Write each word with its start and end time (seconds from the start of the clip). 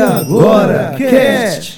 agora, 0.00 0.94
Cast! 0.96 1.77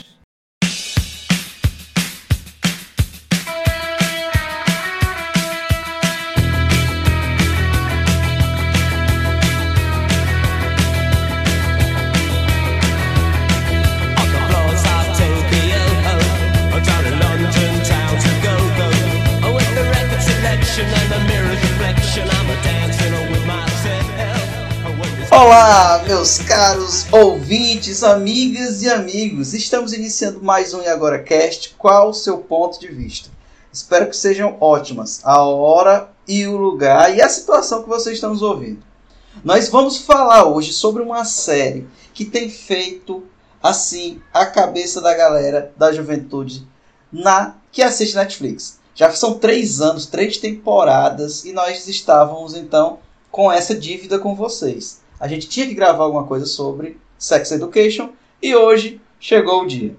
Ouvintes, 27.51 28.05
amigas 28.05 28.81
e 28.81 28.89
amigos. 28.89 29.55
Estamos 29.55 29.93
iniciando 29.93 30.41
mais 30.41 30.73
um 30.73 30.83
E 30.83 30.87
Agora 30.87 31.21
Cast. 31.21 31.75
Qual 31.77 32.11
o 32.11 32.15
seu 32.15 32.39
ponto 32.39 32.79
de 32.79 32.87
vista? 32.87 33.29
Espero 33.73 34.09
que 34.09 34.17
sejam 34.17 34.57
ótimas 34.61 35.21
a 35.25 35.43
hora 35.43 36.13
e 36.29 36.47
o 36.47 36.57
lugar 36.57 37.13
e 37.13 37.21
a 37.21 37.29
situação 37.29 37.83
que 37.83 37.89
vocês 37.89 38.15
estão 38.15 38.31
nos 38.31 38.41
ouvindo. 38.41 38.85
Nós 39.43 39.69
vamos 39.69 39.99
falar 39.99 40.45
hoje 40.45 40.73
sobre 40.73 41.03
uma 41.03 41.25
série 41.25 41.89
que 42.15 42.25
tem 42.25 42.49
feito 42.49 43.25
assim 43.61 44.23
a 44.33 44.47
cabeça 44.47 45.01
da 45.01 45.13
galera 45.13 45.73
da 45.77 45.93
juventude 45.93 46.65
na 47.13 47.57
que 47.73 47.83
assiste 47.83 48.15
Netflix. 48.15 48.79
Já 48.95 49.11
são 49.11 49.41
três 49.41 49.81
anos, 49.81 50.07
três 50.07 50.37
temporadas 50.37 51.45
e 51.45 51.53
nós 51.53 51.89
estávamos 51.89 52.55
então 52.55 53.01
com 53.29 53.51
essa 53.51 53.75
dívida 53.75 54.21
com 54.21 54.37
vocês 54.37 55.01
a 55.21 55.29
gente 55.29 55.47
tinha 55.47 55.67
que 55.67 55.75
gravar 55.75 56.05
alguma 56.05 56.25
coisa 56.25 56.47
sobre 56.47 56.99
Sex 57.21 57.53
Education 57.53 58.09
e 58.43 58.57
hoje 58.57 58.99
chegou 59.21 59.63
o 59.63 59.67
dia. 59.67 59.95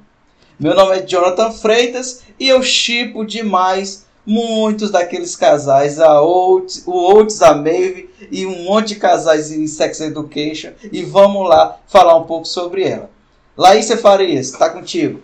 Meu 0.59 0.73
nome 0.73 0.97
é 0.97 1.01
Jonathan 1.01 1.51
Freitas 1.51 2.23
e 2.39 2.49
eu 2.49 2.63
chipo 2.63 3.23
demais 3.23 4.05
muitos 4.25 4.89
daqueles 4.89 5.35
casais, 5.35 5.99
a 5.99 6.21
Oates, 6.21 6.83
o 6.87 6.91
Oates, 6.91 7.41
a 7.43 7.53
Maeve 7.53 8.09
e 8.31 8.45
um 8.47 8.63
monte 8.63 8.89
de 8.89 8.95
casais 8.95 9.51
em 9.51 9.67
Sex 9.67 10.01
Education 10.01 10.71
e 10.91 11.03
vamos 11.03 11.47
lá 11.47 11.77
falar 11.87 12.15
um 12.15 12.23
pouco 12.23 12.47
sobre 12.47 12.83
ela. 12.83 13.09
Laísa 13.55 13.97
Farias, 13.97 14.47
está 14.47 14.69
contigo. 14.69 15.21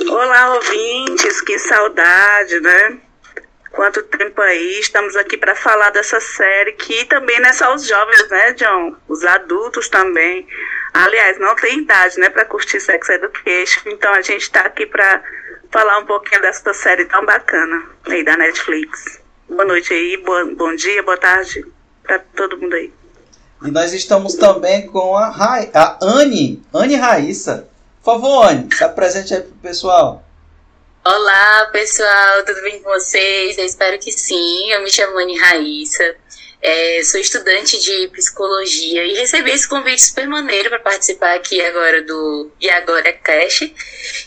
Olá, 0.00 0.54
ouvintes, 0.54 1.42
que 1.42 1.58
saudade, 1.58 2.60
né? 2.60 3.00
Quanto 3.72 4.02
tempo 4.02 4.40
aí? 4.42 4.80
Estamos 4.80 5.16
aqui 5.16 5.38
para 5.38 5.54
falar 5.54 5.90
dessa 5.90 6.20
série 6.20 6.72
que 6.72 7.06
também 7.06 7.40
não 7.40 7.48
é 7.48 7.52
só 7.54 7.74
os 7.74 7.86
jovens, 7.86 8.28
né, 8.28 8.52
John? 8.52 8.94
Os 9.08 9.24
adultos 9.24 9.88
também. 9.88 10.46
Aliás, 10.92 11.38
não 11.38 11.56
tem 11.56 11.78
idade, 11.78 12.20
né, 12.20 12.28
para 12.28 12.44
curtir 12.44 12.80
Sex 12.80 13.08
Education. 13.08 13.80
Então 13.86 14.12
a 14.12 14.20
gente 14.20 14.42
está 14.42 14.60
aqui 14.60 14.84
para 14.84 15.22
falar 15.70 15.98
um 15.98 16.04
pouquinho 16.04 16.42
dessa 16.42 16.74
série 16.74 17.06
tão 17.06 17.24
bacana 17.24 17.82
aí 18.04 18.22
da 18.22 18.36
Netflix. 18.36 19.20
Boa 19.48 19.64
noite 19.64 19.92
aí, 19.94 20.18
bom, 20.18 20.54
bom 20.54 20.74
dia, 20.74 21.02
boa 21.02 21.16
tarde 21.16 21.64
para 22.02 22.18
todo 22.18 22.58
mundo 22.58 22.74
aí. 22.74 22.92
E 23.64 23.70
nós 23.70 23.94
estamos 23.94 24.34
também 24.34 24.86
com 24.86 25.16
a, 25.16 25.30
Ra 25.30 25.66
a 25.72 25.98
Anne, 26.02 26.62
Anne 26.74 26.96
Raíssa. 26.96 27.68
Por 28.02 28.14
favor, 28.14 28.50
Anne, 28.50 28.68
se 28.74 28.84
apresente 28.84 29.32
aí 29.32 29.40
pro 29.40 29.52
pessoal. 29.62 30.21
Olá, 31.04 31.68
pessoal, 31.72 32.44
tudo 32.46 32.62
bem 32.62 32.80
com 32.80 32.88
vocês? 32.90 33.58
Eu 33.58 33.64
espero 33.64 33.98
que 33.98 34.12
sim. 34.12 34.70
Eu 34.70 34.82
me 34.84 34.92
chamo 34.92 35.18
Anne 35.18 35.36
Raíssa, 35.36 36.14
é, 36.62 37.02
sou 37.02 37.18
estudante 37.18 37.76
de 37.82 38.06
psicologia 38.06 39.04
e 39.04 39.14
recebi 39.14 39.50
esse 39.50 39.68
convite 39.68 40.00
super 40.00 40.28
maneiro 40.28 40.68
para 40.68 40.78
participar 40.78 41.34
aqui 41.34 41.60
agora 41.60 42.02
do 42.02 42.52
E 42.60 42.70
Agora 42.70 43.08
é 43.08 43.14
Cash. 43.14 43.72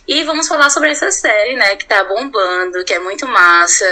E 0.06 0.24
vamos 0.26 0.50
falar 0.50 0.70
sobre 0.70 0.90
essa 0.90 1.10
série, 1.12 1.56
né, 1.56 1.78
que 1.78 1.86
tá 1.86 2.04
bombando, 2.04 2.84
que 2.84 2.94
é 2.94 3.00
muito 3.00 3.26
massa, 3.26 3.86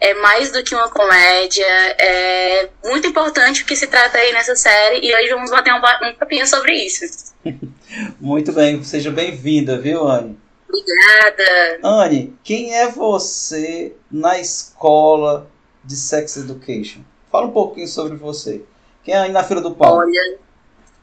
é 0.00 0.14
mais 0.14 0.52
do 0.52 0.62
que 0.62 0.76
uma 0.76 0.88
comédia, 0.88 1.66
é 1.66 2.68
muito 2.84 3.08
importante 3.08 3.64
o 3.64 3.66
que 3.66 3.74
se 3.74 3.88
trata 3.88 4.16
aí 4.16 4.32
nessa 4.32 4.54
série 4.54 5.04
e 5.04 5.12
hoje 5.12 5.30
vamos 5.30 5.50
bater 5.50 5.74
um, 5.74 5.78
um 5.78 6.14
papinho 6.14 6.46
sobre 6.46 6.72
isso. 6.72 7.34
muito 8.20 8.52
bem, 8.52 8.80
seja 8.84 9.10
bem-vinda, 9.10 9.76
viu, 9.76 10.06
Anne? 10.06 10.38
Obrigada. 10.68 11.80
Anne, 11.82 12.38
quem 12.44 12.76
é 12.76 12.88
você 12.88 13.96
na 14.10 14.38
escola 14.38 15.50
de 15.82 15.96
Sex 15.96 16.36
Education? 16.36 17.00
Fala 17.32 17.46
um 17.46 17.52
pouquinho 17.52 17.88
sobre 17.88 18.16
você. 18.16 18.62
Quem 19.02 19.14
é 19.14 19.18
aí 19.18 19.32
na 19.32 19.42
fila 19.42 19.60
do 19.60 19.74
pau? 19.74 19.96
Olha, 19.96 20.38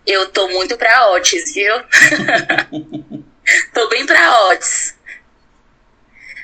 eu 0.05 0.29
tô 0.29 0.47
muito 0.49 0.77
pra 0.77 1.13
Otis, 1.13 1.53
viu? 1.53 1.73
tô 3.73 3.89
bem 3.89 4.05
pra 4.05 4.49
Otis. 4.49 4.93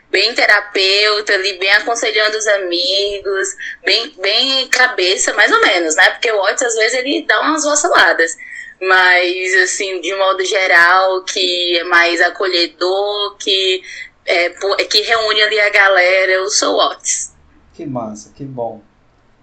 Bem 0.10 0.34
terapeuta 0.34 1.34
ali, 1.34 1.58
bem 1.58 1.72
aconselhando 1.72 2.38
os 2.38 2.48
amigos, 2.48 3.56
bem, 3.86 4.14
bem 4.20 4.68
cabeça, 4.68 5.34
mais 5.34 5.52
ou 5.52 5.62
menos, 5.62 5.96
né? 5.96 6.10
Porque 6.12 6.32
o 6.32 6.42
Otis, 6.42 6.64
às 6.64 6.76
vezes, 6.76 7.00
ele 7.00 7.26
dá 7.26 7.40
umas 7.42 7.64
vaciladas 7.64 8.36
mas 8.82 9.54
assim, 9.64 10.02
de 10.02 10.16
modo 10.16 10.44
geral, 10.44 11.24
que 11.24 11.78
é 11.78 11.84
mais 11.84 12.20
acolhedor, 12.22 13.38
que, 13.38 13.84
é, 14.26 14.50
que 14.86 15.02
reúne 15.02 15.42
ali 15.42 15.60
a 15.60 15.70
galera, 15.70 16.32
eu 16.32 16.50
sou 16.50 16.78
Otis. 16.78 17.34
Que 17.74 17.86
massa, 17.86 18.32
que 18.36 18.44
bom. 18.44 18.82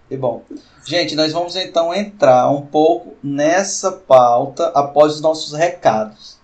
Que 0.09 0.17
bom. 0.17 0.43
Gente, 0.85 1.15
nós 1.15 1.33
vamos 1.33 1.55
então 1.55 1.95
entrar 1.95 2.49
um 2.51 2.65
pouco 2.67 3.15
nessa 3.23 3.93
pauta 3.93 4.69
após 4.75 5.15
os 5.15 5.21
nossos 5.21 5.53
recados. 5.53 6.38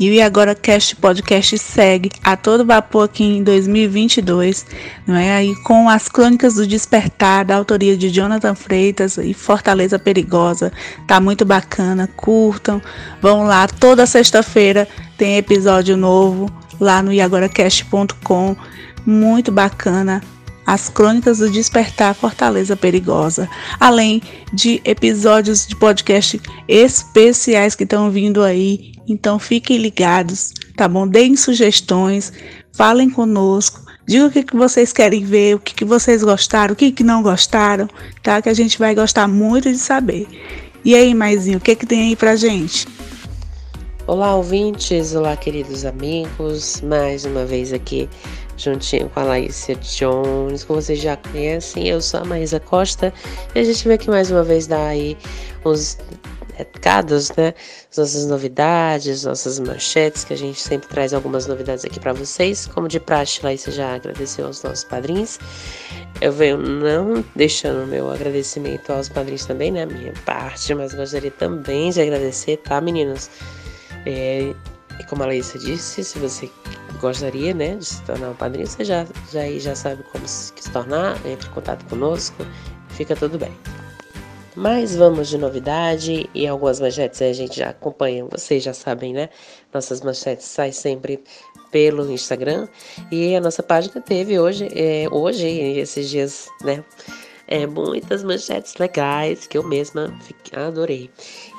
E 0.00 0.08
o 0.08 0.14
E 0.14 0.22
Agora 0.22 0.54
Cast 0.54 0.96
Podcast 0.96 1.58
segue 1.58 2.10
a 2.24 2.34
todo 2.34 2.64
vapor 2.64 3.04
aqui 3.04 3.22
em 3.22 3.42
2022, 3.42 4.64
não 5.06 5.14
é? 5.14 5.34
Aí 5.34 5.54
com 5.56 5.90
as 5.90 6.08
Crônicas 6.08 6.54
do 6.54 6.66
Despertar, 6.66 7.44
da 7.44 7.56
autoria 7.56 7.94
de 7.94 8.08
Jonathan 8.08 8.54
Freitas 8.54 9.18
e 9.18 9.34
Fortaleza 9.34 9.98
Perigosa. 9.98 10.72
Tá 11.06 11.20
muito 11.20 11.44
bacana, 11.44 12.08
curtam. 12.16 12.80
Vão 13.20 13.42
lá, 13.42 13.68
toda 13.68 14.06
sexta-feira 14.06 14.88
tem 15.18 15.36
episódio 15.36 15.98
novo 15.98 16.50
lá 16.80 17.02
no 17.02 17.12
iagoracast.com. 17.12 18.56
Muito 19.04 19.52
bacana 19.52 20.22
as 20.70 20.88
Crônicas 20.88 21.38
do 21.38 21.50
Despertar 21.50 22.14
Fortaleza 22.14 22.76
Perigosa, 22.76 23.50
além 23.80 24.22
de 24.52 24.80
episódios 24.84 25.66
de 25.66 25.74
podcast 25.74 26.40
especiais 26.68 27.74
que 27.74 27.82
estão 27.82 28.08
vindo 28.08 28.40
aí. 28.40 28.92
Então 29.08 29.36
fiquem 29.36 29.78
ligados, 29.78 30.54
tá 30.76 30.86
bom? 30.86 31.08
Deem 31.08 31.34
sugestões, 31.34 32.32
falem 32.72 33.10
conosco. 33.10 33.80
Diga 34.06 34.26
o 34.26 34.30
que, 34.30 34.44
que 34.44 34.54
vocês 34.54 34.92
querem 34.92 35.24
ver, 35.24 35.56
o 35.56 35.58
que, 35.58 35.74
que 35.74 35.84
vocês 35.84 36.22
gostaram, 36.22 36.72
o 36.72 36.76
que, 36.76 36.92
que 36.92 37.02
não 37.02 37.20
gostaram, 37.20 37.88
tá? 38.22 38.40
Que 38.40 38.48
a 38.48 38.54
gente 38.54 38.78
vai 38.78 38.94
gostar 38.94 39.26
muito 39.26 39.72
de 39.72 39.78
saber. 39.78 40.28
E 40.84 40.94
aí, 40.94 41.12
Maisinho, 41.12 41.58
o 41.58 41.60
que, 41.60 41.74
que 41.74 41.84
tem 41.84 42.10
aí 42.10 42.14
pra 42.14 42.36
gente? 42.36 42.86
Olá, 44.06 44.36
ouvintes, 44.36 45.16
olá, 45.16 45.36
queridos 45.36 45.84
amigos, 45.84 46.80
mais 46.80 47.24
uma 47.24 47.44
vez 47.44 47.72
aqui 47.72 48.08
juntinho 48.60 49.08
com 49.08 49.20
a 49.20 49.24
Laícia 49.24 49.74
Jones, 49.76 50.64
como 50.64 50.80
vocês 50.80 51.00
já 51.00 51.16
conhecem, 51.16 51.88
eu 51.88 52.00
sou 52.00 52.20
a 52.20 52.24
Maísa 52.24 52.60
Costa 52.60 53.12
e 53.54 53.58
a 53.58 53.64
gente 53.64 53.86
vem 53.86 53.94
aqui 53.94 54.10
mais 54.10 54.30
uma 54.30 54.42
vez 54.42 54.66
dar 54.66 54.86
aí 54.86 55.16
os 55.64 55.98
recados, 56.60 57.30
né? 57.36 57.54
As 57.90 57.96
nossas 57.96 58.26
novidades, 58.26 59.24
nossas 59.24 59.58
manchetes, 59.58 60.24
que 60.24 60.34
a 60.34 60.36
gente 60.36 60.60
sempre 60.60 60.88
traz 60.88 61.14
algumas 61.14 61.46
novidades 61.46 61.84
aqui 61.84 61.98
para 61.98 62.12
vocês. 62.12 62.66
Como 62.66 62.86
de 62.86 63.00
praxe, 63.00 63.40
Laísa 63.42 63.70
já 63.70 63.94
agradeceu 63.94 64.46
aos 64.46 64.62
nossos 64.62 64.84
padrinhos. 64.84 65.38
Eu 66.20 66.32
venho 66.32 66.58
não 66.58 67.24
deixando 67.34 67.86
meu 67.86 68.10
agradecimento 68.10 68.92
aos 68.92 69.08
padrinhos 69.08 69.46
também, 69.46 69.70
né? 69.70 69.86
Minha 69.86 70.12
parte, 70.24 70.74
mas 70.74 70.92
gostaria 70.92 71.30
também 71.30 71.90
de 71.90 72.00
agradecer, 72.00 72.58
tá, 72.58 72.80
meninos? 72.80 73.30
É, 74.04 74.54
e 74.98 75.04
como 75.04 75.22
a 75.22 75.26
Laísa 75.26 75.58
disse, 75.58 76.04
se 76.04 76.18
você 76.18 76.50
gostaria 77.00 77.54
né, 77.54 77.76
de 77.76 77.84
se 77.84 78.02
tornar 78.02 78.30
um 78.30 78.34
padrinho, 78.34 78.66
você 78.66 78.84
já, 78.84 79.06
já, 79.32 79.48
já 79.58 79.74
sabe 79.74 80.02
como 80.12 80.26
se, 80.28 80.52
se 80.56 80.70
tornar, 80.70 81.16
entre 81.26 81.48
em 81.48 81.52
contato 81.52 81.84
conosco, 81.86 82.44
fica 82.90 83.16
tudo 83.16 83.38
bem. 83.38 83.52
Mas 84.56 84.96
vamos 84.96 85.28
de 85.28 85.38
novidade 85.38 86.28
e 86.34 86.46
algumas 86.46 86.80
manchetes 86.80 87.22
a 87.22 87.32
gente 87.32 87.58
já 87.58 87.70
acompanha, 87.70 88.26
vocês 88.26 88.62
já 88.62 88.74
sabem, 88.74 89.12
né? 89.12 89.28
Nossas 89.72 90.00
manchetes 90.00 90.46
saem 90.46 90.72
sempre 90.72 91.22
pelo 91.70 92.10
Instagram 92.10 92.68
e 93.12 93.34
a 93.36 93.40
nossa 93.40 93.62
página 93.62 94.00
teve 94.00 94.38
hoje, 94.38 94.68
é, 94.74 95.06
hoje 95.10 95.46
esses 95.46 96.10
dias, 96.10 96.48
né? 96.62 96.84
É, 97.50 97.66
muitas 97.66 98.22
manchetes 98.22 98.76
legais 98.76 99.46
que 99.46 99.58
eu 99.58 99.64
mesma 99.64 100.16
adorei. 100.52 101.10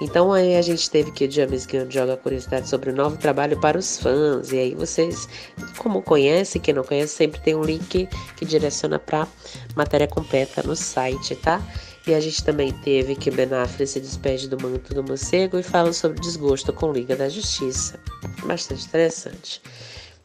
Então 0.01 0.31
aí 0.31 0.55
a 0.55 0.61
gente 0.61 0.89
teve 0.89 1.11
que 1.11 1.25
o 1.25 1.31
James 1.31 1.65
Gunn 1.65 1.91
joga 1.91 2.15
curiosidade 2.15 2.67
sobre 2.69 2.89
o 2.89 2.95
novo 2.95 3.17
trabalho 3.17 3.59
para 3.59 3.77
os 3.77 3.99
fãs. 3.99 4.51
E 4.51 4.57
aí 4.57 4.73
vocês, 4.73 5.27
como 5.77 6.01
conhece, 6.01 6.59
quem 6.59 6.73
não 6.73 6.83
conhece, 6.83 7.15
sempre 7.15 7.41
tem 7.41 7.55
um 7.55 7.63
link 7.63 8.07
que 8.37 8.45
direciona 8.45 8.97
para 8.97 9.27
matéria 9.75 10.07
completa 10.07 10.63
no 10.63 10.75
site, 10.75 11.35
tá? 11.35 11.61
E 12.07 12.15
a 12.15 12.19
gente 12.19 12.43
também 12.43 12.71
teve 12.71 13.15
que 13.15 13.29
Ben 13.29 13.53
Affleck 13.53 13.85
se 13.87 13.99
despede 13.99 14.47
do 14.47 14.59
manto 14.59 14.93
do 14.93 15.03
morcego 15.03 15.59
e 15.59 15.63
fala 15.63 15.93
sobre 15.93 16.19
desgosto 16.19 16.73
com 16.73 16.91
Liga 16.91 17.15
da 17.15 17.29
Justiça. 17.29 17.99
Bastante 18.43 18.85
interessante. 18.85 19.61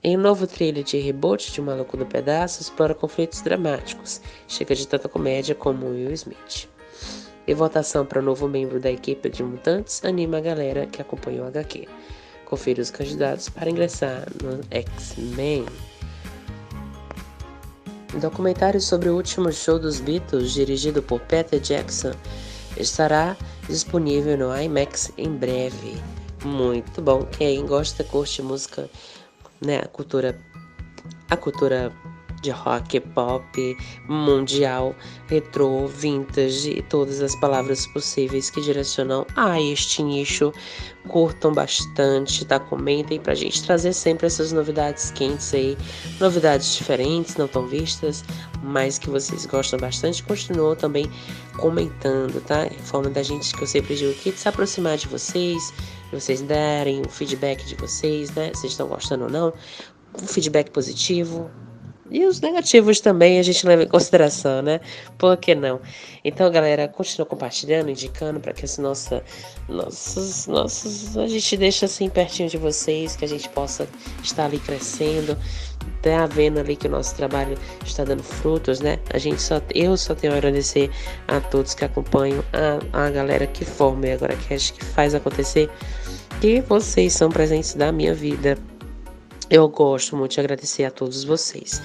Em 0.07 0.17
um 0.17 0.21
novo 0.21 0.47
trilho 0.47 0.85
de 0.85 0.99
reboot 0.99 1.51
de 1.51 1.61
Maluco 1.61 1.97
do 1.97 2.07
Pedaço, 2.07 2.63
explora 2.63 2.95
conflitos 2.95 3.41
dramáticos. 3.41 4.21
Chega 4.47 4.73
de 4.73 4.87
tanta 4.87 5.09
comédia 5.09 5.53
como 5.53 5.89
Will 5.89 6.13
Smith. 6.13 6.69
E 7.45 7.53
votação 7.53 8.07
para 8.07 8.23
novo 8.23 8.47
membro 8.47 8.79
da 8.79 8.89
equipe 8.89 9.29
de 9.29 9.43
Mutantes 9.43 10.05
anima 10.05 10.39
a 10.39 10.41
galera 10.41 10.87
que 10.87 11.03
acompanha 11.03 11.43
o 11.43 11.47
HQ. 11.49 11.89
Confira 12.45 12.81
os 12.81 12.89
candidatos 12.89 13.49
para 13.49 13.69
ingressar 13.69 14.29
no 14.41 14.61
X-Men. 14.71 15.67
Um 18.15 18.21
documentário 18.21 18.81
sobre 18.81 19.09
o 19.09 19.17
último 19.17 19.53
show 19.53 19.77
dos 19.77 19.99
Beatles, 19.99 20.53
dirigido 20.53 21.03
por 21.03 21.19
Peter 21.23 21.59
Jackson, 21.59 22.13
estará 22.77 23.37
disponível 23.69 24.39
no 24.39 24.57
IMAX 24.57 25.11
em 25.19 25.31
breve. 25.31 26.01
Muito 26.45 27.03
bom. 27.03 27.25
Quem 27.25 27.67
gosta, 27.67 28.05
curte 28.05 28.41
música 28.41 28.89
né, 29.61 29.79
a 29.79 29.89
cultura 29.89 30.39
a 31.29 31.37
cultura 31.37 31.93
de 32.43 32.51
rock, 32.51 33.01
pop, 33.01 33.77
mundial, 34.09 34.95
retrô, 35.27 35.87
vintage 35.87 36.71
e 36.71 36.83
todas 36.83 37.21
as 37.21 37.35
palavras 37.37 37.87
possíveis 37.89 38.51
que 38.51 38.61
direcionam 38.61 39.27
a 39.35 39.61
este 39.61 40.03
nicho. 40.03 40.53
Curtam 41.09 41.53
bastante, 41.53 42.45
tá? 42.45 42.59
Comentem 42.59 43.19
pra 43.19 43.35
gente 43.35 43.65
trazer 43.65 43.93
sempre 43.93 44.27
essas 44.27 44.53
novidades 44.53 45.11
quentes 45.11 45.55
aí, 45.55 45.77
novidades 46.21 46.75
diferentes, 46.75 47.37
não 47.37 47.49
tão 47.49 47.67
vistas, 47.67 48.25
mas 48.63 48.99
que 48.99 49.09
vocês 49.09 49.47
gostam 49.47 49.79
bastante. 49.79 50.23
Continuam 50.23 50.75
também 50.75 51.11
comentando, 51.59 52.41
tá? 52.43 52.69
Forma 52.85 53.11
da 53.11 53.23
gente 53.23 53.55
que 53.57 53.63
eu 53.63 53.67
sempre 53.67 53.95
digo 53.97 54.11
aqui 54.13 54.33
de 54.33 54.39
se 54.39 54.49
aproximar 54.49 54.97
de 54.97 55.07
vocês, 55.09 55.73
vocês 56.13 56.43
darem 56.43 57.03
o 57.03 57.09
feedback 57.09 57.65
de 57.65 57.75
vocês, 57.75 58.31
né? 58.35 58.51
Vocês 58.55 58.73
estão 58.73 58.89
gostando 58.89 59.25
ou 59.25 59.31
não. 59.31 59.53
Um 60.21 60.27
feedback 60.27 60.71
positivo. 60.71 61.51
E 62.11 62.25
os 62.25 62.41
negativos 62.41 63.01
também 63.01 63.39
a 63.39 63.43
gente 63.43 63.67
leva 63.67 63.83
em 63.83 63.89
consideração, 63.89 64.63
né? 64.63 64.81
Por 65.19 65.37
que 65.37 65.55
não? 65.55 65.81
Então, 66.25 66.51
galera, 66.51 66.87
continua 66.87 67.27
compartilhando, 67.27 67.91
indicando 67.91 68.39
para 68.39 68.53
que 68.53 68.65
esse 68.65 68.81
nossa, 68.81 69.23
nossos, 69.69 70.47
nossos, 70.47 71.17
a 71.17 71.27
gente 71.27 71.57
deixe 71.57 71.85
assim 71.85 72.09
pertinho 72.09 72.49
de 72.49 72.57
vocês, 72.57 73.17
que 73.17 73.25
a 73.25 73.29
gente 73.29 73.49
possa 73.49 73.89
estar 74.23 74.45
ali 74.45 74.59
crescendo, 74.59 75.37
tá 76.03 76.27
vendo 76.27 76.61
ali 76.61 76.77
que 76.77 76.87
o 76.87 76.91
nosso 76.91 77.15
trabalho 77.17 77.59
está 77.85 78.05
dando 78.05 78.23
frutos, 78.23 78.81
né? 78.81 78.99
A 79.13 79.19
gente 79.19 79.43
só, 79.43 79.61
eu 79.75 79.97
só 79.97 80.15
tenho 80.15 80.33
a 80.33 80.37
agradecer 80.37 80.91
a 81.27 81.41
todos 81.41 81.75
que 81.75 81.85
acompanham, 81.85 82.45
a, 82.53 83.07
a 83.07 83.11
galera 83.11 83.47
que 83.47 83.65
forma 83.65 84.07
e 84.07 84.13
agora 84.13 84.37
que 84.37 84.85
faz 84.85 85.15
acontecer, 85.15 85.69
que 86.41 86.61
vocês 86.61 87.13
são 87.13 87.31
presentes 87.31 87.75
da 87.75 87.91
minha 87.91 88.15
vida. 88.15 88.57
Eu 89.49 89.69
gosto 89.69 90.17
muito 90.17 90.33
de 90.33 90.41
agradecer 90.41 90.85
a 90.85 90.91
todos 90.91 91.23
vocês. 91.23 91.81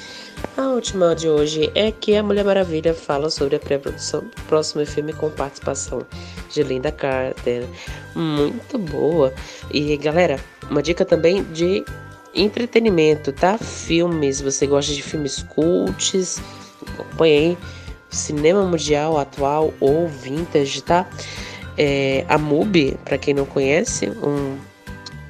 A 0.58 0.64
última 0.70 1.14
de 1.14 1.30
hoje 1.30 1.72
é 1.76 1.92
que 1.92 2.16
a 2.16 2.24
Mulher 2.24 2.44
Maravilha 2.44 2.92
fala 2.92 3.30
sobre 3.30 3.56
a 3.56 3.60
pré-produção 3.60 4.22
do 4.22 4.42
próximo 4.48 4.84
filme 4.84 5.14
com 5.14 5.30
participação 5.30 6.02
de 6.50 6.64
Linda 6.64 6.92
Carter. 6.92 7.68
Muito 8.16 8.80
boa. 8.80 9.32
E 9.72 9.96
galera, 9.98 10.40
uma 10.72 10.82
dica 10.82 11.06
também 11.06 11.44
de 11.44 11.86
entretenimento, 12.34 13.32
tá? 13.32 13.60
Filmes, 13.60 14.42
você 14.42 14.66
gosta 14.66 14.92
de 14.92 15.04
filmes 15.04 15.44
cults, 15.44 16.42
acompanhe 16.94 17.56
cinema 18.10 18.64
mundial 18.66 19.20
atual 19.20 19.72
ou 19.80 20.08
vintage, 20.08 20.82
tá? 20.82 21.08
É, 21.78 22.26
a 22.28 22.40
MUBI, 22.40 22.98
para 23.06 23.20
quem 23.20 23.36
não 23.36 23.46
conhece, 23.46 24.10
um, 24.10 24.58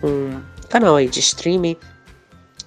um 0.02 0.42
canal 0.70 0.96
aí 0.96 1.10
de 1.10 1.20
streaming 1.20 1.76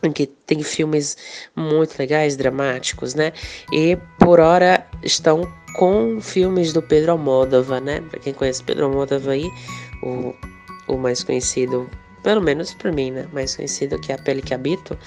em 0.06 0.12
que 0.12 0.26
tem 0.26 0.62
filmes 0.62 1.16
muito 1.54 1.98
legais, 1.98 2.36
dramáticos, 2.36 3.14
né? 3.14 3.32
E 3.72 3.96
por 4.18 4.40
hora 4.40 4.86
estão 5.02 5.50
com 5.74 6.20
filmes 6.20 6.72
do 6.72 6.80
Pedro 6.80 7.12
Almodóvar, 7.12 7.80
né? 7.80 8.00
Para 8.00 8.20
quem 8.20 8.32
conhece 8.32 8.62
Pedro 8.62 8.86
Almodóvar 8.86 9.34
aí, 9.34 9.50
o, 10.02 10.34
o 10.88 10.96
mais 10.96 11.22
conhecido 11.24 11.88
pelo 12.22 12.40
menos 12.40 12.72
para 12.74 12.90
mim, 12.90 13.10
né? 13.10 13.28
Mais 13.32 13.54
conhecido 13.54 14.00
que 14.00 14.10
é 14.10 14.14
A 14.14 14.18
Pele 14.18 14.42
que 14.42 14.54
Habito. 14.54 14.98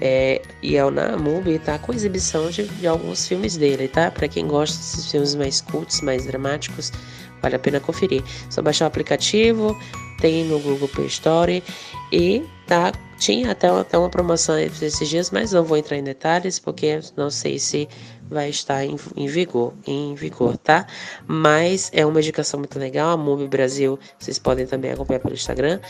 É, 0.00 0.40
e 0.62 0.76
é 0.76 0.84
o 0.84 0.90
Namubi 0.90 1.58
tá 1.58 1.78
com 1.78 1.92
exibição 1.92 2.50
de, 2.50 2.66
de 2.66 2.86
alguns 2.86 3.26
filmes 3.26 3.56
dele, 3.56 3.86
tá? 3.86 4.10
Para 4.10 4.28
quem 4.28 4.46
gosta 4.46 4.76
desses 4.76 5.10
filmes 5.10 5.34
mais 5.34 5.60
cultos, 5.60 6.00
mais 6.00 6.26
dramáticos, 6.26 6.92
vale 7.40 7.56
a 7.56 7.58
pena 7.58 7.80
conferir. 7.80 8.22
Só 8.48 8.62
baixar 8.62 8.86
o 8.86 8.88
aplicativo, 8.88 9.78
tem 10.20 10.44
no 10.44 10.58
Google 10.58 10.88
Play 10.88 11.06
Store 11.06 11.62
e 12.12 12.42
tá 12.66 12.92
tinha 13.20 13.52
até, 13.52 13.68
até 13.68 13.98
uma 13.98 14.08
promoção 14.08 14.58
esses 14.58 15.08
dias, 15.08 15.30
mas 15.30 15.52
não 15.52 15.62
vou 15.62 15.76
entrar 15.76 15.98
em 15.98 16.02
detalhes 16.02 16.58
porque 16.58 16.98
não 17.16 17.30
sei 17.30 17.58
se 17.58 17.86
vai 18.30 18.48
estar 18.48 18.82
em, 18.84 18.96
em 19.14 19.26
vigor, 19.26 19.74
em 19.86 20.14
vigor, 20.14 20.56
tá? 20.56 20.86
Mas 21.26 21.90
é 21.92 22.04
uma 22.06 22.18
indicação 22.18 22.58
muito 22.58 22.78
legal, 22.78 23.10
a 23.10 23.16
MUBI 23.18 23.46
Brasil, 23.46 23.98
vocês 24.18 24.38
podem 24.38 24.66
também 24.66 24.92
acompanhar 24.92 25.20
pelo 25.20 25.34
Instagram. 25.34 25.80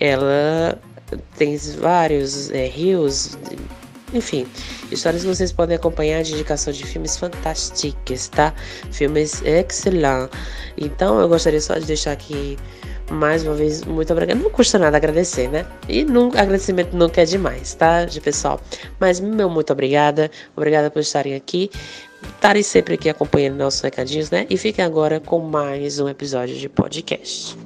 Ela 0.00 0.76
tem 1.36 1.56
vários 1.56 2.50
é, 2.50 2.66
rios, 2.66 3.38
enfim, 4.12 4.44
histórias 4.90 5.22
que 5.22 5.28
vocês 5.28 5.52
podem 5.52 5.76
acompanhar 5.76 6.24
de 6.24 6.32
indicação 6.32 6.72
de 6.72 6.84
filmes 6.84 7.16
fantásticos, 7.16 8.26
tá? 8.28 8.52
Filmes 8.90 9.40
excelentes. 9.42 10.30
Então 10.76 11.20
eu 11.20 11.28
gostaria 11.28 11.60
só 11.60 11.74
de 11.74 11.86
deixar 11.86 12.10
aqui 12.10 12.58
mais 13.12 13.44
uma 13.44 13.54
vez, 13.54 13.84
muito 13.84 14.12
obrigada. 14.12 14.40
Não 14.40 14.50
custa 14.50 14.78
nada 14.78 14.96
agradecer, 14.96 15.48
né? 15.48 15.66
E 15.88 16.04
nunca, 16.04 16.40
agradecimento 16.40 16.96
nunca 16.96 17.22
é 17.22 17.24
demais, 17.24 17.74
tá, 17.74 18.04
de 18.04 18.20
pessoal? 18.20 18.60
Mas 18.98 19.20
meu 19.20 19.48
muito 19.50 19.72
obrigada. 19.72 20.30
Obrigada 20.56 20.90
por 20.90 21.00
estarem 21.00 21.34
aqui. 21.34 21.70
Estarem 22.34 22.62
sempre 22.62 22.94
aqui 22.94 23.08
acompanhando 23.08 23.56
nossos 23.56 23.80
recadinhos, 23.80 24.30
né? 24.30 24.46
E 24.48 24.56
fiquem 24.56 24.84
agora 24.84 25.20
com 25.20 25.38
mais 25.40 25.98
um 25.98 26.08
episódio 26.08 26.56
de 26.56 26.68
podcast. 26.68 27.56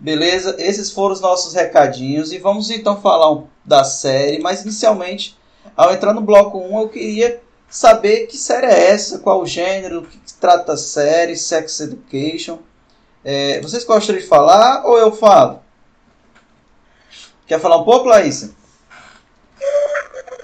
Beleza? 0.00 0.56
Esses 0.58 0.90
foram 0.90 1.12
os 1.12 1.20
nossos 1.20 1.52
recadinhos 1.52 2.32
e 2.32 2.38
vamos 2.38 2.70
então 2.70 3.00
falar 3.02 3.42
da 3.62 3.84
série, 3.84 4.40
mas 4.40 4.62
inicialmente, 4.62 5.38
ao 5.76 5.92
entrar 5.92 6.14
no 6.14 6.22
bloco 6.22 6.58
1, 6.58 6.80
eu 6.80 6.88
queria 6.88 7.42
saber 7.68 8.26
que 8.26 8.38
série 8.38 8.66
é 8.66 8.90
essa, 8.90 9.18
qual 9.18 9.42
o 9.42 9.46
gênero, 9.46 10.00
o 10.00 10.06
que 10.06 10.18
trata 10.40 10.72
a 10.72 10.76
série, 10.78 11.36
Sex 11.36 11.80
Education. 11.80 12.58
É, 13.22 13.60
vocês 13.60 13.84
gostam 13.84 14.16
de 14.16 14.22
falar 14.22 14.86
ou 14.86 14.96
eu 14.96 15.12
falo? 15.12 15.60
Quer 17.46 17.60
falar 17.60 17.76
um 17.76 17.84
pouco, 17.84 18.08
Laísa? 18.08 18.54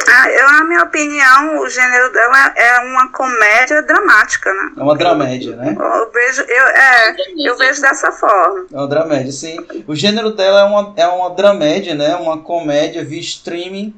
Ah, 0.09 0.31
eu, 0.31 0.53
na 0.53 0.65
minha 0.65 0.83
opinião, 0.85 1.61
o 1.61 1.69
gênero 1.69 2.13
dela 2.13 2.55
é 2.57 2.79
uma 2.81 3.11
comédia 3.13 3.83
dramática, 3.83 4.53
né? 4.53 4.73
É 4.77 4.83
uma 4.83 4.97
dramédia, 4.97 5.57
né? 5.57 5.77
Eu 5.79 6.11
vejo, 6.13 6.43
eu, 6.43 6.67
é, 6.69 7.17
eu 7.39 7.57
vejo 7.57 7.81
dessa 7.81 8.13
forma. 8.13 8.67
É 8.73 8.77
uma 8.77 8.87
dramédia, 8.87 9.33
sim. 9.33 9.57
O 9.87 9.95
gênero 9.95 10.33
dela 10.33 10.61
é 10.61 10.65
uma, 10.65 10.95
é 10.97 11.07
uma 11.07 11.31
dramédia, 11.31 11.95
né? 11.95 12.15
Uma 12.17 12.39
comédia 12.39 13.05
via 13.05 13.21
streaming 13.21 13.95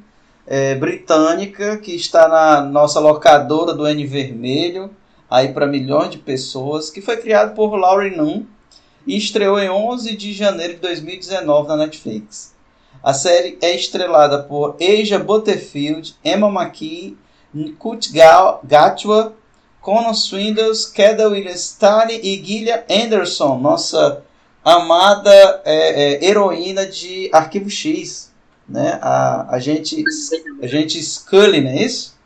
é, 0.47 0.73
britânica 0.73 1.77
que 1.77 1.95
está 1.95 2.27
na 2.27 2.61
nossa 2.61 2.99
locadora 2.99 3.71
do 3.71 3.87
N 3.87 4.05
Vermelho, 4.07 4.89
aí 5.29 5.53
para 5.53 5.67
milhões 5.67 6.09
de 6.09 6.17
pessoas, 6.17 6.89
que 6.89 7.01
foi 7.01 7.17
criado 7.17 7.53
por 7.53 7.75
Laurie 7.75 8.17
Nunn 8.17 8.45
e 9.05 9.15
estreou 9.15 9.59
em 9.59 9.69
11 9.69 10.15
de 10.15 10.33
janeiro 10.33 10.73
de 10.73 10.79
2019 10.79 11.67
na 11.67 11.77
Netflix. 11.77 12.55
A 13.03 13.13
série 13.13 13.57
é 13.61 13.75
estrelada 13.75 14.43
por 14.43 14.75
Asia 14.81 15.19
Butterfield, 15.19 16.15
Emma 16.23 16.49
McKee, 16.49 17.17
Kut 17.77 18.11
Gatwa, 18.63 19.33
Conan 19.81 20.13
Swindles, 20.13 20.85
Kedda 20.85 21.29
Williams-Stalin 21.29 22.19
e 22.21 22.43
Gillian 22.43 22.83
Anderson, 22.89 23.57
nossa 23.57 24.23
amada 24.63 25.31
é, 25.63 25.65
é, 25.65 26.25
heroína 26.25 26.85
de 26.85 27.29
Arquivo 27.31 27.69
X, 27.69 28.31
né? 28.67 28.99
A, 29.01 29.55
a 29.55 29.59
gente 29.59 30.03
a 30.61 30.67
gente 30.67 31.01
Scully, 31.01 31.61
não 31.61 31.71
é 31.71 31.83
isso? 31.83 32.17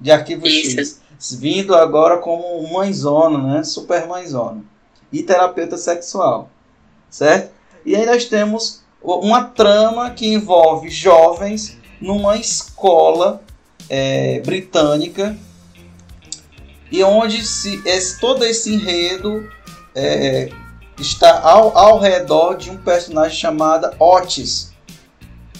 De 0.00 0.10
Arquivo 0.10 0.46
isso. 0.46 0.78
X, 0.78 1.00
vindo 1.34 1.74
agora 1.74 2.18
como 2.18 2.62
mãezona, 2.72 3.38
né? 3.38 3.64
Super 3.64 4.06
mãezona 4.06 4.64
e 5.12 5.22
terapeuta 5.22 5.76
sexual, 5.76 6.48
certo? 7.10 7.52
E 7.84 7.94
aí 7.94 8.06
nós 8.06 8.24
temos 8.24 8.81
uma 9.02 9.44
trama 9.44 10.10
que 10.10 10.26
envolve 10.26 10.88
jovens 10.88 11.76
numa 12.00 12.36
escola 12.36 13.42
é, 13.88 14.40
britânica 14.40 15.36
e 16.90 17.02
onde 17.02 17.44
se, 17.44 17.82
esse, 17.86 18.20
todo 18.20 18.44
esse 18.44 18.74
enredo 18.74 19.48
é, 19.94 20.50
está 20.98 21.40
ao, 21.40 21.76
ao 21.76 21.98
redor 21.98 22.54
de 22.56 22.70
um 22.70 22.76
personagem 22.76 23.36
chamado 23.36 23.90
Otis. 23.98 24.72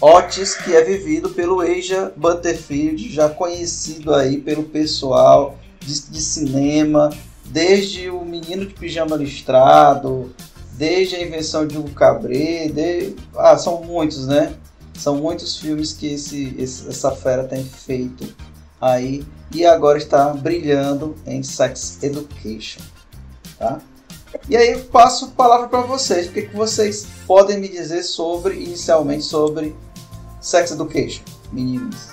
Otis, 0.01 0.55
que 0.55 0.75
é 0.75 0.83
vivido 0.83 1.31
pelo 1.31 1.61
Asia 1.61 2.13
Butterfield, 2.17 3.13
já 3.13 3.29
conhecido 3.29 4.15
aí 4.15 4.39
pelo 4.39 4.65
pessoal 4.65 5.59
de, 5.81 6.11
de 6.11 6.21
cinema, 6.21 7.11
desde 7.45 8.11
o 8.11 8.25
Menino 8.25 8.67
de 8.67 8.75
Pijama 8.75 9.17
Listrado, 9.17 10.35
desde 10.73 11.17
a 11.17 11.23
invenção 11.23 11.67
de 11.67 11.77
Hugo 11.77 11.91
Cabret, 11.91 12.71
de... 12.73 13.15
ah, 13.37 13.57
são 13.57 13.83
muitos, 13.83 14.27
né? 14.27 14.55
São 14.95 15.17
muitos 15.17 15.59
filmes 15.59 15.93
que 15.93 16.15
esse, 16.15 16.55
esse, 16.59 16.89
essa 16.89 17.11
fera 17.13 17.45
tem 17.45 17.65
feito 17.65 18.35
aí 18.81 19.25
e 19.55 19.65
agora 19.65 19.99
está 19.99 20.29
brilhando 20.31 21.17
em 21.27 21.43
Sex 21.43 22.03
Education, 22.03 22.81
tá? 23.59 23.81
E 24.49 24.57
aí 24.57 24.73
eu 24.73 24.81
passo 24.85 25.27
a 25.27 25.29
palavra 25.29 25.69
para 25.69 25.83
vocês. 25.83 26.27
O 26.27 26.33
que, 26.33 26.43
que 26.43 26.57
vocês 26.57 27.07
podem 27.27 27.59
me 27.59 27.69
dizer 27.69 28.03
sobre, 28.03 28.55
inicialmente, 28.55 29.25
sobre 29.25 29.75
Sex 30.41 30.71
Education, 30.73 31.23
meninas? 31.53 32.09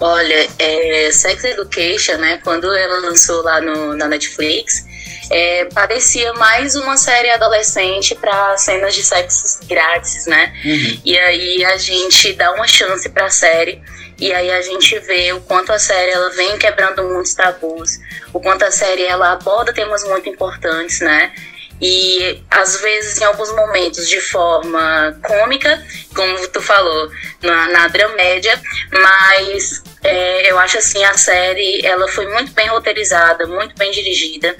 Olha, 0.00 0.48
é, 0.58 1.10
Sex 1.10 1.44
Education, 1.44 2.18
né? 2.18 2.38
Quando 2.44 2.72
ela 2.72 3.00
lançou 3.00 3.42
lá 3.42 3.60
no, 3.60 3.96
na 3.96 4.06
Netflix, 4.06 4.84
é, 5.30 5.66
parecia 5.66 6.32
mais 6.34 6.74
uma 6.74 6.96
série 6.96 7.30
adolescente 7.30 8.14
para 8.14 8.56
cenas 8.56 8.94
de 8.94 9.02
sexo 9.02 9.60
grátis, 9.66 10.26
né? 10.26 10.52
Uhum. 10.64 11.00
E 11.04 11.18
aí 11.18 11.64
a 11.64 11.76
gente 11.76 12.32
dá 12.32 12.52
uma 12.52 12.66
chance 12.66 13.08
para 13.08 13.26
a 13.26 13.30
série 13.30 13.80
e 14.18 14.32
aí 14.32 14.50
a 14.50 14.60
gente 14.62 14.98
vê 15.00 15.32
o 15.32 15.40
quanto 15.40 15.72
a 15.72 15.78
série 15.78 16.10
ela 16.10 16.30
vem 16.30 16.58
quebrando 16.58 17.04
muitos 17.04 17.34
tabus, 17.34 18.00
o 18.32 18.40
quanto 18.40 18.64
a 18.64 18.70
série 18.70 19.04
ela 19.04 19.32
aborda 19.32 19.72
temas 19.72 20.02
muito 20.04 20.28
importantes, 20.28 21.00
né? 21.00 21.32
E 21.80 22.42
às 22.50 22.80
vezes, 22.80 23.20
em 23.20 23.24
alguns 23.24 23.52
momentos, 23.52 24.08
de 24.08 24.20
forma 24.20 25.16
cômica, 25.22 25.82
como 26.14 26.48
tu 26.48 26.60
falou, 26.60 27.10
na, 27.42 27.68
na 27.68 27.88
dramédia, 27.88 28.60
mas 28.92 29.82
é, 30.02 30.50
eu 30.50 30.58
acho 30.58 30.78
assim, 30.78 31.02
a 31.04 31.16
série 31.16 31.84
ela 31.86 32.08
foi 32.08 32.26
muito 32.26 32.52
bem 32.52 32.68
roteirizada, 32.68 33.46
muito 33.46 33.76
bem 33.76 33.90
dirigida. 33.92 34.56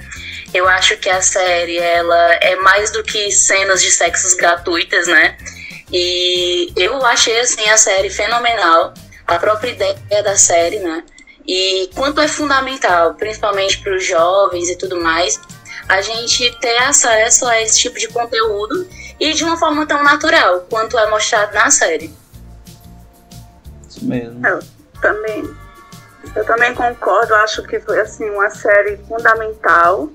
Eu 0.53 0.67
acho 0.67 0.97
que 0.97 1.09
a 1.09 1.21
série 1.21 1.77
ela 1.77 2.33
é 2.35 2.55
mais 2.57 2.91
do 2.91 3.03
que 3.03 3.31
cenas 3.31 3.81
de 3.81 3.91
sexos 3.91 4.33
gratuitas, 4.33 5.07
né? 5.07 5.37
E 5.91 6.71
eu 6.75 7.03
achei 7.05 7.39
assim 7.39 7.67
a 7.69 7.77
série 7.77 8.09
fenomenal, 8.09 8.93
a 9.27 9.37
própria 9.37 9.71
ideia 9.71 10.23
da 10.23 10.37
série, 10.37 10.79
né? 10.79 11.03
E 11.47 11.89
quanto 11.95 12.21
é 12.21 12.27
fundamental, 12.27 13.15
principalmente 13.15 13.79
para 13.79 13.95
os 13.95 14.05
jovens 14.05 14.69
e 14.69 14.77
tudo 14.77 15.01
mais, 15.01 15.39
a 15.89 16.01
gente 16.01 16.49
ter 16.59 16.77
acesso 16.77 17.45
a 17.45 17.61
esse 17.61 17.79
tipo 17.79 17.99
de 17.99 18.07
conteúdo 18.07 18.87
e 19.19 19.33
de 19.33 19.43
uma 19.43 19.57
forma 19.57 19.85
tão 19.85 20.03
natural 20.03 20.61
quanto 20.69 20.97
é 20.97 21.09
mostrado 21.09 21.53
na 21.53 21.69
série. 21.69 22.13
Isso 23.89 24.05
mesmo. 24.05 24.45
Eu 24.45 24.59
também, 25.01 25.55
eu 26.35 26.45
também 26.45 26.73
concordo, 26.73 27.35
acho 27.35 27.63
que 27.63 27.79
foi 27.79 27.99
assim 27.99 28.29
uma 28.29 28.49
série 28.49 28.97
fundamental 29.07 30.09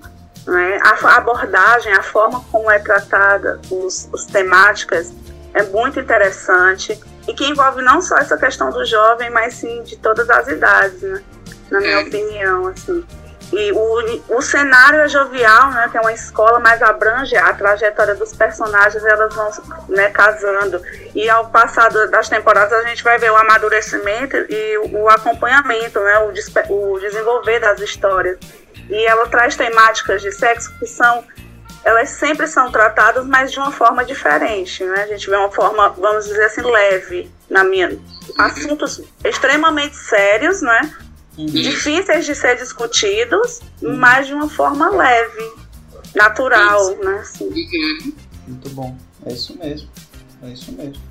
né? 0.46 0.78
A 0.82 1.16
abordagem, 1.16 1.92
a 1.92 2.02
forma 2.02 2.44
como 2.50 2.70
é 2.70 2.78
tratada 2.78 3.60
os, 3.70 4.08
os 4.12 4.26
temáticas 4.26 5.12
é 5.54 5.62
muito 5.62 5.98
interessante 5.98 6.98
e 7.26 7.32
que 7.32 7.46
envolve 7.46 7.80
não 7.80 8.02
só 8.02 8.18
essa 8.18 8.36
questão 8.36 8.70
do 8.70 8.84
jovem, 8.84 9.30
mas 9.30 9.54
sim 9.54 9.82
de 9.82 9.96
todas 9.96 10.28
as 10.28 10.48
idades, 10.48 11.00
né? 11.00 11.22
na 11.70 11.80
minha 11.80 12.00
opinião, 12.00 12.66
assim. 12.66 13.04
E 13.52 13.72
o, 13.72 14.36
o 14.36 14.42
cenário 14.42 15.00
é 15.00 15.08
jovial, 15.08 15.70
né? 15.70 15.88
Tem 15.90 16.00
uma 16.00 16.12
escola, 16.12 16.58
mas 16.58 16.82
abrange 16.82 17.36
a 17.36 17.52
trajetória 17.52 18.14
dos 18.14 18.32
personagens, 18.32 19.04
elas 19.04 19.34
vão 19.34 19.50
né, 19.88 20.08
casando. 20.10 20.82
E 21.14 21.28
ao 21.28 21.48
passar 21.48 21.90
das 21.90 22.28
temporadas, 22.28 22.72
a 22.72 22.88
gente 22.88 23.04
vai 23.04 23.18
ver 23.18 23.30
o 23.30 23.36
amadurecimento 23.36 24.36
e 24.36 24.78
o, 24.78 25.02
o 25.02 25.08
acompanhamento, 25.08 26.00
né? 26.00 26.18
O, 26.18 26.32
o 26.72 27.00
desenvolver 27.00 27.60
das 27.60 27.80
histórias. 27.80 28.38
E 28.88 29.06
ela 29.06 29.26
traz 29.28 29.56
temáticas 29.56 30.20
de 30.20 30.32
sexo 30.32 30.76
que 30.78 30.86
são 30.86 31.24
elas 31.84 32.08
sempre 32.08 32.46
são 32.46 32.72
tratadas, 32.72 33.26
mas 33.26 33.52
de 33.52 33.58
uma 33.58 33.70
forma 33.70 34.04
diferente, 34.04 34.82
né? 34.82 35.02
A 35.02 35.06
gente 35.06 35.28
vê 35.28 35.36
uma 35.36 35.50
forma, 35.50 35.90
vamos 35.90 36.24
dizer 36.24 36.46
assim, 36.46 36.62
leve, 36.62 37.30
na 37.50 37.62
minha 37.62 37.98
assuntos 38.38 39.02
extremamente 39.22 39.94
sérios, 39.94 40.62
né? 40.62 40.80
Uhum. 41.36 41.46
Difíceis 41.46 42.26
de 42.26 42.34
ser 42.34 42.56
discutidos, 42.56 43.60
uhum. 43.82 43.96
mas 43.96 44.26
de 44.26 44.34
uma 44.34 44.48
forma 44.48 44.88
leve, 44.90 45.52
natural, 46.14 46.92
isso. 46.92 47.04
né? 47.04 47.18
Assim. 47.18 47.44
Uhum. 47.44 48.12
Muito 48.46 48.70
bom, 48.70 48.96
é 49.26 49.32
isso 49.32 49.58
mesmo, 49.58 49.88
é 50.42 50.48
isso 50.50 50.72
mesmo. 50.72 51.02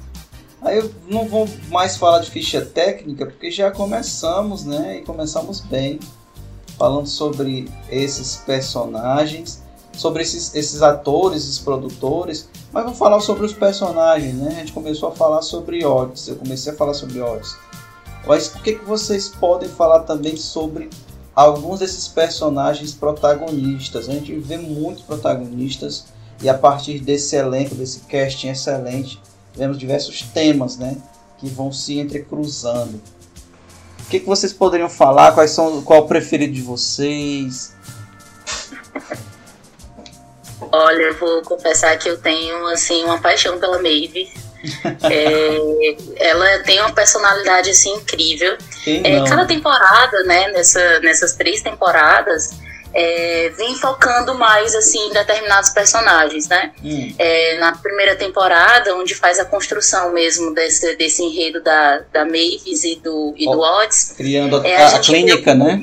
Aí 0.61 0.77
eu 0.77 0.89
não 1.09 1.27
vou 1.27 1.47
mais 1.67 1.97
falar 1.97 2.19
de 2.19 2.31
ficha 2.31 2.61
técnica, 2.61 3.25
porque 3.25 3.51
já 3.51 3.69
começamos, 3.69 4.63
né? 4.63 4.99
E 4.99 5.01
começamos 5.01 5.59
bem 5.59 5.99
falando 6.77 7.07
sobre 7.07 7.69
esses 7.89 8.37
personagens, 8.37 9.61
sobre 9.91 10.23
esses, 10.23 10.55
esses 10.55 10.81
atores, 10.81 11.43
esses 11.43 11.59
produtores, 11.59 12.49
mas 12.71 12.83
vamos 12.83 12.97
falar 12.97 13.19
sobre 13.19 13.45
os 13.45 13.53
personagens, 13.53 14.33
né? 14.35 14.55
A 14.55 14.59
gente 14.59 14.71
começou 14.71 15.09
a 15.09 15.11
falar 15.11 15.41
sobre 15.41 15.85
Otis, 15.85 16.29
eu 16.29 16.37
comecei 16.37 16.71
a 16.71 16.75
falar 16.75 16.93
sobre 16.93 17.21
Otis. 17.21 17.55
Mas 18.25 18.47
o 18.47 18.59
que, 18.59 18.75
que 18.75 18.85
vocês 18.85 19.29
podem 19.29 19.67
falar 19.67 20.01
também 20.01 20.37
sobre 20.37 20.89
alguns 21.35 21.79
desses 21.79 22.07
personagens 22.07 22.93
protagonistas? 22.93 24.07
A 24.07 24.13
gente 24.13 24.33
vê 24.39 24.57
muitos 24.57 25.03
protagonistas 25.03 26.05
e 26.41 26.49
a 26.49 26.53
partir 26.53 26.99
desse 26.99 27.35
elenco, 27.35 27.75
desse 27.75 28.01
casting 28.01 28.49
excelente, 28.49 29.21
vemos 29.55 29.77
diversos 29.77 30.21
temas, 30.21 30.77
né? 30.77 30.97
Que 31.37 31.47
vão 31.47 31.71
se 31.71 31.99
entrecruzando. 31.99 33.01
O 33.99 34.09
que, 34.09 34.19
que 34.19 34.25
vocês 34.25 34.53
poderiam 34.53 34.89
falar? 34.89 35.33
Quais 35.33 35.51
são, 35.51 35.81
qual 35.81 35.99
é 35.99 36.01
o 36.03 36.07
preferido 36.07 36.53
de 36.53 36.61
vocês? 36.61 37.73
Olha, 40.71 41.01
eu 41.01 41.19
vou 41.19 41.41
confessar 41.43 41.97
que 41.97 42.09
eu 42.09 42.19
tenho 42.19 42.65
assim 42.67 43.03
uma 43.03 43.19
paixão 43.19 43.59
pela 43.59 43.81
Maeve. 43.81 44.31
É, 45.03 45.95
ela 46.17 46.59
tem 46.59 46.79
uma 46.79 46.91
personalidade 46.93 47.69
assim 47.69 47.93
incrível. 47.95 48.57
É, 48.87 49.23
cada 49.27 49.45
temporada, 49.45 50.23
né, 50.23 50.49
nessa, 50.51 50.99
nessas 50.99 51.33
três 51.33 51.61
temporadas, 51.61 52.51
é, 52.93 53.51
vem 53.57 53.75
focando 53.75 54.35
mais 54.35 54.75
assim 54.75 55.07
em 55.07 55.13
determinados 55.13 55.71
personagens, 55.71 56.47
né? 56.47 56.71
Hum. 56.83 57.13
É, 57.17 57.57
na 57.57 57.71
primeira 57.75 58.15
temporada, 58.15 58.95
onde 58.95 59.15
faz 59.15 59.39
a 59.39 59.45
construção 59.45 60.13
mesmo 60.13 60.53
desse, 60.53 60.95
desse 60.95 61.23
enredo 61.23 61.61
da, 61.61 62.01
da 62.13 62.23
Mavis 62.23 62.83
e 62.83 62.95
do, 62.97 63.33
e 63.35 63.45
do 63.45 63.59
Odds. 63.59 64.13
Criando 64.15 64.57
a, 64.61 64.67
É, 64.67 64.83
a 64.83 64.95
a 64.95 64.99
clínica, 64.99 65.55
viu- 65.55 65.63
né? 65.63 65.81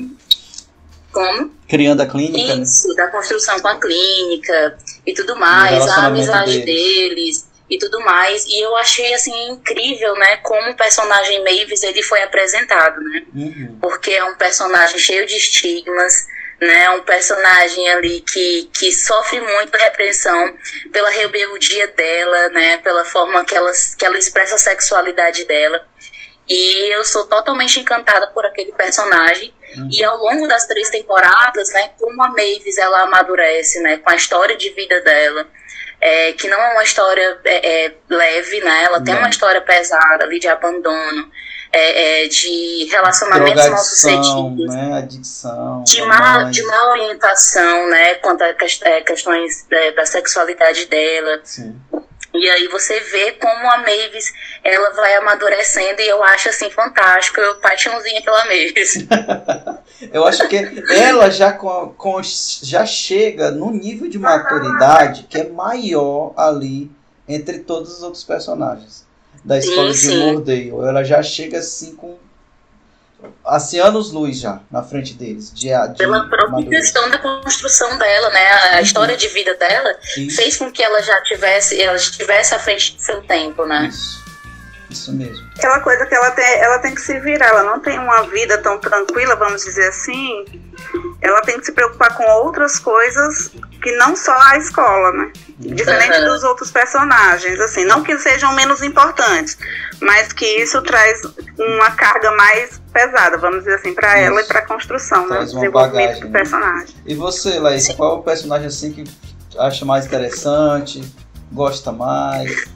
Como? 1.11 1.51
Criando 1.67 2.01
a 2.01 2.05
clínica, 2.05 2.55
né? 2.55 2.63
Isso, 2.63 2.95
da 2.95 3.07
construção 3.07 3.59
com 3.59 3.67
a 3.67 3.75
clínica 3.77 4.77
e 5.05 5.13
tudo 5.13 5.35
mais, 5.35 5.85
a 5.89 6.05
amizade 6.05 6.59
deles. 6.61 7.50
E 7.71 7.77
tudo 7.77 8.01
mais. 8.01 8.45
E 8.45 8.59
eu 8.59 8.75
achei 8.75 9.13
assim 9.13 9.49
incrível, 9.49 10.13
né, 10.15 10.37
como 10.37 10.71
o 10.71 10.75
personagem 10.75 11.41
Mavis 11.41 11.81
ele 11.83 12.03
foi 12.03 12.21
apresentado, 12.21 12.99
né? 12.99 13.23
Uhum. 13.33 13.77
Porque 13.81 14.11
é 14.11 14.23
um 14.25 14.35
personagem 14.35 14.99
cheio 14.99 15.25
de 15.25 15.37
estigmas, 15.37 16.27
né? 16.59 16.89
Um 16.91 17.01
personagem 17.01 17.89
ali 17.89 18.19
que, 18.21 18.69
que 18.77 18.91
sofre 18.91 19.39
muito 19.39 19.77
repressão 19.77 20.53
pela 20.91 21.09
rebeldia 21.09 21.87
dela, 21.87 22.49
né? 22.49 22.77
Pela 22.79 23.05
forma 23.05 23.45
que 23.45 23.55
ela, 23.55 23.71
que 23.97 24.05
ela 24.05 24.17
expressa 24.17 24.55
a 24.55 24.59
sexualidade 24.59 25.45
dela. 25.45 25.87
E 26.49 26.93
eu 26.93 27.05
sou 27.05 27.25
totalmente 27.25 27.79
encantada 27.79 28.27
por 28.27 28.45
aquele 28.45 28.73
personagem. 28.73 29.53
E 29.89 30.03
ao 30.03 30.17
longo 30.17 30.45
das 30.49 30.67
três 30.67 30.89
temporadas, 30.89 31.71
né, 31.71 31.91
como 31.97 32.21
a 32.21 32.27
Mavis 32.27 32.77
ela 32.77 33.03
amadurece, 33.03 33.79
né, 33.79 33.97
com 33.99 34.09
a 34.09 34.15
história 34.17 34.57
de 34.57 34.69
vida 34.71 34.99
dela, 34.99 35.47
é, 36.01 36.33
que 36.33 36.47
não 36.47 36.59
é 36.59 36.73
uma 36.73 36.83
história 36.83 37.39
é, 37.45 37.85
é, 37.85 37.93
leve, 38.09 38.59
né, 38.61 38.83
ela 38.85 39.01
tem 39.01 39.13
uma 39.15 39.29
história 39.29 39.61
pesada 39.61 40.23
ali 40.25 40.39
de 40.39 40.47
abandono, 40.47 41.29
é, 41.71 42.23
é, 42.25 42.27
de 42.27 42.85
relacionamentos 42.91 43.67
mal 43.69 43.77
sucedidos, 43.77 44.75
né? 44.75 44.97
Adicção. 44.97 45.83
de 45.85 45.99
da 46.01 46.05
má, 46.07 46.43
de 46.43 46.61
má 46.63 46.89
orientação, 46.89 47.87
né, 47.89 48.15
quanto 48.15 48.43
a 48.43 48.53
ques- 48.53 48.81
é, 48.81 48.99
questões 49.01 49.65
é, 49.71 49.91
da 49.91 50.05
sexualidade 50.05 50.85
dela. 50.87 51.39
Sim. 51.43 51.79
E 52.33 52.49
aí 52.49 52.67
você 52.69 52.99
vê 52.99 53.33
como 53.33 53.69
a 53.69 53.77
Mavis 53.79 54.33
ela 54.63 54.91
vai 54.91 55.15
amadurecendo 55.15 56.01
e 56.01 56.07
eu 56.07 56.23
acho 56.23 56.49
assim 56.49 56.69
fantástico. 56.69 57.39
Eu 57.41 57.55
paixãozinha 57.55 58.21
pela 58.21 58.45
Mavis. 58.45 59.05
Eu 60.11 60.25
acho 60.25 60.47
que 60.47 60.55
ela 60.95 61.29
já, 61.29 61.51
com, 61.53 61.93
com- 61.95 62.21
já 62.23 62.83
chega 62.87 63.51
no 63.51 63.69
nível 63.69 64.09
de 64.09 64.17
maturidade 64.17 65.27
que 65.29 65.37
é 65.37 65.47
maior 65.47 66.33
ali 66.35 66.89
entre 67.27 67.59
todos 67.59 67.97
os 67.97 68.01
outros 68.03 68.23
personagens 68.23 69.05
da 69.45 69.59
escola 69.59 69.93
Sim, 69.93 70.09
de. 70.09 70.17
Mordale. 70.17 70.69
Ela 70.69 71.03
já 71.03 71.21
chega 71.21 71.59
assim 71.59 71.95
com 71.95 72.17
assim, 73.45 73.79
anos 73.79 74.11
luz 74.11 74.39
já 74.39 74.59
na 74.71 74.81
frente 74.83 75.13
deles. 75.13 75.51
De, 75.53 75.69
de 75.69 75.97
Pela 75.97 76.21
própria 76.27 76.49
madurez. 76.49 76.81
questão 76.81 77.09
da 77.09 77.17
construção 77.17 77.97
dela, 77.97 78.29
né? 78.29 78.51
A 78.51 78.75
Uhum. 78.75 78.81
história 78.81 79.17
de 79.17 79.27
vida 79.27 79.53
dela 79.55 79.95
Isso, 80.17 80.35
fez 80.37 80.57
com 80.57 80.71
que 80.71 80.81
ela 80.83 81.01
já 81.01 81.21
tivesse, 81.23 81.81
ela 81.81 81.95
estivesse 81.97 82.53
à 82.55 82.59
frente 82.59 82.95
do 82.95 83.01
seu 83.01 83.21
tempo, 83.23 83.65
né? 83.65 83.87
isso, 83.89 84.21
isso 84.91 85.13
mesmo. 85.13 85.47
Aquela 85.57 85.79
coisa 85.79 86.05
que 86.05 86.13
ela 86.13 86.31
tem, 86.31 86.45
ela 86.59 86.79
tem 86.79 86.93
que 86.93 87.01
se 87.01 87.19
virar, 87.19 87.47
ela 87.47 87.63
não 87.63 87.79
tem 87.79 87.97
uma 87.97 88.23
vida 88.23 88.57
tão 88.57 88.77
tranquila, 88.79 89.35
vamos 89.35 89.63
dizer 89.63 89.87
assim. 89.87 90.45
Ela 91.21 91.41
tem 91.41 91.59
que 91.59 91.65
se 91.65 91.71
preocupar 91.71 92.15
com 92.15 92.23
outras 92.23 92.79
coisas 92.79 93.51
que 93.81 93.91
não 93.93 94.15
só 94.15 94.35
a 94.37 94.57
escola, 94.57 95.11
né? 95.11 95.31
Diferente 95.59 96.21
dos 96.21 96.43
outros 96.43 96.71
personagens, 96.71 97.59
assim, 97.59 97.85
não 97.85 98.01
que 98.01 98.17
sejam 98.17 98.51
menos 98.53 98.81
importantes, 98.81 99.57
mas 99.99 100.33
que 100.33 100.45
isso 100.45 100.81
traz 100.81 101.21
uma 101.57 101.91
carga 101.91 102.31
mais 102.31 102.81
pesada, 102.91 103.37
vamos 103.37 103.59
dizer 103.59 103.75
assim, 103.75 103.93
para 103.93 104.17
ela 104.17 104.41
e 104.41 104.45
para 104.45 104.59
a 104.59 104.65
construção, 104.65 105.27
né? 105.27 105.39
Desenvolvimento 105.39 105.93
bagagem, 105.93 106.21
do 106.21 106.29
né? 106.29 106.39
personagem. 106.39 106.95
E 107.05 107.15
você, 107.15 107.59
Laís, 107.59 107.87
qual 107.89 108.17
é 108.17 108.19
o 108.19 108.23
personagem 108.23 108.67
assim 108.67 108.91
que 108.91 109.03
acha 109.57 109.85
mais 109.85 110.05
interessante, 110.05 111.03
gosta 111.51 111.91
mais? 111.91 112.67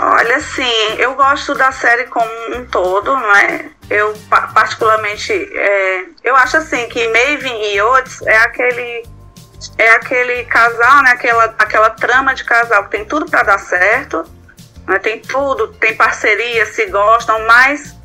Olha, 0.00 0.36
assim, 0.36 0.94
eu 0.98 1.14
gosto 1.14 1.54
da 1.54 1.72
série 1.72 2.04
como 2.04 2.30
um 2.54 2.64
todo, 2.66 3.16
não 3.16 3.36
é? 3.36 3.66
Eu, 3.88 4.14
pa- 4.28 4.48
particularmente, 4.48 5.32
é, 5.32 6.04
eu 6.24 6.34
acho 6.36 6.56
assim 6.58 6.88
que 6.88 7.06
Maven 7.08 7.72
e 7.74 7.80
Otis 7.80 8.20
é 8.22 8.36
aquele 8.38 9.04
é 9.78 9.90
aquele 9.92 10.44
casal, 10.44 11.02
né? 11.02 11.12
Aquela, 11.12 11.44
aquela 11.58 11.90
trama 11.90 12.34
de 12.34 12.44
casal 12.44 12.84
que 12.84 12.90
tem 12.90 13.04
tudo 13.04 13.26
para 13.30 13.42
dar 13.42 13.58
certo, 13.58 14.24
né? 14.86 14.98
tem 14.98 15.18
tudo, 15.20 15.68
tem 15.68 15.96
parceria, 15.96 16.66
se 16.66 16.86
gostam, 16.86 17.40
mas 17.46 17.95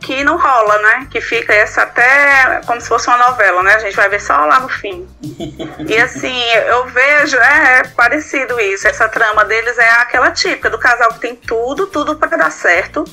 que 0.00 0.22
não 0.22 0.36
rola, 0.36 0.78
né? 0.78 1.06
Que 1.10 1.20
fica 1.20 1.52
essa 1.52 1.82
até 1.82 2.60
como 2.66 2.80
se 2.80 2.88
fosse 2.88 3.08
uma 3.08 3.18
novela, 3.18 3.62
né? 3.62 3.74
A 3.74 3.78
gente 3.80 3.96
vai 3.96 4.08
ver 4.08 4.20
só 4.20 4.36
lá 4.46 4.60
no 4.60 4.68
fim. 4.68 5.08
E 5.88 5.98
assim, 5.98 6.40
eu 6.68 6.86
vejo, 6.86 7.36
é, 7.36 7.78
é 7.80 7.82
parecido 7.88 8.58
isso. 8.60 8.86
Essa 8.86 9.08
trama 9.08 9.44
deles 9.44 9.76
é 9.78 9.90
aquela 9.90 10.30
típica 10.30 10.70
do 10.70 10.78
casal 10.78 11.12
que 11.14 11.20
tem 11.20 11.34
tudo, 11.36 11.86
tudo 11.88 12.16
para 12.16 12.36
dar 12.36 12.50
certo, 12.52 13.04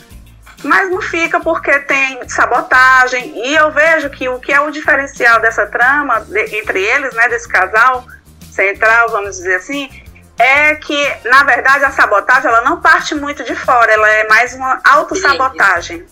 mas 0.64 0.90
não 0.90 1.02
fica 1.02 1.40
porque 1.40 1.80
tem 1.80 2.28
sabotagem. 2.30 3.34
E 3.46 3.56
eu 3.56 3.72
vejo 3.72 4.10
que 4.12 4.30
o 4.30 4.40
que 4.40 4.54
é 4.54 4.60
o 4.60 4.72
diferencial 4.72 5.40
dessa 5.40 5.66
trama 5.66 6.22
de- 6.22 6.56
entre 6.58 6.82
eles, 6.84 7.14
né, 7.16 7.28
desse 7.30 7.48
casal 7.48 8.06
central, 8.52 9.10
vamos 9.10 9.38
dizer 9.38 9.56
assim, 9.56 9.90
é 10.38 10.76
que 10.76 11.18
na 11.26 11.44
verdade 11.44 11.84
a 11.84 11.92
sabotagem 11.92 12.50
ela 12.50 12.62
não 12.62 12.80
parte 12.80 13.14
muito 13.16 13.44
de 13.44 13.56
fora, 13.56 13.92
ela 13.92 14.10
é 14.10 14.28
mais 14.28 14.54
uma 14.54 14.80
autossabotagem. 14.84 16.06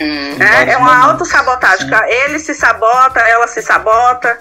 Hum. 0.00 0.36
vários 0.38 0.74
É 0.74 0.76
uma 0.76 0.86
momentos, 0.94 1.10
autossabotagem. 1.10 1.88
Ele 2.08 2.38
se 2.38 2.54
sabota, 2.54 3.20
ela 3.20 3.48
se 3.48 3.62
sabota 3.62 4.38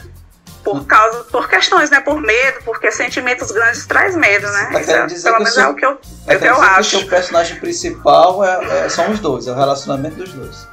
por 0.64 0.86
causa, 0.86 1.24
por 1.26 1.48
questões, 1.48 1.90
né? 1.92 2.02
Por 2.02 2.20
medo, 2.20 2.60
porque 2.66 2.92
sentimentos 2.92 3.52
grandes 3.52 3.86
traz 3.86 4.16
medo, 4.16 4.48
né? 4.52 4.70
Tá 4.74 4.82
Isso 4.82 4.92
é- 4.92 5.06
dizer 5.06 5.24
pelo 5.32 5.36
que 5.36 5.42
o 5.42 5.44
menos 5.44 5.54
seu- 5.54 5.64
é 5.64 5.68
o 5.70 5.76
que 5.76 5.86
eu, 5.86 5.92
É 6.28 6.34
é 6.34 6.38
o 6.38 6.40
que 6.40 6.46
eu 6.48 6.54
dizer 6.56 6.56
que 6.56 6.60
o 6.60 6.80
acho. 6.80 6.90
seu 7.00 7.08
personagem 7.08 7.60
principal 7.60 8.44
é, 8.44 8.86
é- 8.86 8.90
são 8.90 9.10
os 9.12 9.20
dois, 9.20 9.48
é 9.48 9.52
o 9.52 9.56
relacionamento 9.56 10.16
dos 10.16 10.34
dois. 10.34 10.68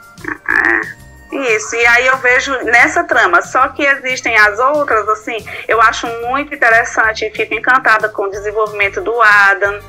Isso, 1.31 1.75
e 1.77 1.87
aí 1.87 2.07
eu 2.07 2.19
vejo 2.19 2.53
nessa 2.65 3.05
trama, 3.05 3.41
só 3.41 3.69
que 3.69 3.83
existem 3.83 4.37
as 4.37 4.59
outras, 4.59 5.09
assim, 5.09 5.37
eu 5.67 5.81
acho 5.81 6.07
muito 6.27 6.55
interessante 6.55 7.25
e 7.25 7.31
fico 7.31 7.55
encantada 7.55 8.09
com 8.11 8.25
o 8.25 8.31
desenvolvimento 8.31 9.01
do 9.01 9.19
Adam, 9.23 9.81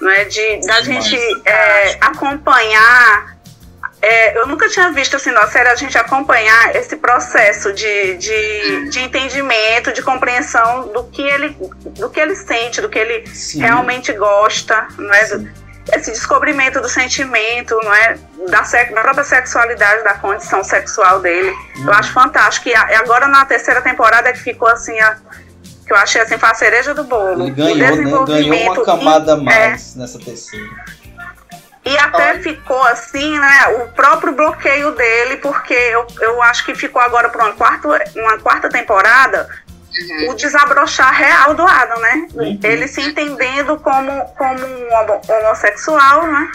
né, 0.00 0.24
de, 0.24 0.66
da 0.66 0.80
Demais. 0.80 1.04
gente 1.04 1.42
é, 1.46 1.98
acompanhar, 2.00 3.36
é, 4.00 4.38
eu 4.38 4.46
nunca 4.46 4.68
tinha 4.68 4.90
visto 4.92 5.16
assim 5.16 5.30
na 5.32 5.46
série 5.48 5.68
a 5.68 5.74
gente 5.74 5.96
acompanhar 5.98 6.74
esse 6.76 6.96
processo 6.96 7.72
de, 7.72 8.16
de, 8.16 8.88
de 8.90 9.00
entendimento, 9.00 9.92
de 9.92 10.02
compreensão 10.02 10.88
do 10.92 11.04
que 11.04 11.22
ele, 11.22 11.56
do 11.98 12.08
que 12.08 12.20
ele 12.20 12.34
sente, 12.36 12.80
do 12.80 12.88
que 12.88 12.98
ele 12.98 13.26
Sim. 13.26 13.60
realmente 13.60 14.12
gosta, 14.12 14.86
não 14.96 15.12
é? 15.12 15.26
Sim. 15.26 15.48
esse 15.92 16.10
descobrimento 16.12 16.80
do 16.80 16.88
sentimento, 16.88 17.74
não 17.82 17.92
é? 17.94 18.16
Da, 18.48 18.60
da 18.60 19.00
própria 19.02 19.24
sexualidade, 19.24 20.04
da 20.04 20.14
condição 20.14 20.62
sexual 20.62 21.20
dele. 21.20 21.52
Eu 21.84 21.92
acho 21.92 22.12
fantástico. 22.12 22.68
E 22.68 22.74
agora 22.74 23.26
na 23.26 23.44
terceira 23.46 23.80
temporada 23.82 24.28
é 24.28 24.32
que 24.32 24.38
ficou 24.40 24.68
assim, 24.68 24.98
a- 25.00 25.16
que 25.86 25.92
eu 25.92 25.96
achei 25.96 26.20
assim, 26.20 26.36
foi 26.38 26.48
a 26.50 26.54
cereja 26.54 26.92
do 26.94 27.02
bolo. 27.04 27.42
Ele 27.42 27.50
O 27.50 27.54
ganhou, 27.54 28.26
né? 28.26 28.42
Ganhou 28.42 28.74
uma 28.74 28.84
camada 28.84 29.32
e- 29.32 29.42
mais 29.42 29.94
nessa 29.96 30.18
terceira. 30.18 30.66
E 31.88 31.98
até 31.98 32.38
ficou 32.38 32.82
assim, 32.84 33.38
né? 33.38 33.68
O 33.80 33.88
próprio 33.92 34.32
bloqueio 34.32 34.92
dele, 34.92 35.36
porque 35.38 35.74
eu, 35.74 36.06
eu 36.20 36.42
acho 36.42 36.64
que 36.64 36.74
ficou 36.74 37.00
agora 37.00 37.28
para 37.28 37.44
uma 37.44 37.54
quarta, 37.54 37.88
uma 38.14 38.38
quarta 38.38 38.68
temporada 38.68 39.48
o 40.28 40.34
desabrochar 40.34 41.12
real 41.12 41.54
do 41.54 41.62
Adam, 41.66 41.98
né? 42.00 42.28
Uhum. 42.34 42.60
Ele 42.62 42.86
se 42.86 43.00
entendendo 43.00 43.78
como, 43.80 44.24
como 44.36 44.64
um 44.64 44.94
homo- 44.94 45.20
homossexual, 45.28 46.26
né? 46.26 46.50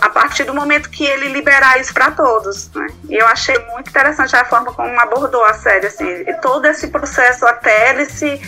A 0.00 0.08
partir 0.08 0.42
do 0.44 0.52
momento 0.52 0.90
que 0.90 1.04
ele 1.04 1.28
liberar 1.28 1.78
isso 1.78 1.94
para 1.94 2.10
todos, 2.10 2.70
né? 2.72 2.88
E 3.08 3.14
eu 3.14 3.26
achei 3.28 3.56
muito 3.72 3.90
interessante 3.90 4.34
a 4.34 4.44
forma 4.44 4.72
como 4.72 4.98
abordou 4.98 5.44
a 5.44 5.54
série, 5.54 5.86
assim, 5.86 6.08
e 6.08 6.34
todo 6.40 6.64
esse 6.66 6.88
processo 6.88 7.46
até 7.46 7.90
ele 7.90 8.06
se 8.06 8.40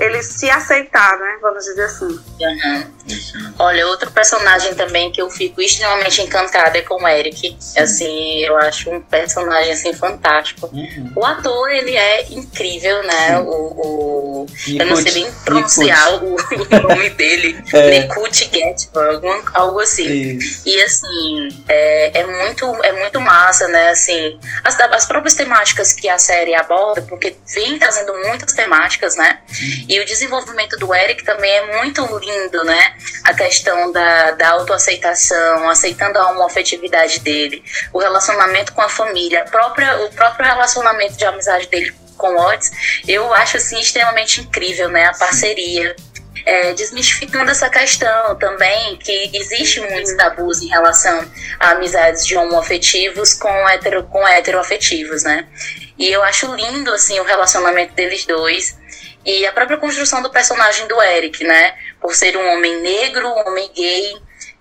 ele 0.00 0.22
se 0.22 0.48
aceitar, 0.50 1.18
né? 1.18 1.38
Vamos 1.40 1.64
dizer 1.64 1.84
assim. 1.84 2.06
Uhum. 2.06 3.52
Olha, 3.58 3.86
outro 3.86 4.10
personagem 4.10 4.74
também 4.74 5.10
que 5.12 5.20
eu 5.20 5.30
fico 5.30 5.60
extremamente 5.60 6.22
encantada 6.22 6.78
é 6.78 6.82
com 6.82 7.02
o 7.02 7.08
Eric. 7.08 7.56
Sim. 7.58 7.78
Assim, 7.80 8.38
eu 8.44 8.56
acho 8.58 8.90
um 8.90 9.00
personagem 9.00 9.72
assim 9.72 9.92
fantástico. 9.92 10.68
Uhum. 10.72 11.12
O 11.16 11.24
ator, 11.24 11.70
ele 11.70 11.96
é 11.96 12.26
incrível, 12.32 13.02
né? 13.02 13.36
Sim. 13.36 13.42
O, 13.46 13.50
o- 13.52 14.46
eu 14.68 14.86
não 14.86 14.96
sei 14.96 15.12
nem 15.12 15.32
pronunciar 15.44 16.22
o, 16.24 16.34
o 16.34 16.88
nome 16.88 17.10
dele. 17.10 17.60
É. 17.72 18.00
Nikut 18.00 18.50
Getver, 18.52 19.08
algum- 19.14 19.42
algo 19.54 19.80
assim. 19.80 20.06
Isso. 20.36 20.62
E 20.68 20.82
assim, 20.82 21.48
é, 21.68 22.20
é, 22.20 22.26
muito, 22.26 22.64
é 22.84 22.92
muito 22.92 23.20
massa, 23.20 23.68
né? 23.68 23.90
Assim, 23.90 24.38
as, 24.64 24.78
as 24.80 25.06
próprias 25.06 25.34
temáticas 25.34 25.92
que 25.92 26.08
a 26.08 26.18
série 26.18 26.54
aborda, 26.54 27.02
porque 27.02 27.36
vem 27.54 27.78
trazendo 27.78 28.12
muitas 28.26 28.52
temáticas, 28.52 29.16
né? 29.16 29.38
E 29.90 29.98
o 29.98 30.04
desenvolvimento 30.04 30.76
do 30.76 30.94
Eric 30.94 31.24
também 31.24 31.50
é 31.50 31.78
muito 31.78 32.06
lindo, 32.16 32.62
né? 32.62 32.94
A 33.24 33.34
questão 33.34 33.90
da, 33.90 34.30
da 34.30 34.50
autoaceitação, 34.50 35.68
aceitando 35.68 36.16
a 36.16 36.30
homoafetividade 36.30 37.18
dele, 37.18 37.60
o 37.92 37.98
relacionamento 37.98 38.72
com 38.72 38.82
a 38.82 38.88
família, 38.88 39.42
a 39.42 39.50
própria, 39.50 40.04
o 40.04 40.10
próprio 40.10 40.46
relacionamento 40.46 41.14
de 41.16 41.24
amizade 41.24 41.66
dele 41.66 41.92
com 42.16 42.36
Otis, 42.36 42.70
eu 43.08 43.34
acho 43.34 43.56
assim 43.56 43.80
extremamente 43.80 44.40
incrível, 44.40 44.88
né? 44.88 45.06
A 45.06 45.12
parceria. 45.12 45.96
É, 46.46 46.72
desmistificando 46.72 47.50
essa 47.50 47.68
questão 47.68 48.34
também, 48.36 48.96
que 48.96 49.30
existe 49.34 49.80
muitos 49.80 50.14
tabus 50.14 50.62
em 50.62 50.68
relação 50.68 51.30
a 51.58 51.72
amizades 51.72 52.24
de 52.24 52.34
homoafetivos 52.34 53.34
com, 53.34 53.68
hetero, 53.68 54.04
com 54.04 54.26
heteroafetivos, 54.26 55.24
né? 55.24 55.46
E 55.98 56.10
eu 56.10 56.22
acho 56.22 56.54
lindo, 56.54 56.90
assim, 56.92 57.20
o 57.20 57.24
relacionamento 57.24 57.92
deles 57.92 58.24
dois 58.24 58.79
e 59.24 59.46
a 59.46 59.52
própria 59.52 59.78
construção 59.78 60.22
do 60.22 60.30
personagem 60.30 60.86
do 60.86 61.00
Eric, 61.02 61.44
né? 61.44 61.76
Por 62.00 62.14
ser 62.14 62.36
um 62.36 62.54
homem 62.54 62.80
negro, 62.80 63.28
um 63.28 63.48
homem 63.48 63.70
gay, 63.74 64.14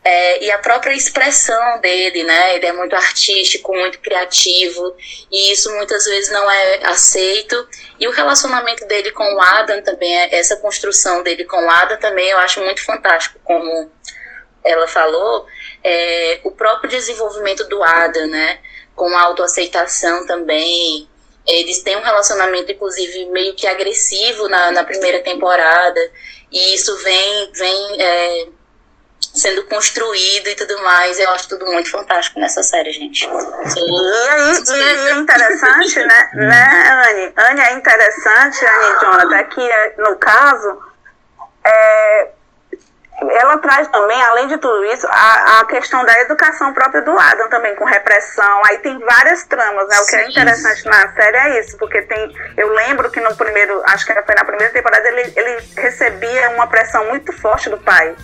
é, 0.04 0.44
e 0.44 0.52
a 0.52 0.58
própria 0.58 0.94
expressão 0.94 1.80
dele, 1.82 2.24
né? 2.24 2.56
Ele 2.56 2.66
é 2.66 2.72
muito 2.72 2.96
artístico, 2.96 3.74
muito 3.74 4.00
criativo, 4.00 4.96
e 5.32 5.52
isso 5.52 5.72
muitas 5.76 6.06
vezes 6.06 6.32
não 6.32 6.50
é 6.50 6.86
aceito. 6.86 7.68
E 8.00 8.08
o 8.08 8.12
relacionamento 8.12 8.86
dele 8.86 9.12
com 9.12 9.24
o 9.24 9.42
Adam 9.42 9.82
também, 9.84 10.18
é, 10.18 10.36
essa 10.36 10.58
construção 10.58 11.22
dele 11.22 11.46
com 11.46 11.58
o 11.58 11.70
Adam 11.70 11.98
também 11.98 12.30
eu 12.30 12.40
acho 12.40 12.62
muito 12.62 12.84
fantástico, 12.84 13.40
como 13.44 13.92
ela 14.64 14.88
falou, 14.88 15.46
é, 15.84 16.40
o 16.44 16.52
próprio 16.52 16.90
desenvolvimento 16.90 17.68
do 17.68 17.84
Adam, 17.84 18.28
né? 18.28 18.60
Com 18.96 19.08
a 19.16 19.22
autoaceitação 19.24 20.26
também. 20.26 21.10
Eles 21.50 21.80
têm 21.80 21.98
um 21.98 22.04
relacionamento, 22.04 22.72
inclusive, 22.72 23.26
meio 23.26 23.56
que 23.56 23.68
agressivo 23.68 24.48
na, 24.48 24.72
na 24.72 24.84
primeira 24.84 25.22
temporada, 25.22 26.00
e 26.52 26.76
isso 26.76 26.96
vem, 26.98 27.52
vem 27.54 28.02
é, 28.02 28.48
sendo 29.34 29.64
construído 29.66 30.48
e 30.48 30.56
tudo 30.56 30.82
mais. 30.84 31.20
Eu 31.20 31.30
acho 31.32 31.50
tudo 31.50 31.66
muito 31.66 31.90
fantástico 31.90 32.40
nessa 32.40 32.64
série, 32.64 32.92
gente. 32.92 33.26
E 33.26 33.30
e 34.72 35.10
é 35.10 35.14
interessante, 35.14 36.00
né, 36.00 36.30
né, 36.34 37.04
Anne? 37.08 37.34
Anne 37.36 37.62
é 37.62 37.74
interessante, 37.74 38.66
Anne 38.66 38.86
e 38.86 39.00
Jonathan, 39.00 39.44
que 39.46 40.02
no 40.02 40.16
caso, 40.18 40.78
é, 41.66 42.30
ela 43.22 43.58
traz 43.58 43.88
também, 43.90 44.22
além 44.24 44.48
de 44.48 44.58
tudo 44.58 44.86
isso, 44.86 45.08
a, 45.10 45.60
a 45.60 45.66
questão 45.66 46.04
da 46.06 46.20
educação 46.22 46.74
própria 46.74 47.02
do 47.02 47.18
Adam 47.18 47.50
também, 47.50 47.76
com 47.76 47.84
repressão. 47.84 48.62
Aí 48.66 48.78
tem 48.80 48.98
várias 49.00 49.44
tramas, 49.44 49.88
né? 49.90 50.00
O 50.00 50.06
que 50.06 50.16
é 50.16 50.30
interessante 50.30 50.86
na 50.86 51.12
série 51.14 51.38
é 51.38 51.60
isso, 51.60 51.78
porque 51.78 52.02
tem. 52.04 52.34
Eu 52.56 52.74
lembro 52.74 53.10
que 53.12 53.20
no 53.20 53.36
primeiro, 53.36 53.82
acho 53.86 54.06
que 54.06 54.14
foi 54.22 54.36
na 54.36 54.46
primeira 54.46 54.72
temporada, 54.72 55.08
ele, 55.08 55.34
ele 55.36 55.64
recebia 55.76 56.50
uma 56.52 56.68
pressão 56.68 57.06
muito 57.08 57.34
forte 57.34 57.70
do 57.70 57.78
pai. 57.78 58.16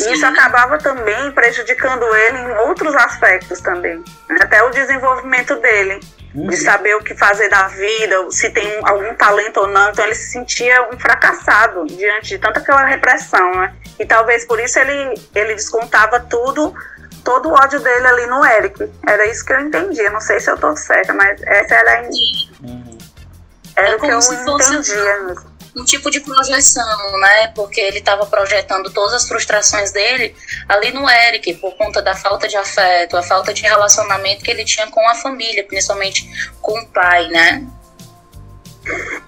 E 0.00 0.12
isso 0.12 0.26
acabava 0.26 0.78
também 0.78 1.30
prejudicando 1.32 2.04
ele 2.14 2.38
em 2.38 2.50
outros 2.68 2.94
aspectos 2.94 3.60
também. 3.60 4.02
Né? 4.28 4.38
Até 4.42 4.62
o 4.62 4.70
desenvolvimento 4.70 5.56
dele. 5.56 6.00
De 6.34 6.40
Uhum. 6.40 6.52
saber 6.52 6.94
o 6.94 7.02
que 7.02 7.14
fazer 7.14 7.48
da 7.48 7.68
vida, 7.68 8.30
se 8.30 8.50
tem 8.50 8.80
algum 8.84 9.14
talento 9.14 9.60
ou 9.60 9.66
não. 9.66 9.90
Então 9.90 10.04
ele 10.04 10.14
se 10.14 10.30
sentia 10.32 10.88
um 10.92 10.98
fracassado 10.98 11.86
diante 11.86 12.28
de 12.28 12.38
tanta 12.38 12.60
aquela 12.60 12.84
repressão, 12.84 13.50
né? 13.54 13.74
E 13.98 14.04
talvez 14.04 14.44
por 14.44 14.60
isso 14.60 14.78
ele, 14.78 15.14
ele 15.34 15.54
descontava 15.54 16.20
tudo, 16.20 16.74
todo 17.24 17.48
o 17.48 17.52
ódio 17.52 17.80
dele 17.80 18.06
ali 18.06 18.26
no 18.26 18.44
Eric. 18.44 18.90
Era 19.06 19.26
isso 19.26 19.44
que 19.44 19.52
eu 19.52 19.60
entendia. 19.60 20.10
Não 20.10 20.20
sei 20.20 20.38
se 20.38 20.50
eu 20.50 20.56
tô 20.58 20.76
certa, 20.76 21.12
mas 21.14 21.40
essa 21.42 21.74
era, 21.74 22.00
a- 22.00 22.02
Uhum. 22.62 22.98
era 23.74 23.88
É 23.88 23.96
o 23.96 23.98
que 24.00 24.06
eu 24.06 24.18
entendia 24.18 25.20
mesmo. 25.20 25.57
Um 25.78 25.84
tipo 25.84 26.10
de 26.10 26.20
projeção, 26.20 27.18
né? 27.20 27.48
Porque 27.54 27.80
ele 27.80 27.98
estava 27.98 28.26
projetando 28.26 28.90
todas 28.90 29.14
as 29.14 29.28
frustrações 29.28 29.92
dele 29.92 30.34
ali 30.68 30.90
no 30.90 31.08
Eric, 31.08 31.54
por 31.54 31.76
conta 31.76 32.02
da 32.02 32.14
falta 32.14 32.48
de 32.48 32.56
afeto, 32.56 33.16
a 33.16 33.22
falta 33.22 33.54
de 33.54 33.62
relacionamento 33.62 34.44
que 34.44 34.50
ele 34.50 34.64
tinha 34.64 34.86
com 34.88 35.06
a 35.08 35.14
família, 35.14 35.64
principalmente 35.64 36.28
com 36.60 36.78
o 36.78 36.86
pai, 36.88 37.28
né? 37.28 37.66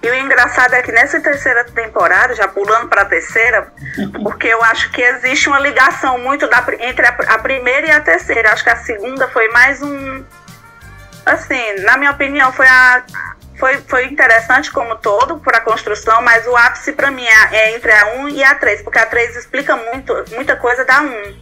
E 0.01 0.09
o 0.09 0.15
engraçado 0.15 0.73
é 0.73 0.81
que 0.81 0.91
nessa 0.91 1.19
terceira 1.19 1.63
temporada, 1.65 2.33
já 2.33 2.47
pulando 2.47 2.87
para 2.87 3.03
a 3.03 3.05
terceira, 3.05 3.71
porque 4.23 4.47
eu 4.47 4.63
acho 4.63 4.91
que 4.91 5.01
existe 5.01 5.47
uma 5.47 5.59
ligação 5.59 6.17
muito 6.17 6.47
da, 6.47 6.65
entre 6.79 7.05
a, 7.05 7.09
a 7.09 7.37
primeira 7.37 7.87
e 7.87 7.91
a 7.91 8.01
terceira. 8.01 8.51
Acho 8.51 8.63
que 8.63 8.69
a 8.69 8.77
segunda 8.77 9.27
foi 9.27 9.47
mais 9.49 9.81
um. 9.81 10.25
Assim, 11.25 11.75
na 11.81 11.97
minha 11.97 12.11
opinião, 12.11 12.51
foi 12.51 12.67
a. 12.67 13.03
Foi, 13.61 13.77
foi 13.87 14.05
interessante 14.05 14.71
como 14.71 14.95
todo 14.95 15.37
para 15.37 15.59
a 15.59 15.61
construção, 15.61 16.19
mas 16.23 16.47
o 16.47 16.57
ápice 16.57 16.93
para 16.93 17.11
mim 17.11 17.23
é, 17.23 17.55
é 17.55 17.75
entre 17.75 17.91
a 17.91 18.15
1 18.15 18.29
e 18.29 18.43
a 18.43 18.55
3, 18.55 18.81
porque 18.81 18.97
a 18.97 19.05
3 19.05 19.35
explica 19.35 19.75
muito, 19.75 20.15
muita 20.31 20.55
coisa 20.55 20.83
da 20.83 20.99
1, 20.99 21.35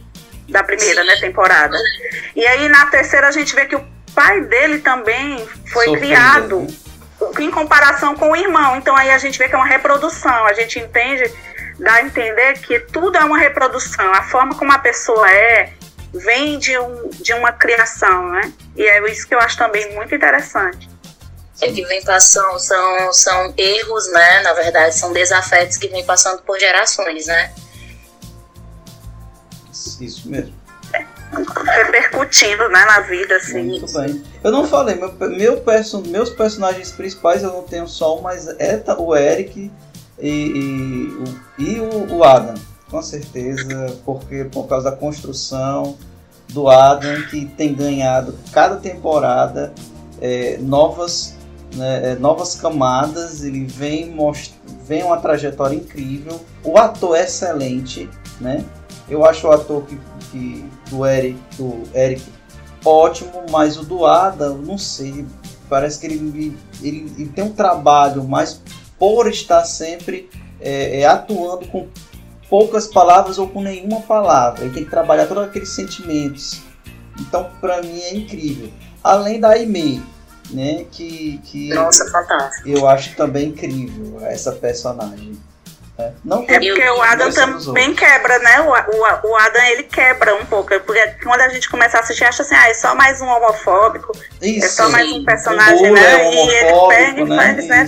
da 0.50 0.62
primeira 0.62 1.02
né, 1.02 1.16
temporada. 1.16 1.74
E 2.36 2.46
aí 2.46 2.68
na 2.68 2.84
terceira 2.88 3.28
a 3.28 3.30
gente 3.30 3.54
vê 3.54 3.64
que 3.64 3.74
o 3.74 3.82
pai 4.14 4.42
dele 4.42 4.80
também 4.80 5.48
foi 5.72 5.86
Sofreu, 5.86 5.98
criado 5.98 6.66
em 7.38 7.50
comparação 7.50 8.14
com 8.14 8.32
o 8.32 8.36
irmão. 8.36 8.76
Então 8.76 8.94
aí 8.94 9.10
a 9.10 9.16
gente 9.16 9.38
vê 9.38 9.48
que 9.48 9.54
é 9.54 9.58
uma 9.58 9.66
reprodução. 9.66 10.44
A 10.44 10.52
gente 10.52 10.78
entende, 10.78 11.24
dá 11.78 11.94
a 11.94 12.02
entender 12.02 12.58
que 12.58 12.80
tudo 12.80 13.16
é 13.16 13.24
uma 13.24 13.38
reprodução. 13.38 14.12
A 14.12 14.24
forma 14.24 14.54
como 14.56 14.70
a 14.72 14.78
pessoa 14.78 15.30
é 15.32 15.72
vem 16.12 16.58
de, 16.58 16.78
um, 16.78 17.08
de 17.08 17.32
uma 17.32 17.50
criação, 17.50 18.28
né? 18.28 18.52
E 18.76 18.82
é 18.82 19.10
isso 19.10 19.26
que 19.26 19.34
eu 19.34 19.38
acho 19.38 19.56
também 19.56 19.94
muito 19.94 20.14
interessante. 20.14 20.89
É 21.60 21.70
que 21.70 21.84
vem 21.84 22.02
passando, 22.02 22.58
são, 22.58 23.12
são 23.12 23.54
erros, 23.56 24.10
né? 24.12 24.40
Na 24.42 24.52
verdade, 24.54 24.94
são 24.94 25.12
desafetos 25.12 25.76
que 25.76 25.88
vem 25.88 26.04
passando 26.04 26.42
por 26.42 26.58
gerações, 26.58 27.26
né? 27.26 27.52
Isso 30.00 30.28
mesmo. 30.28 30.54
Repercutindo 31.64 32.68
né, 32.68 32.84
na 32.86 33.00
vida, 33.00 33.36
assim. 33.36 33.62
Muito 33.62 33.92
bem. 33.92 34.22
Eu 34.42 34.50
não 34.50 34.66
falei, 34.66 34.96
meu, 34.96 35.12
meu 35.28 35.60
perso, 35.60 36.02
meus 36.06 36.30
personagens 36.30 36.90
principais 36.90 37.42
eu 37.42 37.52
não 37.52 37.62
tenho 37.62 37.86
só 37.86 38.18
um, 38.18 38.22
mas 38.22 38.48
é 38.48 38.82
o 38.98 39.14
Eric 39.14 39.70
e, 40.18 40.28
e, 40.28 41.08
o, 41.12 41.40
e 41.58 41.80
o, 41.80 42.16
o 42.16 42.24
Adam. 42.24 42.54
Com 42.90 43.00
certeza, 43.00 43.96
porque 44.04 44.44
por 44.44 44.66
causa 44.66 44.90
da 44.90 44.96
construção 44.96 45.96
do 46.48 46.68
Adam, 46.68 47.22
que 47.28 47.46
tem 47.46 47.72
ganhado 47.72 48.36
cada 48.52 48.76
temporada 48.76 49.72
é, 50.20 50.58
novas, 50.60 51.36
né, 51.74 52.12
é, 52.12 52.14
novas 52.16 52.54
camadas, 52.54 53.42
ele 53.42 53.64
vem, 53.64 54.14
vem 54.86 55.02
uma 55.02 55.18
trajetória 55.18 55.76
incrível. 55.76 56.40
O 56.64 56.78
ator 56.78 57.16
é 57.16 57.24
excelente, 57.24 58.08
né? 58.40 58.64
Eu 59.08 59.24
acho 59.24 59.46
o 59.48 59.50
ator 59.50 59.84
que, 59.84 59.98
que 60.30 60.64
do 60.88 61.04
Eric, 61.04 61.38
do 61.56 61.82
Eric 61.94 62.22
ótimo, 62.84 63.44
mas 63.50 63.76
o 63.76 63.84
do 63.84 64.06
Adam, 64.06 64.58
não 64.58 64.78
sei, 64.78 65.26
parece 65.68 65.98
que 65.98 66.06
ele, 66.06 66.56
ele, 66.82 67.12
ele 67.18 67.28
tem 67.28 67.44
um 67.44 67.52
trabalho, 67.52 68.24
mas 68.24 68.60
por 68.98 69.28
estar 69.28 69.64
sempre 69.64 70.28
é, 70.60 71.00
é, 71.00 71.06
atuando 71.06 71.66
com 71.68 71.88
poucas 72.48 72.86
palavras 72.86 73.38
ou 73.38 73.48
com 73.48 73.62
nenhuma 73.62 74.00
palavra, 74.00 74.64
ele 74.64 74.74
tem 74.74 74.84
que 74.84 74.90
trabalhar 74.90 75.26
todos 75.26 75.44
aqueles 75.44 75.70
sentimentos. 75.70 76.60
Então, 77.18 77.50
pra 77.60 77.82
mim 77.82 78.00
é 78.00 78.14
incrível. 78.14 78.70
Além 79.02 79.40
da 79.40 79.50
Aimee, 79.50 80.02
né, 80.52 80.84
que, 80.90 81.40
que 81.44 81.68
Nossa, 81.74 82.10
fantástico. 82.10 82.68
eu 82.68 82.88
acho 82.88 83.14
também 83.16 83.48
incrível 83.48 84.18
essa 84.26 84.52
personagem. 84.52 85.38
né? 85.98 86.12
Não 86.24 86.42
É 86.48 86.58
que- 86.58 86.72
porque 86.72 86.88
o 86.90 87.02
Adam 87.02 87.30
também 87.30 87.94
quebra, 87.94 88.38
né? 88.40 88.60
O, 88.60 88.70
o, 88.70 89.30
o 89.32 89.36
Adam 89.36 89.62
ele 89.64 89.82
quebra 89.84 90.34
um 90.36 90.46
pouco. 90.46 90.68
Porque 90.80 91.06
quando 91.22 91.40
a 91.42 91.48
gente 91.50 91.68
começa 91.68 91.98
a 91.98 92.00
assistir, 92.00 92.24
acha 92.24 92.42
assim, 92.42 92.54
ah, 92.54 92.68
é 92.68 92.74
só 92.74 92.94
mais 92.94 93.20
um 93.20 93.26
homofóbico. 93.26 94.12
Isso. 94.40 94.66
É 94.66 94.68
só 94.68 94.88
mais 94.88 95.10
um 95.12 95.24
personagem, 95.24 95.90
né? 95.92 96.00
é 96.00 96.34
E 96.34 96.48
ele 96.48 96.88
pega 96.88 97.20
e 97.22 97.26
faz, 97.36 97.66
né? 97.66 97.86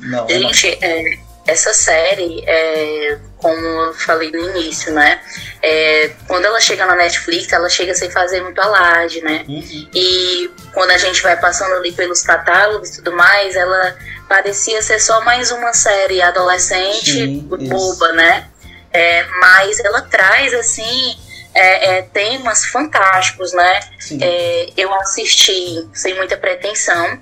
Não, 0.00 0.26
é 0.28 0.38
não. 0.38 0.52
Gente, 0.52 0.78
é, 0.84 1.18
essa 1.46 1.72
série, 1.72 2.42
é, 2.46 3.18
como 3.38 3.58
eu 3.58 3.94
falei 3.94 4.30
no 4.30 4.38
início, 4.50 4.92
né? 4.92 5.20
é, 5.64 6.10
quando 6.28 6.44
ela 6.44 6.60
chega 6.60 6.84
na 6.84 6.94
Netflix, 6.94 7.50
ela 7.50 7.70
chega 7.70 7.94
sem 7.94 8.10
fazer 8.10 8.42
muito 8.42 8.60
alarde, 8.60 9.22
né? 9.22 9.46
Uhum. 9.48 9.88
E 9.94 10.50
quando 10.74 10.90
a 10.90 10.98
gente 10.98 11.22
vai 11.22 11.40
passando 11.40 11.72
ali 11.76 11.90
pelos 11.90 12.20
catálogos 12.20 12.90
e 12.90 12.96
tudo 12.96 13.16
mais, 13.16 13.56
ela 13.56 13.96
parecia 14.28 14.82
ser 14.82 15.00
só 15.00 15.22
mais 15.22 15.50
uma 15.50 15.72
série 15.72 16.20
adolescente 16.20 17.12
Sim, 17.12 17.38
boba, 17.48 18.12
né? 18.12 18.46
É, 18.92 19.24
mas 19.40 19.80
ela 19.80 20.02
traz, 20.02 20.52
assim, 20.52 21.16
é, 21.54 21.96
é, 21.96 22.02
temas 22.02 22.66
fantásticos, 22.66 23.54
né? 23.54 23.80
É, 24.20 24.66
eu 24.76 24.92
assisti 24.96 25.88
sem 25.94 26.14
muita 26.14 26.36
pretensão. 26.36 27.18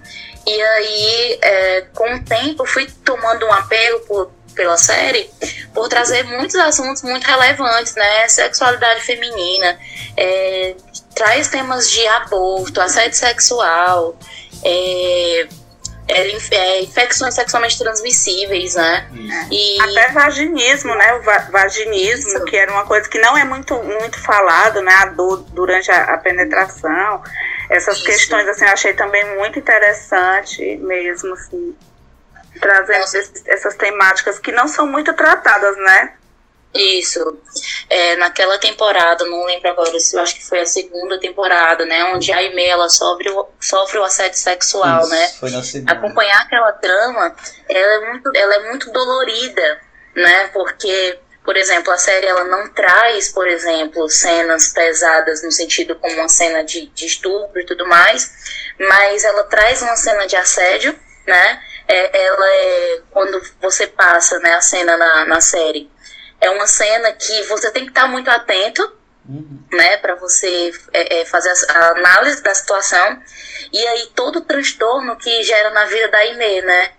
E 0.47 0.63
aí, 0.63 1.39
é, 1.43 1.81
com 1.95 2.15
o 2.15 2.25
tempo, 2.25 2.67
fui 2.67 2.87
tomando 3.05 3.47
um 3.47 3.53
apelo 3.53 4.01
por, 4.01 4.31
pela 4.55 4.77
série 4.77 5.31
por 5.73 5.89
trazer 5.89 6.25
muitos 6.25 6.57
assuntos 6.57 7.03
muito 7.03 7.25
relevantes, 7.25 7.95
né? 7.95 8.29
Sexualidade 8.29 9.01
feminina, 9.01 9.79
é, 10.17 10.75
traz 11.15 11.49
temas 11.49 11.89
de 11.91 12.07
aborto, 12.09 12.81
assédio 12.81 13.17
sexual, 13.17 14.17
é, 14.65 15.47
é, 16.09 16.37
é, 16.51 16.83
infecções 16.83 17.35
sexualmente 17.35 17.79
transmissíveis, 17.79 18.75
né? 18.75 19.09
E 19.51 19.81
Até 19.81 20.09
vaginismo, 20.11 20.95
né? 20.95 21.15
O 21.15 21.23
va- 21.23 21.49
vaginismo, 21.51 22.29
Isso. 22.37 22.45
que 22.45 22.57
era 22.57 22.71
uma 22.73 22.85
coisa 22.85 23.09
que 23.09 23.19
não 23.19 23.39
é 23.39 23.45
muito, 23.45 23.75
muito 23.83 24.19
falado, 24.21 24.83
né? 24.83 24.93
A 24.95 25.07
dor 25.07 25.39
durante 25.51 25.91
a, 25.91 26.15
a 26.15 26.19
penetração. 26.19 27.23
Essas 27.75 27.97
Isso. 27.97 28.05
questões, 28.07 28.49
assim, 28.49 28.65
eu 28.65 28.73
achei 28.73 28.95
também 28.95 29.37
muito 29.37 29.59
interessante 29.59 30.77
mesmo, 30.77 31.35
assim, 31.35 31.77
trazendo 32.61 33.05
esses- 33.05 33.43
essas 33.47 33.75
temáticas 33.77 34.39
que 34.39 34.53
não 34.53 34.69
são 34.69 34.87
muito 34.87 35.13
tratadas, 35.15 35.77
né? 35.79 36.15
Isso. 36.75 37.39
É, 37.91 38.17
naquela 38.17 38.59
temporada, 38.59 39.25
não 39.27 39.45
lembro 39.45 39.69
agora 39.69 39.99
se 40.01 40.17
eu 40.17 40.21
acho 40.23 40.37
que 40.37 40.45
foi 40.45 40.61
a 40.61 40.67
segunda 40.67 41.21
temporada, 41.21 41.85
né? 41.85 42.05
Onde 42.15 42.33
a 42.33 42.39
Aimee 42.39 42.67
ela 42.67 42.89
sofre, 42.89 43.29
o- 43.31 43.47
sofre 43.61 43.99
o 43.99 44.05
assédio 44.05 44.39
sexual, 44.39 45.03
Isso, 45.03 45.11
né? 45.11 45.29
Foi 45.39 45.51
na 45.51 45.63
segunda. 45.63 45.93
acompanhar 45.93 46.41
aquela 46.41 46.73
trama, 46.73 47.35
ela 47.69 47.93
é 47.93 48.11
muito, 48.11 48.31
ela 48.35 48.55
é 48.55 48.69
muito 48.71 48.91
dolorida, 48.91 49.81
né? 50.17 50.47
Porque, 50.49 51.19
por 51.45 51.57
exemplo, 51.57 51.93
a 51.93 51.99
série 51.99 52.27
ela 52.27 52.45
não 52.45 52.69
traz, 52.69 53.29
por 53.29 53.49
exemplo, 53.49 54.09
cenas 54.09 54.69
pesadas 54.69 55.43
no 55.43 55.51
sentido 55.51 55.97
como 55.97 56.15
uma 56.15 56.29
cena 56.29 56.63
de, 56.63 56.87
de 56.87 57.07
estupro 57.07 57.61
e 57.61 57.67
tudo 57.67 57.87
mais, 57.87 58.33
mas 58.79 59.25
ela 59.25 59.45
traz 59.45 59.83
uma 59.83 59.97
cena 59.97 60.27
de 60.27 60.37
assédio, 60.37 60.99
né? 61.27 61.63
É, 61.89 62.25
ela 62.25 62.47
é 62.47 63.01
quando 63.11 63.43
você 63.61 63.87
passa, 63.87 64.39
né, 64.39 64.55
a 64.55 64.61
cena 64.61 64.97
na, 64.97 65.25
na 65.25 65.41
série. 65.41 65.91
É 66.41 66.49
uma 66.51 66.67
cena 66.67 67.13
que 67.13 67.43
você 67.45 67.71
tem 67.71 67.85
que 67.85 67.91
estar 67.91 68.07
muito 68.07 68.31
atento 68.31 69.01
Uhum. 69.25 69.63
né, 69.71 69.99
para 69.99 70.17
você 70.17 70.73
é, 70.93 71.21
é, 71.21 71.25
fazer 71.25 71.53
a, 71.69 71.91
análise 71.91 72.43
da 72.43 72.53
situação 72.53 73.23
e 73.73 73.87
aí 73.87 74.09
todo 74.17 74.41
o 74.41 74.45
transtorno 74.45 75.17
que 75.17 75.45
gera 75.45 75.71
na 75.71 75.85
vida 75.85 76.09
da 76.09 76.19
Aimee, 76.19 76.61
né? 76.63 76.91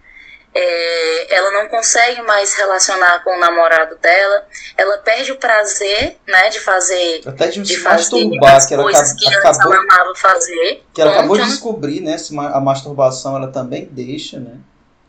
É, 0.55 1.35
ela 1.35 1.51
não 1.51 1.67
consegue 1.67 2.21
mais 2.21 2.53
relacionar 2.53 3.23
com 3.23 3.35
o 3.35 3.39
namorado 3.39 3.95
dela, 3.97 4.45
ela 4.77 4.97
perde 4.99 5.31
o 5.31 5.37
prazer, 5.37 6.17
né, 6.27 6.49
de 6.49 6.59
fazer 6.59 7.21
Até 7.25 7.47
de 7.47 7.61
de 7.61 7.77
fazer 7.77 7.97
masturbar, 7.97 8.55
as 8.55 8.65
que 8.67 8.73
ela, 8.75 8.83
coisas 8.83 9.13
que 9.13 9.27
antes 9.27 9.37
acabou, 9.37 9.73
ela 9.73 9.83
amava 9.83 10.15
fazer. 10.15 10.83
que 10.93 11.01
ela 11.01 11.11
acabou 11.11 11.37
de 11.37 11.45
descobrir, 11.45 12.01
né? 12.01 12.17
Se 12.17 12.37
a 12.37 12.59
masturbação 12.59 13.35
ela 13.35 13.47
também 13.47 13.85
deixa, 13.91 14.39
né? 14.39 14.57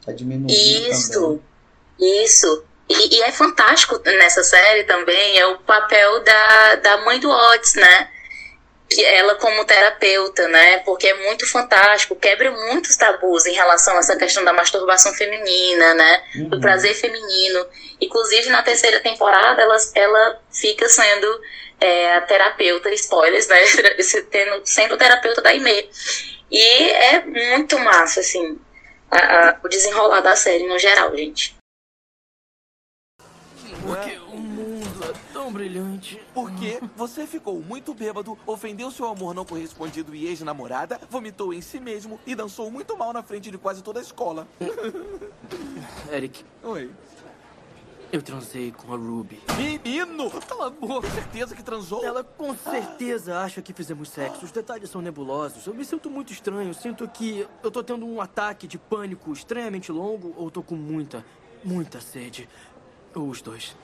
Tá 0.05 0.13
diminuindo 0.13 0.51
Isso, 0.53 1.41
também. 1.99 2.25
isso. 2.25 2.65
E, 2.89 3.17
e 3.17 3.23
é 3.23 3.33
fantástico 3.33 3.99
nessa 4.05 4.43
série 4.45 4.85
também 4.85 5.39
é 5.39 5.47
o 5.47 5.59
papel 5.59 6.23
da, 6.23 6.75
da 6.77 6.97
mãe 6.99 7.19
do 7.19 7.31
Otis, 7.31 7.75
né? 7.75 8.09
Que 8.95 9.05
ela 9.05 9.35
como 9.37 9.65
terapeuta, 9.65 10.47
né? 10.49 10.79
Porque 10.81 11.09
é 11.09 11.15
muito 11.25 11.51
fantástico, 11.51 12.15
quebra 12.15 12.51
muitos 12.53 12.95
tabus 12.97 13.45
em 13.47 13.53
relação 13.53 13.97
a 13.97 13.99
essa 14.01 14.17
questão 14.17 14.45
da 14.45 14.53
masturbação 14.53 15.13
feminina, 15.15 15.95
né? 15.95 16.25
Do 16.49 16.55
Uhum. 16.57 16.61
prazer 16.61 16.95
feminino. 16.95 17.67
Inclusive 18.01 18.51
na 18.51 18.63
terceira 18.63 19.01
temporada 19.01 19.61
ela, 19.63 19.77
ela 19.95 20.41
fica 20.53 20.89
sendo 20.89 21.41
é, 21.81 22.15
a 22.15 22.21
terapeuta, 22.21 22.89
spoilers, 22.95 23.49
né? 23.49 23.57
Tendo, 24.31 24.63
sendo 24.65 24.97
terapeuta 24.97 25.43
da 25.43 25.51
Aimee. 25.51 25.91
E 26.51 26.63
é 26.91 27.21
muito 27.25 27.77
massa, 27.81 28.21
assim, 28.21 28.59
a- 29.11 29.49
a- 29.49 29.61
o 29.63 29.69
desenrolar 29.69 30.21
da 30.21 30.37
série 30.37 30.69
no 30.69 30.79
geral, 30.79 31.15
gente. 31.17 31.57
Porque 33.85 34.19
tão 35.45 35.53
brilhante. 35.53 36.21
Porque 36.33 36.81
você 36.97 37.27
ficou 37.27 37.61
muito 37.61 37.93
bêbado, 37.93 38.39
ofendeu 38.47 38.91
seu 38.91 39.07
amor 39.07 39.35
não 39.35 39.45
correspondido 39.45 40.15
e 40.15 40.27
ex-namorada, 40.27 40.99
vomitou 41.11 41.53
em 41.53 41.61
si 41.61 41.79
mesmo 41.79 42.19
e 42.27 42.35
dançou 42.35 42.71
muito 42.71 42.97
mal 42.97 43.13
na 43.13 43.23
frente 43.23 43.51
de 43.51 43.59
quase 43.59 43.83
toda 43.83 43.99
a 43.99 44.03
escola. 44.03 44.49
Eric, 46.11 46.43
Oi. 46.63 46.91
eu 48.11 48.23
transei 48.23 48.73
com 48.73 48.95
a 48.95 48.97
Ruby. 48.97 49.39
Menino! 49.59 50.31
Cala 50.49 50.69
a 50.69 50.71
boca, 50.71 51.11
certeza 51.11 51.55
que 51.55 51.63
transou? 51.63 52.03
Ela 52.03 52.25
com 52.25 52.57
certeza 52.57 53.39
acha 53.41 53.61
que 53.61 53.75
fizemos 53.75 54.09
sexo. 54.09 54.47
Os 54.47 54.51
detalhes 54.51 54.89
são 54.89 55.03
nebulosos. 55.03 55.67
Eu 55.67 55.75
me 55.75 55.85
sinto 55.85 56.09
muito 56.09 56.33
estranho. 56.33 56.73
Sinto 56.73 57.07
que 57.07 57.47
eu 57.63 57.71
tô 57.71 57.83
tendo 57.83 58.07
um 58.07 58.19
ataque 58.19 58.67
de 58.67 58.79
pânico 58.79 59.31
extremamente 59.31 59.93
longo 59.93 60.33
ou 60.39 60.51
tô 60.51 60.63
com 60.63 60.75
muita, 60.75 61.23
muita 61.63 62.01
sede. 62.01 62.49
Os 63.15 63.41
dois. 63.41 63.77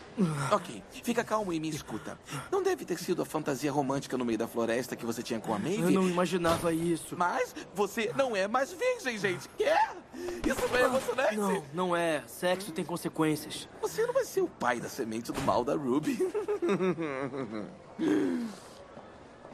Ok, 0.51 0.83
fica 1.05 1.23
calmo 1.23 1.53
e 1.53 1.61
me 1.61 1.69
escuta. 1.69 2.19
Não 2.51 2.63
deve 2.63 2.85
ter 2.85 2.99
sido 2.99 3.23
a 3.23 3.25
fantasia 3.25 3.71
romântica 3.71 4.19
no 4.19 4.25
meio 4.25 4.37
da 4.39 4.49
floresta 4.49 4.97
que 4.97 5.07
você 5.07 5.23
tinha 5.23 5.39
com 5.39 5.53
a 5.55 5.57
Eu 5.57 5.63
Maeve? 5.63 5.95
não 5.95 6.09
imaginava 6.09 6.73
isso. 6.75 7.17
Mas 7.17 7.55
você 7.75 8.13
não 8.17 8.35
é 8.35 8.49
mais 8.49 8.73
virgem, 8.73 9.17
gente. 9.17 9.49
Quer? 9.57 9.97
Isso 10.45 10.67
não 10.69 10.77
é 10.77 10.83
emocionante? 10.83 11.37
Não, 11.37 11.65
não 11.73 11.97
é. 11.97 12.25
Sexo 12.27 12.73
tem 12.73 12.85
consequências. 12.85 13.69
Você 13.81 14.05
não 14.05 14.13
vai 14.13 14.25
ser 14.25 14.41
o 14.41 14.49
pai 14.49 14.81
da 14.81 14.89
semente 14.89 15.31
do 15.31 15.41
mal 15.43 15.65
da 15.65 15.75
Ruby. 15.77 16.19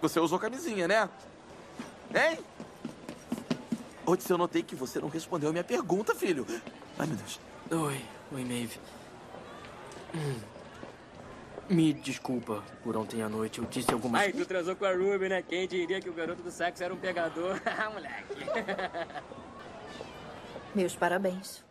Você 0.01 0.21
usou 0.21 0.39
camisinha, 0.39 0.89
né? 0.89 1.09
Hein? 2.15 2.39
Otis, 4.07 4.29
eu 4.31 4.39
notei 4.39 4.63
que 4.63 4.75
você 4.75 5.01
não 5.01 5.09
respondeu 5.09 5.51
a 5.51 5.53
minha 5.53 5.65
pergunta, 5.65 6.15
filho. 6.15 6.47
Ai, 6.99 7.07
meu 7.07 7.17
Deus. 7.17 7.41
Oi, 7.71 8.01
oi, 8.33 8.45
Maeve. 8.45 8.79
Me 11.69 11.93
desculpa 11.93 12.63
por 12.85 12.97
ontem 12.97 13.23
à 13.23 13.29
noite. 13.29 13.59
Eu 13.59 13.65
disse 13.65 13.93
algumas 13.93 14.21
Ai, 14.23 14.33
tu 14.33 14.47
transou 14.47 14.77
com 14.77 14.85
a 14.85 14.93
Ruby, 14.93 15.29
né? 15.29 15.43
Quem 15.43 15.67
diria 15.67 16.01
que 16.01 16.09
o 16.09 16.13
garoto 16.13 16.43
do 16.43 16.51
sexo 16.51 16.83
era 16.85 16.95
um 16.95 16.97
pegador? 16.97 17.61
Ah, 17.67 17.91
moleque. 17.91 18.47
Meus 20.75 20.95
parabéns. 20.95 21.65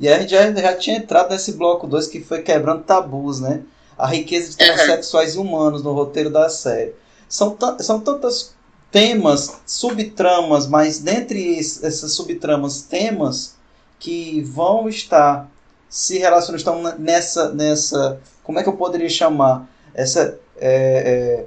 E 0.00 0.08
a 0.08 0.18
gente 0.18 0.30
já, 0.30 0.50
já 0.52 0.76
tinha 0.76 0.96
entrado 0.96 1.30
nesse 1.30 1.52
bloco 1.52 1.86
2 1.86 2.06
que 2.06 2.20
foi 2.20 2.42
quebrando 2.42 2.82
tabus, 2.84 3.40
né? 3.40 3.62
A 3.98 4.06
riqueza 4.06 4.50
de 4.50 4.56
temas 4.56 4.80
Uhum. 4.80 4.86
sexuais 4.86 5.34
e 5.34 5.38
humanos 5.38 5.82
no 5.82 5.92
roteiro 5.92 6.30
da 6.30 6.48
série. 6.48 6.94
São, 7.28 7.56
são 7.80 8.00
tantos 8.00 8.54
temas, 8.90 9.60
subtramas, 9.66 10.66
mas 10.66 10.98
dentre 11.00 11.58
es- 11.58 11.82
essas 11.82 12.12
subtramas, 12.12 12.82
temas 12.82 13.56
que 13.98 14.40
vão 14.42 14.88
estar 14.88 15.48
se 15.94 16.18
relacionando, 16.18 16.56
estão 16.56 16.82
nessa, 16.98 17.54
nessa, 17.54 18.18
como 18.42 18.58
é 18.58 18.64
que 18.64 18.68
eu 18.68 18.76
poderia 18.76 19.08
chamar? 19.08 19.70
Essa 19.94 20.40
é, 20.56 21.46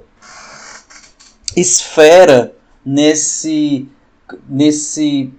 esfera 1.54 2.54
nesse, 2.82 3.86
nesse 4.48 5.30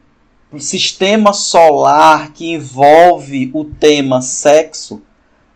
sistema 0.60 1.34
solar 1.34 2.34
que 2.34 2.52
envolve 2.52 3.50
o 3.52 3.66
tema 3.66 4.22
sexo. 4.22 5.02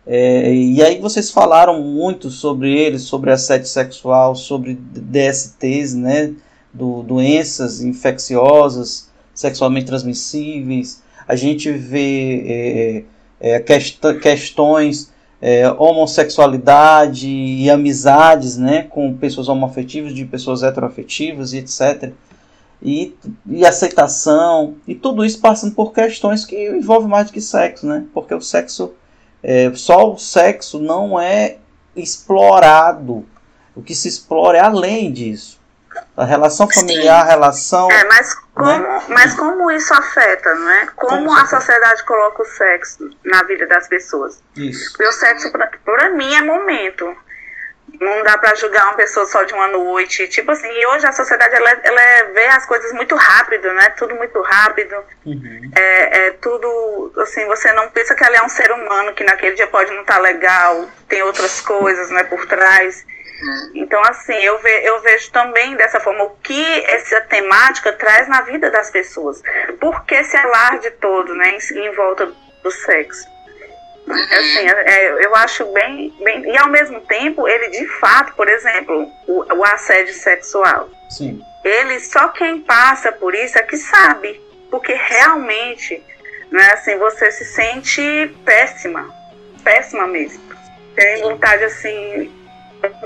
É, 0.04 0.52
e 0.52 0.82
aí 0.82 0.98
vocês 0.98 1.30
falaram 1.30 1.80
muito 1.80 2.30
sobre 2.30 2.76
ele, 2.76 2.98
sobre 2.98 3.30
assédio 3.30 3.68
sexual, 3.68 4.34
sobre 4.34 4.74
DSTs, 4.74 5.94
né, 5.94 6.34
do, 6.72 7.04
doenças 7.04 7.80
infecciosas, 7.80 9.08
sexualmente 9.32 9.86
transmissíveis. 9.86 11.04
A 11.28 11.36
gente 11.36 11.70
vê 11.70 13.06
é, 13.44 13.60
quest 13.60 14.00
questões 14.22 15.12
é, 15.42 15.70
homossexualidade 15.72 17.28
e 17.28 17.68
amizades, 17.68 18.56
né, 18.56 18.84
com 18.84 19.14
pessoas 19.14 19.48
homoafetivas, 19.48 20.14
de 20.14 20.24
pessoas 20.24 20.62
heteroafetivas 20.62 21.52
e 21.52 21.58
etc 21.58 22.12
e, 22.84 23.16
e 23.46 23.64
aceitação, 23.64 24.74
e 24.86 24.94
tudo 24.94 25.24
isso 25.24 25.40
passando 25.40 25.74
por 25.74 25.92
questões 25.92 26.44
que 26.44 26.68
envolvem 26.68 27.08
mais 27.08 27.26
do 27.28 27.32
que 27.32 27.40
sexo, 27.40 27.86
né? 27.86 28.04
Porque 28.12 28.34
o 28.34 28.42
sexo, 28.42 28.92
é, 29.42 29.72
só 29.74 30.12
o 30.12 30.18
sexo 30.18 30.78
não 30.78 31.18
é 31.18 31.56
explorado. 31.96 33.24
O 33.74 33.82
que 33.82 33.94
se 33.94 34.06
explora 34.06 34.58
é 34.58 34.60
além 34.60 35.10
disso. 35.10 35.58
A 36.16 36.24
relação 36.24 36.68
familiar, 36.70 37.20
a 37.22 37.24
relação. 37.24 37.90
É, 37.90 38.04
mas 38.04 38.34
como, 38.54 39.02
mas 39.08 39.34
como 39.34 39.70
isso 39.70 39.92
afeta, 39.92 40.54
não 40.54 40.70
é? 40.70 40.86
Como, 40.94 41.10
Como 41.16 41.30
a 41.32 41.36
isso 41.42 41.56
afeta? 41.56 41.60
sociedade 41.60 42.04
coloca 42.04 42.42
o 42.42 42.44
sexo 42.46 43.10
na 43.24 43.42
vida 43.42 43.66
das 43.66 43.88
pessoas? 43.88 44.40
Isso. 44.56 44.90
Porque 44.92 45.06
o 45.08 45.12
sexo, 45.12 45.50
pra, 45.50 45.68
pra 45.84 46.10
mim, 46.10 46.34
é 46.34 46.40
momento. 46.42 47.16
Não 48.00 48.24
dá 48.24 48.36
pra 48.38 48.54
julgar 48.56 48.86
uma 48.86 48.94
pessoa 48.94 49.24
só 49.26 49.44
de 49.44 49.54
uma 49.54 49.68
noite. 49.68 50.26
Tipo 50.28 50.50
assim, 50.50 50.66
e 50.68 50.86
hoje 50.86 51.06
a 51.06 51.12
sociedade, 51.12 51.54
ela, 51.54 51.70
ela 51.84 52.00
é- 52.00 52.24
vê 52.32 52.46
as 52.46 52.66
coisas 52.66 52.92
muito 52.92 53.14
rápido, 53.14 53.72
né? 53.74 53.90
Tudo 53.90 54.14
muito 54.16 54.40
rápido. 54.42 54.96
Uhum. 55.24 55.70
É, 55.76 56.26
é 56.26 56.30
tudo, 56.32 57.12
assim, 57.18 57.46
você 57.46 57.72
não 57.72 57.88
pensa 57.90 58.14
que 58.16 58.24
ela 58.24 58.36
é 58.36 58.42
um 58.42 58.48
ser 58.48 58.70
humano, 58.72 59.14
que 59.14 59.22
naquele 59.22 59.54
dia 59.54 59.68
pode 59.68 59.92
não 59.92 60.00
estar 60.02 60.18
legal, 60.18 60.88
tem 61.08 61.22
outras 61.22 61.60
coisas, 61.60 62.10
né, 62.10 62.24
por 62.24 62.44
trás. 62.46 63.06
Então, 63.74 64.00
assim, 64.04 64.34
eu, 64.34 64.58
ve, 64.58 64.70
eu 64.84 65.00
vejo 65.00 65.30
também 65.30 65.76
dessa 65.76 66.00
forma 66.00 66.24
o 66.24 66.36
que 66.42 66.84
essa 66.86 67.20
temática 67.22 67.92
traz 67.92 68.28
na 68.28 68.42
vida 68.42 68.70
das 68.70 68.90
pessoas. 68.90 69.42
Por 69.80 70.04
que 70.04 70.14
esse 70.14 70.36
alarde 70.36 70.90
todo, 70.92 71.34
né, 71.34 71.56
em, 71.56 71.78
em 71.78 71.94
volta 71.94 72.32
do 72.62 72.70
sexo? 72.70 73.34
Assim, 74.08 74.68
é, 74.68 75.24
eu 75.24 75.34
acho 75.34 75.64
bem, 75.72 76.14
bem. 76.22 76.44
E 76.52 76.58
ao 76.58 76.68
mesmo 76.68 77.00
tempo, 77.02 77.48
ele 77.48 77.70
de 77.70 77.86
fato, 77.98 78.34
por 78.34 78.48
exemplo, 78.48 79.08
o, 79.26 79.54
o 79.54 79.64
assédio 79.64 80.12
sexual. 80.12 80.90
Sim. 81.08 81.40
Ele, 81.64 81.98
só 82.00 82.28
quem 82.28 82.60
passa 82.60 83.10
por 83.10 83.34
isso 83.34 83.58
é 83.58 83.62
que 83.62 83.78
sabe. 83.78 84.40
Porque 84.70 84.92
realmente, 84.92 86.02
né, 86.50 86.72
assim, 86.72 86.98
você 86.98 87.30
se 87.30 87.44
sente 87.46 88.34
péssima. 88.44 89.08
Péssima 89.62 90.06
mesmo. 90.06 90.42
Tem 90.94 91.22
vontade 91.22 91.64
assim. 91.64 92.30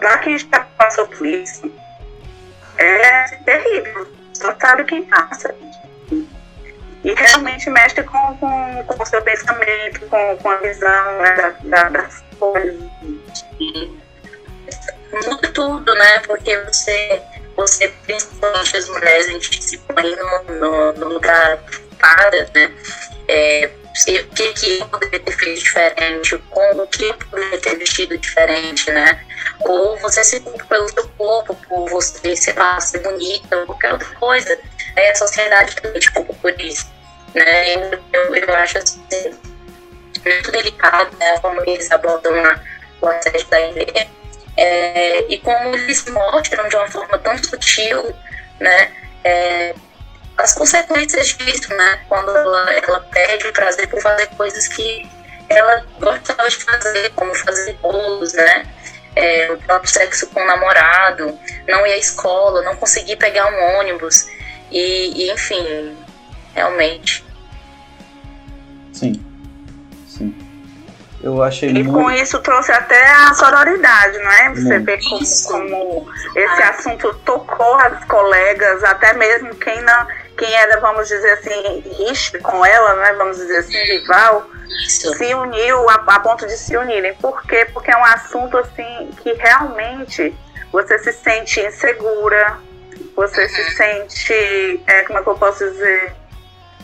Lá 0.02 0.18
quem 0.18 0.38
já 0.38 0.60
passou 0.76 1.06
por 1.06 1.26
isso. 1.26 1.70
é 2.76 3.24
terrível. 3.44 4.08
Só 4.34 4.54
sabe 4.60 4.84
quem 4.84 5.02
passa. 5.04 5.54
E 7.04 7.14
realmente 7.14 7.70
mexe 7.70 8.02
com, 8.02 8.36
com, 8.38 8.84
com 8.84 9.02
o 9.02 9.06
seu 9.06 9.22
pensamento, 9.22 10.00
com, 10.08 10.36
com 10.38 10.50
a 10.50 10.56
visão 10.56 11.18
né, 11.18 11.56
da, 11.64 11.88
das 11.88 12.22
coisas. 12.38 12.80
Muda 15.26 15.48
tudo, 15.52 15.94
né? 15.94 16.18
Porque 16.20 16.56
você, 16.62 17.22
você 17.56 17.88
principalmente 18.04 18.76
as 18.76 18.88
mulheres, 18.88 19.28
a 19.28 19.30
gente 19.30 19.62
se 19.62 19.78
põe 19.78 20.16
no, 20.16 20.54
no, 20.54 20.92
no 20.92 21.08
lugar 21.14 21.58
né? 22.54 22.72
É, 23.28 23.70
o 24.08 24.28
que, 24.34 24.52
que 24.52 24.78
eu 24.78 24.88
poderia 24.88 25.20
ter 25.20 25.32
feito 25.32 25.60
diferente, 25.60 26.38
como 26.50 26.86
que 26.86 27.04
eu 27.04 27.14
poderia 27.14 27.58
ter 27.60 27.76
vestido 27.76 28.16
diferente, 28.16 28.90
né? 28.90 29.20
Ou 29.60 29.96
você 29.98 30.22
se 30.22 30.40
culpa 30.40 30.64
pelo 30.66 30.88
seu 30.88 31.08
corpo, 31.10 31.54
por 31.68 31.88
você 31.90 32.36
ser, 32.36 32.56
lá, 32.56 32.80
ser 32.80 33.00
bonita, 33.00 33.66
qualquer 33.66 33.92
outra 33.92 34.08
coisa. 34.14 34.58
Aí 34.96 35.08
a 35.08 35.14
sociedade 35.14 35.74
também 35.76 36.00
te 36.00 36.10
culpa 36.12 36.32
por 36.34 36.60
isso. 36.60 36.86
Né? 37.34 37.74
Eu, 38.12 38.34
eu 38.34 38.54
acho 38.54 38.78
assim, 38.78 39.02
muito 40.24 40.52
delicado 40.52 41.16
né, 41.18 41.38
como 41.40 41.60
eles 41.66 41.90
abordam 41.90 42.32
o 43.00 43.08
assédio 43.08 43.46
da 43.48 43.60
igreja 43.60 44.08
é, 44.56 45.32
e 45.32 45.38
como 45.38 45.74
eles 45.74 46.04
mostram 46.06 46.68
de 46.68 46.76
uma 46.76 46.88
forma 46.88 47.18
tão 47.18 47.38
sutil 47.38 48.14
né, 48.58 48.92
é, 49.22 49.74
as 50.38 50.54
consequências 50.54 51.26
disso, 51.28 51.74
né? 51.74 52.00
Quando 52.08 52.30
ela, 52.30 52.72
ela 52.72 53.00
perde 53.00 53.48
o 53.48 53.52
prazer 53.52 53.88
por 53.88 54.00
fazer 54.00 54.26
coisas 54.28 54.68
que 54.68 55.06
ela 55.48 55.84
gostava 55.98 56.48
de 56.48 56.56
fazer, 56.56 57.10
como 57.14 57.34
fazer 57.34 57.72
bolos, 57.82 58.32
né? 58.32 58.66
É, 59.16 59.50
o 59.50 59.58
próprio 59.58 59.90
sexo 59.90 60.28
com 60.28 60.40
o 60.40 60.46
namorado, 60.46 61.36
não 61.66 61.84
ir 61.86 61.92
à 61.92 61.98
escola, 61.98 62.62
não 62.62 62.76
conseguir 62.76 63.16
pegar 63.16 63.46
um 63.46 63.78
ônibus. 63.80 64.28
E, 64.70 65.24
e 65.24 65.32
enfim, 65.32 65.96
realmente. 66.54 67.24
Sim. 68.92 69.24
Sim. 70.06 70.36
Eu 71.20 71.42
achei 71.42 71.70
e 71.70 71.82
muito... 71.82 71.92
com 71.92 72.10
isso 72.12 72.38
trouxe 72.40 72.70
até 72.70 73.10
a 73.10 73.34
sororidade, 73.34 74.18
não 74.18 74.30
é? 74.30 74.54
Você 74.54 74.78
vê 74.78 74.98
como, 75.02 75.20
como 75.48 76.12
esse 76.36 76.62
assunto 76.62 77.12
tocou 77.24 77.74
as 77.74 78.04
colegas, 78.04 78.84
até 78.84 79.14
mesmo 79.14 79.52
quem 79.56 79.82
não 79.82 80.06
quem 80.38 80.54
era, 80.54 80.78
vamos 80.80 81.08
dizer 81.08 81.32
assim, 81.32 81.80
rígido 81.98 82.38
com 82.40 82.64
ela, 82.64 82.94
né, 82.94 83.12
vamos 83.14 83.36
dizer 83.36 83.58
assim, 83.58 83.76
rival, 83.76 84.48
Isso. 84.86 85.12
se 85.14 85.34
uniu 85.34 85.90
a, 85.90 85.94
a, 85.94 86.20
ponto 86.20 86.46
de 86.46 86.56
se 86.56 86.76
unirem. 86.76 87.12
Por 87.14 87.42
quê? 87.42 87.66
Porque 87.72 87.90
é 87.90 87.96
um 87.96 88.04
assunto 88.04 88.56
assim 88.56 89.10
que 89.20 89.32
realmente 89.32 90.34
você 90.72 90.96
se 90.98 91.12
sente 91.12 91.60
insegura, 91.60 92.56
você 93.16 93.42
uhum. 93.42 93.48
se 93.48 93.70
sente, 93.72 94.82
é, 94.86 95.02
como 95.02 95.18
é 95.18 95.22
que 95.22 95.28
eu 95.28 95.34
posso 95.34 95.68
dizer, 95.70 96.14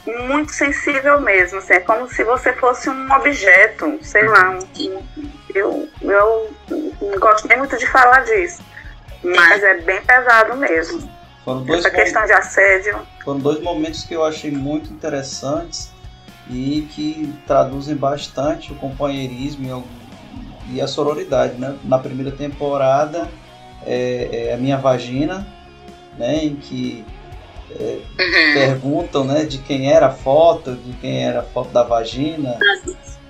muito 0.04 0.52
sensível 0.52 1.20
mesmo. 1.20 1.58
Assim, 1.58 1.74
é 1.74 1.80
como 1.80 2.08
se 2.08 2.24
você 2.24 2.52
fosse 2.54 2.90
um 2.90 3.12
objeto, 3.12 3.98
sei 4.02 4.26
lá. 4.26 4.50
Um, 4.50 5.04
eu, 5.54 5.88
eu 6.02 6.54
não 7.00 7.18
gosto 7.20 7.46
nem 7.46 7.58
muito 7.58 7.76
de 7.76 7.86
falar 7.86 8.24
disso, 8.24 8.60
mas 9.22 9.62
é 9.62 9.74
bem 9.74 10.02
pesado 10.02 10.56
mesmo. 10.56 11.08
Foram 11.44 11.62
dois 11.62 11.84
Essa 11.84 11.90
questão 11.90 12.24
de 12.24 12.32
assédio. 12.32 12.98
Foram 13.22 13.38
dois 13.38 13.60
momentos 13.60 14.04
que 14.04 14.14
eu 14.14 14.24
achei 14.24 14.50
muito 14.50 14.90
interessantes 14.92 15.92
e 16.48 16.88
que 16.90 17.32
traduzem 17.46 17.94
bastante 17.94 18.72
o 18.72 18.76
companheirismo 18.76 19.84
e 20.70 20.80
a 20.80 20.86
sororidade. 20.86 21.54
Né? 21.58 21.76
Na 21.84 21.98
primeira 21.98 22.32
temporada, 22.32 23.28
é, 23.86 24.48
é 24.48 24.54
a 24.54 24.56
minha 24.56 24.78
vagina, 24.78 25.46
né, 26.18 26.44
em 26.44 26.56
que 26.56 27.04
é, 27.78 27.98
uhum. 28.18 28.54
perguntam 28.54 29.24
né, 29.24 29.44
de 29.44 29.58
quem 29.58 29.92
era 29.92 30.06
a 30.06 30.10
foto, 30.10 30.74
de 30.74 30.92
quem 30.94 31.24
era 31.24 31.40
a 31.40 31.42
foto 31.42 31.70
da 31.70 31.82
vagina. 31.82 32.58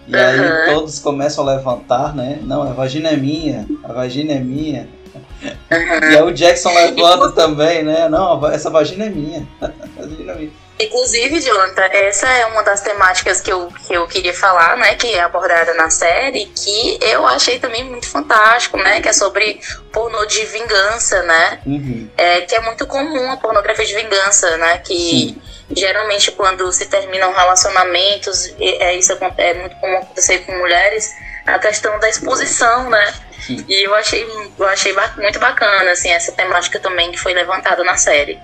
E 0.07 0.15
aí 0.15 0.39
uhum. 0.39 0.75
todos 0.75 0.99
começam 0.99 1.49
a 1.49 1.55
levantar, 1.55 2.15
né? 2.15 2.39
Não, 2.43 2.63
a 2.63 2.75
vagina 2.75 3.09
é 3.09 3.17
minha, 3.17 3.67
a 3.83 3.93
vagina 3.93 4.33
é 4.33 4.39
minha. 4.39 4.87
Uhum. 5.15 6.11
E 6.11 6.17
aí 6.17 6.23
o 6.23 6.33
Jackson 6.33 6.73
levanta 6.73 7.33
também, 7.33 7.83
né? 7.83 8.09
Não, 8.09 8.47
essa 8.49 8.71
vagina 8.71 9.07
é 9.07 9.11
minha. 9.11 9.47
vagina 9.97 10.33
é 10.33 10.35
minha. 10.37 10.65
Inclusive, 10.79 11.41
Jonathan, 11.41 11.83
essa 11.83 12.29
é 12.29 12.47
uma 12.47 12.63
das 12.65 12.81
temáticas 12.81 13.41
que 13.41 13.51
eu, 13.51 13.69
que 13.87 13.95
eu 13.95 14.09
queria 14.09 14.35
falar, 14.35 14.77
né? 14.77 14.97
Que 14.97 15.15
é 15.15 15.21
abordada 15.21 15.73
na 15.75 15.89
série, 15.89 16.47
que 16.47 16.99
eu 17.01 17.25
achei 17.27 17.61
também 17.61 17.85
muito 17.85 18.09
fantástico, 18.09 18.77
né? 18.77 19.01
Que 19.01 19.09
é 19.09 19.13
sobre 19.13 19.61
pornô 19.93 20.27
de 20.27 20.45
vingança, 20.47 21.23
né? 21.23 21.61
Uhum. 21.65 22.11
É, 22.17 22.41
que 22.41 22.57
é 22.57 22.61
muito 22.61 22.87
comum 22.89 23.31
a 23.31 23.37
pornografia 23.37 23.87
de 23.87 23.95
vingança, 23.95 24.57
né? 24.57 24.79
Que 24.79 24.95
Sim. 24.95 25.43
geralmente 25.71 26.33
quando 26.33 26.71
se 26.73 26.87
terminam 26.87 27.33
relacionamentos, 27.33 28.53
é, 28.59 28.97
isso 28.97 29.13
é 29.39 29.55
muito 29.55 29.77
comum 29.77 29.99
acontecer 29.99 30.39
com 30.41 30.59
mulheres, 30.59 31.15
a 31.47 31.57
questão 31.61 32.01
da 32.01 32.09
exposição, 32.09 32.91
né? 32.91 33.15
Sim. 33.47 33.63
E 33.69 33.87
eu 33.87 33.95
achei, 33.95 34.27
eu 34.59 34.67
achei 34.67 34.95
muito 35.17 35.39
bacana, 35.39 35.91
assim, 35.91 36.09
essa 36.09 36.33
temática 36.33 36.81
também 36.81 37.13
que 37.13 37.19
foi 37.19 37.35
levantada 37.35 37.85
na 37.85 37.97
série. 37.97 38.39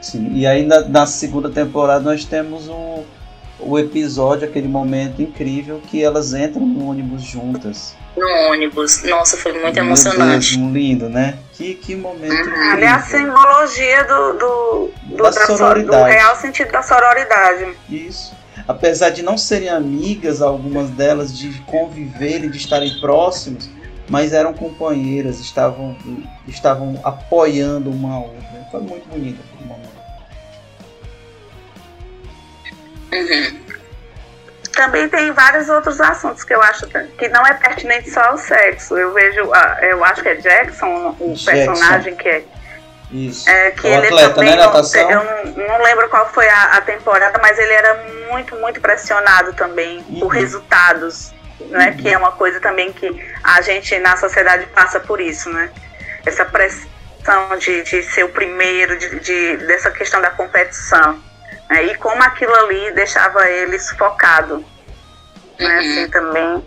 Sim, 0.00 0.32
e 0.32 0.46
aí 0.46 0.64
na, 0.64 0.80
na 0.82 1.06
segunda 1.06 1.50
temporada 1.50 2.00
nós 2.00 2.24
temos 2.24 2.68
o, 2.68 3.04
o 3.58 3.78
episódio, 3.78 4.48
aquele 4.48 4.68
momento 4.68 5.20
incrível 5.20 5.82
que 5.88 6.02
elas 6.02 6.32
entram 6.32 6.64
no 6.64 6.88
ônibus 6.88 7.22
juntas. 7.22 7.96
No 8.16 8.28
ônibus, 8.50 9.02
nossa, 9.02 9.36
foi 9.36 9.52
muito 9.52 9.74
Meu 9.74 9.84
emocionante. 9.84 10.56
Deus, 10.56 10.72
lindo, 10.72 11.08
né? 11.08 11.38
Que, 11.52 11.74
que 11.74 11.96
momento 11.96 12.32
uhum. 12.32 12.40
incrível. 12.40 12.70
Ali 12.70 12.84
é 12.84 12.88
a 12.88 13.02
simbologia 13.02 14.04
do, 14.04 14.32
do, 14.32 14.90
do, 15.04 15.16
da, 15.16 15.30
da 15.30 15.46
sororidade. 15.46 16.04
do 16.04 16.10
real 16.10 16.36
sentido 16.36 16.70
da 16.70 16.82
sororidade. 16.82 17.76
Isso 17.88 18.40
apesar 18.70 19.10
de 19.10 19.22
não 19.22 19.36
serem 19.36 19.68
amigas, 19.68 20.40
algumas 20.40 20.90
delas 20.90 21.36
de 21.36 21.60
conviverem, 21.62 22.48
de 22.48 22.56
estarem 22.56 23.00
próximas, 23.00 23.68
mas 24.10 24.32
eram 24.32 24.52
companheiras, 24.52 25.38
estavam, 25.38 25.96
estavam 26.48 27.00
apoiando 27.04 27.90
uma 27.90 28.14
a 28.14 28.18
outra. 28.18 28.66
Foi 28.68 28.80
muito 28.80 29.08
bonito 29.08 29.40
aquele 29.40 29.68
momento. 29.68 30.00
Uhum. 33.12 33.60
Também 34.72 35.08
tem 35.08 35.30
vários 35.30 35.68
outros 35.68 36.00
assuntos 36.00 36.42
que 36.42 36.52
eu 36.52 36.60
acho 36.62 36.86
que 36.88 37.28
não 37.28 37.46
é 37.46 37.54
pertinente 37.54 38.10
só 38.10 38.20
ao 38.20 38.38
sexo. 38.38 38.96
Eu 38.98 39.12
vejo, 39.12 39.52
ah, 39.52 39.78
eu 39.82 40.04
acho 40.04 40.22
que 40.22 40.28
é 40.28 40.34
Jackson, 40.36 41.14
o 41.20 41.34
Jackson. 41.34 41.44
personagem 41.44 42.16
que 42.16 42.28
é 42.28 42.44
isso. 43.12 43.48
É, 43.48 43.70
que 43.72 43.86
o 43.86 43.90
ele 43.90 44.06
atleta, 44.06 44.34
também, 44.34 44.50
né, 44.50 44.56
natação? 44.56 45.10
Eu 45.10 45.24
não, 45.24 45.68
não, 45.68 45.82
lembro 45.84 46.08
qual 46.08 46.28
foi 46.32 46.48
a, 46.48 46.76
a, 46.76 46.80
temporada, 46.80 47.38
mas 47.40 47.58
ele 47.58 47.72
era 47.72 48.04
muito, 48.28 48.56
muito 48.56 48.80
pressionado 48.80 49.52
também 49.52 50.04
uhum. 50.08 50.20
por 50.20 50.28
resultados 50.28 51.32
né? 51.68 51.90
Uhum. 51.90 51.96
Que 51.96 52.08
é 52.08 52.18
uma 52.18 52.32
coisa 52.32 52.60
também 52.60 52.92
que 52.92 53.08
a 53.42 53.60
gente 53.60 53.98
na 53.98 54.16
sociedade 54.16 54.66
passa 54.66 55.00
por 55.00 55.20
isso, 55.20 55.50
né? 55.50 55.70
Essa 56.24 56.44
pressão 56.44 57.58
de, 57.58 57.82
de 57.82 58.02
ser 58.02 58.24
o 58.24 58.28
primeiro, 58.28 58.98
de, 58.98 59.20
de 59.20 59.56
dessa 59.58 59.90
questão 59.90 60.20
da 60.20 60.30
competição. 60.30 61.22
Né? 61.68 61.84
E 61.84 61.94
como 61.96 62.22
aquilo 62.22 62.54
ali 62.54 62.92
deixava 62.92 63.48
ele 63.48 63.78
sufocado. 63.78 64.64
Né? 65.58 65.66
Uhum. 65.66 65.78
Assim 65.78 66.10
também. 66.10 66.64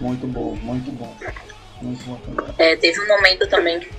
Muito 0.00 0.26
bom, 0.26 0.56
muito 0.56 0.90
bom. 0.92 1.16
Muito 1.80 2.04
bom 2.04 2.16
também. 2.16 2.54
É, 2.58 2.76
teve 2.76 3.00
um 3.00 3.08
momento 3.08 3.46
também 3.48 3.80
que 3.80 3.90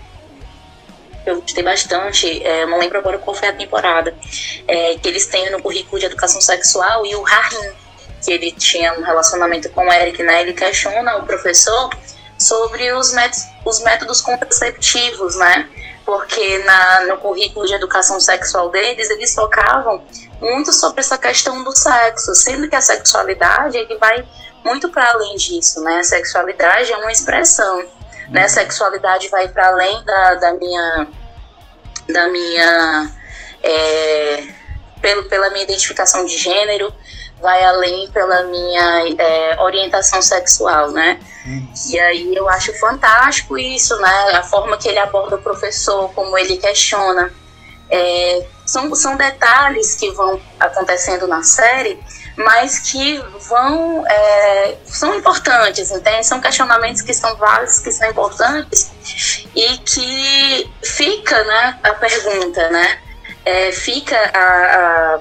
eu 1.25 1.41
gostei 1.41 1.63
bastante, 1.63 2.43
é, 2.43 2.65
não 2.67 2.77
lembro 2.77 2.99
agora 2.99 3.17
qual 3.17 3.35
foi 3.35 3.47
a 3.47 3.53
temporada, 3.53 4.15
é, 4.67 4.95
que 4.95 5.07
eles 5.07 5.25
têm 5.25 5.49
no 5.49 5.59
currículo 5.59 5.99
de 5.99 6.05
educação 6.05 6.39
sexual 6.39 7.03
e 7.05 7.15
o 7.15 7.23
Rahim 7.23 7.73
que 8.25 8.31
ele 8.31 8.51
tinha 8.51 8.91
um 8.93 9.03
relacionamento 9.03 9.69
com 9.69 9.87
o 9.87 9.93
Eric, 9.93 10.21
né? 10.23 10.41
Ele 10.41 10.53
questiona 10.53 11.17
o 11.17 11.25
professor 11.25 11.89
sobre 12.37 12.91
os 12.91 13.13
métodos, 13.13 13.45
os 13.63 13.79
métodos 13.81 14.21
contraceptivos, 14.21 15.35
né? 15.35 15.69
Porque 16.03 16.59
na, 16.59 17.05
no 17.05 17.17
currículo 17.17 17.67
de 17.67 17.75
educação 17.75 18.19
sexual 18.19 18.69
deles, 18.69 19.09
eles 19.11 19.33
focavam 19.33 20.03
muito 20.41 20.73
sobre 20.73 21.01
essa 21.01 21.17
questão 21.17 21.63
do 21.63 21.75
sexo, 21.75 22.33
sendo 22.33 22.67
que 22.67 22.75
a 22.75 22.81
sexualidade 22.81 23.77
ele 23.77 23.95
vai 23.97 24.27
muito 24.63 24.89
para 24.89 25.11
além 25.11 25.35
disso, 25.35 25.81
né? 25.81 25.99
A 25.99 26.03
sexualidade 26.03 26.91
é 26.91 26.97
uma 26.97 27.11
expressão, 27.11 27.85
né? 28.29 28.45
A 28.45 28.49
sexualidade 28.49 29.29
vai 29.29 29.47
para 29.47 29.67
além 29.67 30.03
da, 30.03 30.35
da 30.35 30.53
minha 30.53 31.07
da 32.07 32.27
minha 32.27 33.11
é, 33.63 34.47
pelo, 35.01 35.23
pela 35.25 35.49
minha 35.51 35.63
identificação 35.63 36.25
de 36.25 36.37
gênero, 36.37 36.93
vai 37.41 37.63
além 37.63 38.09
pela 38.11 38.43
minha 38.43 39.15
é, 39.17 39.61
orientação 39.61 40.21
sexual, 40.21 40.91
né? 40.91 41.19
E 41.89 41.99
aí 41.99 42.35
eu 42.35 42.49
acho 42.49 42.73
fantástico 42.79 43.57
isso, 43.57 43.95
né? 43.97 44.31
A 44.33 44.43
forma 44.43 44.77
que 44.77 44.87
ele 44.87 44.99
aborda 44.99 45.35
o 45.35 45.41
professor, 45.41 46.11
como 46.13 46.37
ele 46.37 46.57
questiona. 46.57 47.31
É, 47.89 48.45
são, 48.65 48.93
são 48.95 49.15
detalhes 49.15 49.93
que 49.93 50.09
vão 50.11 50.41
acontecendo 50.59 51.27
na 51.27 51.43
série, 51.43 51.99
mas 52.35 52.79
que 52.79 53.23
vão 53.47 54.03
é, 54.07 54.77
são 54.85 55.13
importantes, 55.13 55.91
entende? 55.91 56.25
São 56.25 56.41
questionamentos 56.41 57.03
que 57.03 57.13
são 57.13 57.35
válidos, 57.35 57.79
que 57.79 57.91
são 57.91 58.09
importantes 58.09 58.91
e 59.55 59.77
que 59.77 60.71
fica, 60.83 61.43
né, 61.43 61.79
a 61.83 61.93
pergunta, 61.93 62.69
né? 62.69 62.99
É, 63.45 63.71
fica 63.71 64.17
a, 64.33 65.15
a 65.15 65.19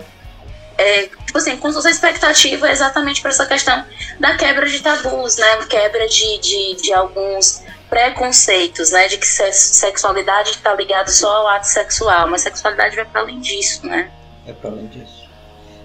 é, 0.77 1.03
tipo 1.07 1.39
assim, 1.39 1.57
com 1.57 1.73
sua 1.73 1.91
expectativa 1.91 2.71
exatamente 2.71 3.21
para 3.21 3.31
essa 3.31 3.47
questão 3.47 3.85
da 4.19 4.37
quebra 4.37 4.67
de 4.67 4.81
tabus, 4.81 5.37
né? 5.37 5.67
Quebra 5.69 6.09
de, 6.09 6.39
de, 6.39 6.83
de 6.83 6.93
alguns 6.93 7.63
preconceitos, 7.89 8.91
né? 8.91 9.09
De 9.09 9.19
que 9.19 9.27
sexualidade 9.27 10.51
está 10.51 10.75
ligada 10.75 11.11
só 11.11 11.29
ao 11.29 11.49
ato 11.49 11.67
sexual, 11.67 12.29
mas 12.29 12.43
sexualidade 12.43 12.97
vai 12.97 13.05
para 13.05 13.21
além 13.21 13.41
disso, 13.41 13.87
né? 13.87 14.11
É 14.47 14.53
para 14.53 14.71
além 14.71 14.87
disso. 14.87 15.29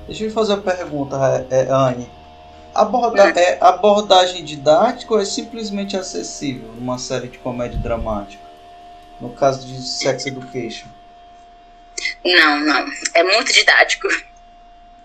Deixa 0.07 0.23
eu 0.23 0.31
fazer 0.31 0.53
uma 0.53 0.61
pergunta, 0.63 1.15
é, 1.51 1.61
é, 1.61 1.67
Anne. 1.69 2.09
Aborda, 2.73 3.25
hum. 3.25 3.33
é 3.35 3.57
abordagem 3.61 4.43
didática 4.43 5.13
ou 5.13 5.19
é 5.19 5.25
simplesmente 5.25 5.97
acessível 5.97 6.69
numa 6.75 6.97
série 6.97 7.27
de 7.27 7.37
comédia 7.37 7.77
dramática? 7.77 8.41
No 9.19 9.29
caso 9.31 9.67
de 9.67 9.81
Sex 9.81 10.25
Education. 10.25 10.87
Não, 12.23 12.59
não. 12.59 12.85
É 13.13 13.23
muito 13.23 13.51
didático 13.51 14.07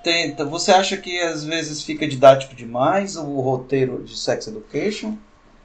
tenta. 0.04 0.44
Você 0.44 0.70
acha 0.70 0.96
que 0.98 1.18
às 1.20 1.42
vezes 1.42 1.82
fica 1.82 2.06
didático 2.06 2.54
demais 2.54 3.16
o 3.16 3.40
roteiro 3.40 4.04
de 4.04 4.16
Sex 4.16 4.46
Education? 4.46 5.16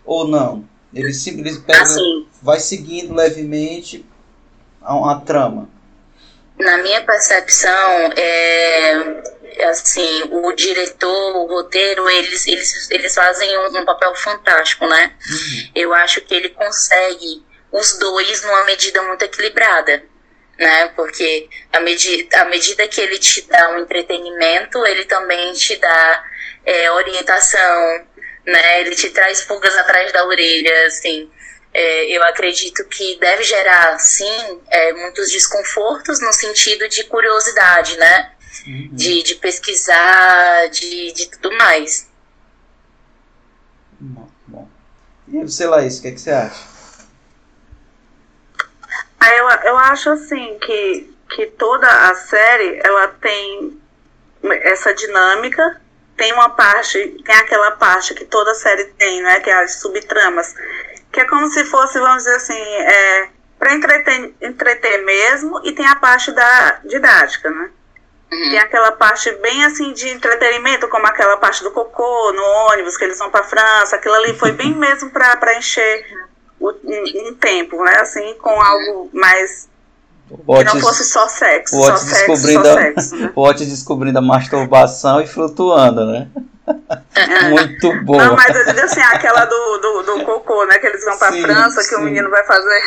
Ou 0.06 0.28
não? 0.28 0.68
Ele 0.94 1.14
simplesmente 1.14 1.64
pega, 1.66 1.84
assim, 1.84 2.28
vai 2.42 2.60
seguindo 2.60 3.14
levemente 3.14 4.04
a, 4.82 5.12
a, 5.12 5.16
trama. 5.20 5.70
Na 6.58 6.78
minha 6.78 7.04
percepção, 7.04 8.12
é, 8.16 9.66
assim, 9.70 10.24
o 10.32 10.52
diretor, 10.54 11.36
o 11.36 11.46
roteiro, 11.46 12.10
eles, 12.10 12.48
eles, 12.48 12.90
eles 12.90 13.14
fazem 13.14 13.56
um, 13.60 13.82
um 13.82 13.86
papel 13.86 14.16
fantástico, 14.16 14.88
né? 14.88 15.14
Uhum. 15.30 15.72
Eu 15.76 15.94
acho 15.94 16.22
que 16.22 16.34
ele 16.34 16.50
consegue 16.50 17.46
os 17.72 18.00
dois 18.00 18.44
numa 18.44 18.64
medida 18.64 19.04
muito 19.04 19.22
equilibrada 19.22 20.09
né? 20.60 20.90
Porque 20.90 21.50
à 21.72 21.80
medida, 21.80 22.42
à 22.42 22.46
medida 22.46 22.88
que 22.88 23.00
ele 23.00 23.18
te 23.18 23.42
dá 23.44 23.72
um 23.72 23.80
entretenimento, 23.80 24.86
ele 24.86 25.06
também 25.06 25.54
te 25.54 25.78
dá 25.78 26.24
é, 26.66 26.92
orientação, 26.92 28.06
né? 28.46 28.82
Ele 28.82 28.94
te 28.96 29.10
traz 29.10 29.42
pulgas 29.42 29.76
atrás 29.78 30.12
da 30.12 30.26
orelha, 30.26 30.86
assim. 30.86 31.32
É, 31.74 32.06
eu 32.08 32.22
acredito 32.24 32.84
que 32.86 33.18
deve 33.20 33.44
gerar, 33.44 33.98
sim, 34.00 34.62
é, 34.70 34.92
muitos 34.94 35.32
desconfortos 35.32 36.20
no 36.20 36.34
sentido 36.34 36.90
de 36.90 37.06
curiosidade, 37.06 37.96
né? 37.98 38.32
Uhum. 38.68 38.90
De, 38.92 39.24
de 39.24 39.36
pesquisar, 39.36 40.68
de, 40.70 41.14
de 41.14 41.28
tudo 41.30 41.56
mais. 41.56 42.10
Bom, 44.00 44.30
bom. 44.48 44.68
E 45.28 45.42
você, 45.44 45.66
Laís, 45.68 46.00
o 46.00 46.02
que, 46.02 46.08
é 46.10 46.12
que 46.12 46.20
você 46.20 46.32
acha? 46.32 46.69
Eu, 49.22 49.50
eu 49.70 49.78
acho 49.78 50.10
assim 50.10 50.58
que, 50.60 51.14
que 51.30 51.46
toda 51.48 51.88
a 52.10 52.16
série 52.16 52.80
ela 52.84 53.08
tem 53.22 53.80
essa 54.64 54.94
dinâmica, 54.94 55.82
tem 56.16 56.34
uma 56.34 56.50
parte, 56.50 57.22
tem 57.24 57.36
aquela 57.36 57.72
parte 57.72 58.14
que 58.14 58.26
toda 58.26 58.54
série 58.56 58.86
tem, 58.98 59.22
né? 59.22 59.40
Que 59.40 59.50
é 59.50 59.64
as 59.64 59.80
subtramas, 59.80 60.56
que 61.12 61.20
é 61.20 61.26
como 61.26 61.48
se 61.50 61.64
fosse, 61.66 62.00
vamos 62.00 62.24
dizer 62.24 62.36
assim, 62.36 62.62
é, 62.62 63.30
para 63.58 63.74
entreter, 63.74 64.34
entreter 64.42 65.04
mesmo, 65.04 65.62
e 65.66 65.72
tem 65.74 65.86
a 65.86 65.96
parte 65.96 66.32
da 66.32 66.80
didática, 66.86 67.50
né? 67.50 67.70
Uhum. 68.32 68.50
Tem 68.52 68.60
aquela 68.60 68.92
parte 68.92 69.32
bem 69.34 69.66
assim 69.66 69.92
de 69.92 70.08
entretenimento, 70.10 70.88
como 70.88 71.08
aquela 71.08 71.38
parte 71.38 71.64
do 71.64 71.72
cocô 71.72 72.32
no 72.32 72.44
ônibus, 72.72 72.96
que 72.96 73.04
eles 73.04 73.18
vão 73.18 73.32
para 73.32 73.44
França, 73.44 73.96
aquilo 73.96 74.16
ali 74.16 74.38
foi 74.38 74.52
bem 74.52 74.76
mesmo 74.76 75.10
para 75.10 75.58
encher 75.58 76.06
um, 76.62 77.36
tempo, 77.36 77.84
né? 77.84 78.00
Assim, 78.00 78.34
com 78.36 78.50
algo 78.50 79.10
mais 79.14 79.70
que 80.30 80.64
não 80.64 80.80
fosse 80.80 81.04
só 81.06 81.28
sexo. 81.28 81.76
O 81.76 81.82
Otis 81.82 82.06
descobrindo, 82.06 82.66
só 82.66 82.74
sexo, 82.74 83.16
né? 83.16 83.32
o 83.36 83.42
Otis 83.42 83.68
descobrindo 83.68 84.20
a 84.20 84.22
masturbação 84.22 85.22
e 85.22 85.28
flutuando, 85.28 86.06
né? 86.06 86.28
Muito 87.50 88.04
bom. 88.04 88.18
Não, 88.18 88.36
mas 88.36 88.56
eu 88.56 88.66
digo 88.66 88.80
assim, 88.82 89.02
aquela 89.02 89.46
do, 89.46 89.78
do, 89.78 90.04
do 90.04 90.24
cocô, 90.24 90.66
né? 90.66 90.78
Que 90.78 90.88
eles 90.88 91.04
vão 91.04 91.18
pra 91.18 91.32
sim, 91.32 91.42
França, 91.42 91.82
sim. 91.82 91.90
que 91.90 91.96
o 91.96 92.02
menino 92.02 92.30
vai 92.30 92.44
fazer. 92.46 92.82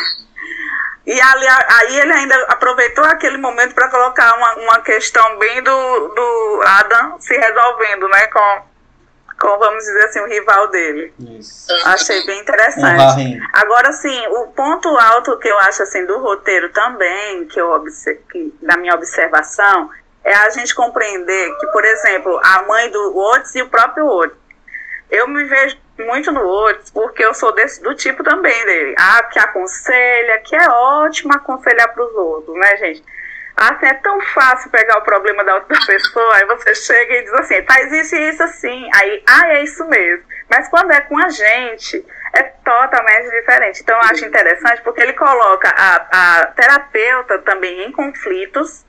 E 1.05 1.19
ali, 1.19 1.45
aí 1.47 1.99
ele 1.99 2.13
ainda 2.13 2.35
aproveitou 2.47 3.03
aquele 3.03 3.37
momento 3.37 3.75
para 3.75 3.89
colocar 3.89 4.37
uma, 4.37 4.55
uma 4.55 4.79
questão 4.79 5.37
bem 5.37 5.61
do, 5.61 6.07
do 6.07 6.61
Adam 6.65 7.19
se 7.19 7.35
resolvendo, 7.35 8.07
né? 8.07 8.27
Com, 8.27 8.61
como 9.43 9.59
vamos 9.59 9.83
dizer 9.83 10.05
assim, 10.05 10.21
o 10.21 10.27
rival 10.27 10.69
dele. 10.69 11.13
Isso. 11.37 11.67
Achei 11.83 12.25
bem 12.25 12.39
interessante. 12.39 13.21
Um 13.21 13.47
Agora, 13.51 13.91
sim, 13.91 14.27
o 14.27 14.47
ponto 14.47 14.87
alto 14.97 15.37
que 15.37 15.49
eu 15.49 15.59
acho 15.59 15.83
assim 15.83 16.05
do 16.05 16.17
roteiro 16.19 16.69
também, 16.69 17.45
que 17.47 17.59
eu 17.59 17.83
que, 18.31 18.53
da 18.61 18.77
minha 18.77 18.95
observação, 18.95 19.89
é 20.23 20.33
a 20.33 20.49
gente 20.49 20.73
compreender 20.73 21.57
que, 21.59 21.67
por 21.67 21.83
exemplo, 21.83 22.39
a 22.41 22.61
mãe 22.61 22.89
do 22.89 23.17
Otis 23.17 23.53
e 23.55 23.61
o 23.61 23.69
próprio 23.69 24.07
Otis. 24.07 24.37
Eu 25.11 25.27
me 25.27 25.43
vejo 25.43 25.77
muito 25.99 26.31
no 26.31 26.47
Otis 26.47 26.89
porque 26.89 27.23
eu 27.25 27.33
sou 27.33 27.51
desse 27.51 27.83
do 27.83 27.93
tipo 27.93 28.23
também 28.23 28.65
dele. 28.65 28.95
Ah, 28.97 29.23
que 29.23 29.39
aconselha, 29.39 30.39
que 30.39 30.55
é 30.55 30.69
ótimo 30.69 31.33
aconselhar 31.33 31.93
para 31.93 32.05
os 32.05 32.15
outros, 32.15 32.55
né, 32.55 32.77
gente? 32.77 33.03
Assim, 33.55 33.85
é 33.85 33.93
tão 33.95 34.19
fácil 34.21 34.71
pegar 34.71 34.97
o 34.97 35.03
problema 35.03 35.43
da 35.43 35.55
outra 35.55 35.77
pessoa, 35.85 36.35
aí 36.35 36.45
você 36.45 36.73
chega 36.73 37.13
e 37.13 37.23
diz 37.23 37.33
assim, 37.33 37.63
faz 37.65 37.91
isso 37.91 38.15
e 38.15 38.29
isso 38.29 38.43
assim. 38.43 38.89
Aí, 38.95 39.23
ah, 39.29 39.47
é 39.49 39.63
isso 39.63 39.85
mesmo. 39.87 40.25
Mas 40.49 40.67
quando 40.69 40.91
é 40.91 41.01
com 41.01 41.17
a 41.17 41.29
gente, 41.29 42.03
é 42.33 42.43
totalmente 42.43 43.29
diferente. 43.29 43.81
Então, 43.81 43.95
eu 43.95 44.01
acho 44.09 44.25
interessante 44.25 44.81
porque 44.81 45.01
ele 45.01 45.13
coloca 45.13 45.69
a, 45.69 46.41
a 46.41 46.45
terapeuta 46.47 47.39
também 47.39 47.83
em 47.83 47.91
conflitos. 47.91 48.83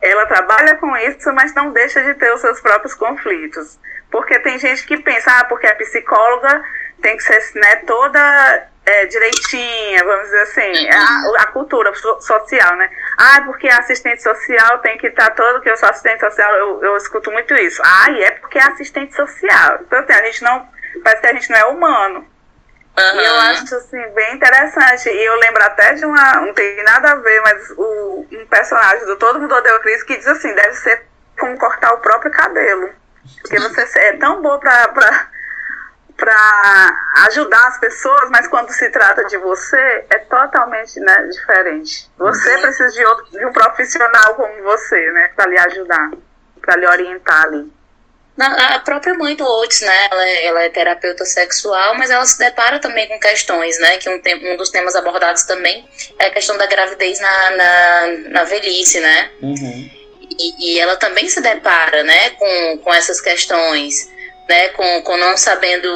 Ela 0.00 0.26
trabalha 0.26 0.76
com 0.76 0.94
isso, 0.98 1.32
mas 1.32 1.54
não 1.54 1.72
deixa 1.72 2.02
de 2.02 2.14
ter 2.14 2.32
os 2.32 2.40
seus 2.42 2.60
próprios 2.60 2.94
conflitos. 2.94 3.78
Porque 4.10 4.38
tem 4.40 4.58
gente 4.58 4.86
que 4.86 4.98
pensa, 4.98 5.40
ah, 5.40 5.44
porque 5.44 5.66
a 5.66 5.74
psicóloga 5.74 6.62
tem 7.00 7.16
que 7.16 7.22
ser 7.22 7.58
né, 7.58 7.76
toda 7.86 8.68
é, 8.86 9.06
direitinha, 9.06 10.04
vamos 10.04 10.24
dizer 10.26 10.42
assim, 10.42 10.86
é 10.86 10.94
a, 10.94 11.42
a, 11.42 11.46
cultura 11.46 11.92
social, 11.94 12.76
né? 12.76 12.88
Ah, 13.16 13.42
porque 13.46 13.68
assistente 13.68 14.22
social 14.22 14.78
tem 14.80 14.98
que 14.98 15.06
estar 15.06 15.30
todo, 15.30 15.60
que 15.60 15.70
eu 15.70 15.76
sou 15.76 15.88
assistente 15.88 16.20
social, 16.20 16.52
eu, 16.54 16.84
eu 16.84 16.96
escuto 16.96 17.30
muito 17.30 17.54
isso. 17.54 17.80
Ah, 17.84 18.10
e 18.10 18.22
é 18.22 18.30
porque 18.32 18.58
é 18.58 18.62
assistente 18.62 19.14
social. 19.14 19.78
Então, 19.80 20.00
assim, 20.00 20.12
a 20.12 20.22
gente 20.24 20.42
não, 20.42 20.68
parece 21.02 21.22
que 21.22 21.26
a 21.28 21.32
gente 21.32 21.50
não 21.50 21.56
é 21.56 21.64
humano. 21.64 22.28
Uhum. 22.98 23.20
E 23.20 23.24
eu 23.24 23.34
acho, 23.40 23.74
assim, 23.74 24.08
bem 24.14 24.34
interessante. 24.34 25.08
E 25.08 25.24
eu 25.24 25.36
lembro 25.36 25.62
até 25.62 25.94
de 25.94 26.04
uma, 26.04 26.34
não 26.40 26.52
tem 26.52 26.82
nada 26.82 27.12
a 27.12 27.14
ver, 27.16 27.40
mas 27.42 27.70
o, 27.70 28.26
um 28.32 28.46
personagem 28.46 29.06
do 29.06 29.16
Todo 29.16 29.40
Mundo 29.40 29.54
Odeia 29.54 29.76
o 29.76 29.80
Cris 29.80 30.02
que 30.02 30.16
diz 30.16 30.26
assim, 30.26 30.54
deve 30.54 30.74
ser 30.74 31.06
como 31.38 31.58
cortar 31.58 31.92
o 31.92 31.98
próprio 31.98 32.30
cabelo. 32.30 32.90
Porque 33.40 33.58
você 33.58 33.98
é 33.98 34.16
tão 34.18 34.40
boa 34.42 34.58
pra, 34.58 34.88
pra 34.88 35.28
para 36.16 36.96
ajudar 37.26 37.68
as 37.68 37.78
pessoas, 37.78 38.30
mas 38.30 38.48
quando 38.48 38.70
se 38.70 38.88
trata 38.90 39.24
de 39.24 39.36
você, 39.36 40.04
é 40.10 40.18
totalmente 40.18 40.98
né, 40.98 41.28
diferente. 41.30 42.08
Você 42.16 42.54
uhum. 42.54 42.60
precisa 42.62 42.90
de, 42.90 43.04
outro, 43.04 43.30
de 43.30 43.44
um 43.44 43.52
profissional 43.52 44.34
como 44.34 44.62
você, 44.62 45.12
né, 45.12 45.30
para 45.36 45.46
lhe 45.46 45.58
ajudar, 45.58 46.10
para 46.60 46.76
lhe 46.76 46.86
orientar 46.86 47.44
ali. 47.44 47.70
a 48.38 48.78
própria 48.78 49.14
mãe 49.14 49.36
do 49.36 49.44
Oates, 49.44 49.82
né, 49.82 50.08
ela 50.10 50.24
é, 50.24 50.46
ela 50.46 50.62
é, 50.62 50.68
terapeuta 50.70 51.24
sexual, 51.26 51.94
mas 51.96 52.10
ela 52.10 52.24
se 52.24 52.38
depara 52.38 52.78
também 52.78 53.06
com 53.08 53.20
questões, 53.20 53.78
né, 53.78 53.98
que 53.98 54.08
um, 54.08 54.20
um 54.52 54.56
dos 54.56 54.70
temas 54.70 54.96
abordados 54.96 55.44
também 55.44 55.86
é 56.18 56.26
a 56.26 56.30
questão 56.30 56.56
da 56.56 56.66
gravidez 56.66 57.20
na, 57.20 57.50
na, 57.50 58.06
na 58.30 58.44
velhice, 58.44 59.00
né. 59.00 59.30
Uhum. 59.42 59.90
E, 60.38 60.74
e, 60.74 60.80
ela 60.80 60.96
também 60.96 61.28
se 61.28 61.40
depara, 61.40 62.02
né, 62.02 62.30
com, 62.30 62.78
com 62.78 62.94
essas 62.94 63.20
questões 63.20 64.15
né, 64.48 64.68
com, 64.70 65.02
com 65.02 65.16
não 65.16 65.36
sabendo 65.36 65.88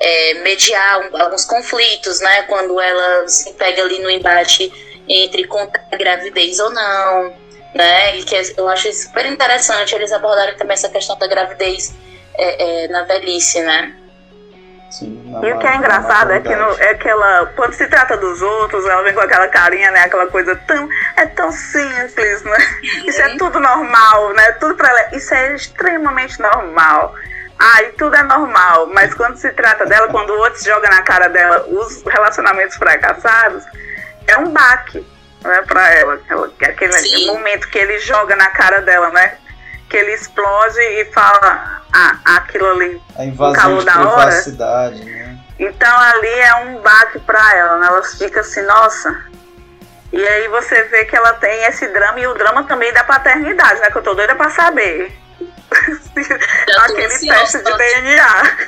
é, 0.00 0.34
mediar 0.34 1.08
alguns 1.14 1.44
conflitos, 1.44 2.20
né, 2.20 2.42
quando 2.42 2.80
ela 2.80 3.28
se 3.28 3.52
pega 3.54 3.82
ali 3.82 3.98
no 4.00 4.10
embate 4.10 4.72
entre 5.08 5.44
contar 5.46 5.84
a 5.90 5.96
gravidez 5.96 6.58
ou 6.58 6.70
não, 6.70 7.34
né, 7.74 8.16
e 8.16 8.24
que 8.24 8.34
eu 8.56 8.68
acho 8.68 8.92
super 8.92 9.26
interessante 9.26 9.94
eles 9.94 10.12
abordarem 10.12 10.56
também 10.56 10.74
essa 10.74 10.88
questão 10.88 11.18
da 11.18 11.26
gravidez 11.26 11.94
é, 12.34 12.84
é, 12.84 12.88
na 12.88 13.04
velhice, 13.04 13.60
né. 13.60 13.94
Sim, 14.90 15.22
e 15.40 15.52
o 15.52 15.58
que 15.58 15.66
é 15.68 15.76
engraçado 15.76 16.32
é 16.32 16.40
que, 16.40 16.54
no, 16.54 16.72
é 16.80 16.94
que 16.94 17.08
ela, 17.08 17.46
quando 17.54 17.74
se 17.74 17.86
trata 17.86 18.16
dos 18.16 18.42
outros, 18.42 18.84
ela 18.84 19.02
vem 19.02 19.14
com 19.14 19.20
aquela 19.20 19.46
carinha, 19.46 19.88
né? 19.92 20.00
Aquela 20.00 20.26
coisa 20.26 20.56
tão. 20.66 20.88
É 21.16 21.26
tão 21.26 21.52
simples, 21.52 22.42
né? 22.42 22.58
Isso 23.06 23.22
é 23.22 23.28
uhum. 23.28 23.36
tudo 23.36 23.60
normal, 23.60 24.32
né? 24.32 24.50
Tudo 24.52 24.74
pra 24.74 24.88
ela. 24.88 25.16
Isso 25.16 25.32
é 25.32 25.54
extremamente 25.54 26.40
normal. 26.40 27.14
Ah, 27.60 27.82
e 27.82 27.92
tudo 27.92 28.16
é 28.16 28.22
normal, 28.22 28.86
mas 28.86 29.12
quando 29.12 29.36
se 29.36 29.52
trata 29.52 29.84
dela, 29.84 30.08
quando 30.08 30.30
o 30.30 30.38
outro 30.38 30.64
joga 30.64 30.88
na 30.88 31.02
cara 31.02 31.28
dela 31.28 31.66
os 31.68 32.02
relacionamentos 32.04 32.76
fracassados, 32.76 33.64
é 34.26 34.38
um 34.38 34.50
baque, 34.50 35.06
né, 35.44 35.62
pra 35.66 35.90
ela. 35.94 36.18
Aquele 36.62 36.92
Sim. 36.94 37.26
momento 37.26 37.68
que 37.68 37.78
ele 37.78 37.98
joga 38.00 38.34
na 38.34 38.46
cara 38.46 38.80
dela, 38.80 39.10
né? 39.10 39.36
que 39.90 39.96
ele 39.96 40.12
explode 40.12 40.78
e 40.78 41.04
fala 41.06 41.82
ah, 41.92 42.20
aquilo 42.36 42.70
ali. 42.70 43.02
A 43.16 43.24
invasão 43.24 43.78
de 43.78 43.84
privacidade, 43.84 45.04
né? 45.04 45.38
Então 45.58 45.98
ali 45.98 46.28
é 46.28 46.54
um 46.54 46.80
baque 46.80 47.18
pra 47.18 47.56
ela, 47.56 47.78
né? 47.78 47.88
Ela 47.88 48.02
fica 48.04 48.40
assim, 48.40 48.62
nossa. 48.62 49.24
E 50.12 50.26
aí 50.26 50.48
você 50.48 50.84
vê 50.84 51.04
que 51.04 51.14
ela 51.14 51.34
tem 51.34 51.64
esse 51.64 51.86
drama 51.88 52.20
e 52.20 52.26
o 52.26 52.34
drama 52.34 52.64
também 52.64 52.92
da 52.92 53.04
paternidade, 53.04 53.80
né? 53.80 53.90
Que 53.90 53.98
eu 53.98 54.02
tô 54.02 54.14
doida 54.14 54.34
pra 54.34 54.48
saber. 54.50 55.12
Aquele 56.78 57.18
teste 57.18 57.58
de 57.58 57.76
DNA. 57.76 58.58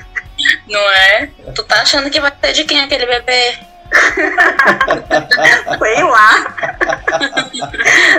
Não 0.69 0.81
é? 0.81 1.31
Tu 1.55 1.63
tá 1.65 1.83
achando 1.83 2.11
que 2.11 2.21
vai 2.21 2.31
ter 2.31 2.53
de 2.53 2.65
quem 2.65 2.81
aquele 2.81 3.07
bebê? 3.07 3.59
sei 5.79 6.03
lá. 6.03 6.57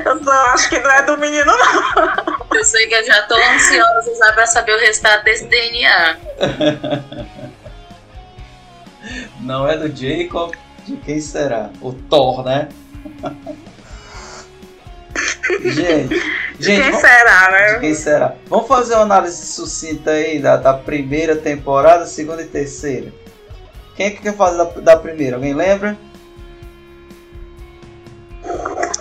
eu 0.06 0.24
só 0.24 0.32
acho 0.54 0.70
que 0.70 0.80
não 0.80 0.92
é 0.92 1.02
do 1.04 1.18
menino, 1.18 1.46
não. 1.46 2.58
Eu 2.58 2.64
sei 2.64 2.88
que 2.88 2.94
eu 2.96 3.06
já 3.06 3.24
tô 3.24 3.36
ansiosa 3.36 4.16
já 4.18 4.32
pra 4.34 4.46
saber 4.46 4.76
o 4.76 4.80
resultado 4.80 5.24
desse 5.24 5.46
DNA. 5.46 6.18
Não 9.42 9.68
é 9.68 9.76
do 9.76 9.88
Jacob, 9.88 10.54
de 10.86 10.96
quem 10.98 11.20
será? 11.20 11.70
O 11.82 11.92
Thor, 11.94 12.46
né? 12.46 12.70
Gente, 15.64 16.16
gente, 16.60 16.82
quem 16.82 16.92
vamos, 16.92 17.02
será, 17.02 17.52
né? 17.52 17.80
Quem 17.80 17.94
será? 17.94 18.36
Vamos 18.48 18.68
fazer 18.68 18.94
uma 18.96 19.04
análise 19.04 19.46
sucinta 19.46 20.12
aí 20.12 20.40
da, 20.40 20.58
da 20.58 20.74
primeira 20.74 21.36
temporada, 21.36 22.06
segunda 22.06 22.42
e 22.42 22.48
terceira. 22.48 23.12
Quem 23.96 24.08
é 24.08 24.10
que 24.12 24.22
quer 24.22 24.36
fazer 24.36 24.58
da, 24.58 24.64
da 24.64 24.98
primeira? 24.98 25.36
Alguém 25.36 25.54
lembra? 25.54 25.98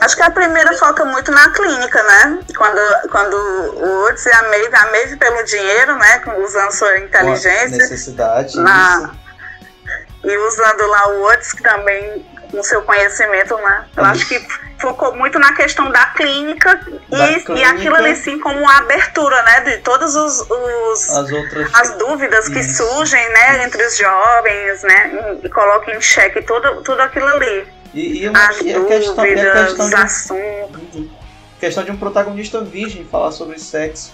Acho 0.01 0.17
que 0.17 0.23
a 0.23 0.31
primeira 0.31 0.77
foca 0.79 1.05
muito 1.05 1.31
na 1.31 1.51
clínica, 1.51 2.03
né? 2.03 2.41
Quando, 2.57 3.09
quando 3.11 3.35
o 3.35 4.03
Woods 4.03 4.27
e 4.27 4.33
a 4.33 4.43
Maeve, 4.43 4.75
a 4.75 4.91
Maeve 4.91 5.17
pelo 5.17 5.45
dinheiro, 5.45 5.97
né? 5.97 6.23
Usando 6.45 6.73
sua 6.73 6.99
inteligência. 6.99 7.79
Necessidade. 7.79 8.59
Na, 8.59 9.15
e 10.25 10.37
usando 10.37 10.87
lá 10.87 11.09
o 11.09 11.23
Woods, 11.23 11.53
que 11.53 11.63
também 11.63 12.25
com 12.53 12.63
seu 12.63 12.83
conhecimento, 12.83 13.57
né? 13.57 13.85
Eu 13.97 14.05
acho 14.05 14.29
que 14.29 14.39
focou 14.79 15.17
muito 15.17 15.39
na 15.39 15.53
questão 15.55 15.91
da 15.91 16.07
clínica, 16.07 16.75
Da 17.09 17.31
e, 17.33 17.41
clínica. 17.41 17.53
e 17.55 17.65
aquilo 17.65 17.97
ali 17.97 18.15
sim 18.15 18.39
como 18.39 18.61
uma 18.61 18.79
abertura, 18.79 19.43
né? 19.43 19.61
De 19.63 19.79
todas 19.79 20.15
os, 20.15 20.41
os- 20.49 21.11
As 21.11 21.33
outras. 21.33 21.71
as 21.75 21.97
dúvidas 21.97 22.49
que 22.49 22.61
Isso. 22.61 22.85
surgem, 22.85 23.29
né? 23.33 23.65
Entre 23.65 23.85
os 23.85 23.97
jovens, 23.97 24.83
né? 24.83 25.37
E 25.43 25.49
coloca 25.49 25.91
em 25.97 26.01
xeque 26.01 26.43
tudo, 26.43 26.83
tudo 26.83 27.01
aquilo 27.01 27.27
ali. 27.27 27.67
E, 27.95 28.23
e, 28.25 28.29
uma, 28.29 28.49
As 28.49 28.61
e 28.61 28.73
a 28.75 28.85
questão, 28.85 29.27
e 29.27 29.31
a 29.33 29.35
dúvidas, 29.35 29.65
questão 29.69 29.85
os 29.87 29.91
de, 29.91 29.97
assuntos. 29.97 31.11
questão 31.59 31.85
de 31.85 31.91
um 31.91 31.97
protagonista 31.97 32.61
virgem 32.61 33.05
falar 33.05 33.33
sobre 33.33 33.59
sexo, 33.59 34.13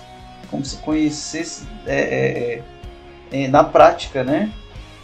como 0.50 0.64
se 0.64 0.76
conhecesse 0.78 1.66
é, 1.86 2.62
é, 3.32 3.44
é, 3.44 3.48
na 3.48 3.62
prática, 3.64 4.22
né? 4.24 4.50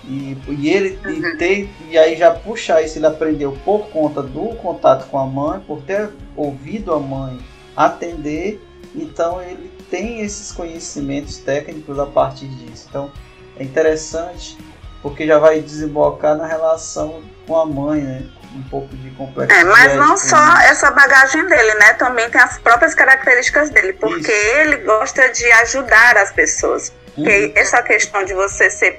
E, 0.06 0.36
e 0.48 0.68
ele 0.68 0.98
e, 1.06 1.36
ter, 1.38 1.70
e 1.88 1.96
aí 1.96 2.14
já 2.16 2.30
puxar 2.30 2.82
isso, 2.82 2.98
ele 2.98 3.06
aprendeu 3.06 3.52
por 3.64 3.88
conta 3.88 4.22
do 4.22 4.54
contato 4.56 5.06
com 5.08 5.18
a 5.18 5.24
mãe, 5.26 5.60
por 5.60 5.80
ter 5.82 6.10
ouvido 6.36 6.92
a 6.92 7.00
mãe 7.00 7.38
atender, 7.74 8.62
então 8.94 9.40
ele 9.42 9.72
tem 9.90 10.20
esses 10.20 10.52
conhecimentos 10.52 11.38
técnicos 11.38 11.98
a 11.98 12.06
partir 12.06 12.46
disso. 12.48 12.86
Então 12.88 13.10
é 13.56 13.64
interessante 13.64 14.58
porque 15.02 15.26
já 15.26 15.38
vai 15.38 15.60
desembocar 15.60 16.36
na 16.36 16.46
relação 16.46 17.22
com 17.46 17.58
a 17.58 17.66
mãe, 17.66 18.00
né? 18.00 18.22
Um 18.54 18.62
pouco 18.70 18.94
de 18.96 19.08
É, 19.08 19.10
complexidade. 19.16 19.64
mas 19.64 19.96
não 19.96 20.16
só 20.16 20.36
isso. 20.36 20.62
essa 20.70 20.90
bagagem 20.92 21.44
dele, 21.46 21.74
né? 21.74 21.92
Também 21.94 22.30
tem 22.30 22.40
as 22.40 22.56
próprias 22.58 22.94
características 22.94 23.68
dele, 23.70 23.94
porque 23.94 24.30
ele 24.30 24.76
gosta 24.78 25.28
de 25.32 25.44
ajudar 25.52 26.16
as 26.16 26.30
pessoas. 26.32 26.92
Porque 27.14 27.52
essa 27.54 27.82
questão 27.82 28.24
de 28.24 28.32
você 28.32 28.70
ser, 28.70 28.98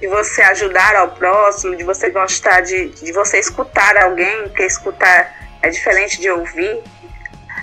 de 0.00 0.06
você 0.08 0.42
ajudar 0.42 0.94
ao 0.96 1.08
próximo, 1.12 1.74
de 1.76 1.84
você 1.84 2.10
gostar 2.10 2.60
de, 2.60 2.88
de 2.90 3.12
você 3.12 3.38
escutar 3.38 3.96
alguém, 3.96 4.42
porque 4.44 4.64
escutar 4.64 5.34
é 5.62 5.68
diferente 5.70 6.20
de 6.20 6.30
ouvir. 6.30 6.82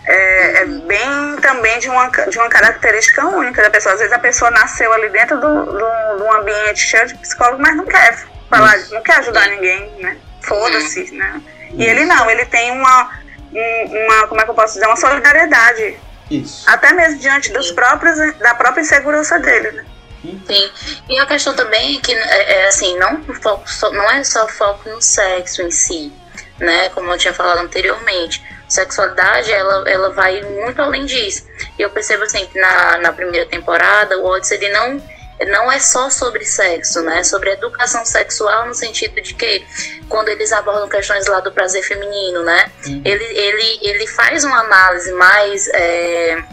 É, 0.05 0.63
é 0.63 0.65
bem 0.65 1.37
também 1.41 1.79
de 1.79 1.89
uma, 1.89 2.07
de 2.09 2.37
uma 2.37 2.49
característica 2.49 3.25
única 3.25 3.61
da 3.61 3.69
pessoa. 3.69 3.93
Às 3.93 3.99
vezes 3.99 4.13
a 4.13 4.19
pessoa 4.19 4.51
nasceu 4.51 4.91
ali 4.91 5.09
dentro 5.09 5.39
do, 5.39 5.65
do, 5.65 6.17
de 6.17 6.23
um 6.23 6.33
ambiente 6.33 6.79
cheio 6.79 7.07
de 7.07 7.15
psicólogo, 7.19 7.61
mas 7.61 7.75
não 7.77 7.85
quer 7.85 8.17
falar, 8.49 8.77
não 8.91 9.01
quer 9.01 9.17
ajudar 9.19 9.47
ninguém, 9.47 9.89
né? 9.99 10.17
Foda-se, 10.41 11.11
né? 11.13 11.41
E 11.71 11.85
ele 11.85 12.05
não, 12.05 12.29
ele 12.29 12.45
tem 12.45 12.71
uma, 12.71 13.11
um- 13.53 14.05
uma, 14.05 14.27
como 14.27 14.41
é 14.41 14.43
que 14.43 14.49
eu 14.49 14.55
posso 14.55 14.73
dizer, 14.73 14.87
uma 14.87 14.95
solidariedade. 14.97 15.97
Isso. 16.29 16.69
Até 16.69 16.91
mesmo 16.91 17.19
diante 17.19 17.51
dos 17.53 17.71
próprios, 17.71 18.17
da 18.39 18.53
própria 18.55 18.81
insegurança 18.81 19.39
dele, 19.39 19.71
né? 19.71 19.85
Sim. 20.23 20.71
E 21.09 21.19
a 21.19 21.25
questão 21.25 21.53
também 21.53 21.97
é 21.97 22.01
que 22.01 22.13
é, 22.13 22.61
é 22.61 22.67
assim, 22.67 22.97
não, 22.97 23.21
foco 23.35 23.65
não 23.91 24.09
é 24.09 24.23
só 24.23 24.47
foco 24.47 24.89
no 24.89 25.01
sexo 25.01 25.61
em 25.61 25.71
si, 25.71 26.13
né? 26.59 26.89
Como 26.89 27.11
eu 27.11 27.17
tinha 27.17 27.33
falado 27.33 27.59
anteriormente. 27.59 28.41
Sexualidade, 28.69 29.51
ela, 29.51 29.87
ela 29.87 30.09
vai 30.11 30.41
muito 30.41 30.81
além 30.81 31.05
disso. 31.05 31.45
E 31.77 31.81
eu 31.81 31.89
percebo 31.89 32.23
assim 32.23 32.45
que 32.45 32.57
na, 32.57 32.97
na 32.97 33.11
primeira 33.11 33.45
temporada, 33.45 34.17
o 34.17 34.25
Odyssey, 34.25 34.57
ele 34.57 34.69
não, 34.69 35.03
não 35.47 35.71
é 35.71 35.77
só 35.77 36.09
sobre 36.09 36.45
sexo, 36.45 37.01
né? 37.01 37.19
É 37.19 37.23
sobre 37.23 37.51
educação 37.51 38.03
sexual 38.05 38.65
no 38.65 38.73
sentido 38.73 39.21
de 39.21 39.33
que 39.33 39.63
quando 40.09 40.29
eles 40.29 40.51
abordam 40.51 40.87
questões 40.87 41.27
lá 41.27 41.41
do 41.41 41.51
prazer 41.51 41.83
feminino, 41.83 42.43
né? 42.43 42.71
Ele, 42.85 43.23
ele, 43.23 43.79
ele 43.81 44.07
faz 44.07 44.43
uma 44.43 44.61
análise 44.61 45.11
mais... 45.11 45.67
é, 45.67 46.43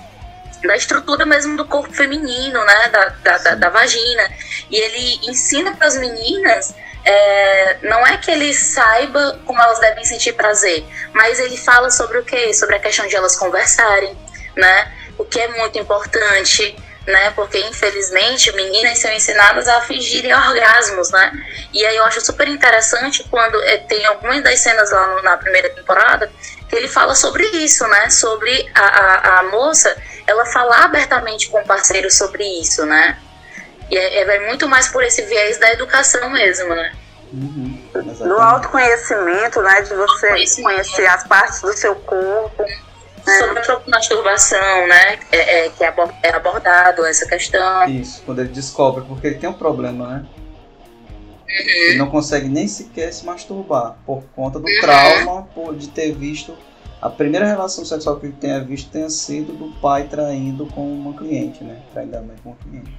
da 0.62 0.76
estrutura 0.76 1.24
mesmo 1.26 1.56
do 1.56 1.64
corpo 1.64 1.92
feminino, 1.92 2.64
né, 2.64 2.88
da, 2.88 3.04
da, 3.22 3.38
da, 3.38 3.54
da 3.54 3.68
vagina. 3.70 4.30
E 4.70 4.76
ele 4.76 5.20
ensina 5.30 5.74
para 5.74 5.86
as 5.86 5.96
meninas, 5.96 6.74
é, 7.04 7.78
não 7.82 8.06
é 8.06 8.16
que 8.18 8.30
ele 8.30 8.52
saiba 8.54 9.40
como 9.46 9.60
elas 9.60 9.78
devem 9.80 10.04
sentir 10.04 10.32
prazer, 10.34 10.84
mas 11.12 11.38
ele 11.40 11.56
fala 11.56 11.90
sobre 11.90 12.18
o 12.18 12.24
quê? 12.24 12.52
Sobre 12.54 12.76
a 12.76 12.78
questão 12.78 13.06
de 13.06 13.16
elas 13.16 13.36
conversarem, 13.36 14.16
né, 14.56 14.92
o 15.18 15.24
que 15.24 15.40
é 15.40 15.48
muito 15.48 15.78
importante, 15.78 16.76
né, 17.06 17.30
porque 17.34 17.58
infelizmente 17.58 18.52
meninas 18.52 18.98
são 18.98 19.10
ensinadas 19.10 19.66
a 19.66 19.80
fingirem 19.80 20.34
orgasmos, 20.34 21.10
né, 21.10 21.32
e 21.72 21.84
aí 21.84 21.96
eu 21.96 22.04
acho 22.04 22.20
super 22.20 22.46
interessante 22.46 23.24
quando 23.30 23.60
é, 23.62 23.78
tem 23.78 24.04
algumas 24.06 24.42
das 24.42 24.60
cenas 24.60 24.90
lá 24.92 25.06
no- 25.08 25.22
na 25.22 25.36
primeira 25.38 25.70
temporada 25.70 26.30
que 26.68 26.76
ele 26.76 26.86
fala 26.86 27.14
sobre 27.14 27.44
isso, 27.48 27.86
né, 27.88 28.10
sobre 28.10 28.70
a, 28.74 28.82
a, 28.84 29.38
a 29.40 29.42
moça 29.44 29.96
ela 30.30 30.46
falar 30.46 30.84
abertamente 30.84 31.48
com 31.48 31.58
o 31.58 31.64
parceiro 31.64 32.10
sobre 32.10 32.44
isso, 32.60 32.86
né? 32.86 33.18
E 33.90 33.96
é, 33.96 34.20
é 34.20 34.46
muito 34.46 34.68
mais 34.68 34.88
por 34.88 35.02
esse 35.02 35.22
viés 35.22 35.58
da 35.58 35.72
educação 35.72 36.30
mesmo, 36.30 36.68
né? 36.68 36.92
Uhum, 37.32 37.78
Do 37.92 38.34
autoconhecimento, 38.34 39.60
né? 39.62 39.82
De 39.82 39.94
você 39.94 40.62
conhecer 40.62 41.06
as 41.06 41.26
partes 41.26 41.60
do 41.60 41.72
seu 41.72 41.94
corpo. 41.96 42.64
Sobre 43.38 43.58
a 43.58 43.62
própria 43.62 43.90
masturbação, 43.90 44.86
né? 44.86 45.18
É, 45.30 45.66
é, 45.66 45.68
que 45.68 45.84
é 45.84 45.94
é 46.22 46.30
abordado 46.30 47.04
essa 47.04 47.26
questão. 47.26 47.88
Isso, 47.88 48.22
quando 48.24 48.40
ele 48.40 48.48
descobre, 48.48 49.04
porque 49.06 49.26
ele 49.26 49.36
tem 49.36 49.48
um 49.48 49.54
problema, 49.54 50.08
né? 50.08 50.26
Ele 51.46 51.98
não 51.98 52.08
consegue 52.08 52.48
nem 52.48 52.66
sequer 52.68 53.12
se 53.12 53.26
masturbar 53.26 53.96
por 54.06 54.22
conta 54.36 54.58
do 54.58 54.66
trauma 54.80 55.42
por, 55.54 55.74
de 55.74 55.88
ter 55.88 56.12
visto 56.12 56.56
a 57.02 57.08
primeira 57.08 57.46
relação 57.46 57.84
sexual 57.84 58.16
que 58.20 58.26
ele 58.26 58.36
tenha 58.40 58.62
visto 58.62 58.90
tenha 58.90 59.08
sido 59.08 59.52
do 59.52 59.72
pai 59.80 60.04
traindo 60.04 60.66
com 60.66 60.82
uma 60.82 61.14
cliente, 61.16 61.64
né? 61.64 61.80
Traindo 61.92 62.16
a 62.16 62.20
mãe 62.20 62.36
com 62.42 62.50
uma 62.50 62.56
cliente. 62.58 62.92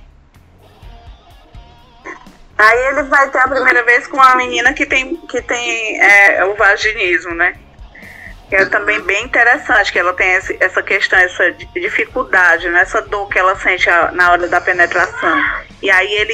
Aí 2.58 2.78
ele 2.90 3.04
vai 3.04 3.30
ter 3.32 3.40
a 3.40 3.48
primeira 3.48 3.84
vez 3.84 4.06
com 4.08 4.18
uma 4.18 4.36
menina 4.36 4.74
que 4.74 4.86
tem, 4.86 5.16
que 5.18 5.42
tem 5.42 6.00
é, 6.00 6.46
o 6.46 6.56
vaginismo, 6.56 7.34
né? 7.34 7.56
Que 8.50 8.56
é 8.56 8.66
também 8.66 9.00
bem 9.02 9.24
interessante, 9.26 9.92
que 9.92 9.98
ela 9.98 10.14
tem 10.14 10.30
esse- 10.34 10.58
essa 10.60 10.84
questão, 10.84 11.18
essa 11.18 11.52
di- 11.54 11.68
dificuldade, 11.74 12.70
né? 12.70 12.82
essa 12.82 13.02
dor 13.02 13.28
que 13.30 13.40
ela 13.40 13.56
sente 13.56 13.90
na 14.14 14.32
hora 14.32 14.48
da 14.48 14.60
penetração. 14.62 15.42
E 15.82 15.90
aí 15.90 16.12
ele 16.14 16.34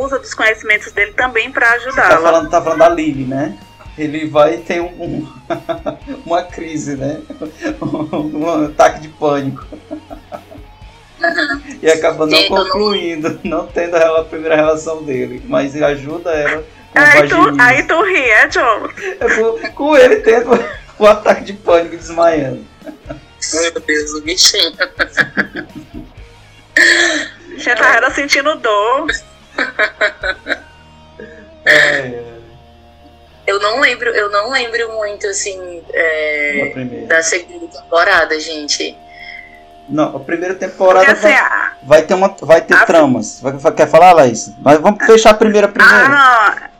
usa 0.00 0.18
dos 0.18 0.34
conhecimentos 0.34 0.92
dele 0.92 1.12
também 1.12 1.50
para 1.52 1.66
Tá 1.68 1.72
ajudá-la. 1.74 2.18
falando, 2.20 2.50
tá 2.50 2.60
falando 2.60 2.78
da 2.80 2.88
Lily, 2.90 3.24
né? 3.24 3.56
Ele 3.96 4.26
vai 4.26 4.56
ter 4.58 4.80
um, 4.80 4.86
um- 5.02 5.32
uma 6.24 6.42
crise, 6.42 6.96
né? 6.96 7.20
um 7.82 8.66
ataque 8.66 9.00
de 9.00 9.08
pânico. 9.08 9.66
E 11.80 11.88
acaba 11.88 12.26
não 12.26 12.42
concluindo, 12.48 13.38
não 13.44 13.66
tendo 13.66 13.96
a 13.96 14.24
primeira 14.24 14.56
relação 14.56 15.02
dele. 15.02 15.42
Mas 15.46 15.74
ele 15.74 15.84
ajuda 15.84 16.32
ela 16.32 16.64
com 16.92 16.98
Aí 16.98 17.28
tu, 17.28 17.60
aí 17.60 17.82
tu 17.84 18.02
ri, 18.02 18.30
é, 18.30 18.48
John? 18.48 18.88
É 19.20 19.36
com, 19.36 19.72
com 19.72 19.96
ele 19.96 20.16
tendo 20.16 20.50
o 20.98 21.06
ataque 21.06 21.44
de 21.44 21.52
pânico 21.54 21.96
desmaiando. 21.96 22.64
Meu 23.54 23.80
Deus, 23.80 24.10
o 24.14 24.22
bichinho. 24.22 24.72
Já 27.56 27.76
tá 27.76 28.10
sentindo 28.10 28.56
dor. 28.56 29.06
É, 31.64 32.22
Eu 33.46 33.58
não 33.60 33.80
lembro, 33.80 34.08
eu 34.10 34.30
não 34.30 34.50
lembro 34.50 34.92
muito, 34.92 35.26
assim, 35.26 35.82
é, 35.92 36.64
da 36.66 36.70
primeira. 36.72 37.06
da 37.06 37.22
segunda 37.22 37.66
temporada, 37.66 38.38
gente. 38.38 38.96
Não, 39.88 40.16
a 40.16 40.20
primeira 40.20 40.54
temporada 40.54 41.04
Porque, 41.06 41.26
assim, 41.26 41.34
vai, 41.34 41.72
vai 41.82 42.02
ter, 42.02 42.14
uma, 42.14 42.28
vai 42.40 42.60
ter 42.60 42.74
a- 42.74 42.86
tramas. 42.86 43.40
Vai, 43.40 43.52
vai- 43.52 43.72
quer 43.74 43.88
falar, 43.88 44.12
Laís? 44.12 44.50
Mas 44.60 44.78
vamos 44.80 45.04
fechar 45.04 45.30
a 45.30 45.34
primeira 45.34 45.66
primeiro. 45.68 45.96
Ah, 46.06 46.08
não. 46.60 46.72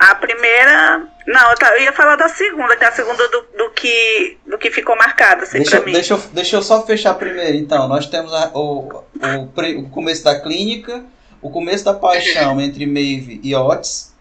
A 0.00 0.14
primeira. 0.16 1.02
Não, 1.26 1.40
eu, 1.76 1.82
ia 1.82 1.92
falar 1.92 2.16
da 2.16 2.28
segunda, 2.28 2.76
que 2.76 2.84
é 2.84 2.88
a 2.88 2.92
segunda 2.92 3.28
do, 3.28 3.44
do 3.56 3.70
que, 3.70 4.38
do 4.46 4.56
que 4.58 4.70
ficou 4.70 4.96
marcado, 4.96 5.42
assim, 5.42 5.58
Deixa, 5.58 5.80
mim. 5.80 5.92
deixa, 5.92 6.14
eu, 6.14 6.18
deixa 6.32 6.56
eu 6.56 6.62
só 6.62 6.84
fechar 6.86 7.14
primeiro. 7.14 7.56
Então, 7.56 7.86
nós 7.86 8.06
temos 8.06 8.32
a- 8.32 8.50
o, 8.54 9.02
o, 9.42 9.46
pre- 9.54 9.76
o 9.76 9.88
começo 9.90 10.24
da 10.24 10.40
clínica, 10.40 11.04
o 11.42 11.50
começo 11.50 11.84
da 11.84 11.94
paixão 11.94 12.58
entre 12.62 12.86
Maeve 12.86 13.40
e 13.44 13.54
Otis, 13.54 14.12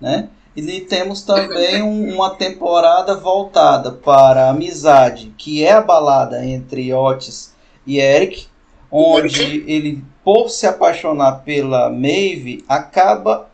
né? 0.00 0.28
E 0.56 0.80
temos 0.82 1.22
também 1.22 1.82
um- 1.82 2.14
uma 2.14 2.30
temporada 2.30 3.16
voltada 3.16 3.90
para 3.90 4.46
a 4.46 4.50
amizade, 4.50 5.34
que 5.36 5.64
é 5.64 5.72
abalada 5.72 6.44
entre 6.44 6.92
Otis 6.92 7.52
e 7.86 7.98
Eric, 7.98 8.46
onde 8.90 9.64
ele, 9.66 10.04
por 10.22 10.48
se 10.48 10.66
apaixonar 10.66 11.42
pela 11.44 11.90
Maeve, 11.90 12.64
acaba 12.68 13.50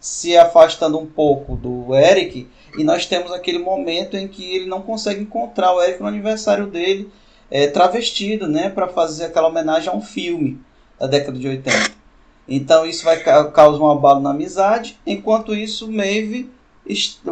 se 0.00 0.36
afastando 0.36 0.98
um 0.98 1.06
pouco 1.06 1.56
do 1.56 1.94
Eric 1.94 2.48
e 2.78 2.84
nós 2.84 3.04
temos 3.04 3.32
aquele 3.32 3.58
momento 3.58 4.16
em 4.16 4.28
que 4.28 4.44
ele 4.54 4.66
não 4.66 4.80
consegue 4.80 5.20
encontrar 5.20 5.74
o 5.74 5.82
Eric 5.82 6.00
no 6.00 6.06
aniversário 6.06 6.66
dele 6.66 7.10
é, 7.50 7.66
travestido, 7.66 8.46
né, 8.46 8.68
para 8.68 8.88
fazer 8.88 9.26
aquela 9.26 9.48
homenagem 9.48 9.88
a 9.88 9.96
um 9.96 10.02
filme 10.02 10.60
da 10.98 11.06
década 11.06 11.38
de 11.38 11.48
80. 11.48 11.97
Então 12.48 12.86
isso 12.86 13.04
vai 13.04 13.18
ca- 13.20 13.44
causar 13.50 13.82
um 13.82 13.90
abalo 13.90 14.20
na 14.20 14.30
amizade, 14.30 14.98
enquanto 15.06 15.54
isso 15.54 15.90
Maeve 15.90 16.50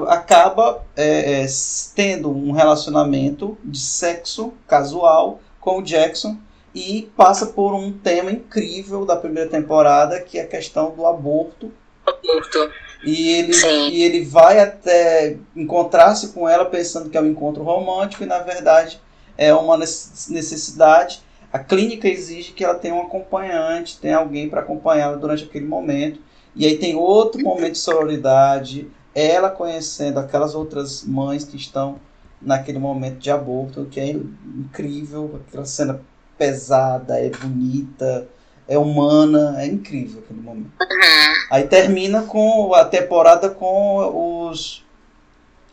acaba 0.08 0.82
é, 0.94 1.42
é, 1.42 1.46
tendo 1.94 2.30
um 2.30 2.52
relacionamento 2.52 3.56
de 3.64 3.78
sexo 3.78 4.52
casual 4.66 5.40
com 5.60 5.78
o 5.78 5.82
Jackson 5.82 6.36
e 6.74 7.08
passa 7.16 7.46
por 7.46 7.72
um 7.74 7.90
tema 7.90 8.30
incrível 8.30 9.06
da 9.06 9.16
primeira 9.16 9.48
temporada 9.48 10.20
que 10.20 10.38
é 10.38 10.42
a 10.42 10.46
questão 10.46 10.90
do 10.94 11.06
aborto 11.06 11.72
Curto. 12.04 12.70
e 13.04 13.30
ele, 13.32 13.52
Sim. 13.54 13.88
e 13.88 14.02
ele 14.02 14.24
vai 14.24 14.60
até 14.60 15.38
encontrar-se 15.56 16.28
com 16.28 16.46
ela 16.48 16.66
pensando 16.66 17.08
que 17.08 17.16
é 17.16 17.20
um 17.20 17.26
encontro 17.26 17.62
romântico 17.62 18.22
e 18.22 18.26
na 18.26 18.40
verdade 18.40 19.00
é 19.38 19.52
uma 19.54 19.76
necess- 19.76 20.28
necessidade. 20.28 21.20
A 21.56 21.58
clínica 21.58 22.06
exige 22.06 22.52
que 22.52 22.62
ela 22.62 22.74
tenha 22.74 22.94
um 22.94 23.00
acompanhante, 23.00 23.98
tenha 23.98 24.18
alguém 24.18 24.46
para 24.46 24.60
acompanhá-la 24.60 25.16
durante 25.16 25.44
aquele 25.44 25.64
momento. 25.64 26.20
E 26.54 26.66
aí 26.66 26.76
tem 26.76 26.94
outro 26.94 27.40
momento 27.42 27.72
de 27.72 27.78
sororidade, 27.78 28.88
ela 29.14 29.48
conhecendo 29.48 30.20
aquelas 30.20 30.54
outras 30.54 31.02
mães 31.02 31.44
que 31.44 31.56
estão 31.56 31.96
naquele 32.42 32.78
momento 32.78 33.16
de 33.16 33.30
aborto, 33.30 33.86
que 33.90 33.98
é 33.98 34.10
incrível, 34.10 35.40
aquela 35.48 35.64
cena 35.64 35.98
pesada, 36.36 37.18
é 37.18 37.30
bonita, 37.30 38.28
é 38.68 38.76
humana, 38.76 39.56
é 39.58 39.66
incrível 39.66 40.20
aquele 40.22 40.42
momento. 40.42 40.72
Uhum. 40.78 41.46
Aí 41.50 41.66
termina 41.66 42.20
com 42.20 42.74
a 42.74 42.84
temporada 42.84 43.48
com 43.48 44.46
os, 44.50 44.84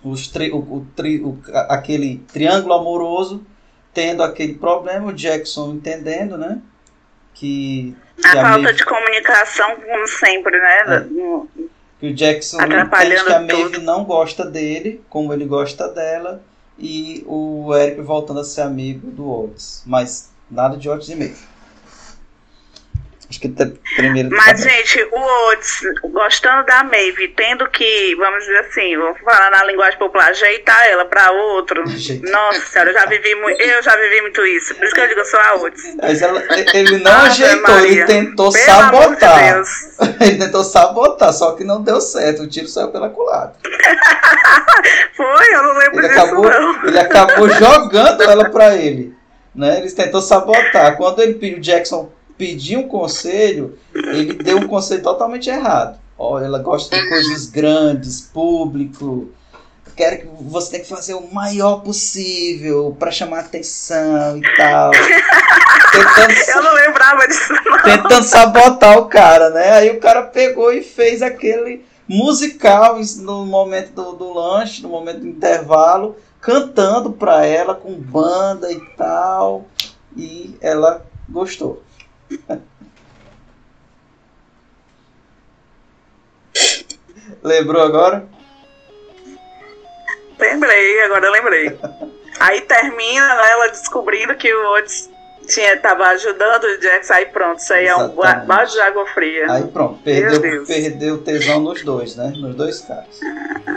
os 0.02 0.30
tri, 0.30 0.50
o, 0.50 0.60
o 0.60 0.88
tri, 0.96 1.20
o- 1.22 1.38
aquele 1.68 2.20
triângulo 2.32 2.74
amoroso 2.74 3.42
tendo 3.94 4.24
aquele 4.24 4.56
problema, 4.56 5.08
o 5.08 5.14
Jackson 5.14 5.74
entendendo, 5.74 6.38
né? 6.38 6.60
Que, 7.34 7.96
A 8.18 8.22
que 8.22 8.28
a 8.38 8.42
falta 8.42 8.58
Maeve- 8.60 8.78
de 8.78 8.86
comunicação, 8.86 9.76
como 9.76 10.08
sempre, 10.08 10.58
né? 10.60 10.78
É. 10.88 11.00
Que 12.00 12.08
o 12.08 12.14
Jackson 12.14 12.58
entende 12.62 13.24
que 13.26 13.34
a 13.34 13.40
Maeve 13.40 13.64
tudo. 13.72 13.82
não 13.82 14.04
gosta 14.04 14.46
dele, 14.46 15.02
como 15.10 15.34
ele 15.34 15.46
gosta 15.46 15.88
dela, 15.88 16.42
e 16.78 17.24
o 17.28 17.74
Eric 17.76 18.02
voltando 18.02 18.40
a 18.40 18.44
ser 18.44 18.62
amigo 18.62 19.10
do 19.12 19.30
Otis. 19.46 19.84
Mas 19.86 20.32
nada 20.50 20.76
de 20.78 20.90
Otis 20.90 21.10
e 21.10 21.16
Maeve. 21.16 21.53
Acho 23.34 23.40
que 23.42 23.50
tá 23.50 23.66
primeiro. 23.96 24.30
Mas, 24.30 24.62
gente, 24.62 25.02
o 25.12 25.50
Otis, 25.50 25.80
gostando 26.12 26.64
da 26.68 26.84
Maeve, 26.84 27.30
tendo 27.30 27.68
que, 27.68 28.14
vamos 28.16 28.42
dizer 28.46 28.60
assim, 28.60 28.96
vou 28.96 29.16
falar 29.26 29.50
na 29.50 29.64
linguagem 29.64 29.98
popular, 29.98 30.30
ajeitar 30.30 30.86
ela 30.88 31.04
pra 31.06 31.32
outro. 31.32 31.84
Nossa 32.30 32.60
senhora, 32.68 32.92
eu 32.92 32.94
já 32.94 33.06
vivi 33.08 33.34
muito, 33.34 33.60
eu 33.60 33.82
já 33.82 33.96
vivi 33.96 34.22
muito 34.22 34.46
isso. 34.46 34.76
Por 34.76 34.84
isso 34.86 34.94
que 34.94 35.02
eu 35.02 35.08
digo, 35.08 35.20
eu 35.22 35.26
sou 35.26 35.40
a 35.40 35.56
Otis. 35.56 35.96
Mas 36.00 36.22
ela- 36.22 36.44
ele 36.76 37.00
não 37.00 37.12
Ave 37.12 37.28
ajeitou, 37.44 37.76
ele 37.80 37.88
Maria. 37.88 38.06
tentou 38.06 38.52
Pelo 38.52 38.64
de 38.64 38.72
sabotar. 38.72 39.54
Deus. 39.54 39.70
Ele 40.22 40.38
tentou 40.38 40.64
sabotar, 40.64 41.34
só 41.34 41.54
que 41.54 41.64
não 41.64 41.82
deu 41.82 42.00
certo. 42.00 42.44
O 42.44 42.48
tiro 42.48 42.68
saiu 42.68 42.90
pela 42.90 43.10
culatra. 43.10 43.58
Foi, 45.16 45.54
eu 45.56 45.64
não 45.64 45.78
lembro 45.78 46.00
Ele 46.00 46.08
disso, 46.08 46.20
acabou, 46.22 46.50
não. 46.50 46.86
ele 46.88 47.00
acabou 47.00 47.50
jogando 47.50 48.24
ela 48.24 48.50
pra 48.50 48.76
ele. 48.76 49.14
Né? 49.56 49.80
Ele 49.80 49.92
tentou 49.92 50.22
sabotar. 50.22 50.98
Quando 50.98 51.22
ele 51.22 51.36
pediu, 51.36 51.60
Jackson 51.60 52.12
pediu 52.38 52.82
um 52.82 52.88
conselho, 52.88 53.78
ele 53.94 54.34
deu 54.34 54.58
um 54.58 54.68
conselho 54.68 55.02
totalmente 55.02 55.50
errado. 55.50 56.00
Ó, 56.18 56.40
ela 56.40 56.60
gosta 56.60 56.96
de 56.96 57.10
coisas 57.10 57.48
grandes, 57.48 58.22
público. 58.22 59.30
Quero 59.96 60.20
que 60.20 60.28
você 60.44 60.72
tem 60.72 60.82
que 60.82 60.88
fazer 60.88 61.14
o 61.14 61.34
maior 61.34 61.82
possível 61.82 62.96
pra 62.98 63.12
chamar 63.12 63.42
atenção 63.42 64.38
e 64.38 64.56
tal. 64.56 64.92
Tentando 64.92 66.34
Eu 66.56 66.64
não 66.64 66.74
lembrava 66.74 67.28
disso, 67.28 67.54
não. 67.54 67.84
tentando 67.84 68.24
sabotar 68.24 68.98
o 68.98 69.06
cara, 69.06 69.50
né? 69.52 69.72
Aí 69.72 69.90
o 69.92 70.00
cara 70.00 70.24
pegou 70.24 70.72
e 70.72 70.82
fez 70.82 71.22
aquele 71.22 71.86
musical 72.08 73.00
no 73.18 73.46
momento 73.46 73.92
do, 73.92 74.14
do 74.14 74.34
lanche, 74.34 74.82
no 74.82 74.90
momento 74.90 75.20
do 75.20 75.28
intervalo, 75.28 76.16
cantando 76.42 77.12
pra 77.12 77.46
ela 77.46 77.76
com 77.76 77.94
banda 77.94 78.72
e 78.72 78.80
tal. 78.98 79.66
E 80.16 80.56
ela 80.62 81.06
gostou. 81.30 81.84
Lembrou 87.44 87.82
agora? 87.82 88.28
Lembrei, 90.40 91.02
agora 91.04 91.26
eu 91.26 91.32
lembrei. 91.32 91.80
Aí 92.40 92.62
termina 92.62 93.36
né, 93.36 93.52
ela 93.52 93.68
descobrindo 93.70 94.36
que 94.36 94.54
o 94.54 94.74
Otis 94.74 95.10
tinha, 95.48 95.78
tava 95.80 96.06
ajudando 96.08 96.64
o 96.64 96.80
Jackson, 96.80 97.14
aí 97.14 97.26
pronto, 97.28 97.60
isso 97.60 97.74
aí 97.74 97.86
é 97.86 97.96
um 97.96 98.10
ba- 98.10 98.24
Exatamente. 98.24 98.48
balde 98.48 98.72
de 98.72 98.82
água 98.82 99.06
fria. 99.08 99.52
Aí 99.52 99.64
pronto, 99.68 100.00
perdeu, 100.04 100.66
perdeu 100.66 101.18
tesão 101.24 101.60
nos 101.60 101.84
dois, 101.84 102.16
né? 102.16 102.34
Nos 102.36 102.56
dois 102.56 102.80
caras. 102.82 103.20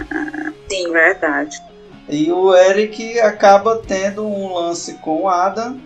Sim, 0.70 0.90
verdade. 0.92 1.60
E 2.08 2.30
o 2.30 2.54
Eric 2.54 3.18
acaba 3.20 3.82
tendo 3.86 4.24
um 4.24 4.54
lance 4.54 4.94
com 4.94 5.22
o 5.22 5.28
Adam, 5.28 5.80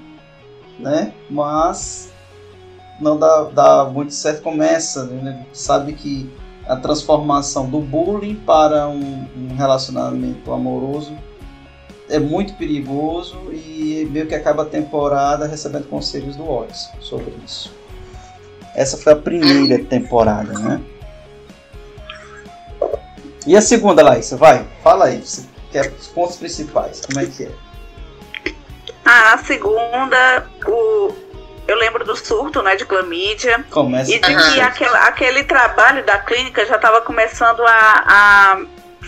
né? 0.78 1.12
Mas 1.30 2.09
não 3.01 3.18
dá, 3.18 3.44
dá 3.44 3.84
muito 3.84 4.12
certo. 4.12 4.42
Começa, 4.42 5.05
né? 5.05 5.46
sabe 5.53 5.92
que 5.94 6.30
a 6.66 6.76
transformação 6.76 7.68
do 7.68 7.80
bullying 7.80 8.36
para 8.36 8.88
um, 8.88 9.26
um 9.36 9.57
relacionamento 9.57 10.53
amoroso 10.53 11.16
é 12.09 12.18
muito 12.18 12.55
perigoso 12.55 13.36
e 13.53 14.07
meio 14.11 14.26
que 14.26 14.34
acaba 14.34 14.62
a 14.62 14.66
temporada 14.66 15.46
recebendo 15.46 15.88
conselhos 15.88 16.36
do 16.36 16.48
Otis 16.48 16.90
sobre 17.01 17.32
isso. 17.44 17.72
Essa 18.74 18.96
foi 18.96 19.12
a 19.12 19.16
primeira 19.16 19.82
temporada, 19.84 20.53
né? 20.59 20.80
E 23.46 23.57
a 23.57 23.62
segunda, 23.62 24.03
Laís? 24.03 24.30
Vai, 24.32 24.66
fala 24.82 25.07
aí. 25.07 25.20
Você 25.20 25.44
quer 25.72 25.92
os 25.98 26.09
pontos 26.09 26.36
principais? 26.36 27.01
Como 27.01 27.20
é 27.20 27.26
que 27.26 27.44
é? 27.44 27.51
Ah, 29.05 29.36
na 29.36 29.38
segunda, 29.38 30.46
o, 30.66 31.12
eu 31.70 31.76
lembro 31.76 32.04
do 32.04 32.16
surto, 32.16 32.62
né, 32.62 32.76
de 32.76 32.84
clamídia. 32.84 33.64
Começa 33.70 34.10
E 34.10 34.18
de 34.18 34.52
que 34.52 34.60
aquele, 34.60 34.96
aquele 34.96 35.44
trabalho 35.44 36.04
da 36.04 36.18
clínica 36.18 36.66
já 36.66 36.76
estava 36.76 37.00
começando 37.00 37.60
a, 37.64 38.04
a 38.06 38.60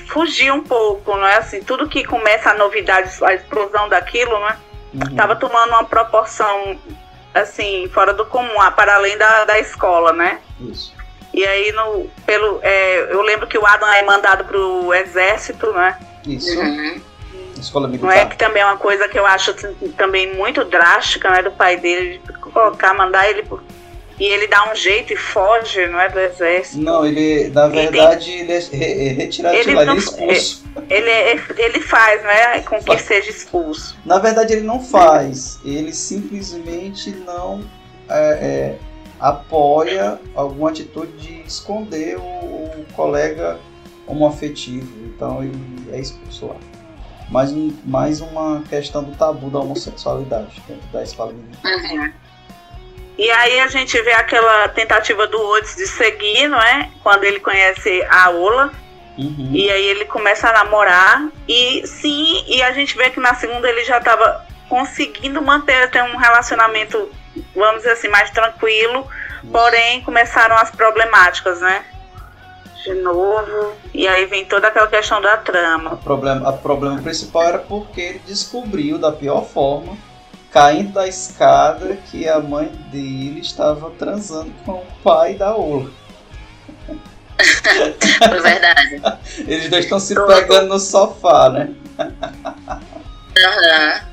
fugir 0.07 0.53
um 0.53 0.63
pouco, 0.63 1.17
não 1.17 1.27
é 1.27 1.37
assim? 1.37 1.63
Tudo 1.63 1.89
que 1.89 2.05
começa 2.05 2.51
a 2.51 2.55
novidade, 2.55 3.11
a 3.23 3.35
explosão 3.35 3.89
daquilo, 3.89 4.39
né? 4.41 4.57
Uhum. 4.95 5.17
Tava 5.17 5.37
tomando 5.37 5.71
uma 5.71 5.85
proporção 5.85 6.79
assim, 7.35 7.89
fora 7.93 8.13
do 8.13 8.27
comum, 8.27 8.55
para 8.77 8.95
além 8.95 9.17
da, 9.17 9.45
da 9.45 9.59
escola, 9.59 10.13
né? 10.13 10.39
Isso. 10.61 10.95
E 11.35 11.45
aí 11.47 11.73
no, 11.73 12.09
pelo, 12.27 12.61
é, 12.63 13.09
eu 13.11 13.23
lembro 13.23 13.47
que 13.47 13.57
o 13.59 13.67
Adam 13.67 13.89
é 13.89 14.03
mandado 14.03 14.45
pro 14.45 14.93
exército, 14.95 15.73
né? 15.73 15.99
Isso. 16.27 16.59
Uhum. 16.61 17.01
Escola 17.59 17.87
Não 17.87 17.95
é 17.95 17.99
militar. 17.99 18.29
que 18.29 18.37
também 18.37 18.63
é 18.63 18.67
uma 18.67 18.77
coisa 18.77 19.09
que 19.09 19.19
eu 19.19 19.25
acho 19.25 19.53
assim, 19.53 19.73
também 19.97 20.35
muito 20.35 20.65
drástica, 20.65 21.31
né, 21.31 21.43
do 21.43 21.53
pai 21.53 21.77
dele, 21.77 22.19
de 22.19 22.19
colocar, 22.53 22.95
mandar 22.95 23.29
ele 23.29 23.43
pro- 23.43 23.63
e 24.21 24.25
ele 24.25 24.47
dá 24.47 24.71
um 24.71 24.77
jeito 24.77 25.13
e 25.13 25.17
foge, 25.17 25.87
não 25.87 25.99
é, 25.99 26.09
do 26.09 26.19
exército. 26.21 26.81
Não, 26.81 27.05
ele, 27.05 27.49
na 27.49 27.65
Ele 27.65 27.73
tem- 27.75 27.83
verdade, 27.91 28.31
ele 28.31 28.53
é 28.53 28.59
re- 28.59 29.09
é 29.09 29.13
retirado 29.13 29.55
de 29.57 29.61
Ele 29.63 29.75
lá, 29.75 29.83
ele 29.83 29.91
é 29.91 29.93
não- 29.95 29.99
expulso. 29.99 30.65
Ele, 30.89 31.11
é- 31.11 31.39
ele 31.59 31.81
faz, 31.81 32.23
né, 32.23 32.61
com 32.61 32.79
que 32.79 32.85
Faz. 32.87 33.03
seja 33.03 33.31
expulso. 33.31 33.97
Na 34.05 34.19
verdade, 34.19 34.53
ele 34.53 34.63
não 34.67 34.81
faz. 34.83 35.59
Ele 35.65 35.93
simplesmente 35.93 37.11
não 37.11 37.65
é, 38.09 38.15
é, 38.33 38.79
apoia 39.19 40.21
alguma 40.35 40.71
atitude 40.71 41.13
de 41.19 41.41
esconder 41.47 42.17
o, 42.19 42.23
o 42.23 42.87
colega 42.95 43.59
homoafetivo. 44.07 44.93
Então, 45.07 45.43
ele 45.43 45.57
é 45.93 45.99
expulso 45.99 46.47
lá. 46.47 46.57
mais, 47.31 47.51
um, 47.51 47.73
mais 47.85 48.21
uma 48.21 48.63
questão 48.69 49.03
do 49.03 49.17
tabu 49.17 49.49
da 49.49 49.59
homossexualidade 49.61 50.63
dentro 50.69 50.87
da 50.93 51.03
escola 51.03 51.33
Uhum. 51.33 52.13
E 53.19 53.31
aí 53.31 53.61
a 53.61 53.67
gente 53.69 54.01
vê 54.03 54.13
aquela 54.13 54.69
tentativa 54.69 55.27
do 55.27 55.41
Otis 55.41 55.77
de 55.77 55.87
seguir, 55.87 56.49
não 56.49 56.61
é? 56.61 56.89
Quando 57.03 57.25
ele 57.25 57.41
conhece 57.41 58.03
a 58.11 58.31
Ola. 58.31 58.73
Uhum. 59.19 59.51
E 59.53 59.71
aí 59.71 59.85
ele 59.87 60.07
começa 60.07 60.49
a 60.49 60.53
namorar. 60.53 61.29
E 61.47 61.87
sim, 61.87 62.45
e 62.47 62.63
a 62.63 62.73
gente 62.73 62.97
vê 62.97 63.11
que 63.11 63.21
na 63.21 63.35
segunda 63.35 63.69
ele 63.69 63.85
já 63.85 63.99
estava 63.99 64.47
conseguindo 64.69 65.43
manter 65.43 65.83
até 65.83 66.03
um 66.03 66.17
relacionamento, 66.17 67.11
vamos 67.55 67.79
dizer 67.83 67.93
assim, 67.93 68.09
mais 68.09 68.31
tranquilo. 68.31 69.07
Porém, 69.51 70.01
começaram 70.03 70.57
as 70.57 70.71
problemáticas, 70.71 71.61
né? 71.61 71.85
De 72.85 72.95
novo. 72.95 73.75
E 73.93 74.09
aí 74.09 74.25
vem 74.27 74.45
toda 74.45 74.69
aquela 74.69 74.87
questão 74.87 75.21
da 75.21 75.37
trama. 75.37 75.95
O 75.95 75.97
problema, 75.99 76.49
o 76.49 76.59
problema 76.59 77.03
principal 77.03 77.43
era 77.43 77.59
porque 77.59 78.01
ele 78.01 78.23
descobriu 78.27 78.99
da 78.99 79.13
pior 79.13 79.45
forma 79.45 79.97
caindo 80.53 80.93
da 80.93 81.09
escada 81.09 81.97
que 82.11 82.29
a 82.29 82.39
mãe 82.39 82.67
dele 82.91 83.41
estava 83.41 83.91
transando 83.91 84.53
com 84.65 84.73
o 84.73 84.87
pai 85.03 85.35
da 85.35 85.57
Ola. 85.57 85.91
Foi 87.39 88.41
verdade. 88.41 89.03
Eles 89.39 89.71
dois 89.71 89.85
estão 89.85 89.99
se 89.99 90.15
pegando 90.15 90.69
no 90.69 90.79
sofá, 90.79 91.49
né? 91.49 91.75
Uhum. 93.39 94.13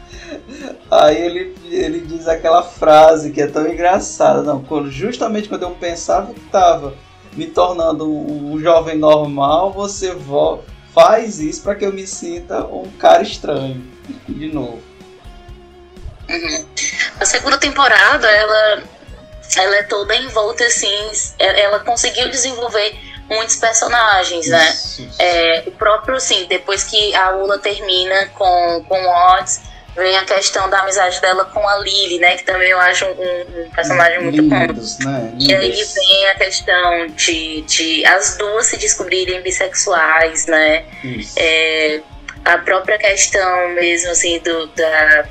Aí 0.90 1.18
ele, 1.18 1.56
ele 1.66 2.00
diz 2.02 2.28
aquela 2.28 2.64
frase 2.64 3.32
que 3.32 3.42
é 3.42 3.48
tão 3.48 3.68
engraçada. 3.68 4.42
Não, 4.42 4.64
quando, 4.64 4.90
justamente 4.90 5.50
quando 5.50 5.64
eu 5.64 5.72
pensava 5.72 6.34
que 6.34 6.40
estava 6.40 6.94
me 7.34 7.48
tornando 7.48 8.10
um, 8.10 8.54
um, 8.54 8.60
jovem 8.60 8.98
normal, 8.98 9.72
você 9.72 10.16
faz 10.94 11.40
isso 11.40 11.64
para 11.64 11.76
que 11.76 11.86
eu 11.86 11.94
me 11.94 12.08
sinta 12.08 12.66
um 12.66 12.90
cara 12.98 13.22
estranho. 13.22 13.86
De 14.28 14.48
novo. 14.52 14.89
Uhum. 16.30 16.66
A 17.20 17.26
segunda 17.26 17.58
temporada, 17.58 18.30
ela, 18.30 18.84
ela 19.58 19.76
é 19.78 19.84
toda 19.84 20.16
envolta 20.16 20.64
assim. 20.64 21.12
Ela 21.40 21.80
conseguiu 21.80 22.30
desenvolver 22.30 22.96
muitos 23.28 23.56
personagens, 23.56 24.48
né? 24.48 24.78
É, 25.20 25.64
o 25.68 25.72
próprio, 25.72 26.16
assim, 26.16 26.46
depois 26.48 26.84
que 26.84 27.16
a 27.16 27.32
Ula 27.36 27.60
termina 27.60 28.28
com, 28.38 28.86
com 28.88 29.02
o 29.02 29.10
Odds, 29.36 29.62
vem 29.96 30.18
a 30.18 30.26
questão 30.26 30.70
da 30.70 30.80
amizade 30.80 31.20
dela 31.22 31.46
com 31.46 31.68
a 31.68 31.78
Lily, 31.78 32.20
né? 32.20 32.38
Que 32.38 32.44
também 32.44 32.70
eu 32.70 32.80
acho 32.80 33.06
um, 33.06 33.66
um 33.66 33.70
personagem 33.72 34.22
muito 34.22 34.42
Lindos, 34.42 34.98
bom. 34.98 35.10
Né? 35.10 35.34
E 35.40 35.54
aí 35.54 35.84
vem 35.84 36.28
a 36.28 36.36
questão 36.36 37.08
de, 37.08 37.62
de 37.62 38.06
as 38.06 38.38
duas 38.38 38.68
se 38.68 38.78
descobrirem 38.78 39.42
bissexuais, 39.42 40.46
né? 40.48 40.86
É, 41.36 42.02
a 42.46 42.58
própria 42.58 42.98
questão 42.98 43.70
mesmo, 43.70 44.12
assim, 44.12 44.40
do, 44.40 44.68
da 44.68 45.28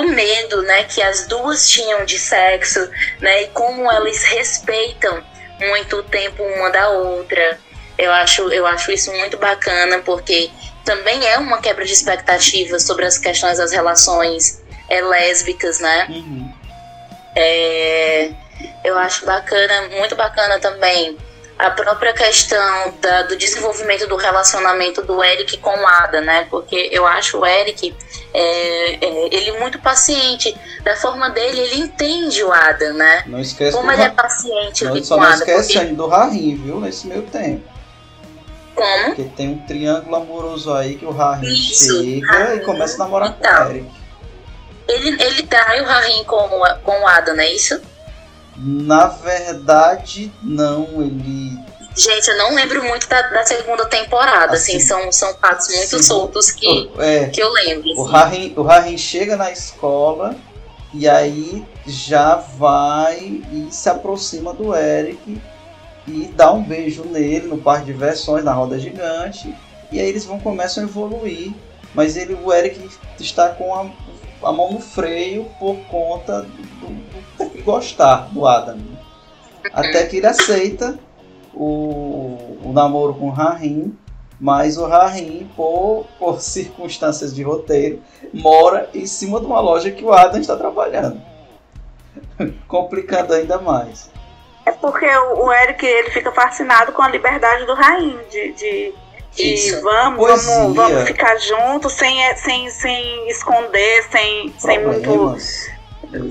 o 0.00 0.08
medo, 0.08 0.62
né, 0.62 0.84
que 0.84 1.02
as 1.02 1.26
duas 1.26 1.68
tinham 1.68 2.04
de 2.04 2.18
sexo, 2.18 2.88
né, 3.20 3.42
e 3.44 3.48
como 3.48 3.90
elas 3.90 4.22
respeitam 4.24 5.22
muito 5.58 5.96
o 5.96 6.02
tempo 6.02 6.42
uma 6.42 6.70
da 6.70 6.88
outra. 6.90 7.58
Eu 7.98 8.10
acho, 8.12 8.50
eu 8.50 8.66
acho 8.66 8.90
isso 8.90 9.12
muito 9.12 9.36
bacana 9.36 9.98
porque 9.98 10.50
também 10.84 11.26
é 11.26 11.38
uma 11.38 11.60
quebra 11.60 11.84
de 11.84 11.92
expectativas 11.92 12.82
sobre 12.82 13.04
as 13.04 13.18
questões 13.18 13.58
das 13.58 13.72
relações 13.72 14.62
é, 14.88 15.02
lésbicas, 15.02 15.80
né? 15.80 16.06
Uhum. 16.08 16.52
É, 17.36 18.30
eu 18.84 18.98
acho 18.98 19.24
bacana, 19.26 19.88
muito 19.88 20.16
bacana 20.16 20.58
também 20.58 21.16
a 21.66 21.70
própria 21.70 22.12
questão 22.12 22.94
da, 23.00 23.22
do 23.22 23.36
desenvolvimento 23.36 24.06
do 24.06 24.16
relacionamento 24.16 25.02
do 25.02 25.22
Eric 25.22 25.58
com 25.58 25.70
o 25.70 25.86
Ada, 25.86 26.20
né? 26.20 26.46
Porque 26.50 26.88
eu 26.90 27.06
acho 27.06 27.38
o 27.38 27.46
Eric 27.46 27.94
é, 28.32 29.04
é, 29.04 29.34
ele 29.34 29.58
muito 29.58 29.78
paciente. 29.78 30.56
Da 30.82 30.96
forma 30.96 31.28
dele, 31.30 31.60
ele 31.60 31.76
entende 31.76 32.42
o 32.42 32.52
Ada, 32.52 32.92
né? 32.94 33.24
Não 33.26 33.38
esquece 33.38 33.76
Como 33.76 33.90
ele 33.92 34.02
é 34.02 34.08
paciente 34.08 34.84
não, 34.84 35.04
só 35.04 35.16
com 35.16 35.20
não 35.20 35.28
Ada. 35.28 35.36
esquece 35.36 35.78
porque... 35.78 35.94
do 35.94 36.06
Rahim, 36.06 36.56
viu? 36.56 36.80
Nesse 36.80 37.06
meio 37.06 37.22
tempo. 37.22 37.68
Como? 38.74 39.04
Porque 39.06 39.24
tem 39.36 39.50
um 39.50 39.58
triângulo 39.66 40.16
amoroso 40.16 40.72
aí 40.72 40.96
que 40.96 41.04
o 41.04 41.10
Rahim 41.10 41.54
chega 41.54 42.26
Rahim. 42.26 42.56
e 42.56 42.60
começa 42.60 42.94
a 42.94 42.98
namorar 42.98 43.36
então, 43.38 43.52
com 43.52 43.64
o 43.64 43.70
Eric. 43.70 43.90
Ele, 44.88 45.22
ele 45.22 45.42
trai 45.42 45.82
o 45.82 45.84
Rahim 45.84 46.24
com, 46.24 46.48
com 46.82 47.02
o 47.02 47.06
Ada, 47.06 47.34
não 47.34 47.42
é 47.42 47.52
isso? 47.52 47.80
Na 48.62 49.06
verdade, 49.06 50.30
não. 50.42 51.00
Ele. 51.00 51.49
Gente, 52.00 52.30
eu 52.30 52.38
não 52.38 52.54
lembro 52.54 52.82
muito 52.82 53.06
da, 53.06 53.20
da 53.20 53.44
segunda 53.44 53.84
temporada, 53.84 54.54
assim, 54.54 54.76
assim, 54.76 54.86
são, 54.86 55.12
são 55.12 55.34
fatos 55.34 55.68
muito 55.68 55.98
sim. 55.98 56.02
soltos 56.02 56.50
que, 56.50 56.90
é, 56.98 57.26
que 57.26 57.42
eu 57.42 57.52
lembro. 57.52 57.90
O, 57.94 58.04
Harry, 58.04 58.54
o 58.56 58.62
Harry 58.62 58.96
chega 58.96 59.36
na 59.36 59.52
escola 59.52 60.34
e 60.94 61.06
aí 61.06 61.62
já 61.86 62.36
vai 62.36 63.18
e 63.18 63.68
se 63.70 63.90
aproxima 63.90 64.54
do 64.54 64.74
Eric 64.74 65.40
e 66.08 66.24
dá 66.34 66.50
um 66.50 66.62
beijo 66.62 67.04
nele 67.04 67.48
no 67.48 67.58
parque 67.58 67.84
de 67.84 67.92
diversões, 67.92 68.44
na 68.44 68.54
roda 68.54 68.78
gigante. 68.78 69.54
E 69.92 70.00
aí 70.00 70.08
eles 70.08 70.24
vão 70.24 70.40
começam 70.40 70.82
a 70.82 70.86
evoluir. 70.86 71.52
Mas 71.94 72.16
ele, 72.16 72.34
o 72.34 72.50
Eric 72.50 72.88
está 73.18 73.50
com 73.50 73.74
a, 73.74 73.90
a 74.48 74.52
mão 74.52 74.72
no 74.72 74.80
freio 74.80 75.50
por 75.58 75.76
conta 75.90 76.42
do, 76.42 77.44
do 77.44 77.60
gostar 77.62 78.28
do 78.32 78.46
Adam. 78.46 78.78
Até 79.74 80.06
que 80.06 80.16
ele 80.16 80.26
aceita 80.26 80.98
o, 81.60 82.58
o 82.64 82.72
namoro 82.72 83.12
com 83.12 83.26
o 83.26 83.30
Rahim, 83.30 83.94
mas 84.40 84.78
o 84.78 84.86
Rahim, 84.86 85.50
por, 85.54 86.06
por 86.18 86.40
circunstâncias 86.40 87.34
de 87.34 87.42
roteiro, 87.42 88.00
mora 88.32 88.88
em 88.94 89.06
cima 89.06 89.38
de 89.38 89.46
uma 89.46 89.60
loja 89.60 89.90
que 89.90 90.02
o 90.02 90.12
Adam 90.12 90.40
está 90.40 90.56
trabalhando. 90.56 91.20
Complicando 92.66 93.34
ainda 93.34 93.58
mais. 93.58 94.10
É 94.64 94.72
porque 94.72 95.06
o 95.06 95.52
Eric 95.52 95.84
ele 95.84 96.10
fica 96.10 96.32
fascinado 96.32 96.92
com 96.92 97.02
a 97.02 97.08
liberdade 97.08 97.66
do 97.66 97.74
Rahim, 97.74 98.18
de, 98.30 98.52
de 98.52 98.94
e 99.38 99.70
vamos, 99.82 100.44
vamos, 100.44 100.76
vamos 100.76 101.02
ficar 101.04 101.36
juntos 101.38 101.92
sem, 101.92 102.36
sem, 102.36 102.68
sem 102.68 103.30
esconder, 103.30 104.02
sem, 104.10 104.52
sem 104.58 104.84
muito 104.84 105.36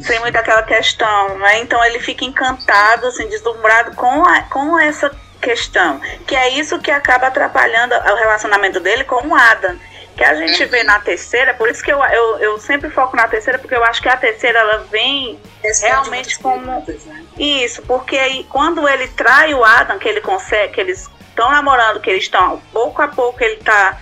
sem 0.03 0.19
muito 0.19 0.36
aquela 0.36 0.63
questão, 0.63 1.38
né? 1.39 1.59
Então 1.59 1.84
ele 1.86 1.99
fica 1.99 2.25
encantado, 2.25 3.07
assim, 3.07 3.27
deslumbrado 3.27 3.95
com, 3.95 4.23
a, 4.25 4.43
com 4.43 4.80
essa 4.80 5.11
questão, 5.41 6.01
que 6.27 6.36
é 6.36 6.49
isso 6.49 6.80
que 6.80 6.91
acaba 6.91 7.27
atrapalhando 7.27 7.95
o 7.95 8.15
relacionamento 8.15 8.80
dele 8.80 9.03
com 9.03 9.27
o 9.27 9.36
Adam. 9.36 9.77
Que 10.17 10.23
a 10.25 10.36
gente 10.36 10.65
vê 10.65 10.84
na 10.84 10.99
terceira, 10.99 11.53
por 11.53 11.69
isso 11.69 11.82
que 11.82 11.93
eu, 11.93 12.03
eu, 12.03 12.39
eu 12.39 12.59
sempre 12.59 12.89
foco 12.89 13.15
na 13.15 13.25
terceira, 13.25 13.57
porque 13.57 13.73
eu 13.73 13.84
acho 13.86 14.01
que 14.01 14.09
a 14.09 14.17
terceira 14.17 14.59
ela 14.59 14.80
vem 14.91 15.39
realmente 15.82 16.38
como. 16.39 16.65
Né? 16.65 17.25
Isso, 17.38 17.82
porque 17.84 18.17
aí, 18.17 18.45
quando 18.49 18.86
ele 18.86 19.07
trai 19.07 19.53
o 19.53 19.63
Adam, 19.63 19.97
que 19.97 20.09
ele 20.09 20.19
consegue, 20.19 20.73
que 20.73 20.82
eles 20.82 21.09
estão 21.30 21.49
namorando, 21.49 22.01
que 22.01 22.09
eles 22.09 22.23
estão, 22.23 22.61
pouco 22.73 23.01
a 23.01 23.07
pouco 23.07 23.41
ele 23.41 23.55
está 23.55 23.97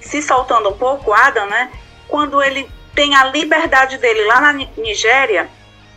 se 0.00 0.22
soltando 0.22 0.70
um 0.70 0.78
pouco, 0.78 1.10
o 1.10 1.14
Adam, 1.14 1.46
né? 1.46 1.70
Quando 2.08 2.42
ele 2.42 2.66
tem 2.94 3.14
a 3.14 3.24
liberdade 3.24 3.98
dele 3.98 4.24
lá 4.24 4.40
na 4.40 4.52
Nigéria, 4.76 5.48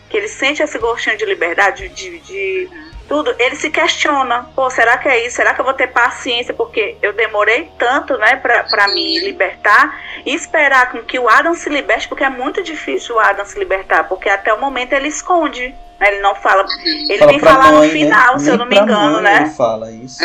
que 0.09 0.17
ele 0.17 0.27
sente 0.27 0.61
esse 0.61 0.77
gostinho 0.77 1.17
de 1.17 1.25
liberdade, 1.25 1.89
de, 1.89 2.19
de 2.19 2.69
tudo, 3.11 3.35
ele 3.37 3.57
se 3.57 3.69
questiona, 3.69 4.49
pô, 4.55 4.69
será 4.69 4.97
que 4.97 5.09
é 5.09 5.25
isso? 5.25 5.35
Será 5.35 5.53
que 5.53 5.59
eu 5.59 5.65
vou 5.65 5.73
ter 5.73 5.87
paciência? 5.87 6.53
Porque 6.53 6.95
eu 7.01 7.11
demorei 7.11 7.69
tanto, 7.77 8.17
né, 8.17 8.37
pra, 8.37 8.63
pra 8.63 8.87
me 8.87 9.19
libertar 9.19 9.99
e 10.25 10.33
esperar 10.33 10.91
com 10.91 11.01
que 11.03 11.19
o 11.19 11.27
Adam 11.27 11.53
se 11.53 11.69
liberte, 11.69 12.07
porque 12.07 12.23
é 12.23 12.29
muito 12.29 12.63
difícil 12.63 13.15
o 13.15 13.19
Adam 13.19 13.45
se 13.45 13.59
libertar, 13.59 14.05
porque 14.05 14.29
até 14.29 14.53
o 14.53 14.61
momento 14.61 14.93
ele 14.93 15.09
esconde, 15.09 15.75
né, 15.99 16.07
ele 16.07 16.21
não 16.21 16.35
fala, 16.35 16.65
ele 16.85 17.17
fala 17.17 17.31
vem 17.31 17.39
falar 17.39 17.71
mãe, 17.73 17.87
no 17.87 17.93
final, 17.93 18.33
né? 18.33 18.39
se 18.39 18.49
eu 18.49 18.57
não 18.57 18.65
me 18.65 18.77
engano, 18.77 19.13
mãe 19.13 19.23
né? 19.23 19.41
Ele 19.41 19.49
fala 19.49 19.91
isso. 19.91 20.23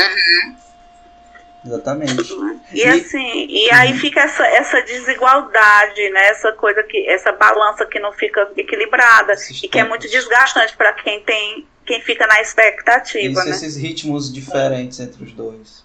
Exatamente. 1.66 2.34
E, 2.72 2.84
assim, 2.84 3.46
e 3.48 3.70
aí 3.72 3.96
fica 3.98 4.20
essa, 4.20 4.46
essa 4.46 4.80
desigualdade, 4.82 6.10
né? 6.10 6.28
Essa 6.28 6.52
coisa 6.52 6.82
que, 6.82 7.08
essa 7.08 7.32
balança 7.32 7.84
que 7.86 7.98
não 7.98 8.12
fica 8.12 8.48
equilibrada 8.56 9.34
e 9.62 9.68
que 9.68 9.78
é 9.78 9.84
muito 9.84 10.08
desgastante 10.08 10.76
para 10.76 10.92
quem 10.92 11.20
tem, 11.22 11.66
quem 11.84 12.00
fica 12.00 12.26
na 12.26 12.40
expectativa, 12.40 13.40
Isso, 13.40 13.44
né? 13.44 13.50
esses 13.50 13.76
ritmos 13.76 14.32
diferentes 14.32 15.00
entre 15.00 15.24
os 15.24 15.32
dois. 15.32 15.84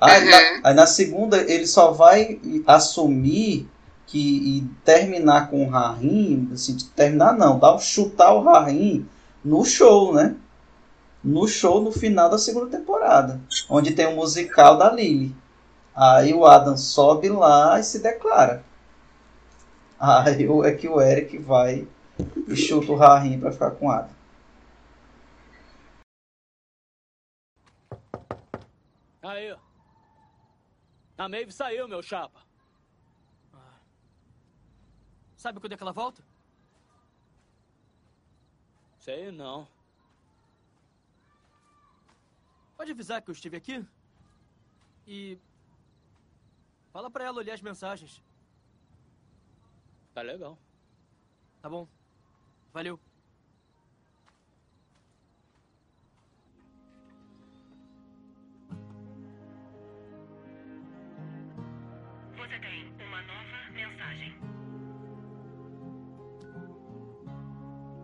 Aí, 0.00 0.24
na, 0.24 0.60
aí 0.68 0.74
na 0.74 0.86
segunda 0.86 1.38
ele 1.38 1.66
só 1.66 1.90
vai 1.90 2.38
assumir 2.66 3.68
que 4.06 4.18
e 4.58 4.64
terminar 4.84 5.50
com 5.50 5.64
o 5.64 5.68
Rahim, 5.68 6.50
assim, 6.52 6.76
terminar 6.94 7.32
não, 7.32 7.58
dar, 7.58 7.78
chutar 7.78 8.34
o 8.34 8.42
Rahim 8.42 9.08
no 9.44 9.64
show, 9.64 10.14
né? 10.14 10.36
No 11.22 11.46
show 11.46 11.80
no 11.80 11.92
final 11.92 12.28
da 12.28 12.38
segunda 12.38 12.76
temporada, 12.76 13.40
onde 13.68 13.94
tem 13.94 14.06
o 14.06 14.10
um 14.10 14.16
musical 14.16 14.76
da 14.76 14.92
Lily. 14.92 15.34
Aí 15.94 16.32
o 16.32 16.46
Adam 16.46 16.76
sobe 16.76 17.28
lá 17.28 17.78
e 17.78 17.82
se 17.84 18.00
declara. 18.00 18.64
Aí 19.98 20.46
é 20.64 20.72
que 20.72 20.88
o 20.88 21.00
Eric 21.00 21.38
vai 21.38 21.86
e 22.48 22.56
chuta 22.56 22.90
o 22.90 22.96
Rahim 22.96 23.38
pra 23.38 23.52
ficar 23.52 23.70
com 23.72 23.86
o 23.86 23.90
Adam. 23.90 24.10
Aí. 29.22 29.56
A 31.16 31.28
Maeve 31.28 31.52
saiu, 31.52 31.86
meu 31.86 32.02
chapa. 32.02 32.40
Sabe 35.36 35.60
quando 35.60 35.72
é 35.72 35.76
que 35.76 35.82
ela 35.82 35.92
volta? 35.92 36.22
Sei 38.98 39.30
não. 39.30 39.68
Pode 42.82 42.90
avisar 42.90 43.22
que 43.22 43.30
eu 43.30 43.32
estive 43.32 43.56
aqui? 43.56 43.86
E. 45.06 45.38
Fala 46.92 47.08
pra 47.08 47.22
ela 47.22 47.38
olhar 47.38 47.54
as 47.54 47.62
mensagens. 47.62 48.20
Tá 50.12 50.20
legal. 50.20 50.58
Tá 51.60 51.70
bom. 51.70 51.86
Valeu. 52.72 52.98
Você 62.36 62.58
tem 62.58 62.92
uma 63.06 63.22
nova 63.22 63.70
mensagem. 63.70 64.34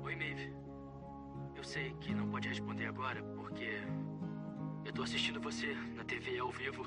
Oi, 0.04 0.14
Maeve. 0.14 0.54
Eu 1.56 1.64
sei 1.64 1.92
que 1.94 2.14
não 2.14 2.30
pode 2.30 2.48
responder 2.48 2.86
agora 2.86 3.20
porque 3.34 3.82
eu 4.88 4.92
tô 4.92 5.02
assistindo 5.02 5.38
você 5.38 5.74
na 5.94 6.02
TV 6.02 6.38
ao 6.38 6.50
vivo. 6.50 6.86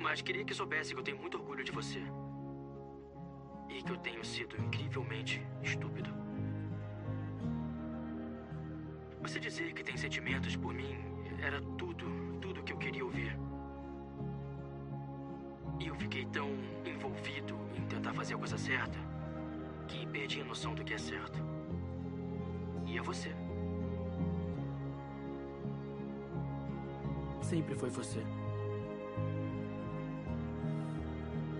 Mas 0.00 0.20
queria 0.22 0.44
que 0.44 0.52
soubesse 0.52 0.92
que 0.92 0.98
eu 0.98 1.04
tenho 1.04 1.18
muito 1.18 1.38
orgulho 1.38 1.62
de 1.62 1.70
você. 1.70 2.02
E 3.68 3.80
que 3.80 3.92
eu 3.92 3.96
tenho 3.98 4.24
sido 4.24 4.60
incrivelmente 4.60 5.40
estúpido. 5.62 6.10
Você 9.22 9.38
dizer 9.38 9.72
que 9.72 9.84
tem 9.84 9.96
sentimentos 9.96 10.56
por 10.56 10.74
mim 10.74 10.96
era 11.40 11.60
tudo, 11.78 12.06
tudo 12.40 12.62
que 12.64 12.72
eu 12.72 12.78
queria 12.78 13.04
ouvir. 13.04 13.38
E 15.78 15.86
eu 15.86 15.94
fiquei 15.94 16.26
tão 16.26 16.50
envolvido 16.84 17.56
em 17.76 17.86
tentar 17.86 18.12
fazer 18.12 18.34
a 18.34 18.38
coisa 18.38 18.58
certa 18.58 18.98
que 19.86 20.06
perdi 20.08 20.40
a 20.40 20.44
noção 20.44 20.74
do 20.74 20.82
que 20.82 20.94
é 20.94 20.98
certo. 20.98 21.38
E 22.84 22.98
é 22.98 23.02
você. 23.02 23.43
Sempre 27.54 27.76
foi 27.76 27.88
você. 27.88 28.18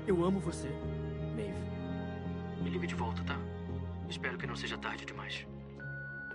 Eu 0.08 0.24
amo 0.24 0.40
você, 0.40 0.66
Maeve. 1.36 1.54
Me 2.60 2.68
liga 2.68 2.84
de 2.84 2.96
volta, 2.96 3.22
tá? 3.22 3.38
Espero 4.10 4.36
que 4.36 4.44
não 4.44 4.56
seja 4.56 4.76
tarde 4.76 5.04
demais. 5.04 5.46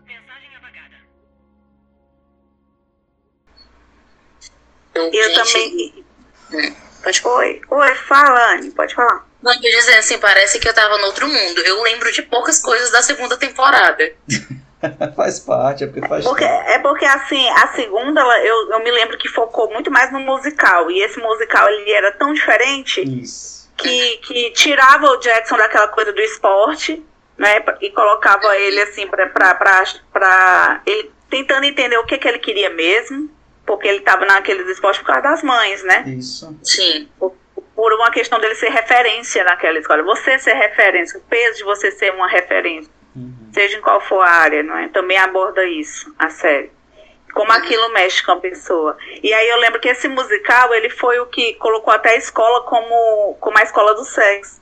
Mensagem 0.05 0.55
apagada. 0.55 0.95
Eu 4.95 5.33
também. 5.33 6.05
Pode 7.03 7.21
Oi, 7.25 7.61
oi, 7.69 7.95
fala, 7.95 8.53
Anne, 8.53 8.71
pode 8.71 8.95
falar. 8.95 9.27
Não, 9.41 9.53
eu 9.53 9.61
ia 9.61 9.77
dizer 9.77 9.97
assim, 9.97 10.17
parece 10.19 10.57
que 10.57 10.69
eu 10.69 10.73
tava 10.73 10.97
no 10.99 11.07
outro 11.07 11.27
mundo. 11.27 11.59
Eu 11.59 11.83
lembro 11.83 12.09
de 12.13 12.21
poucas 12.21 12.59
coisas 12.59 12.91
da 12.91 13.01
segunda 13.01 13.35
temporada. 13.35 14.15
faz 15.15 15.39
parte, 15.39 15.83
é 15.83 15.87
porque 15.87 16.07
faz 16.07 16.25
Porque, 16.25 16.45
parte. 16.45 16.71
é 16.71 16.79
porque, 16.79 17.05
assim, 17.05 17.47
a 17.49 17.67
segunda, 17.69 18.21
ela- 18.21 18.39
eu, 18.45 18.71
eu 18.71 18.79
me 18.83 18.91
lembro 18.91 19.17
que 19.17 19.27
focou 19.27 19.69
muito 19.71 19.91
mais 19.91 20.11
no 20.11 20.19
musical. 20.19 20.89
E 20.89 21.01
esse 21.01 21.19
musical, 21.19 21.67
ele 21.69 21.91
era 21.91 22.11
tão 22.13 22.33
diferente 22.33 23.01
Isso. 23.01 23.69
que, 23.77 24.17
que 24.17 24.51
tirava 24.51 25.07
o 25.07 25.17
Jackson 25.17 25.57
daquela 25.57 25.87
coisa 25.89 26.13
do 26.13 26.21
esporte, 26.21 27.03
né? 27.37 27.63
E 27.81 27.89
colocava 27.91 28.55
ele, 28.57 28.81
assim, 28.81 29.07
pra, 29.07 29.27
pra, 29.27 29.55
pra, 29.55 29.83
pra 30.13 30.81
ele 30.85 31.11
tentando 31.29 31.63
entender 31.65 31.97
o 31.97 32.05
que, 32.05 32.17
que 32.17 32.27
ele 32.27 32.39
queria 32.39 32.69
mesmo. 32.69 33.29
Porque 33.65 33.87
ele 33.87 33.99
tava 34.01 34.25
naqueles 34.25 34.67
esportes 34.67 34.99
por 35.01 35.07
causa 35.07 35.21
das 35.21 35.43
mães, 35.43 35.83
né? 35.83 36.03
Isso. 36.07 36.57
Sim. 36.63 37.07
por 37.19 37.35
por 37.75 37.93
uma 37.93 38.11
questão 38.11 38.37
dele 38.41 38.55
ser 38.55 38.67
referência 38.71 39.41
naquela 39.45 39.79
escola. 39.79 40.03
Você 40.03 40.37
ser 40.37 40.51
referência, 40.53 41.17
o 41.17 41.21
peso 41.21 41.59
de 41.59 41.63
você 41.63 41.89
ser 41.91 42.13
uma 42.13 42.27
referência, 42.27 42.91
seja 43.53 43.77
em 43.77 43.81
qual 43.81 43.99
for 44.01 44.21
a 44.21 44.29
área, 44.29 44.63
não 44.63 44.77
é? 44.77 44.87
Também 44.89 45.17
aborda 45.17 45.63
isso, 45.65 46.13
a 46.17 46.29
série. 46.29 46.71
Como 47.33 47.51
aquilo 47.51 47.89
mexe 47.93 48.23
com 48.23 48.31
a 48.31 48.37
pessoa. 48.39 48.97
E 49.21 49.33
aí 49.33 49.49
eu 49.49 49.57
lembro 49.57 49.79
que 49.79 49.87
esse 49.89 50.07
musical, 50.07 50.73
ele 50.73 50.89
foi 50.89 51.19
o 51.19 51.27
que 51.27 51.53
colocou 51.55 51.93
até 51.93 52.11
a 52.11 52.15
escola 52.17 52.63
como, 52.63 53.35
como 53.39 53.57
a 53.57 53.63
escola 53.63 53.93
do 53.95 54.03
sexo. 54.03 54.59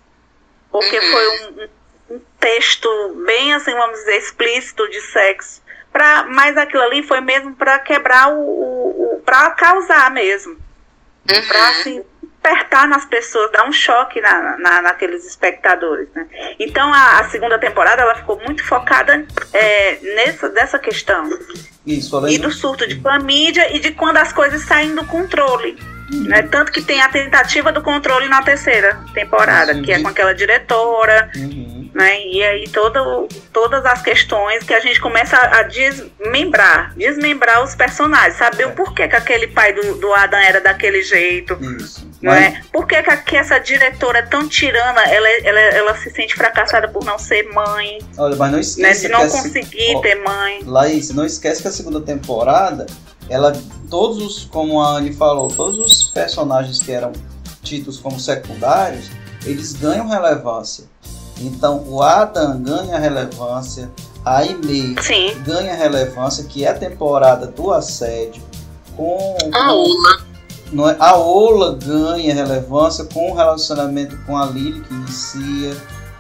Porque 0.71 0.99
foi 1.01 1.27
um, 1.27 1.61
um- 1.63 2.15
um 2.15 2.21
texto 2.39 2.89
bem, 3.25 3.53
assim, 3.53 3.73
vamos 3.73 3.99
dizer, 3.99 4.17
explícito 4.17 4.87
de 4.89 4.99
sexo. 5.01 5.61
Pra, 5.91 6.23
mas 6.29 6.57
aquilo 6.57 6.83
ali 6.83 7.01
foi 7.03 7.21
mesmo 7.21 7.55
para 7.55 7.79
quebrar 7.79 8.29
o, 8.33 8.39
o, 8.39 9.15
o 9.15 9.21
para 9.21 9.49
causar 9.51 10.11
mesmo. 10.11 10.57
Pra 11.27 11.69
assim, 11.69 12.03
despertar 12.47 12.87
nas 12.87 13.05
pessoas, 13.05 13.51
dar 13.51 13.67
um 13.67 13.71
choque 13.71 14.21
na, 14.21 14.57
na, 14.57 14.81
naqueles 14.81 15.25
espectadores, 15.25 16.07
né? 16.15 16.27
Então 16.59 16.93
a, 16.93 17.19
a 17.19 17.29
segunda 17.29 17.59
temporada 17.59 18.01
ela 18.01 18.15
ficou 18.15 18.39
muito 18.45 18.63
focada 18.63 19.25
é, 19.53 19.97
nessa 20.15 20.49
dessa 20.49 20.79
questão 20.79 21.29
Isso, 21.85 22.15
além 22.15 22.35
e 22.35 22.37
do 22.37 22.51
surto 22.51 22.87
de 22.87 22.95
clamídia 22.99 23.75
e 23.75 23.79
de 23.79 23.91
quando 23.91 24.17
as 24.17 24.31
coisas 24.31 24.61
saem 24.63 24.95
do 24.95 25.05
controle. 25.05 25.77
Né? 26.09 26.41
Tanto 26.43 26.71
que 26.71 26.81
tem 26.81 27.01
a 27.01 27.09
tentativa 27.09 27.71
do 27.71 27.81
controle 27.81 28.27
na 28.29 28.41
terceira 28.41 28.97
temporada, 29.13 29.81
que 29.81 29.91
é 29.91 30.01
com 30.01 30.07
aquela 30.07 30.33
diretora, 30.33 31.29
né? 31.93 32.25
E 32.27 32.43
aí 32.43 32.69
todo, 32.69 33.27
todas 33.51 33.85
as 33.85 34.01
questões 34.01 34.63
que 34.63 34.73
a 34.73 34.79
gente 34.79 35.01
começa 35.01 35.35
a 35.35 35.63
desmembrar, 35.63 36.93
desmembrar 36.95 37.63
os 37.63 37.75
personagens, 37.75 38.35
saber 38.35 38.67
o 38.67 38.71
porquê 38.71 39.07
que 39.07 39.15
aquele 39.15 39.47
pai 39.47 39.73
do, 39.73 39.95
do 39.95 40.13
Adam 40.13 40.39
era 40.39 40.61
daquele 40.61 41.01
jeito. 41.01 41.57
Não 42.21 42.33
é? 42.33 42.61
Por 42.71 42.87
que, 42.87 43.01
que, 43.25 43.35
essa 43.37 43.59
diretora 43.59 44.23
tão 44.23 44.47
tirana, 44.47 45.01
ela, 45.03 45.27
ela, 45.43 45.59
ela 45.59 45.95
se 45.97 46.09
sente 46.09 46.35
fracassada 46.35 46.87
por 46.87 47.03
não 47.03 47.19
ser 47.19 47.43
mãe, 47.51 47.99
Olha, 48.17 48.35
mas 48.35 48.77
não 48.77 48.83
né? 48.89 48.93
não 49.09 49.19
que 49.19 49.25
a 49.25 49.29
se- 49.29 49.37
conseguir 49.43 49.95
ó, 49.95 50.01
ter 50.01 50.15
mãe. 50.15 50.61
Laís, 50.65 51.09
não 51.13 51.25
esquece 51.25 51.61
que 51.61 51.67
a 51.67 51.71
segunda 51.71 52.01
temporada, 52.01 52.85
ela, 53.29 53.53
todos 53.89 54.17
os, 54.17 54.45
como 54.45 54.81
a 54.81 54.97
Anne 54.97 55.13
falou, 55.13 55.47
todos 55.49 55.79
os 55.79 56.03
personagens 56.11 56.79
que 56.79 56.91
eram 56.91 57.11
tidos 57.61 57.99
como 57.99 58.19
secundários, 58.19 59.09
eles 59.45 59.73
ganham 59.73 60.07
relevância. 60.07 60.85
Então 61.39 61.83
o 61.87 62.01
Adam 62.01 62.61
ganha 62.61 62.97
relevância, 62.97 63.91
a 64.25 64.37
Aimee 64.37 64.95
ganha 65.45 65.75
relevância, 65.75 66.43
que 66.45 66.65
é 66.65 66.69
a 66.69 66.73
temporada 66.73 67.47
do 67.47 67.71
assédio, 67.71 68.41
com, 68.95 69.37
A 69.53 69.73
Ola. 69.73 70.89
é? 70.89 70.95
A 70.99 71.15
Ola 71.15 71.75
ganha 71.75 72.33
relevância 72.33 73.05
com 73.05 73.31
o 73.31 73.35
relacionamento 73.35 74.17
com 74.25 74.35
a 74.35 74.45
Lily 74.47 74.81
que 74.81 74.93
inicia, 74.93 75.77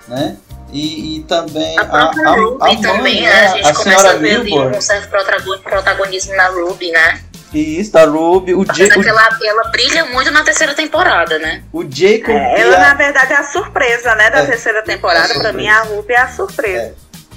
né? 0.07 0.37
E, 0.71 1.17
e 1.17 1.23
também 1.23 1.77
a, 1.79 1.85
própria 1.85 2.27
a, 2.27 2.31
Ruby 2.35 2.57
a 2.61 2.65
mãe, 2.67 2.81
também, 2.81 3.21
né? 3.21 3.29
né? 3.29 3.47
A 3.47 3.47
gente 3.55 3.67
a 3.67 3.73
começa 3.73 3.83
senhora 3.83 4.11
a 4.11 4.17
ver 4.17 4.35
ali 4.35 4.43
Milburn. 4.51 4.77
um 4.77 4.81
certo 4.81 5.09
protagon- 5.09 5.59
protagonismo 5.59 6.35
na 6.35 6.47
Ruby, 6.49 6.91
né? 6.91 7.21
E 7.53 7.79
isso, 7.79 7.97
a 7.97 8.03
Ruby, 8.03 8.53
o, 8.53 8.65
Ja- 8.65 8.71
Apesar 8.85 9.01
que 9.01 9.07
ela, 9.07 9.39
ela 9.45 9.63
brilha 9.69 10.05
muito 10.07 10.29
na 10.31 10.43
terceira 10.43 10.73
temporada, 10.73 11.39
né? 11.39 11.63
o, 11.71 11.83
Jacob 11.83 12.35
É, 12.35 12.57
e 12.57 12.61
ela, 12.61 12.75
a- 12.75 12.79
na 12.79 12.93
verdade, 12.95 13.31
é 13.31 13.37
a 13.37 13.43
surpresa, 13.43 14.13
né, 14.15 14.29
da 14.29 14.39
É, 14.39 14.45
terceira 14.45 14.79
é 14.79 14.81
temporada. 14.81 15.33
a 15.33 15.39
Pra 15.39 15.53
mim, 15.53 15.67
a 15.67 15.83
Ruby 15.83 16.11
é 16.13 16.19
a 16.21 16.27
surpresa. 16.27 16.93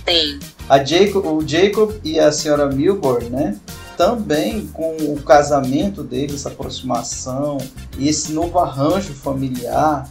Sim. 0.09 0.41
A 0.69 0.83
Jacob, 0.85 1.25
o 1.25 1.47
Jacob 1.47 1.93
e 2.03 2.19
a 2.19 2.33
senhora 2.33 2.67
Milburn, 2.67 3.31
né? 3.31 3.57
Também 3.97 4.67
com 4.73 4.97
o 4.97 5.21
casamento 5.23 6.03
deles, 6.03 6.35
essa 6.41 6.49
aproximação 6.49 7.59
e 7.99 8.09
esse 8.09 8.33
novo 8.33 8.59
arranjo 8.59 9.13
familiar 9.15 10.09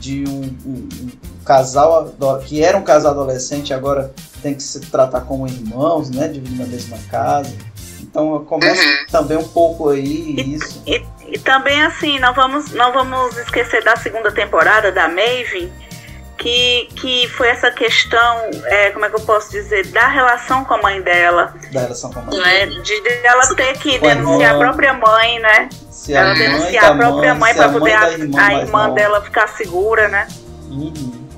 de 0.00 0.24
um, 0.26 0.40
um- 0.66 0.88
um 1.02 1.10
casal 1.44 2.12
que 2.46 2.62
era 2.64 2.76
um 2.76 2.82
casal 2.82 3.12
adolescente 3.12 3.72
agora 3.74 4.12
tem 4.42 4.54
que 4.54 4.62
se 4.62 4.80
tratar 4.80 5.20
como 5.20 5.46
irmãos, 5.46 6.10
né? 6.10 6.26
Dividindo 6.26 6.62
a 6.62 6.66
mesma 6.66 6.96
casa. 7.10 7.52
Então 8.00 8.44
começa 8.46 8.82
também 9.10 9.36
um 9.36 9.46
pouco 9.46 9.90
aí 9.90 10.54
isso. 10.54 10.82
E, 10.86 11.04
e 11.28 11.38
também, 11.38 11.80
assim, 11.82 12.18
não 12.18 12.34
vamos, 12.34 12.72
não 12.72 12.92
vamos 12.92 13.36
esquecer 13.36 13.84
da 13.84 13.94
segunda 13.96 14.32
temporada 14.32 14.90
da 14.90 15.06
Maven, 15.06 15.70
que, 16.40 16.88
que 16.96 17.28
foi 17.28 17.48
essa 17.48 17.70
questão, 17.70 18.50
é, 18.64 18.90
como 18.90 19.04
é 19.04 19.10
que 19.10 19.16
eu 19.16 19.20
posso 19.20 19.50
dizer, 19.50 19.86
da 19.88 20.08
relação 20.08 20.64
com 20.64 20.74
a 20.74 20.82
mãe 20.82 21.00
dela. 21.02 21.54
Da 21.70 21.82
relação 21.82 22.10
com 22.10 22.20
a 22.20 22.22
mãe. 22.22 22.38
Né? 22.40 22.66
De, 22.66 22.82
de 22.82 23.26
ela 23.26 23.54
ter 23.54 23.76
que 23.78 23.98
Com 23.98 24.06
a 24.06 24.14
denunciar 24.14 24.50
a 24.50 24.54
irmã. 24.54 24.58
própria 24.58 24.94
mãe, 24.94 25.38
né? 25.38 25.68
Se 25.90 26.16
a 26.16 26.20
ela 26.20 26.34
mãe 26.34 26.38
denunciar 26.38 26.84
a 26.84 26.94
própria 26.96 27.34
mãe, 27.34 27.40
mãe 27.40 27.54
para 27.54 27.66
a 27.66 27.72
poder 27.72 27.94
a, 27.94 28.10
irmã 28.12 28.40
a 28.40 28.54
irmã 28.54 28.90
dela 28.90 29.22
ficar 29.22 29.48
segura, 29.48 30.08
né? 30.08 30.26
Uhum. 30.70 31.28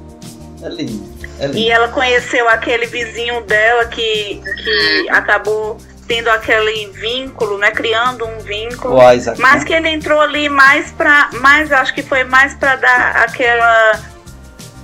É 0.62 0.68
lindo. 0.68 1.12
É 1.40 1.46
lindo. 1.46 1.58
E 1.58 1.70
ela 1.70 1.88
conheceu 1.88 2.48
aquele 2.48 2.86
vizinho 2.86 3.40
dela 3.42 3.86
que, 3.86 4.40
que 4.62 5.10
acabou 5.10 5.78
tendo 6.06 6.28
aquele 6.28 6.86
vínculo, 6.92 7.58
né? 7.58 7.72
Criando 7.72 8.24
um 8.24 8.38
vínculo. 8.38 8.94
Mas 8.96 9.26
né? 9.26 9.64
que 9.64 9.72
ele 9.72 9.88
entrou 9.88 10.20
ali 10.20 10.48
mais 10.48 10.92
pra. 10.92 11.30
Mais, 11.40 11.72
acho 11.72 11.92
que 11.92 12.02
foi 12.02 12.22
mais 12.22 12.54
pra 12.54 12.76
dar 12.76 13.16
aquela. 13.16 14.11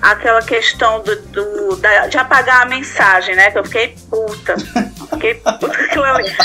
Aquela 0.00 0.40
questão 0.42 1.00
do, 1.02 1.16
do- 1.16 1.76
da- 1.76 2.06
de 2.06 2.16
apagar 2.18 2.62
a 2.62 2.66
mensagem, 2.66 3.34
né? 3.34 3.50
Que 3.50 3.58
eu 3.58 3.64
fiquei 3.64 3.96
puta. 4.08 4.54
Fiquei 5.10 5.34
puta 5.34 5.88
que 5.88 5.98
ali. 5.98 6.36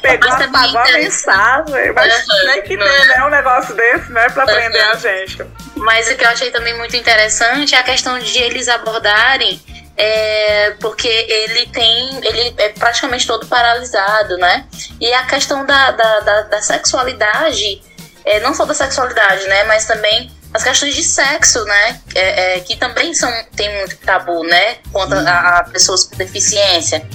Pegou, 0.00 0.30
apagou 0.32 0.78
a 0.78 0.92
mensagem. 0.92 1.92
Mas 1.92 2.26
tem 2.26 2.62
que 2.62 2.76
ter, 2.76 2.84
é? 2.84 3.06
né? 3.06 3.24
Um 3.24 3.30
negócio 3.30 3.74
desse, 3.74 4.12
né? 4.12 4.28
Pra 4.30 4.44
prender 4.46 4.84
a 4.84 4.94
gente. 4.94 5.44
Mas 5.76 6.08
o 6.08 6.16
que 6.16 6.24
eu 6.24 6.28
achei 6.28 6.50
também 6.50 6.76
muito 6.76 6.96
interessante 6.96 7.74
é 7.74 7.78
a 7.78 7.82
questão 7.82 8.18
de 8.18 8.38
eles 8.38 8.68
abordarem, 8.68 9.60
é, 9.96 10.70
porque 10.80 11.08
ele 11.08 11.66
tem, 11.66 12.24
ele 12.24 12.54
é 12.58 12.68
praticamente 12.70 13.26
todo 13.26 13.46
paralisado, 13.46 14.36
né? 14.38 14.66
E 15.00 15.12
a 15.12 15.24
questão 15.24 15.64
da, 15.64 15.90
da, 15.92 16.20
da, 16.20 16.42
da 16.42 16.62
sexualidade, 16.62 17.82
é, 18.24 18.40
não 18.40 18.54
só 18.54 18.64
da 18.64 18.74
sexualidade, 18.74 19.46
né? 19.48 19.64
Mas 19.64 19.84
também 19.86 20.30
as 20.52 20.62
questões 20.62 20.94
de 20.94 21.02
sexo, 21.02 21.64
né? 21.64 22.00
É, 22.14 22.56
é, 22.56 22.60
que 22.60 22.76
também 22.76 23.14
são, 23.14 23.32
tem 23.54 23.74
muito 23.78 23.96
tabu, 23.98 24.42
né? 24.44 24.76
Quanto 24.92 25.14
a, 25.14 25.58
a 25.58 25.64
pessoas 25.64 26.04
com 26.04 26.16
deficiência, 26.16 27.06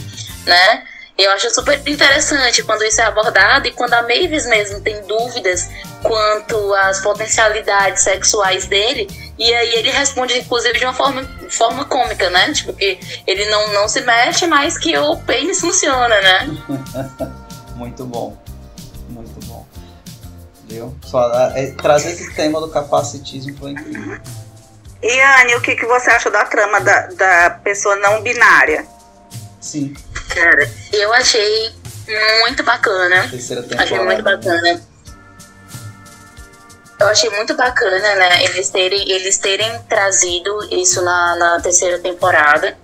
né? 0.45 0.83
Eu 1.17 1.31
acho 1.31 1.53
super 1.53 1.79
interessante 1.87 2.63
quando 2.63 2.83
isso 2.83 2.99
é 2.99 3.05
abordado 3.05 3.67
e 3.67 3.71
quando 3.71 3.93
a 3.93 4.01
Mavis 4.01 4.47
mesmo 4.47 4.81
tem 4.81 4.99
dúvidas 5.05 5.69
quanto 6.01 6.73
às 6.73 7.01
potencialidades 7.01 8.01
sexuais 8.01 8.65
dele. 8.65 9.07
E 9.37 9.53
aí 9.53 9.75
ele 9.75 9.91
responde, 9.91 10.37
inclusive, 10.37 10.79
de 10.79 10.85
uma 10.85 10.93
forma, 10.93 11.23
forma 11.49 11.85
cômica, 11.85 12.29
né? 12.31 12.51
Tipo, 12.51 12.73
que 12.73 12.99
ele 13.27 13.45
não, 13.45 13.73
não 13.73 13.87
se 13.87 14.01
mexe, 14.01 14.47
mas 14.47 14.77
que 14.77 14.97
o 14.97 15.17
pênis 15.17 15.59
funciona, 15.59 16.19
né? 16.19 16.49
Muito 17.75 18.05
bom. 18.05 18.42
Viu? 20.73 20.95
Só, 21.05 21.31
é, 21.55 21.67
trazer 21.71 22.11
esse 22.13 22.33
tema 22.33 22.59
do 22.59 22.67
capacitismo 22.67 23.55
foi 23.57 23.71
incrível. 23.71 24.19
E 25.03 25.21
Anne, 25.21 25.55
o 25.55 25.61
que, 25.61 25.75
que 25.75 25.85
você 25.85 26.09
acha 26.09 26.31
da 26.31 26.45
trama 26.45 26.81
da, 26.81 27.07
da 27.07 27.49
pessoa 27.63 27.95
não 27.97 28.21
binária? 28.23 28.83
Sim. 29.61 29.93
Cara, 30.29 30.67
eu 30.91 31.13
achei 31.13 31.71
muito 32.41 32.63
bacana. 32.63 33.27
Terceira 33.29 33.63
Achei 33.77 33.99
muito 33.99 34.23
bacana. 34.23 34.81
Eu 36.99 37.07
achei 37.07 37.29
muito 37.29 37.53
bacana, 37.55 38.15
né? 38.15 38.43
Eles 38.45 38.69
terem, 38.69 39.11
eles 39.11 39.37
terem 39.37 39.79
trazido 39.83 40.63
isso 40.71 41.01
na, 41.03 41.35
na 41.35 41.59
terceira 41.59 41.99
temporada. 41.99 42.75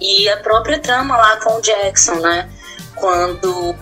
E 0.00 0.28
a 0.28 0.38
própria 0.38 0.80
trama 0.80 1.16
lá 1.16 1.36
com 1.36 1.56
o 1.56 1.60
Jackson, 1.60 2.16
né? 2.16 2.48
Quando 2.96 3.74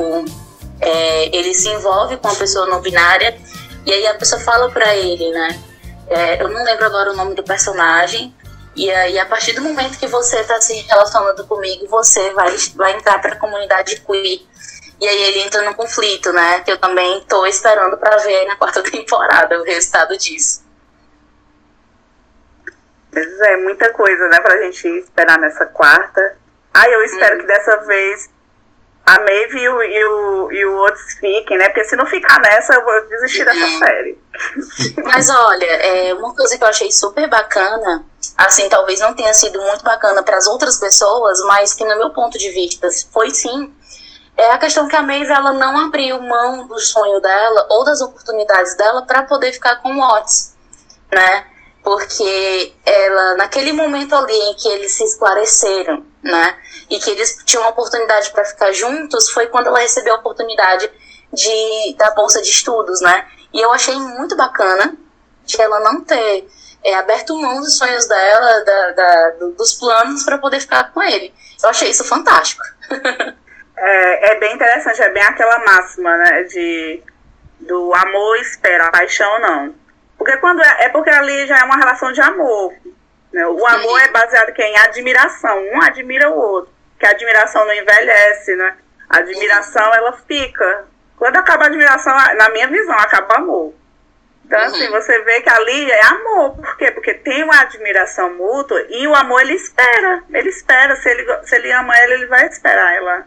é, 0.81 1.37
ele 1.37 1.55
se 1.55 1.69
envolve 1.69 2.17
com 2.17 2.29
uma 2.29 2.37
pessoa 2.37 2.67
não 2.67 2.81
binária 2.81 3.37
e 3.87 3.93
aí 3.93 4.07
a 4.07 4.15
pessoa 4.15 4.41
fala 4.41 4.71
pra 4.71 4.95
ele, 4.97 5.31
né? 5.31 5.61
É, 6.07 6.43
eu 6.43 6.49
não 6.49 6.63
lembro 6.65 6.85
agora 6.87 7.13
o 7.13 7.17
nome 7.17 7.35
do 7.35 7.43
personagem, 7.43 8.35
e 8.77 8.91
aí, 8.91 9.19
a 9.19 9.27
partir 9.27 9.53
do 9.53 9.63
momento 9.63 9.99
que 9.99 10.07
você 10.09 10.41
está 10.41 10.61
se 10.61 10.75
relacionando 10.75 11.47
comigo, 11.47 11.87
você 11.87 12.33
vai, 12.33 12.57
vai 12.75 12.93
entrar 12.97 13.21
para 13.21 13.35
a 13.35 13.39
comunidade 13.39 14.01
queer. 14.01 14.41
E 15.01 15.09
aí 15.09 15.23
ele 15.23 15.41
entra 15.43 15.63
no 15.63 15.75
conflito, 15.77 16.33
né? 16.33 16.61
Que 16.61 16.73
eu 16.73 16.79
também 16.79 17.19
estou 17.19 17.47
esperando 17.47 17.97
para 17.97 18.17
ver 18.19 18.35
aí 18.35 18.47
na 18.47 18.57
quarta 18.57 18.83
temporada 18.91 19.61
o 19.61 19.65
resultado 19.65 20.17
disso. 20.17 20.65
Pois 23.13 23.41
é, 23.41 23.57
muita 23.59 23.93
coisa, 23.93 24.29
né, 24.29 24.41
pra 24.41 24.61
gente 24.63 24.89
esperar 24.89 25.39
nessa 25.39 25.67
quarta. 25.67 26.37
Ah, 26.73 26.89
eu 26.89 27.05
espero 27.05 27.39
que 27.39 27.47
dessa 27.47 27.77
vez 27.85 28.29
a 29.07 29.21
Maeve 29.21 29.59
e 29.59 29.69
o, 29.69 29.83
e 29.83 30.05
o, 30.05 30.53
e 30.53 30.67
o 30.67 30.83
Otis 30.85 31.15
fiquem, 31.21 31.59
né? 31.59 31.67
Porque 31.67 31.85
se 31.85 31.95
não 31.95 32.07
ficar 32.07 32.41
nessa, 32.41 32.75
eu 32.75 32.85
vou 32.85 33.07
desistir 33.07 33.45
dessa 33.45 33.79
série. 33.79 34.19
Mas 35.05 35.29
olha, 35.29 35.67
é, 35.67 36.15
uma 36.15 36.35
coisa 36.35 36.57
que 36.57 36.65
eu 36.65 36.69
achei 36.69 36.91
super 36.91 37.29
bacana, 37.29 38.05
assim, 38.37 38.69
talvez 38.69 39.01
não 39.01 39.15
tenha 39.15 39.35
sido 39.35 39.61
muito 39.61 39.85
bacana 39.85 40.23
para 40.23 40.39
as 40.39 40.47
outras 40.47 40.79
pessoas, 40.79 41.39
mas 41.45 41.75
que 41.75 41.85
no 41.85 41.99
meu 41.99 42.11
ponto 42.11 42.39
de 42.39 42.51
vista 42.51 42.89
foi 43.13 43.31
sim, 43.31 43.75
é 44.37 44.51
a 44.51 44.59
questão 44.59 44.89
que 44.89 44.97
a 44.97 45.03
Maeve 45.03 45.31
ela 45.31 45.53
não 45.53 45.87
abriu 45.87 46.21
mão 46.21 46.67
do 46.67 46.79
sonho 46.81 47.21
dela 47.21 47.67
ou 47.71 47.85
das 47.85 48.01
oportunidades 48.01 48.75
dela 48.77 49.03
para 49.03 49.23
poder 49.25 49.53
ficar 49.53 49.77
com 49.77 49.95
o 49.95 50.01
Otis, 50.01 50.55
né? 51.13 51.47
Porque 51.85 52.73
ela, 52.85 53.37
naquele 53.37 53.73
momento 53.73 54.15
ali 54.15 54.33
em 54.33 54.55
que 54.55 54.67
eles 54.69 54.93
se 54.93 55.05
esclareceram, 55.05 56.05
né? 56.23 56.57
E 56.89 56.99
que 56.99 57.11
eles 57.11 57.39
tinham 57.45 57.63
uma 57.63 57.71
oportunidade 57.71 58.31
para 58.31 58.45
ficar 58.45 58.73
juntos, 58.73 59.31
foi 59.31 59.47
quando 59.49 59.67
ela 59.67 59.79
recebeu 59.79 60.15
a 60.15 60.19
oportunidade 60.19 60.91
de, 61.33 61.95
da 61.99 62.11
bolsa 62.13 62.41
de 62.41 62.49
estudos, 62.49 63.03
né? 63.03 63.29
E 63.53 63.61
eu 63.61 63.71
achei 63.71 63.95
muito 63.95 64.35
bacana 64.35 64.97
de 65.45 65.61
ela 65.61 65.79
não 65.81 66.03
ter 66.03 66.49
é, 66.83 66.95
aberto 66.95 67.37
mão 67.37 67.61
dos 67.61 67.77
sonhos 67.77 68.07
dela, 68.07 68.65
da, 68.65 68.91
da, 68.93 69.31
dos 69.57 69.75
planos 69.75 70.25
para 70.25 70.39
poder 70.39 70.61
ficar 70.61 70.91
com 70.91 71.03
ele. 71.03 71.35
Eu 71.63 71.69
achei 71.69 71.91
isso 71.91 72.05
fantástico. 72.05 72.63
é, 73.77 74.33
é 74.33 74.41
bem 74.41 74.55
interessante, 74.55 75.03
é 75.03 75.11
bem 75.11 75.23
aquela 75.23 75.59
máxima, 75.65 76.17
né? 76.17 76.45
De 76.45 77.03
do 77.61 77.95
amor 77.95 78.37
espera, 78.39 78.87
a 78.87 78.91
paixão 78.91 79.41
não. 79.41 79.75
Porque 80.25 80.39
quando 80.39 80.63
é, 80.63 80.85
é 80.85 80.89
porque 80.89 81.11
ali 81.11 81.47
já 81.47 81.59
é 81.59 81.65
uma 81.65 81.77
relação 81.77 82.11
de 82.11 82.21
amor. 82.23 82.73
Né? 83.31 83.47
O 83.47 83.67
amor 83.67 84.01
é 84.01 84.09
baseado 84.09 84.59
em 84.59 84.79
admiração. 84.79 85.63
Um 85.75 85.83
admira 85.83 86.31
o 86.31 86.35
outro. 86.39 86.73
Que 86.99 87.05
a 87.05 87.11
admiração 87.11 87.63
não 87.67 87.75
envelhece, 87.75 88.57
né? 88.57 88.75
A 89.11 89.19
admiração 89.19 89.93
ela 89.93 90.15
fica. 90.27 90.87
Quando 91.19 91.37
acaba 91.37 91.65
a 91.65 91.67
admiração, 91.67 92.17
na 92.39 92.49
minha 92.49 92.69
visão, 92.69 92.99
acaba 92.99 93.35
o 93.35 93.37
amor. 93.37 93.75
Então, 94.47 94.59
Uhum. 94.59 94.65
assim, 94.65 94.91
você 94.91 95.21
vê 95.25 95.43
que 95.43 95.51
ali 95.51 95.91
é 95.91 96.05
amor. 96.07 96.57
Por 96.57 96.77
quê? 96.79 96.91
Porque 96.91 97.13
tem 97.13 97.45
uma 97.45 97.61
admiração 97.61 98.33
mútua 98.35 98.83
e 98.89 99.07
o 99.07 99.15
amor, 99.15 99.43
ele 99.43 99.55
espera. 99.55 100.25
Ele 100.33 100.49
espera. 100.49 100.97
Se 100.97 101.11
ele, 101.11 101.27
se 101.43 101.55
ele 101.57 101.71
ama 101.71 101.95
ela, 101.99 102.15
ele 102.15 102.27
vai 102.29 102.47
esperar 102.47 102.95
ela. 102.95 103.27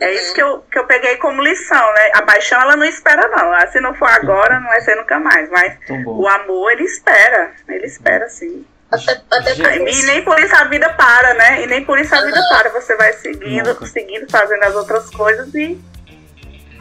É 0.00 0.12
isso 0.14 0.34
que 0.34 0.42
eu, 0.42 0.64
que 0.70 0.78
eu 0.78 0.84
peguei 0.84 1.16
como 1.18 1.42
lição, 1.42 1.92
né? 1.94 2.10
A 2.14 2.22
paixão, 2.22 2.60
ela 2.60 2.76
não 2.76 2.84
espera, 2.84 3.28
não. 3.28 3.52
Ah, 3.52 3.66
Se 3.68 3.80
não 3.80 3.94
for 3.94 4.08
agora, 4.08 4.58
não 4.58 4.66
vai 4.68 4.80
ser 4.80 4.96
nunca 4.96 5.20
mais. 5.20 5.48
Mas 5.50 5.76
o 6.06 6.26
amor, 6.28 6.72
ele 6.72 6.82
espera. 6.82 7.52
Ele 7.68 7.86
espera, 7.86 8.28
sim. 8.28 8.66
Até, 8.90 9.22
até 9.30 9.78
E 9.78 10.02
nem 10.02 10.22
por 10.22 10.38
isso 10.40 10.54
a 10.56 10.64
vida 10.64 10.90
para, 10.94 11.34
né? 11.34 11.62
E 11.62 11.66
nem 11.66 11.84
por 11.84 11.98
isso 11.98 12.14
a 12.14 12.20
vida 12.20 12.40
para. 12.50 12.70
Você 12.70 12.96
vai 12.96 13.12
seguindo, 13.12 13.68
Nunca. 13.68 13.86
seguindo, 13.86 14.28
fazendo 14.30 14.62
as 14.64 14.74
outras 14.74 15.08
coisas 15.10 15.54
e 15.54 15.80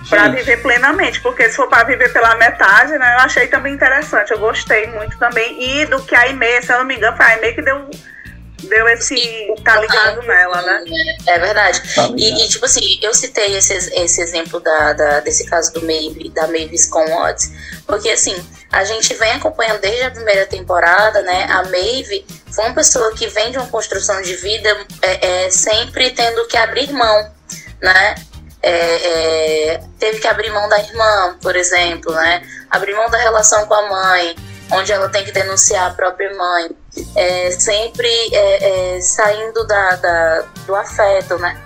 pra 0.09 0.25
Gente, 0.25 0.37
viver 0.37 0.57
plenamente. 0.61 1.21
Porque 1.21 1.47
se 1.49 1.55
for 1.55 1.67
pra 1.69 1.83
viver 1.83 2.11
pela 2.11 2.35
metade, 2.35 2.97
né? 2.97 3.15
Eu 3.15 3.19
achei 3.19 3.47
também 3.47 3.73
interessante. 3.73 4.31
Eu 4.31 4.39
gostei 4.39 4.87
muito 4.87 5.17
também. 5.19 5.61
E 5.81 5.85
do 5.85 6.01
que 6.03 6.15
a 6.15 6.21
Aimee, 6.21 6.61
se 6.63 6.73
eu 6.73 6.79
não 6.79 6.85
me 6.85 6.95
engano, 6.97 7.15
foi 7.15 7.25
a 7.25 7.29
Aimee 7.29 7.53
que 7.53 7.61
deu, 7.61 7.89
deu 8.63 8.87
esse. 8.89 9.15
tá 9.63 9.79
ligado 9.79 10.21
nela, 10.23 10.61
né? 10.61 10.83
É 11.27 11.39
verdade. 11.39 11.81
Tá. 11.93 12.09
E, 12.15 12.43
e, 12.45 12.47
tipo 12.47 12.65
assim, 12.65 12.99
eu 13.01 13.13
citei 13.13 13.55
esse, 13.55 13.73
esse 13.73 14.21
exemplo 14.21 14.59
da, 14.59 14.93
da- 14.93 15.19
desse 15.19 15.45
caso 15.45 15.73
do 15.73 15.81
Maeve, 15.81 16.29
da 16.29 16.47
Mavis 16.47 16.87
com 16.87 17.03
o 17.03 17.23
Otis, 17.25 17.51
porque 17.85 18.09
assim, 18.09 18.35
a 18.71 18.83
gente 18.83 19.13
vem 19.15 19.31
acompanhando 19.33 19.81
desde 19.81 20.03
a 20.03 20.11
primeira 20.11 20.45
temporada, 20.45 21.21
né? 21.21 21.45
A 21.49 21.63
Maeve 21.63 22.25
foi 22.51 22.65
uma 22.65 22.75
pessoa 22.75 23.13
que 23.13 23.27
vem 23.27 23.51
de 23.51 23.57
uma 23.57 23.67
construção 23.67 24.21
de 24.21 24.35
vida 24.35 24.69
é, 25.01 25.45
é, 25.45 25.49
sempre 25.49 26.11
tendo 26.11 26.45
que 26.47 26.57
abrir 26.57 26.91
mão, 26.91 27.31
né? 27.81 28.15
É, 28.63 28.73
é, 29.73 29.81
teve 29.97 30.19
que 30.19 30.27
abrir 30.27 30.51
mão 30.51 30.69
da 30.69 30.77
irmã, 30.79 31.35
por 31.41 31.55
exemplo, 31.55 32.11
né? 32.13 32.43
Abrir 32.69 32.93
mão 32.93 33.09
da 33.09 33.17
relação 33.17 33.65
com 33.65 33.73
a 33.73 33.89
mãe, 33.89 34.35
onde 34.71 34.91
ela 34.91 35.09
tem 35.09 35.23
que 35.23 35.31
denunciar 35.31 35.91
a 35.91 35.93
própria 35.93 36.33
mãe. 36.35 36.69
É, 37.15 37.51
sempre 37.51 38.07
é, 38.33 38.95
é, 38.97 39.01
saindo 39.01 39.65
da, 39.65 39.95
da- 39.95 40.41
do 40.65 40.75
afeto, 40.75 41.37
né? 41.37 41.59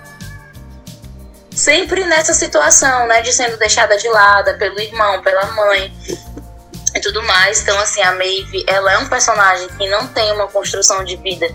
Sempre 1.50 2.04
nessa 2.04 2.34
situação, 2.34 3.06
né? 3.06 3.22
De 3.22 3.32
sendo 3.32 3.56
deixada 3.56 3.96
de 3.96 4.08
lado 4.08 4.56
pelo 4.58 4.78
irmão, 4.80 5.22
pela 5.22 5.46
mãe 5.46 5.92
e 6.94 7.00
tudo 7.00 7.22
mais. 7.22 7.60
Então, 7.62 7.78
assim, 7.78 8.02
a 8.02 8.12
Maeve, 8.12 8.64
ela 8.66 8.92
é 8.92 8.98
um 8.98 9.08
personagem 9.08 9.68
que 9.68 9.88
não 9.88 10.06
tem 10.08 10.32
uma 10.32 10.48
construção 10.48 11.02
de 11.04 11.16
vida 11.16 11.48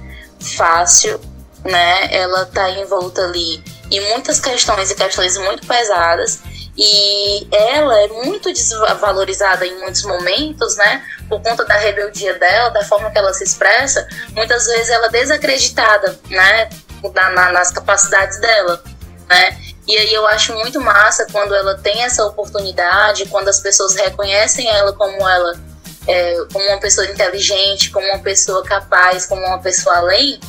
fácil, 0.57 1.19
né? 1.63 2.07
Ela 2.11 2.45
tá 2.47 2.69
envolta 2.71 3.21
ali 3.23 3.63
em 3.91 3.99
muitas 4.09 4.39
questões 4.39 4.89
e 4.89 4.95
questões 4.95 5.37
muito 5.37 5.67
pesadas. 5.67 6.39
E 6.77 7.47
ela 7.53 7.90
é 8.03 8.07
muito 8.07 8.51
desvalorizada 8.51 9.65
em 9.65 9.79
muitos 9.79 10.03
momentos, 10.03 10.75
né? 10.77 11.03
Por 11.29 11.41
conta 11.41 11.63
da 11.65 11.75
rebeldia 11.77 12.37
dela, 12.39 12.69
da 12.69 12.83
forma 12.83 13.09
que 13.11 13.17
ela 13.17 13.33
se 13.33 13.43
expressa. 13.43 14.07
Muitas 14.31 14.65
vezes 14.65 14.89
ela 14.89 15.07
é 15.07 15.09
desacreditada, 15.09 16.19
né? 16.29 16.69
Na- 17.15 17.29
na- 17.31 17.51
nas 17.51 17.71
capacidades 17.71 18.39
dela, 18.39 18.83
né? 19.27 19.57
E 19.87 19.97
aí 19.97 20.13
eu 20.13 20.25
acho 20.27 20.53
muito 20.53 20.79
massa 20.79 21.25
quando 21.31 21.53
ela 21.55 21.75
tem 21.77 22.03
essa 22.03 22.23
oportunidade, 22.25 23.25
quando 23.25 23.47
as 23.49 23.59
pessoas 23.59 23.95
reconhecem 23.95 24.67
ela 24.69 24.93
como 24.93 25.27
ela, 25.27 25.59
é, 26.07 26.35
como 26.53 26.65
uma 26.67 26.79
pessoa 26.79 27.05
inteligente, 27.07 27.89
como 27.91 28.05
uma 28.07 28.19
pessoa 28.19 28.63
capaz, 28.63 29.25
como 29.25 29.41
uma 29.45 29.59
pessoa 29.59 29.97
além, 29.97 30.39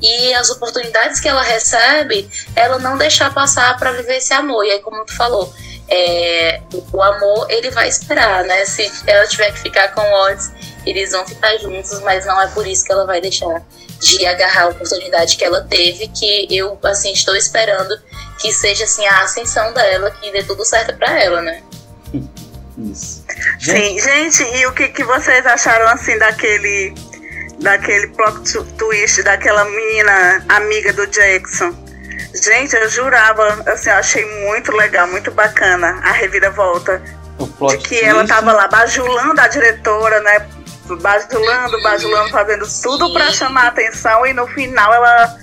e 0.00 0.34
as 0.34 0.50
oportunidades 0.50 1.20
que 1.20 1.28
ela 1.28 1.42
recebe, 1.42 2.28
ela 2.54 2.78
não 2.78 2.98
deixar 2.98 3.32
passar 3.32 3.76
para 3.78 3.92
viver 3.92 4.16
esse 4.16 4.34
amor. 4.34 4.64
E 4.64 4.72
aí, 4.72 4.80
como 4.80 5.04
tu 5.06 5.16
falou, 5.16 5.52
é, 5.94 6.62
o 6.90 7.02
amor 7.02 7.46
ele 7.50 7.70
vai 7.70 7.86
esperar, 7.86 8.44
né? 8.44 8.64
Se 8.64 8.90
ela 9.06 9.26
tiver 9.26 9.52
que 9.52 9.60
ficar 9.60 9.88
com 9.88 10.00
o 10.00 10.24
Otis, 10.24 10.50
eles 10.86 11.12
vão 11.12 11.26
ficar 11.26 11.54
juntos, 11.58 12.00
mas 12.00 12.24
não 12.24 12.40
é 12.40 12.46
por 12.48 12.66
isso 12.66 12.84
que 12.86 12.92
ela 12.92 13.04
vai 13.04 13.20
deixar 13.20 13.62
de 14.00 14.24
agarrar 14.26 14.62
a 14.62 14.68
oportunidade 14.68 15.36
que 15.36 15.44
ela 15.44 15.60
teve, 15.62 16.08
que 16.08 16.46
eu 16.50 16.78
assim 16.82 17.12
estou 17.12 17.36
esperando 17.36 17.94
que 18.40 18.50
seja 18.52 18.84
assim 18.84 19.06
a 19.06 19.22
ascensão 19.22 19.72
dela, 19.74 20.10
que 20.10 20.32
dê 20.32 20.42
tudo 20.42 20.64
certo 20.64 20.96
para 20.96 21.22
ela, 21.22 21.42
né? 21.42 21.62
Isso. 22.78 23.22
Sim, 23.60 24.00
gente, 24.00 24.42
e 24.42 24.66
o 24.66 24.72
que, 24.72 24.88
que 24.88 25.04
vocês 25.04 25.44
acharam 25.46 25.88
assim 25.88 26.18
daquele 26.18 26.94
daquele 27.60 28.08
plot 28.08 28.64
twist 28.76 29.22
daquela 29.22 29.64
menina 29.66 30.44
amiga 30.48 30.92
do 30.94 31.06
Jackson? 31.06 31.81
Gente, 32.34 32.74
eu 32.74 32.88
jurava, 32.88 33.62
assim, 33.66 33.90
eu 33.90 33.96
achei 33.96 34.24
muito 34.46 34.72
legal, 34.72 35.06
muito 35.08 35.30
bacana 35.30 36.00
a 36.02 36.12
reviravolta. 36.12 37.02
De 37.68 37.78
que 37.78 38.00
ela 38.00 38.26
tava 38.26 38.52
lá 38.52 38.68
bajulando 38.68 39.40
a 39.40 39.48
diretora, 39.48 40.20
né? 40.20 40.46
Bajulando, 41.00 41.82
bajulando, 41.82 42.30
fazendo 42.30 42.66
tudo 42.82 43.12
pra 43.12 43.30
chamar 43.30 43.64
a 43.64 43.68
atenção 43.68 44.26
e 44.26 44.32
no 44.32 44.46
final 44.46 44.92
ela 44.92 45.38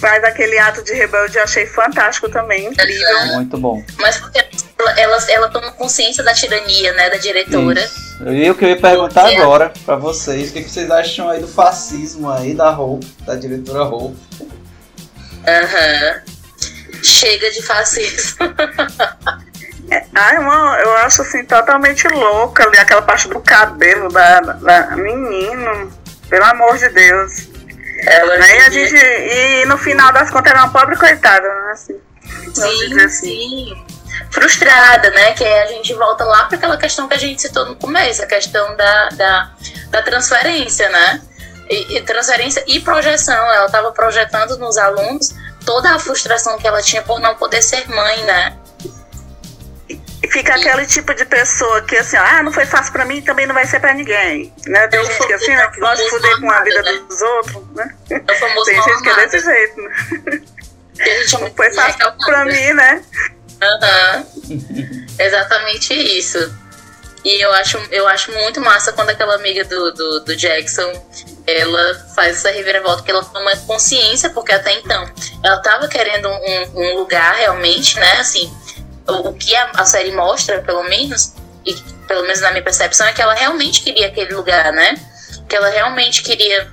faz 0.00 0.24
aquele 0.24 0.58
ato 0.58 0.82
de 0.82 0.94
rebelde, 0.94 1.36
eu 1.36 1.44
achei 1.44 1.66
fantástico 1.66 2.28
também, 2.28 2.66
incrível. 2.66 3.26
Muito 3.34 3.58
bom. 3.58 3.84
Mas 3.98 4.16
porque 4.16 4.38
ela, 4.78 4.98
ela, 4.98 5.18
ela 5.28 5.48
toma 5.50 5.72
consciência 5.72 6.24
da 6.24 6.32
tirania, 6.32 6.92
né, 6.94 7.10
da 7.10 7.18
diretora. 7.18 7.80
Isso. 7.80 8.10
E 8.28 8.50
o 8.50 8.54
que 8.54 8.64
eu 8.64 8.70
ia 8.70 8.80
perguntar 8.80 9.28
agora 9.28 9.72
pra 9.84 9.96
vocês, 9.96 10.50
o 10.50 10.52
que, 10.52 10.62
que 10.62 10.70
vocês 10.70 10.90
acham 10.90 11.28
aí 11.28 11.40
do 11.40 11.48
fascismo 11.48 12.30
aí 12.30 12.54
da 12.54 12.70
Hope, 12.70 13.06
da 13.24 13.34
diretora 13.34 13.84
Hope? 13.84 14.16
Aham. 15.46 16.22
Chega 17.02 17.50
de 17.50 17.62
fascismo. 17.62 18.38
Ai, 20.14 20.38
mano, 20.38 20.74
eu 20.82 20.96
acho 20.98 21.22
assim 21.22 21.44
totalmente 21.44 22.06
louca 22.08 22.64
ali, 22.64 22.78
aquela 22.78 23.02
parte 23.02 23.28
do 23.28 23.40
cabelo 23.40 24.08
da, 24.08 24.40
da 24.40 24.96
menino. 24.96 25.92
Pelo 26.28 26.44
amor 26.44 26.78
de 26.78 26.88
Deus. 26.90 27.48
Ela 28.06 28.38
né? 28.38 28.56
e, 28.56 28.60
a 28.62 28.70
gente, 28.70 28.96
e 28.96 29.64
no 29.66 29.76
final 29.76 30.12
das 30.12 30.30
contas 30.30 30.52
ela 30.52 30.60
é 30.60 30.64
uma 30.64 30.72
pobre 30.72 30.96
coitada, 30.96 31.46
né? 31.46 31.72
Assim, 31.72 32.00
sim, 32.54 33.00
assim. 33.00 33.08
sim. 33.08 33.86
Frustrada, 34.30 35.10
né? 35.10 35.32
Que 35.32 35.44
a 35.44 35.66
gente 35.66 35.92
volta 35.94 36.24
lá 36.24 36.44
para 36.44 36.56
aquela 36.56 36.76
questão 36.76 37.08
que 37.08 37.14
a 37.14 37.18
gente 37.18 37.42
citou 37.42 37.66
no 37.66 37.76
começo, 37.76 38.22
a 38.22 38.26
questão 38.26 38.76
da, 38.76 39.08
da, 39.10 39.50
da 39.90 40.02
transferência, 40.02 40.88
né? 40.88 41.20
E, 41.70 41.96
e 41.96 42.02
transferência 42.02 42.64
e 42.66 42.80
projeção. 42.80 43.50
Ela 43.52 43.66
estava 43.66 43.92
projetando 43.92 44.58
nos 44.58 44.76
alunos 44.76 45.32
toda 45.64 45.94
a 45.94 45.98
frustração 45.98 46.58
que 46.58 46.66
ela 46.66 46.82
tinha 46.82 47.02
por 47.02 47.20
não 47.20 47.34
poder 47.36 47.62
ser 47.62 47.88
mãe, 47.88 48.24
né? 48.24 48.58
E 49.88 50.28
fica 50.28 50.54
aquele 50.54 50.84
tipo 50.86 51.14
de 51.14 51.24
pessoa 51.24 51.80
que 51.82 51.96
assim, 51.96 52.16
ah, 52.16 52.42
não 52.42 52.52
foi 52.52 52.66
fácil 52.66 52.92
pra 52.92 53.04
mim, 53.04 53.22
também 53.22 53.46
não 53.46 53.54
vai 53.54 53.66
ser 53.66 53.80
pra 53.80 53.94
ninguém. 53.94 54.52
Né? 54.66 54.86
Tem 54.88 55.04
gente 55.04 55.26
que 55.26 55.32
assim, 55.32 55.54
né, 55.54 55.66
que 55.68 55.80
gosta 55.80 56.04
de 56.04 56.10
fuder 56.10 56.40
com 56.40 56.50
a 56.50 56.60
vida 56.62 56.82
né? 56.82 56.92
dos 57.08 57.22
outros, 57.22 57.62
né? 57.74 57.94
Tem 58.08 58.82
gente 58.82 59.02
que 59.02 59.08
é 59.08 59.26
desse 59.26 59.40
jeito, 59.40 59.80
né? 59.80 59.90
Não 61.40 61.50
foi 61.54 61.72
fácil 61.72 62.12
pra 62.26 62.44
mim, 62.44 62.72
né? 62.74 63.02
Uhum. 63.62 65.06
Exatamente 65.18 65.94
isso. 65.94 66.54
E 67.24 67.40
eu 67.40 67.52
acho, 67.52 67.78
eu 67.90 68.08
acho 68.08 68.32
muito 68.32 68.60
massa 68.60 68.92
quando 68.92 69.10
aquela 69.10 69.34
amiga 69.34 69.64
do, 69.64 69.92
do, 69.92 70.20
do 70.20 70.36
Jackson 70.36 70.90
ela 71.46 71.94
faz 72.14 72.36
essa 72.36 72.50
reviravolta, 72.50 73.02
que 73.02 73.10
ela 73.10 73.24
toma 73.24 73.54
consciência, 73.66 74.30
porque 74.30 74.52
até 74.52 74.72
então 74.72 75.10
ela 75.42 75.58
tava 75.58 75.88
querendo 75.88 76.28
um, 76.28 76.80
um 76.80 76.96
lugar 76.96 77.34
realmente, 77.34 77.98
né? 77.98 78.12
Assim, 78.20 78.50
o, 79.06 79.32
que 79.34 79.54
a, 79.54 79.70
a, 79.74 79.84
série 79.84 80.12
mostra, 80.12 80.62
pelo 80.62 80.82
menos, 80.84 81.34
e 81.66 81.74
pelo 82.06 82.22
menos 82.22 82.40
na 82.40 82.50
minha 82.50 82.62
percepção, 82.62 83.06
é 83.06 83.12
que 83.12 83.20
ela 83.20 83.34
realmente 83.34 83.82
queria 83.82 84.06
aquele 84.06 84.34
lugar, 84.34 84.72
né? 84.72 84.94
Que 85.48 85.56
ela 85.56 85.68
realmente 85.68 86.22
queria 86.22 86.70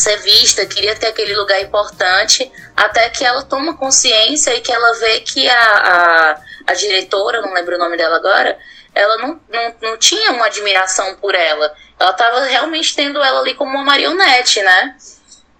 ser 0.00 0.16
vista, 0.18 0.66
queria 0.66 0.96
ter 0.96 1.08
aquele 1.08 1.34
lugar 1.34 1.60
importante, 1.60 2.50
até 2.76 3.08
que 3.10 3.24
ela 3.24 3.42
toma 3.42 3.76
consciência 3.76 4.54
e 4.54 4.60
que 4.60 4.72
ela 4.72 4.92
vê 4.98 5.20
que 5.20 5.48
a, 5.48 5.62
a, 5.62 6.40
a 6.66 6.74
diretora, 6.74 7.40
não 7.40 7.52
lembro 7.52 7.76
o 7.76 7.78
nome 7.78 7.96
dela 7.96 8.16
agora, 8.16 8.58
ela 8.94 9.18
não, 9.18 9.40
não, 9.48 9.74
não 9.82 9.96
tinha 9.98 10.32
uma 10.32 10.46
admiração 10.46 11.14
por 11.16 11.34
ela. 11.34 11.72
Ela 11.98 12.10
estava 12.10 12.40
realmente 12.40 12.96
tendo 12.96 13.22
ela 13.22 13.40
ali 13.40 13.54
como 13.54 13.70
uma 13.70 13.84
marionete, 13.84 14.62
né? 14.62 14.96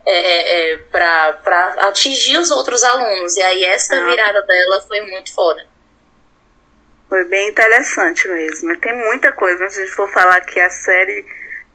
É, 0.06 0.16
é, 0.16 0.72
é 0.72 0.76
para 0.78 1.74
atingir 1.88 2.38
os 2.38 2.50
outros 2.50 2.82
alunos. 2.82 3.36
E 3.36 3.42
aí 3.42 3.64
essa 3.64 3.94
ah. 3.94 4.04
virada 4.04 4.42
dela 4.42 4.80
foi 4.80 5.00
muito 5.02 5.32
foda. 5.32 5.64
Foi 7.08 7.24
bem 7.24 7.48
interessante 7.48 8.26
mesmo. 8.28 8.76
Tem 8.78 8.96
muita 8.96 9.32
coisa. 9.32 9.68
Se 9.68 9.80
a 9.80 9.84
gente 9.84 9.94
for 9.94 10.10
falar 10.10 10.40
que 10.40 10.58
a 10.58 10.70
série 10.70 11.24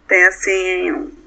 tem 0.08 0.24
assim 0.26 1.25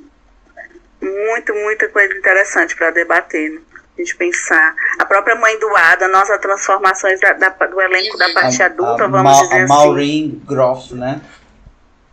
muito, 1.00 1.54
muita 1.54 1.88
coisa 1.88 2.14
interessante 2.14 2.76
para 2.76 2.90
debater. 2.90 3.50
Né? 3.50 3.60
A 3.96 4.00
gente 4.00 4.16
pensar. 4.16 4.74
A 4.98 5.04
própria 5.04 5.34
mãe 5.34 5.58
do 5.58 5.76
Ada, 5.76 6.08
nossas 6.08 6.40
transformações 6.40 7.20
da, 7.20 7.32
da, 7.32 7.48
do 7.48 7.80
elenco 7.80 8.16
da 8.16 8.32
parte 8.32 8.62
a, 8.62 8.66
adulta, 8.66 9.04
a, 9.04 9.08
vamos 9.08 9.32
Ma 9.32 9.42
dizer 9.42 9.54
a 9.54 9.64
assim. 9.64 9.72
Maureen 9.72 10.42
Groff, 10.46 10.94
né? 10.94 11.20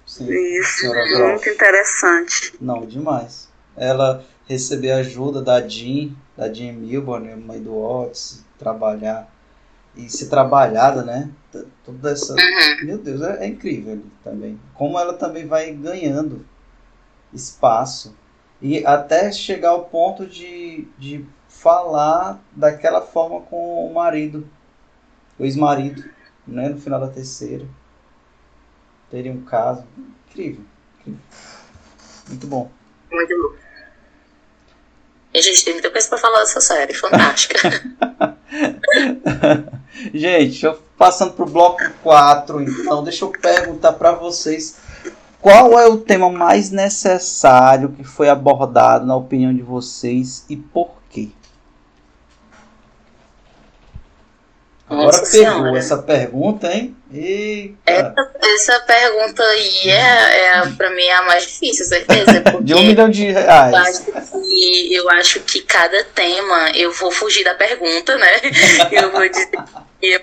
Sim, 0.05 0.29
Isso, 0.59 0.93
muito 1.17 1.49
interessante. 1.49 2.53
Não, 2.61 2.85
demais. 2.85 3.49
Ela 3.75 4.23
receber 4.47 4.91
ajuda 4.91 5.41
da 5.41 5.67
Jean, 5.67 6.11
da 6.37 6.51
Jean 6.51 6.73
Milburn, 6.73 7.35
mãe 7.35 7.61
do 7.61 7.75
Otis, 7.75 8.43
trabalhar 8.57 9.27
e 9.95 10.09
ser 10.09 10.27
trabalhada, 10.27 11.03
né? 11.03 11.29
Toda 11.83 12.11
essa. 12.11 12.33
Uhum. 12.33 12.85
Meu 12.85 12.97
Deus, 12.97 13.21
é, 13.21 13.45
é, 13.45 13.47
incrível 13.47 14.01
também. 14.23 14.59
Como 14.73 14.99
ela 14.99 15.13
também 15.13 15.47
vai 15.47 15.71
ganhando 15.71 16.45
espaço. 17.33 18.15
E 18.61 18.85
até 18.85 19.31
chegar 19.31 19.69
ao 19.69 19.85
ponto 19.85 20.25
de, 20.25 20.87
de 20.97 21.25
falar 21.47 22.41
daquela 22.51 23.01
forma 23.01 23.41
com 23.41 23.87
o 23.87 23.93
marido, 23.93 24.47
o 25.37 25.43
ex-marido, 25.43 26.03
né? 26.47 26.69
No 26.69 26.79
final 26.79 26.99
da 26.99 27.07
terceira. 27.07 27.65
Teria 29.09 29.31
um 29.31 29.43
caso. 29.43 29.85
Incrível. 30.29 30.63
incrível. 30.99 31.21
Muito 32.27 32.47
bom. 32.47 32.71
Muito 33.11 33.41
bom. 33.41 33.55
E 35.33 35.37
a 35.37 35.41
gente 35.41 35.65
tem 35.65 35.73
muita 35.73 35.91
coisa 35.91 36.07
pra 36.07 36.17
falar 36.17 36.39
dessa 36.39 36.61
série, 36.61 36.93
fantástica. 36.93 37.59
gente, 40.13 40.65
eu 40.65 40.81
passando 40.97 41.33
pro 41.33 41.45
bloco 41.45 41.83
4, 42.01 42.61
então, 42.61 43.03
deixa 43.03 43.25
eu 43.25 43.31
perguntar 43.31 43.93
para 43.93 44.13
vocês 44.13 44.77
qual 45.45 45.79
é 45.79 45.85
o 45.85 45.97
tema 45.97 46.27
mais 46.27 46.71
necessário 46.71 47.91
que 47.91 48.03
foi 48.03 48.29
abordado 48.29 49.05
na 49.05 49.15
opinião 49.15 49.53
de 49.53 49.61
vocês 49.61 50.43
e 50.49 50.57
por 50.57 50.89
quê? 51.07 51.27
Agora 54.89 55.05
Nossa 55.05 55.19
pegou 55.19 55.53
senhora. 55.53 55.77
essa 55.77 55.97
pergunta, 55.99 56.73
hein? 56.73 56.97
Essa, 57.85 58.15
essa 58.41 58.79
pergunta 58.87 59.43
aí 59.43 59.89
é, 59.91 60.47
é 60.47 60.69
para 60.75 60.89
mim 60.89 61.03
é 61.03 61.13
a 61.13 61.21
mais 61.21 61.43
difícil, 61.43 61.85
certeza. 61.85 62.41
de 62.63 62.73
um 62.73 62.81
milhão 62.81 63.07
de 63.07 63.31
reais. 63.31 63.71
Eu 63.71 64.15
acho, 64.17 64.41
que, 64.41 64.93
eu 64.95 65.09
acho 65.11 65.39
que 65.41 65.61
cada 65.61 66.03
tema, 66.05 66.71
eu 66.71 66.91
vou 66.91 67.11
fugir 67.11 67.43
da 67.43 67.53
pergunta, 67.53 68.17
né? 68.17 68.31
Eu 68.91 69.11
vou 69.11 69.29
dizer 69.29 69.51
que 70.01 70.19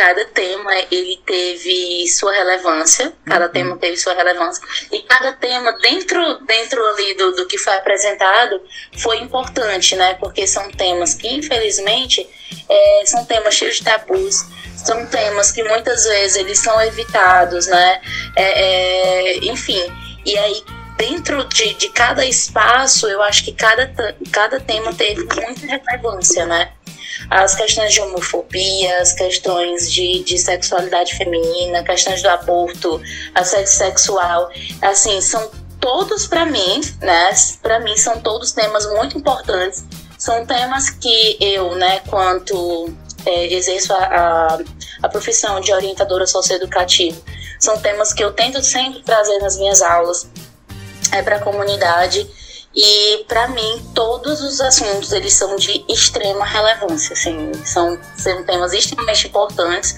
cada 0.00 0.24
tema 0.24 0.74
ele 0.90 1.20
teve 1.26 2.08
sua 2.08 2.32
relevância, 2.32 3.12
cada 3.26 3.44
uhum. 3.44 3.52
tema 3.52 3.76
teve 3.76 3.98
sua 3.98 4.14
relevância 4.14 4.62
e 4.90 5.00
cada 5.02 5.30
tema 5.34 5.72
dentro 5.72 6.38
dentro 6.46 6.82
ali 6.86 7.12
do, 7.18 7.32
do 7.32 7.46
que 7.46 7.58
foi 7.58 7.74
apresentado 7.74 8.62
foi 8.96 9.18
importante, 9.18 9.94
né? 9.96 10.14
Porque 10.14 10.46
são 10.46 10.70
temas 10.70 11.12
que 11.12 11.28
infelizmente 11.28 12.26
é, 12.66 13.02
são 13.04 13.26
temas 13.26 13.54
cheios 13.54 13.76
de 13.76 13.84
tabus, 13.84 14.46
são 14.74 15.04
temas 15.04 15.52
que 15.52 15.62
muitas 15.64 16.04
vezes 16.04 16.36
eles 16.38 16.58
são 16.58 16.80
evitados, 16.80 17.66
né? 17.66 18.00
É, 18.34 19.34
é, 19.34 19.36
enfim, 19.44 19.84
e 20.24 20.38
aí 20.38 20.64
dentro 21.00 21.42
de, 21.48 21.72
de 21.74 21.88
cada 21.88 22.26
espaço, 22.26 23.08
eu 23.08 23.22
acho 23.22 23.42
que 23.42 23.52
cada, 23.52 23.90
cada 24.30 24.60
tema 24.60 24.92
teve 24.92 25.24
muita 25.24 25.66
relevância, 25.66 26.44
né? 26.44 26.72
As 27.30 27.54
questões 27.54 27.94
de 27.94 28.02
homofobia, 28.02 29.00
as 29.00 29.14
questões 29.14 29.90
de, 29.90 30.22
de 30.22 30.36
sexualidade 30.36 31.14
feminina, 31.16 31.82
questões 31.82 32.22
do 32.22 32.28
aborto, 32.28 33.00
assédio 33.34 33.72
sexual, 33.72 34.50
assim, 34.82 35.22
são 35.22 35.50
todos 35.80 36.26
para 36.26 36.44
mim, 36.44 36.82
né? 37.00 37.30
Para 37.62 37.80
mim 37.80 37.96
são 37.96 38.20
todos 38.20 38.52
temas 38.52 38.84
muito 38.90 39.16
importantes. 39.16 39.82
São 40.18 40.44
temas 40.44 40.90
que 40.90 41.38
eu, 41.40 41.74
né, 41.76 42.00
quanto 42.00 42.92
é, 43.24 43.46
exerço 43.54 43.94
a, 43.94 44.04
a, 44.04 44.58
a, 45.02 45.08
profissão 45.08 45.62
de 45.62 45.72
orientadora 45.72 46.26
socioeducativa, 46.26 47.18
são 47.58 47.78
temas 47.78 48.12
que 48.12 48.22
eu 48.22 48.30
tento 48.30 48.62
sempre 48.62 49.02
trazer 49.02 49.38
nas 49.38 49.56
minhas 49.56 49.80
aulas 49.80 50.28
é, 51.12 51.22
para 51.22 51.36
a 51.36 51.40
comunidade 51.40 52.28
e 52.74 53.24
para 53.26 53.48
mim 53.48 53.82
todos 53.94 54.40
os 54.42 54.60
assuntos 54.60 55.12
eles 55.12 55.34
são 55.34 55.56
de 55.56 55.84
extrema 55.88 56.44
relevância, 56.44 57.14
assim, 57.14 57.52
são, 57.64 57.98
são 58.16 58.44
temas 58.44 58.72
extremamente 58.72 59.26
importantes. 59.26 59.96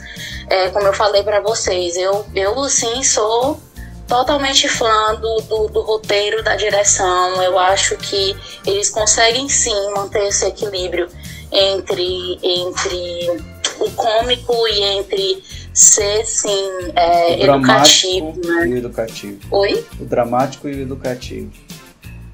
É, 0.49 0.71
como 0.71 0.87
eu 0.87 0.93
falei 0.93 1.23
para 1.23 1.41
vocês, 1.41 1.97
eu 1.97 2.25
eu 2.35 2.59
assim 2.61 3.03
sou 3.03 3.61
totalmente 4.09 4.69
fã 4.69 5.15
do, 5.15 5.41
do, 5.43 5.69
do, 5.69 5.81
roteiro, 5.81 6.43
da 6.43 6.55
direção. 6.57 7.43
Eu 7.43 7.59
acho 7.59 7.97
que 7.97 8.37
eles 8.67 8.91
conseguem 8.91 9.49
sim 9.49 9.91
manter 9.95 10.29
esse 10.29 10.47
equilíbrio 10.47 11.09
entre, 11.51 12.39
entre 12.43 13.43
o 13.81 13.91
cômico 13.93 14.69
e 14.69 14.83
entre 14.83 15.43
ser, 15.73 16.25
sim, 16.27 16.71
é, 16.95 17.35
o 17.35 17.41
dramático 17.41 18.07
educativo, 18.07 18.47
né? 18.47 18.67
e 18.67 18.73
o 18.73 18.77
educativo. 18.77 19.39
Oi? 19.51 19.87
O 20.01 20.05
dramático 20.05 20.69
e 20.69 20.75
o 20.75 20.83
educativo. 20.83 21.51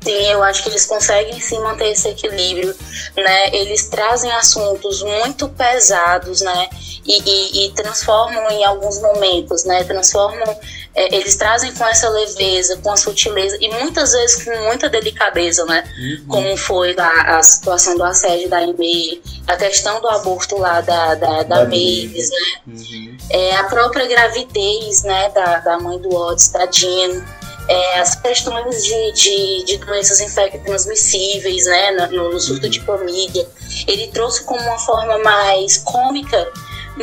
Sim, 0.01 0.31
eu 0.31 0.43
acho 0.43 0.63
que 0.63 0.69
eles 0.69 0.87
conseguem 0.87 1.41
sim 1.41 1.59
manter 1.61 1.91
esse 1.91 2.09
equilíbrio, 2.09 2.75
né? 3.17 3.55
Eles 3.55 3.89
trazem 3.89 4.31
assuntos 4.33 5.03
muito 5.03 5.49
pesados, 5.49 6.41
né? 6.41 6.69
E, 7.09 7.23
e, 7.25 7.65
e 7.65 7.73
transformam 7.73 8.51
em 8.51 8.63
alguns 8.65 9.01
momentos, 9.01 9.65
né? 9.65 9.83
Transformam, 9.83 10.55
é, 10.95 11.17
eles 11.17 11.37
trazem 11.37 11.73
com 11.73 11.87
essa 11.87 12.09
leveza, 12.11 12.77
com 12.83 12.91
a 12.91 12.97
sutileza 12.99 13.57
e 13.61 13.69
muitas 13.69 14.13
vezes 14.13 14.45
com 14.45 14.55
muita 14.65 14.91
delicadeza, 14.91 15.65
né? 15.65 15.85
Como 16.29 16.55
foi 16.59 16.95
a, 16.99 17.39
a 17.39 17.43
situação 17.43 17.97
do 17.97 18.05
assédio 18.05 18.51
da 18.51 18.59
Amy, 18.59 19.23
a 19.47 19.57
questão 19.57 20.03
do 20.03 20.09
aborto 20.09 20.59
lá 20.59 20.83
da, 20.83 21.15
da, 21.15 21.43
da, 21.43 21.43
Da 21.45 21.65
Mavis, 21.65 22.31
né? 22.31 23.17
É, 23.31 23.57
a 23.57 23.65
própria 23.65 24.07
gravidez, 24.07 25.03
né? 25.03 25.31
Da, 25.31 25.61
da 25.61 25.79
mãe 25.79 25.99
do 25.99 26.15
Otis, 26.15 26.51
da 26.51 26.71
Jean 26.71 27.25
é, 27.69 28.01
as 28.01 28.15
questões 28.15 28.83
de, 28.83 29.13
de, 29.13 29.65
de 29.65 29.77
doenças 29.77 30.21
infecto-transmissíveis, 30.21 31.67
né, 31.67 32.09
no, 32.11 32.33
no 32.33 32.41
surto 32.41 32.69
de 32.69 32.81
família, 32.81 33.47
ele 33.87 34.09
trouxe 34.09 34.43
como 34.45 34.61
uma 34.61 34.79
forma 34.79 35.19
mais 35.19 35.77
cômica, 35.77 36.51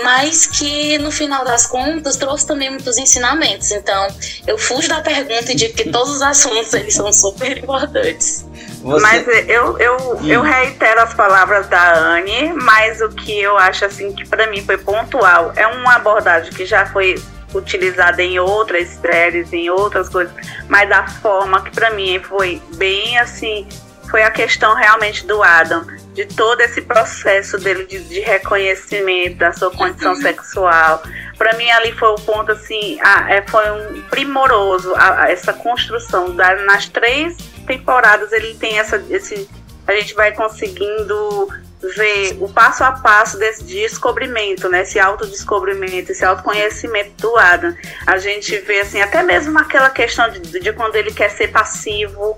mas 0.03 0.45
que 0.45 0.97
no 0.97 1.11
final 1.11 1.43
das 1.43 1.65
contas 1.65 2.17
trouxe 2.17 2.45
também 2.45 2.69
muitos 2.69 2.97
ensinamentos. 2.97 3.71
Então, 3.71 4.07
eu 4.45 4.57
fujo 4.57 4.87
da 4.87 5.01
pergunta 5.01 5.51
e 5.51 5.55
digo 5.55 5.75
que 5.75 5.89
todos 5.89 6.15
os 6.15 6.21
assuntos 6.21 6.73
eles 6.73 6.93
são 6.93 7.11
super 7.11 7.57
importantes. 7.57 8.45
Mas 8.83 9.27
eu, 9.47 9.77
eu, 9.79 10.19
eu 10.25 10.41
reitero 10.41 11.01
as 11.01 11.13
palavras 11.13 11.67
da 11.67 11.97
Anne, 11.97 12.53
mas 12.53 13.01
o 13.01 13.09
que 13.09 13.39
eu 13.39 13.57
acho 13.57 13.85
assim 13.85 14.13
que 14.13 14.27
para 14.27 14.45
mim 14.47 14.63
foi 14.63 14.77
pontual 14.77 15.51
é 15.55 15.65
uma 15.65 15.95
abordagem 15.95 16.51
que 16.51 16.65
já 16.65 16.85
foi 16.85 17.15
utilizada 17.53 18.21
em 18.21 18.37
outras 18.37 18.89
séries, 18.89 19.51
em 19.51 19.69
outras 19.69 20.09
coisas, 20.09 20.33
mas 20.67 20.91
a 20.91 21.07
forma 21.07 21.63
que 21.63 21.71
para 21.71 21.89
mim 21.91 22.19
foi 22.19 22.61
bem 22.75 23.17
assim, 23.17 23.67
foi 24.09 24.23
a 24.23 24.29
questão 24.29 24.75
realmente 24.75 25.25
do 25.25 25.41
Adam, 25.41 25.85
de 26.15 26.25
todo 26.25 26.61
esse 26.61 26.81
processo 26.81 27.57
dele 27.57 27.85
de, 27.85 27.99
de 27.99 28.21
reconhecimento 28.21 29.37
da 29.37 29.51
sua 29.51 29.69
condição 29.69 30.15
sexual. 30.15 31.03
Para 31.37 31.53
mim 31.57 31.69
ali 31.69 31.91
foi 31.91 32.07
o 32.07 32.15
ponto 32.15 32.53
assim, 32.53 32.97
a, 33.01 33.33
é, 33.33 33.41
foi 33.45 33.69
um 33.69 34.01
primoroso 34.03 34.95
a, 34.95 35.23
a 35.23 35.31
essa 35.31 35.51
construção 35.51 36.33
da, 36.33 36.55
nas 36.63 36.87
três 36.87 37.35
temporadas 37.67 38.31
ele 38.31 38.55
tem 38.55 38.79
essa 38.79 39.03
esse 39.09 39.49
a 39.85 39.93
gente 39.93 40.15
vai 40.15 40.31
conseguindo 40.31 41.49
ver 41.95 42.37
o 42.39 42.49
passo 42.49 42.83
a 42.83 42.93
passo 42.93 43.37
desse 43.37 43.63
descobrimento, 43.63 44.67
né? 44.69 44.81
Esse 44.81 44.97
autodescobrimento, 44.97 46.11
esse 46.11 46.25
autoconhecimento 46.25 47.11
do 47.21 47.37
Adam. 47.37 47.75
A 48.07 48.17
gente 48.17 48.57
vê 48.59 48.79
assim, 48.79 49.01
até 49.01 49.21
mesmo 49.21 49.59
aquela 49.59 49.91
questão 49.91 50.27
de, 50.31 50.39
de 50.39 50.73
quando 50.73 50.95
ele 50.95 51.13
quer 51.13 51.29
ser 51.29 51.49
passivo, 51.49 52.35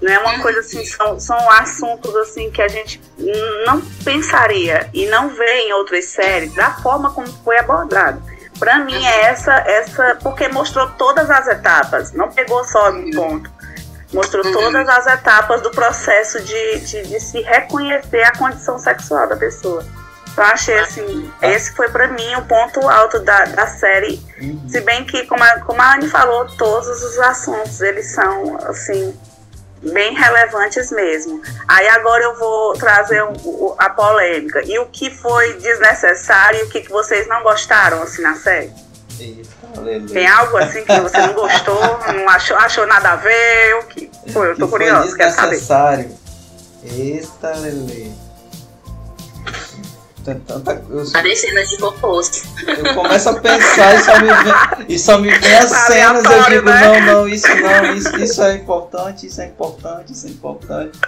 não 0.00 0.12
é 0.12 0.18
uma 0.18 0.38
coisa 0.40 0.60
assim, 0.60 0.84
são, 0.84 1.18
são 1.18 1.50
assuntos 1.52 2.14
assim 2.16 2.50
que 2.50 2.62
a 2.62 2.68
gente 2.68 3.00
não 3.66 3.80
pensaria 4.04 4.88
e 4.94 5.06
não 5.06 5.28
vê 5.30 5.62
em 5.62 5.72
outras 5.72 6.06
séries 6.06 6.54
da 6.54 6.70
forma 6.74 7.12
como 7.12 7.26
foi 7.44 7.58
abordado. 7.58 8.22
Para 8.58 8.78
mim 8.78 9.04
é 9.04 9.22
essa 9.26 9.52
essa 9.54 10.18
porque 10.22 10.48
mostrou 10.48 10.88
todas 10.90 11.30
as 11.30 11.46
etapas, 11.48 12.12
não 12.12 12.30
pegou 12.30 12.64
só 12.64 12.90
um 12.90 13.10
ponto. 13.10 13.50
Mostrou 14.12 14.42
todas 14.52 14.88
as 14.88 15.06
etapas 15.06 15.60
do 15.60 15.70
processo 15.70 16.40
de, 16.40 16.80
de, 16.80 17.02
de 17.02 17.20
se 17.20 17.40
reconhecer 17.42 18.22
a 18.22 18.32
condição 18.32 18.78
sexual 18.78 19.28
da 19.28 19.36
pessoa. 19.36 19.84
Então 20.32 20.44
achei 20.44 20.78
assim, 20.78 21.30
esse 21.42 21.74
foi 21.74 21.88
para 21.88 22.08
mim 22.08 22.34
o 22.36 22.42
ponto 22.42 22.88
alto 22.88 23.18
da, 23.18 23.44
da 23.44 23.66
série. 23.66 24.22
Se 24.68 24.80
bem 24.80 25.04
que, 25.04 25.26
como 25.26 25.42
a, 25.42 25.60
como 25.60 25.82
a 25.82 25.94
Anne 25.94 26.08
falou, 26.08 26.46
todos 26.56 27.02
os 27.02 27.18
assuntos 27.18 27.80
eles 27.80 28.06
são 28.14 28.56
assim 28.62 29.14
bem 29.82 30.14
relevantes 30.14 30.90
mesmo. 30.90 31.40
Aí 31.66 31.88
agora 31.88 32.22
eu 32.24 32.36
vou 32.38 32.72
trazer 32.74 33.22
o- 33.22 33.32
o- 33.44 33.74
a 33.78 33.90
polêmica. 33.90 34.62
E 34.64 34.78
o 34.78 34.86
que 34.86 35.10
foi 35.10 35.54
desnecessário 35.54 36.60
e 36.60 36.62
o 36.64 36.68
que, 36.68 36.80
que 36.82 36.90
vocês 36.90 37.26
não 37.28 37.42
gostaram 37.42 38.02
assim 38.02 38.22
na 38.22 38.34
série? 38.34 38.72
Tem 40.12 40.26
algo 40.26 40.56
assim 40.56 40.84
que 40.84 41.00
você 41.00 41.18
não 41.18 41.34
gostou, 41.34 41.80
não 42.14 42.28
achou, 42.28 42.56
achou 42.56 42.86
nada 42.86 43.10
a 43.12 43.16
ver? 43.16 43.74
O 43.80 43.82
que 43.86 44.10
foi? 44.32 44.50
Eu 44.50 44.56
tô 44.56 44.64
Que 44.66 44.70
foi 44.70 44.78
curiosa, 44.78 45.16
quero 45.16 45.30
saber. 45.32 45.50
desnecessário. 45.50 46.18
Eita, 46.84 47.50
Lele. 47.56 48.14
Tem 50.28 50.40
tanta- 50.40 50.82
Eu, 50.90 51.00
A 51.00 51.36
cena 51.36 51.64
de 51.64 51.78
composto. 51.78 52.46
eu 52.66 52.94
começo 52.94 53.30
a 53.30 53.34
pensar 53.40 53.94
e 53.94 53.98
só 54.04 54.20
me 54.20 54.26
vem, 54.28 54.86
e 54.88 54.98
só 54.98 55.18
me 55.18 55.30
vem 55.30 55.56
as 55.56 55.70
cenas 55.70 56.24
eu 56.24 56.42
digo, 56.50 56.68
né? 56.68 57.00
não, 57.00 57.00
não, 57.14 57.28
isso 57.28 57.46
não, 57.54 57.94
isso, 57.94 58.14
isso 58.18 58.42
é 58.42 58.54
importante, 58.56 59.26
isso 59.26 59.40
é 59.40 59.46
importante, 59.46 60.12
isso 60.12 60.26
é 60.26 60.30
importante. 60.30 60.98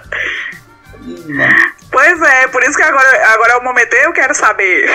Pois 1.91 2.21
é, 2.21 2.47
por 2.47 2.63
isso 2.63 2.75
que 2.75 2.83
agora, 2.83 3.27
agora 3.33 3.53
é 3.53 3.57
o 3.57 3.63
momento 3.63 3.93
eu 3.93 4.11
quero 4.11 4.33
saber. 4.33 4.89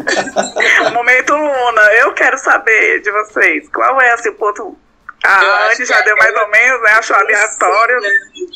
momento 0.94 1.34
Luna, 1.34 1.82
eu 2.00 2.14
quero 2.14 2.38
saber 2.38 3.02
de 3.02 3.10
vocês. 3.10 3.68
Qual 3.68 4.00
é 4.00 4.12
assim, 4.12 4.30
o 4.30 4.34
ponto. 4.34 4.76
A 5.24 5.68
Anne 5.70 5.84
já 5.84 6.00
deu 6.00 6.16
mais 6.16 6.34
ou 6.34 6.48
menos, 6.48 6.82
né? 6.82 6.90
Achou 6.92 7.16
aleatório. 7.16 8.00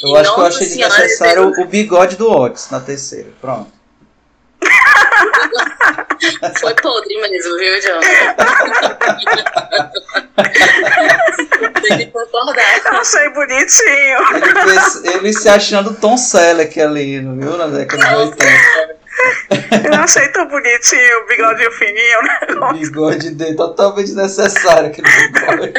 Eu 0.03 0.17
acho 0.17 0.35
que 0.35 0.41
eu 0.41 0.47
achei 0.47 0.67
desnecessário 0.67 1.53
o 1.61 1.65
bigode 1.67 2.17
do 2.17 2.31
Otis 2.31 2.71
na 2.71 2.81
terceira. 2.81 3.29
Pronto. 3.41 3.76
Foi 6.61 6.75
podre 6.75 7.21
mesmo, 7.21 7.57
viu, 7.57 7.81
John? 7.81 8.01
Tem 11.83 11.99
que 11.99 12.07
concordar. 12.07 12.79
Eu 12.85 13.01
achei 13.01 13.29
bonitinho. 13.31 14.19
Ele, 14.35 14.61
fez- 14.71 15.05
ele 15.05 15.33
se 15.33 15.49
achando 15.49 15.95
Tom 15.95 16.17
Selleck 16.17 16.81
ali, 16.81 17.21
não 17.21 17.37
viu? 17.37 17.57
Na 17.57 17.67
década 17.69 18.05
de 18.07 18.15
80. 18.15 18.45
Eu 19.87 19.95
achei 19.95 20.29
tão 20.29 20.47
bonitinho, 20.49 21.19
o 21.23 21.27
bigodinho 21.27 21.73
fininho, 21.73 22.23
né? 22.23 22.39
O 22.71 22.73
bigode 22.75 23.31
dele 23.31 23.57
totalmente 23.57 24.07
desnecessário 24.07 24.89
aquele 24.89 25.09
bigode. 25.09 25.73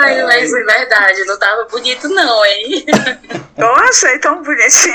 Ai, 0.00 0.22
mas 0.22 0.52
é 0.52 0.64
verdade, 0.64 1.24
não 1.24 1.38
tava 1.38 1.64
bonito 1.64 2.08
não, 2.08 2.44
hein? 2.46 2.84
Eu 3.58 3.74
achei 3.76 4.18
tão 4.18 4.42
bonitinho. 4.42 4.94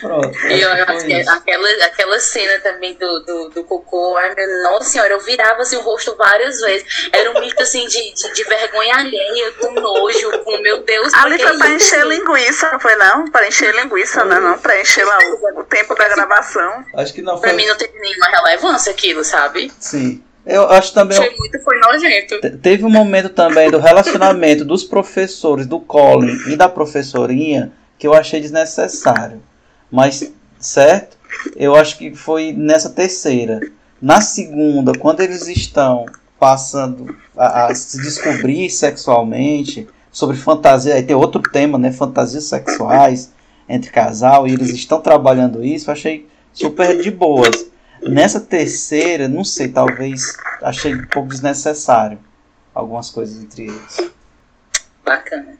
Pronto. 0.00 0.38
E 0.46 0.60
isso. 1.20 1.30
aquela, 1.30 1.68
aquela 1.84 2.20
cena 2.20 2.60
também 2.60 2.94
do, 2.94 3.18
do, 3.24 3.48
do 3.50 3.64
cocô, 3.64 4.16
ai 4.16 4.32
meu 4.34 4.62
nossa 4.62 4.88
senhora, 4.90 5.12
eu 5.12 5.20
virava 5.20 5.60
assim 5.62 5.76
o 5.76 5.80
rosto 5.80 6.14
várias 6.16 6.60
vezes. 6.60 7.08
Era 7.12 7.30
um 7.32 7.40
mito 7.40 7.60
assim 7.60 7.84
de, 7.88 8.14
de, 8.14 8.32
de 8.32 8.44
vergonha 8.44 8.94
alheia, 8.96 9.52
com 9.60 9.72
nojo, 9.72 10.38
com 10.44 10.56
meu 10.58 10.82
Deus. 10.84 11.12
Ali 11.14 11.38
foi 11.42 11.58
pra 11.58 11.68
isso? 11.70 11.94
encher 11.94 12.06
linguiça, 12.06 12.70
não 12.70 12.78
foi 12.80 12.94
não? 12.94 13.24
Pra 13.30 13.48
encher 13.48 13.74
linguiça, 13.74 14.24
não, 14.24 14.40
não. 14.40 14.58
Pra 14.58 14.80
encher 14.80 15.04
lá 15.04 15.18
o, 15.18 15.60
o 15.60 15.64
tempo 15.64 15.94
da 15.96 16.08
gravação. 16.08 16.84
Acho 16.94 17.12
que 17.12 17.20
não 17.20 17.38
Pra 17.40 17.50
foi. 17.50 17.56
mim 17.56 17.66
não 17.66 17.76
teve 17.76 17.98
nenhuma 17.98 18.26
relevância 18.28 18.92
aquilo, 18.92 19.24
sabe? 19.24 19.70
Sim. 19.80 20.22
Eu 20.46 20.68
acho 20.70 20.92
também. 20.92 21.16
Foi 21.16 21.30
muito, 21.38 21.58
foi 21.60 21.78
nojento. 21.80 22.40
Te- 22.40 22.50
Teve 22.50 22.84
um 22.84 22.90
momento 22.90 23.30
também 23.30 23.70
do 23.70 23.78
relacionamento 23.78 24.64
dos 24.64 24.84
professores, 24.84 25.66
do 25.66 25.80
Colin 25.80 26.36
e 26.48 26.56
da 26.56 26.68
professorinha, 26.68 27.72
que 27.98 28.06
eu 28.06 28.12
achei 28.14 28.40
desnecessário. 28.40 29.42
Mas, 29.90 30.30
certo? 30.58 31.16
Eu 31.56 31.74
acho 31.74 31.96
que 31.96 32.14
foi 32.14 32.52
nessa 32.52 32.90
terceira. 32.90 33.60
Na 34.00 34.20
segunda, 34.20 34.92
quando 34.98 35.20
eles 35.20 35.48
estão 35.48 36.04
passando 36.38 37.16
a, 37.36 37.66
a 37.66 37.74
se 37.74 38.00
descobrir 38.02 38.68
sexualmente, 38.70 39.86
sobre 40.12 40.36
fantasia, 40.36 40.94
aí 40.94 41.02
tem 41.02 41.16
outro 41.16 41.40
tema, 41.42 41.78
né? 41.78 41.90
Fantasias 41.90 42.44
sexuais 42.44 43.32
entre 43.68 43.90
casal, 43.90 44.46
e 44.46 44.52
eles 44.52 44.70
estão 44.70 45.00
trabalhando 45.00 45.64
isso, 45.64 45.88
eu 45.88 45.92
achei 45.92 46.28
super 46.52 47.00
de 47.00 47.10
boas. 47.10 47.66
Nessa 48.08 48.38
terceira, 48.40 49.28
não 49.28 49.42
sei, 49.42 49.72
talvez 49.72 50.36
achei 50.62 50.94
um 50.94 51.06
pouco 51.06 51.30
desnecessário 51.30 52.18
algumas 52.74 53.10
coisas 53.10 53.42
entre 53.42 53.64
eles. 53.68 53.96
Bacana. 55.04 55.58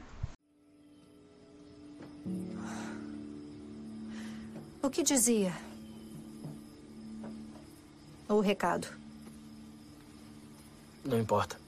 O 4.81 4.89
que 4.89 5.01
dizia? 5.01 5.51
O 8.29 8.39
recado. 8.39 8.87
Não 11.03 11.19
importa. 11.19 11.59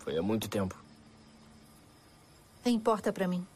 Foi 0.00 0.16
há 0.16 0.22
muito 0.22 0.48
tempo. 0.48 0.76
Importa 2.64 3.12
pra 3.12 3.28
mim. 3.28 3.46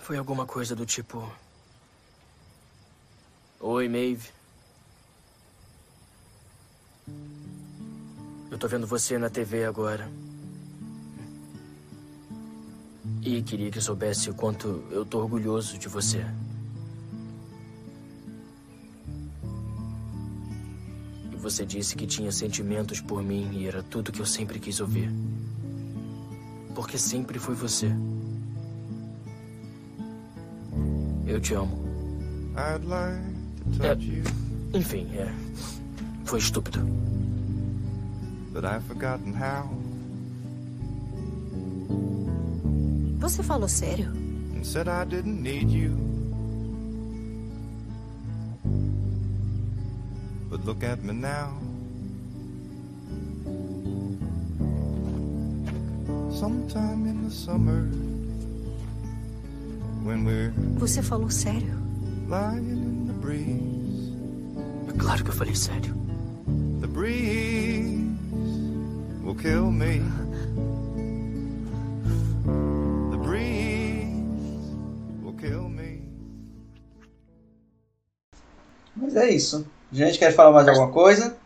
Foi 0.00 0.16
alguma 0.16 0.46
coisa 0.46 0.74
do 0.74 0.86
tipo. 0.86 1.30
Oi, 3.64 3.88
Maeve. 3.88 4.28
Eu 8.50 8.58
tô 8.58 8.66
vendo 8.66 8.88
você 8.88 9.16
na 9.16 9.30
TV 9.30 9.64
agora. 9.64 10.10
E 13.22 13.40
queria 13.42 13.70
que 13.70 13.80
soubesse 13.80 14.28
o 14.28 14.34
quanto 14.34 14.82
eu 14.90 15.06
tô 15.06 15.20
orgulhoso 15.20 15.78
de 15.78 15.86
você. 15.86 16.26
E 21.32 21.36
você 21.36 21.64
disse 21.64 21.94
que 21.94 22.04
tinha 22.04 22.32
sentimentos 22.32 23.00
por 23.00 23.22
mim 23.22 23.48
e 23.52 23.68
era 23.68 23.80
tudo 23.80 24.10
que 24.10 24.20
eu 24.20 24.26
sempre 24.26 24.58
quis 24.58 24.80
ouvir. 24.80 25.08
Porque 26.74 26.98
sempre 26.98 27.38
fui 27.38 27.54
você. 27.54 27.92
Eu 31.24 31.40
te 31.40 31.54
amo. 31.54 31.80
É, 33.80 34.78
enfim, 34.78 35.06
é. 35.14 35.32
Foi 36.24 36.38
estúpido. 36.38 36.80
But 38.52 38.64
I've 38.64 38.84
forgotten 38.86 39.32
how. 39.34 39.68
Você 43.18 43.42
falou 43.42 43.68
sério? 43.68 44.10
And 44.56 44.64
said 44.64 44.88
I 44.88 45.04
didn't 45.04 45.40
need 45.40 45.70
you. 45.70 45.96
But 50.50 50.64
look 50.66 50.84
at 50.84 51.02
me 51.02 51.12
now. 51.12 51.56
Sometime 56.30 57.06
in 57.06 57.24
the 57.24 57.30
summer, 57.30 57.82
when 60.04 60.24
we're 60.24 60.52
Você 60.78 61.02
falou 61.02 61.30
sério? 61.30 61.80
lying 62.28 62.68
in 62.70 63.01
breeze, 63.22 64.12
É 64.88 64.98
claro 64.98 65.22
que 65.24 65.30
eu 65.30 65.34
falei 65.34 65.54
sério. 65.54 65.94
the 66.80 66.86
breeze 66.88 68.10
will 69.24 69.34
kill 69.36 69.70
me. 69.70 70.00
The 73.10 73.16
breeze 73.18 74.76
will 75.22 75.34
kill 75.38 75.68
me. 75.68 76.02
Mas 78.96 79.16
é 79.16 79.30
isso. 79.30 79.66
Gente, 79.92 80.18
quer 80.18 80.32
falar 80.34 80.50
mais 80.52 80.68
alguma 80.68 80.90
coisa? 80.90 81.36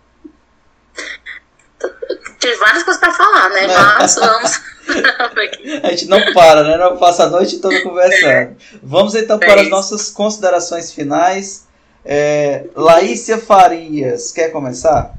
Tive 2.39 2.57
várias 2.57 2.83
coisas 2.85 3.01
pra 3.01 3.13
falar, 3.13 3.49
né? 3.51 3.67
Mas 3.99 4.15
vamos. 4.15 4.61
A 5.83 5.91
gente 5.91 6.07
não 6.07 6.33
para, 6.33 6.63
né? 6.63 6.77
Não 6.77 6.97
passa 6.97 7.25
a 7.25 7.29
noite 7.29 7.59
toda 7.59 7.83
conversando. 7.83 8.57
Vamos 8.83 9.17
então 9.17 9.37
para 9.39 9.61
as 9.63 9.69
nossas 9.69 10.11
considerações 10.11 10.93
finais. 10.93 11.66
É, 12.09 12.67
Laícia 12.77 13.37
Farias, 13.37 14.31
quer 14.31 14.51
começar? 14.51 15.13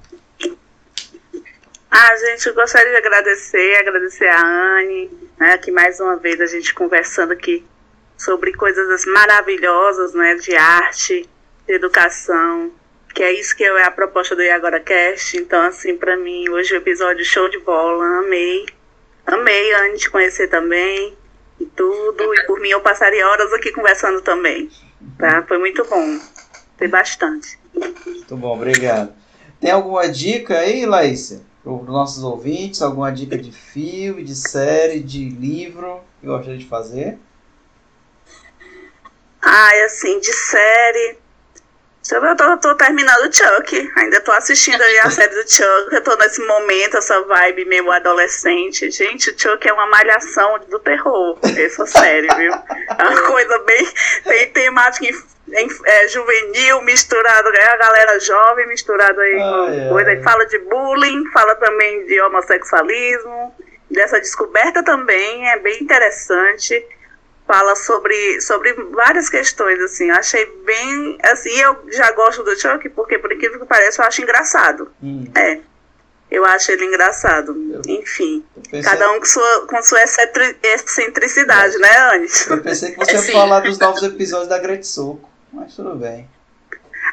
Ah, 1.92 2.16
gente, 2.16 2.48
eu 2.48 2.54
gostaria 2.54 2.92
de 2.92 2.98
agradecer, 2.98 3.76
agradecer 3.78 4.28
a 4.28 4.42
Anne, 4.42 5.12
né, 5.38 5.58
que 5.58 5.70
mais 5.70 6.00
uma 6.00 6.16
vez 6.16 6.40
a 6.40 6.46
gente 6.46 6.74
conversando 6.74 7.34
aqui 7.34 7.66
sobre 8.18 8.54
coisas 8.54 9.06
maravilhosas, 9.06 10.14
né, 10.14 10.36
de 10.36 10.56
arte, 10.56 11.30
de 11.68 11.74
educação, 11.74 12.72
que 13.14 13.22
é 13.22 13.34
isso 13.34 13.56
que 13.58 13.66
é 13.66 13.84
a 13.84 13.92
proposta 13.92 14.34
do 14.34 14.42
E 14.42 14.50
Agora 14.50 14.80
Cast. 14.80 15.36
Então, 15.36 15.62
assim, 15.64 15.98
para 15.98 16.16
mim, 16.16 16.48
hoje 16.50 16.74
o 16.74 16.78
episódio 16.78 17.26
show 17.26 17.50
de 17.50 17.60
bola, 17.60 18.20
amei. 18.20 18.66
Amei, 19.26 19.74
Anne, 19.74 19.98
te 19.98 20.10
conhecer 20.10 20.48
também 20.48 21.18
e 21.60 21.66
tudo. 21.66 22.34
E 22.34 22.46
por 22.46 22.62
mim, 22.62 22.70
eu 22.70 22.80
passaria 22.80 23.28
horas 23.28 23.52
aqui 23.52 23.74
conversando 23.74 24.22
também, 24.22 24.70
tá? 25.18 25.44
Foi 25.48 25.58
muito 25.58 25.84
bom. 25.84 26.18
Tem 26.78 26.88
bastante. 26.88 27.60
Muito 28.06 28.38
bom, 28.38 28.56
obrigado. 28.56 29.14
Tem 29.60 29.72
alguma 29.72 30.08
dica 30.08 30.60
aí, 30.60 30.86
Laícia, 30.86 31.42
para 31.64 31.74
os 31.74 31.88
nossos 31.88 32.24
ouvintes? 32.24 32.82
Alguma 32.82 33.12
dica 33.12 33.38
de 33.38 33.52
filme, 33.52 34.24
de 34.24 34.36
série, 34.36 35.00
de 35.00 35.28
livro 35.30 36.02
que 36.22 36.28
gostaria 36.28 36.58
de 36.58 36.66
fazer? 36.66 37.18
Ai, 39.42 39.82
assim, 39.84 40.20
de 40.20 40.34
série. 40.34 41.18
Eu 42.16 42.36
tô, 42.36 42.58
tô 42.58 42.76
terminando 42.76 43.28
o 43.28 43.34
Chuck. 43.34 43.92
Ainda 43.96 44.22
tô 44.22 44.32
assistindo 44.32 44.82
aí 44.82 45.00
a 45.00 45.10
série 45.10 45.34
do 45.34 45.50
Chuck. 45.50 45.94
Eu 45.94 46.02
tô 46.02 46.16
nesse 46.16 46.42
momento, 46.46 46.98
essa 46.98 47.22
vibe 47.22 47.66
meio 47.66 47.92
adolescente. 47.92 48.90
Gente, 48.90 49.30
o 49.32 49.40
Chuck 49.40 49.68
é 49.68 49.74
uma 49.74 49.88
malhação 49.88 50.60
do 50.70 50.80
terror. 50.80 51.38
Essa 51.44 51.86
série, 51.86 52.28
viu? 52.36 52.54
É 52.54 53.04
uma 53.04 53.22
coisa 53.24 53.60
bem. 53.60 53.88
Tem 54.24 54.52
temática 54.52 55.06
em, 55.54 55.68
é, 55.86 56.08
juvenil, 56.08 56.82
misturado, 56.82 57.50
é 57.50 57.68
a 57.70 57.78
galera 57.78 58.20
jovem, 58.20 58.68
misturado 58.68 59.20
aí 59.20 59.90
coisa. 59.90 60.22
Fala 60.24 60.46
de 60.46 60.60
bullying, 60.60 61.26
fala 61.32 61.56
também 61.56 62.06
de 62.06 62.20
homossexualismo, 62.22 63.56
dessa 63.90 64.20
descoberta 64.20 64.84
também, 64.84 65.50
é 65.50 65.60
bem 65.60 65.82
interessante 65.82 66.86
fala 67.48 67.76
sobre, 67.76 68.42
sobre 68.42 68.74
várias 68.92 69.30
questões, 69.30 69.80
assim, 69.82 70.10
eu 70.10 70.16
achei 70.16 70.46
bem, 70.66 71.18
assim, 71.24 71.58
eu 71.62 71.78
já 71.92 72.12
gosto 72.12 72.44
do 72.44 72.60
Chuck, 72.60 72.90
porque 72.90 73.18
por 73.18 73.32
incrível 73.32 73.60
que 73.60 73.66
pareça, 73.66 74.02
eu 74.02 74.08
acho 74.08 74.22
engraçado, 74.22 74.92
Hum, 75.02 75.26
é, 75.34 75.60
eu 76.30 76.44
acho 76.46 76.72
ele 76.74 76.84
engraçado, 76.86 77.56
enfim, 77.88 78.44
pensei- 78.70 78.82
cada 78.84 79.12
um 79.14 79.20
com 79.20 79.26
sua, 79.26 79.68
com 79.68 79.82
sua 79.82 80.04
excentri- 80.04 80.58
excentricidade, 80.62 81.78
né, 81.78 81.98
Anne? 82.14 82.28
Eu 82.50 82.62
pensei 82.62 82.92
que 82.92 82.98
você 82.98 83.14
ia 83.14 83.22
falar 83.32 83.62
dos 83.62 83.78
novos 83.80 84.04
episódios 84.04 84.50
da 84.50 84.60
Grande 84.60 84.86
Soco, 84.86 85.30
mas 85.54 85.74
tudo 85.74 85.96
bem. 85.96 86.30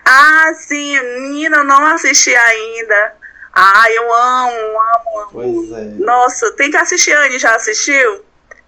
Ah, 0.04 0.52
sim, 0.58 1.00
menina, 1.00 1.58
eu 1.58 1.64
não 1.64 1.86
assisti 1.86 2.34
ainda, 2.34 3.14
ah, 3.52 3.84
eu 3.90 4.12
amo, 4.12 4.50
amo, 4.50 5.18
amo, 5.20 5.28
Pois 5.32 5.72
é. 5.78 5.84
Nossa, 6.04 6.50
tem 6.52 6.70
que 6.70 6.76
assistir, 6.76 7.12
Anne, 7.12 7.38
já 7.38 7.54
assistiu? 7.54 8.24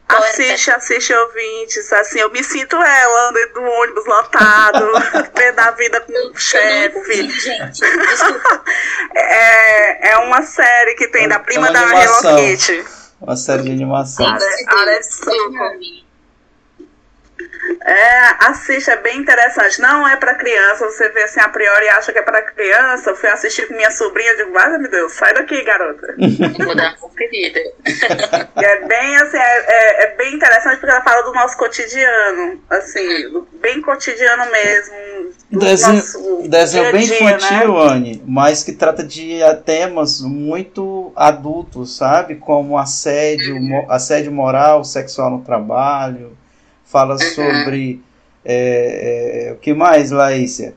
Assiste, 0.09 0.71
assiste 0.71 1.13
ouvintes, 1.13 1.93
assim, 1.93 2.21
eu 2.21 2.31
me 2.31 2.43
sinto 2.43 2.77
ela 2.77 3.33
dentro 3.33 3.55
do 3.55 3.63
ônibus 3.63 4.07
lotado, 4.07 4.93
tendo 5.35 5.59
a 5.59 5.71
vida 5.73 6.01
com 6.01 6.31
o 6.31 6.39
chefe. 6.39 7.29
É, 9.19 10.11
é 10.11 10.19
uma 10.19 10.43
série 10.43 10.95
que 10.95 11.09
tem 11.09 11.27
da 11.27 11.39
prima 11.39 11.69
uma 11.69 11.73
da 11.73 11.81
animação. 11.81 12.39
Hello 12.39 12.57
Kitty. 12.57 12.85
Uma 13.21 13.37
série 13.37 13.63
de 13.63 13.71
animação. 13.71 14.27
É, 17.85 18.47
assiste, 18.47 18.91
é 18.91 18.97
bem 18.97 19.19
interessante. 19.19 19.81
Não 19.81 20.07
é 20.07 20.17
pra 20.17 20.35
criança, 20.35 20.87
você 20.87 21.09
vê 21.11 21.23
assim 21.23 21.41
a 21.41 21.49
priori 21.49 21.85
e 21.87 21.89
acha 21.91 22.13
que 22.13 22.19
é 22.19 22.23
pra 22.23 22.43
criança. 22.43 23.11
Eu 23.11 23.17
fui 23.17 23.29
assistir 23.29 23.67
com 23.69 23.75
minha 23.75 23.91
sobrinha 23.91 24.33
e 24.33 24.37
digo, 24.39 24.57
ai 24.59 24.79
meu 24.79 24.91
Deus, 24.91 25.13
sai 25.13 25.35
daqui, 25.35 25.63
garota. 25.63 26.15
Vou 26.65 26.75
dar 26.75 26.91
uma 26.91 26.97
conferida. 26.99 27.61
É 28.57 28.85
bem 28.87 29.17
assim, 29.17 29.37
é, 29.37 29.65
é, 29.69 30.05
é 30.05 30.17
bem 30.17 30.35
interessante 30.35 30.79
porque 30.79 30.91
ela 30.91 31.03
fala 31.03 31.23
do 31.23 31.33
nosso 31.33 31.57
cotidiano, 31.57 32.61
assim, 32.71 33.31
do- 33.31 33.49
bem 33.61 33.81
cotidiano 33.81 34.51
mesmo. 34.51 34.95
Desenho, 35.51 35.95
nosso 35.95 36.49
desenho 36.49 36.93
bem 36.93 37.03
dia 37.03 37.19
dia, 37.19 37.37
infantil, 37.37 37.75
né? 37.75 37.93
Anne, 37.93 38.23
mas 38.27 38.65
que 38.65 38.73
trata 38.73 39.03
de 39.05 39.39
temas 39.65 40.21
muito 40.21 41.13
adultos, 41.15 41.97
sabe? 41.97 42.37
Como 42.37 42.77
assédio, 42.79 43.57
assédio 43.89 44.33
moral, 44.33 44.85
sexual 44.85 45.31
no 45.31 45.43
trabalho. 45.43 46.37
Fala 46.97 47.19
sobre. 47.19 48.01
é, 48.43 49.49
é, 49.49 49.53
o 49.53 49.57
que 49.57 49.75
mais, 49.75 50.11
Laícia? 50.11 50.75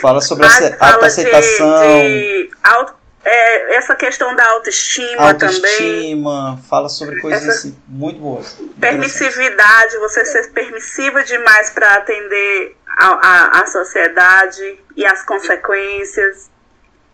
Fala 0.00 0.22
sobre 0.22 0.48
fala 0.48 0.94
autoaceitação, 0.94 1.82
de, 2.00 2.46
de 2.46 2.50
auto- 2.62 2.94
é, 3.22 3.76
essa 3.76 3.94
questão 3.94 4.34
da 4.34 4.42
autoestima, 4.52 5.34
também. 5.34 5.54
autoestima, 5.56 6.58
fala 6.66 6.88
sobre 6.88 7.20
coisas 7.20 7.42
Essa- 7.46 7.58
assim, 7.58 7.76
muito 7.86 8.18
boas. 8.20 8.56
Permissividade, 8.80 9.98
você 9.98 10.24
ser 10.24 10.50
permissiva 10.52 11.22
demais 11.24 11.68
para 11.68 11.96
atender 11.96 12.74
a, 12.86 13.06
a, 13.06 13.60
a 13.62 13.66
sociedade 13.66 14.80
e 14.96 15.04
as 15.04 15.22
consequências. 15.26 16.50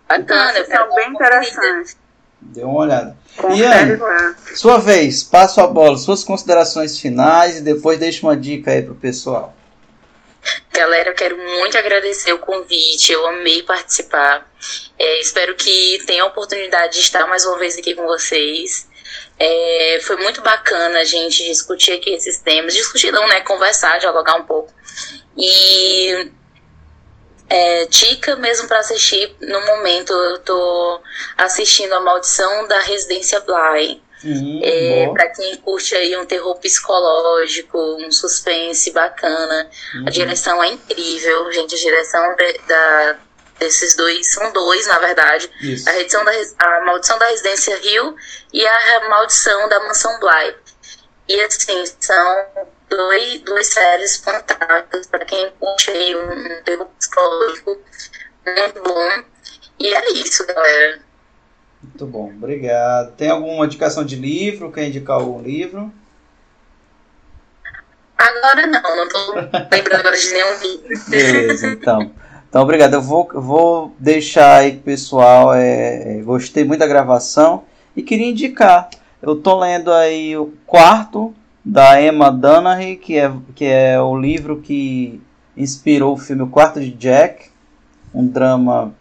Então, 0.04 0.18
Bacana, 0.36 0.52
essas 0.60 0.68
são 0.68 0.94
bem 0.94 1.08
interessantes. 1.10 1.96
Dê 2.40 2.62
uma 2.62 2.80
olhada. 2.80 3.16
Confere 3.36 3.60
Iane, 3.60 3.96
lá. 3.96 4.34
sua 4.54 4.78
vez, 4.78 5.22
passo 5.22 5.60
a 5.60 5.66
bola, 5.66 5.96
suas 5.96 6.22
considerações 6.24 6.98
finais 6.98 7.58
e 7.58 7.60
depois 7.62 7.98
deixa 7.98 8.26
uma 8.26 8.36
dica 8.36 8.70
aí 8.70 8.82
pro 8.82 8.94
pessoal. 8.94 9.54
Galera, 10.72 11.10
eu 11.10 11.14
quero 11.14 11.36
muito 11.36 11.76
agradecer 11.76 12.32
o 12.32 12.38
convite, 12.38 13.12
eu 13.12 13.26
amei 13.26 13.62
participar. 13.64 14.48
É, 14.98 15.20
espero 15.20 15.54
que 15.56 16.02
tenha 16.06 16.22
a 16.22 16.26
oportunidade 16.26 16.94
de 16.94 17.00
estar 17.00 17.26
mais 17.26 17.44
uma 17.44 17.58
vez 17.58 17.76
aqui 17.76 17.94
com 17.94 18.06
vocês. 18.06 18.88
É, 19.38 20.00
foi 20.02 20.16
muito 20.16 20.40
bacana 20.40 21.00
a 21.00 21.04
gente 21.04 21.44
discutir 21.44 21.92
aqui 21.92 22.10
esses 22.10 22.38
temas, 22.38 22.74
discutir 22.74 23.10
não, 23.12 23.26
né? 23.28 23.40
Conversar, 23.40 23.98
dialogar 23.98 24.36
um 24.36 24.44
pouco. 24.44 24.72
E 25.36 26.30
é, 27.48 27.86
dica 27.86 28.36
mesmo 28.36 28.68
para 28.68 28.78
assistir, 28.78 29.34
no 29.40 29.60
momento 29.66 30.12
eu 30.12 30.38
tô 30.40 31.00
assistindo 31.36 31.92
A 31.94 32.00
Maldição 32.00 32.66
da 32.68 32.80
Residência 32.80 33.40
Bly. 33.40 34.02
É, 34.64 35.08
para 35.12 35.28
quem 35.28 35.56
curte 35.58 35.94
aí 35.94 36.16
um 36.16 36.26
terror 36.26 36.56
psicológico, 36.56 37.78
um 37.78 38.10
suspense 38.10 38.90
bacana. 38.90 39.70
Uhum. 39.94 40.04
A 40.08 40.10
direção 40.10 40.62
é 40.62 40.68
incrível, 40.68 41.50
gente. 41.52 41.74
A 41.76 41.78
direção 41.78 42.34
de- 42.34 42.60
da, 42.66 43.16
desses 43.60 43.94
dois, 43.94 44.32
são 44.32 44.52
dois, 44.52 44.88
na 44.88 44.98
verdade. 44.98 45.48
Isso. 45.60 45.88
A, 45.88 45.92
redição 45.92 46.24
da, 46.24 46.32
a 46.58 46.80
Maldição 46.80 47.16
da 47.18 47.26
Residência 47.26 47.76
Rio 47.76 48.16
e 48.52 48.66
a 48.66 49.08
Maldição 49.08 49.68
da 49.68 49.78
Mansão 49.80 50.18
Bly. 50.18 50.54
E 51.28 51.40
assim, 51.42 51.84
são 52.00 52.46
dois, 52.88 53.40
duas 53.42 53.66
séries 53.66 54.16
fantásticas 54.16 55.06
para 55.06 55.24
quem 55.24 55.50
curte 55.58 55.90
aí 55.90 56.16
um, 56.16 56.62
terror 56.64 56.86
psicológico 56.98 57.78
muito 58.46 58.82
bom. 58.82 59.22
E 59.78 59.94
é 59.94 60.12
isso, 60.12 60.46
galera. 60.46 61.00
Muito 61.82 62.06
bom, 62.06 62.32
obrigado. 62.36 63.12
Tem 63.16 63.30
alguma 63.30 63.66
indicação 63.66 64.04
de 64.04 64.16
livro? 64.16 64.72
Quer 64.72 64.88
indicar 64.88 65.16
algum 65.16 65.40
livro? 65.40 65.92
Agora 68.16 68.66
não, 68.66 68.96
não 68.96 69.08
tô 69.08 69.32
lembrando 69.32 70.00
agora 70.00 70.16
de 70.16 70.32
nenhum 70.32 70.58
livro. 70.60 71.04
Beleza, 71.08 71.68
então. 71.68 72.10
Então, 72.48 72.62
obrigado. 72.62 72.94
Eu 72.94 73.02
vou, 73.02 73.28
vou 73.32 73.94
deixar 73.98 74.58
aí 74.58 74.76
pessoal. 74.76 75.54
É, 75.54 76.18
é, 76.18 76.22
gostei 76.22 76.64
muito 76.64 76.80
da 76.80 76.86
gravação 76.86 77.64
e 77.94 78.02
queria 78.02 78.26
indicar. 78.26 78.88
Eu 79.22 79.36
tô 79.36 79.58
lendo 79.58 79.92
aí 79.92 80.36
o 80.36 80.52
quarto 80.66 81.34
da 81.68 82.00
Emma 82.00 82.32
Dunnery, 82.32 82.96
que 82.96 83.18
é, 83.18 83.30
que 83.54 83.66
é 83.66 84.00
o 84.00 84.18
livro 84.18 84.62
que 84.62 85.20
inspirou 85.54 86.14
o 86.14 86.16
filme 86.16 86.42
O 86.42 86.48
Quarto 86.48 86.80
de 86.80 86.90
Jack, 86.90 87.50
um 88.14 88.26
drama 88.26 88.94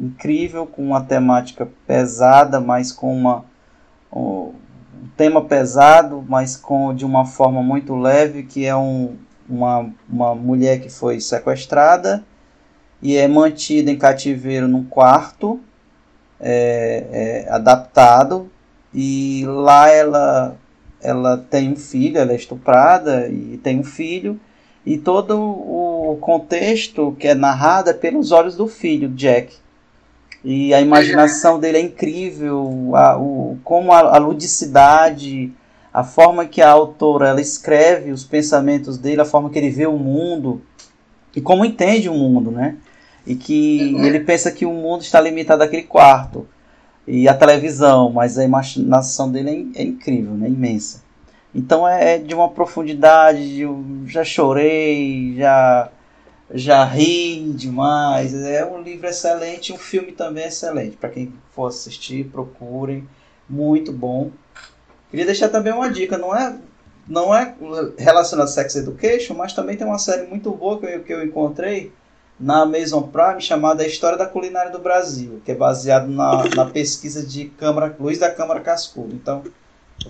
incrível 0.00 0.64
com 0.64 0.80
uma 0.86 1.00
temática 1.00 1.68
pesada, 1.84 2.60
mas 2.60 2.92
com 2.92 3.12
uma 3.12 3.44
um 4.12 4.54
tema 5.16 5.44
pesado, 5.44 6.24
mas 6.28 6.56
com 6.56 6.94
de 6.94 7.04
uma 7.04 7.26
forma 7.26 7.60
muito 7.64 7.96
leve, 7.96 8.44
que 8.44 8.64
é 8.64 8.76
um, 8.76 9.16
uma, 9.48 9.90
uma 10.08 10.36
mulher 10.36 10.80
que 10.80 10.88
foi 10.88 11.20
sequestrada 11.20 12.24
e 13.02 13.16
é 13.16 13.26
mantida 13.26 13.90
em 13.90 13.98
cativeiro 13.98 14.68
num 14.68 14.84
quarto 14.84 15.58
é, 16.38 17.44
é, 17.48 17.52
adaptado 17.52 18.48
e 18.94 19.44
lá 19.46 19.90
ela 19.90 20.56
ela 21.00 21.36
tem 21.36 21.72
um 21.72 21.76
filho, 21.76 22.18
ela 22.18 22.32
é 22.32 22.36
estuprada 22.36 23.28
e 23.28 23.58
tem 23.62 23.78
um 23.78 23.84
filho. 23.84 24.40
E 24.84 24.96
todo 24.96 25.38
o 25.38 26.16
contexto 26.20 27.16
que 27.18 27.26
é 27.26 27.34
narrado 27.34 27.90
é 27.90 27.92
pelos 27.92 28.30
olhos 28.32 28.56
do 28.56 28.68
filho 28.68 29.08
Jack. 29.08 29.54
E 30.44 30.72
a 30.72 30.80
imaginação 30.80 31.58
dele 31.58 31.78
é 31.78 31.80
incrível. 31.80 32.92
A, 32.94 33.18
o, 33.18 33.58
como 33.64 33.92
a, 33.92 34.16
a 34.16 34.18
ludicidade 34.18 35.52
a 35.96 36.04
forma 36.04 36.44
que 36.44 36.60
a 36.60 36.68
autora 36.68 37.28
ela 37.28 37.40
escreve 37.40 38.12
os 38.12 38.22
pensamentos 38.22 38.98
dele 38.98 39.22
a 39.22 39.24
forma 39.24 39.48
que 39.48 39.58
ele 39.58 39.70
vê 39.70 39.86
o 39.86 39.96
mundo 39.96 40.60
e 41.34 41.40
como 41.40 41.64
entende 41.64 42.06
o 42.10 42.12
mundo 42.12 42.50
né? 42.50 42.76
E 43.26 43.34
que 43.34 43.94
uhum. 43.94 44.04
ele 44.04 44.20
pensa 44.20 44.52
que 44.52 44.66
o 44.66 44.72
mundo 44.74 45.00
está 45.00 45.18
limitado 45.18 45.62
àquele 45.62 45.84
quarto 45.84 46.46
e 47.06 47.28
a 47.28 47.34
televisão, 47.34 48.10
mas 48.10 48.38
a 48.38 48.44
imaginação 48.44 49.30
dele 49.30 49.72
é, 49.74 49.82
é 49.82 49.84
incrível, 49.84 50.34
né? 50.34 50.48
imensa. 50.48 51.04
Então 51.54 51.86
é, 51.88 52.16
é 52.16 52.18
de 52.18 52.34
uma 52.34 52.50
profundidade, 52.50 53.60
eu 53.60 53.84
já 54.06 54.24
chorei, 54.24 55.36
já 55.36 55.90
já 56.52 56.84
ri 56.84 57.52
demais. 57.54 58.34
É 58.34 58.64
um 58.64 58.80
livro 58.80 59.06
excelente, 59.08 59.72
um 59.72 59.78
filme 59.78 60.12
também 60.12 60.46
excelente. 60.46 60.96
Para 60.96 61.10
quem 61.10 61.32
for 61.52 61.66
assistir, 61.66 62.26
procurem, 62.26 63.08
muito 63.48 63.92
bom. 63.92 64.30
Queria 65.10 65.26
deixar 65.26 65.48
também 65.48 65.72
uma 65.72 65.90
dica, 65.90 66.18
não 66.18 66.36
é 66.36 66.56
não 67.08 67.32
é 67.34 67.54
relacionado 67.96 68.46
a 68.46 68.50
Sex 68.50 68.76
Education, 68.76 69.34
mas 69.34 69.52
também 69.52 69.76
tem 69.76 69.86
uma 69.86 69.98
série 69.98 70.26
muito 70.26 70.50
boa 70.50 70.78
que 70.80 70.86
eu, 70.86 71.04
que 71.04 71.12
eu 71.12 71.24
encontrei 71.24 71.92
na 72.38 72.62
Amazon 72.62 73.02
Prime 73.04 73.40
chamada 73.40 73.82
A 73.82 73.86
História 73.86 74.18
da 74.18 74.26
Culinária 74.26 74.70
do 74.70 74.78
Brasil, 74.78 75.40
que 75.44 75.52
é 75.52 75.54
baseado 75.54 76.08
na, 76.08 76.44
na 76.54 76.66
pesquisa 76.66 77.24
de 77.24 77.46
Câmara, 77.46 77.94
Luiz 77.98 78.18
da 78.18 78.30
Câmara 78.30 78.60
Cascudo. 78.60 79.14
Então, 79.14 79.42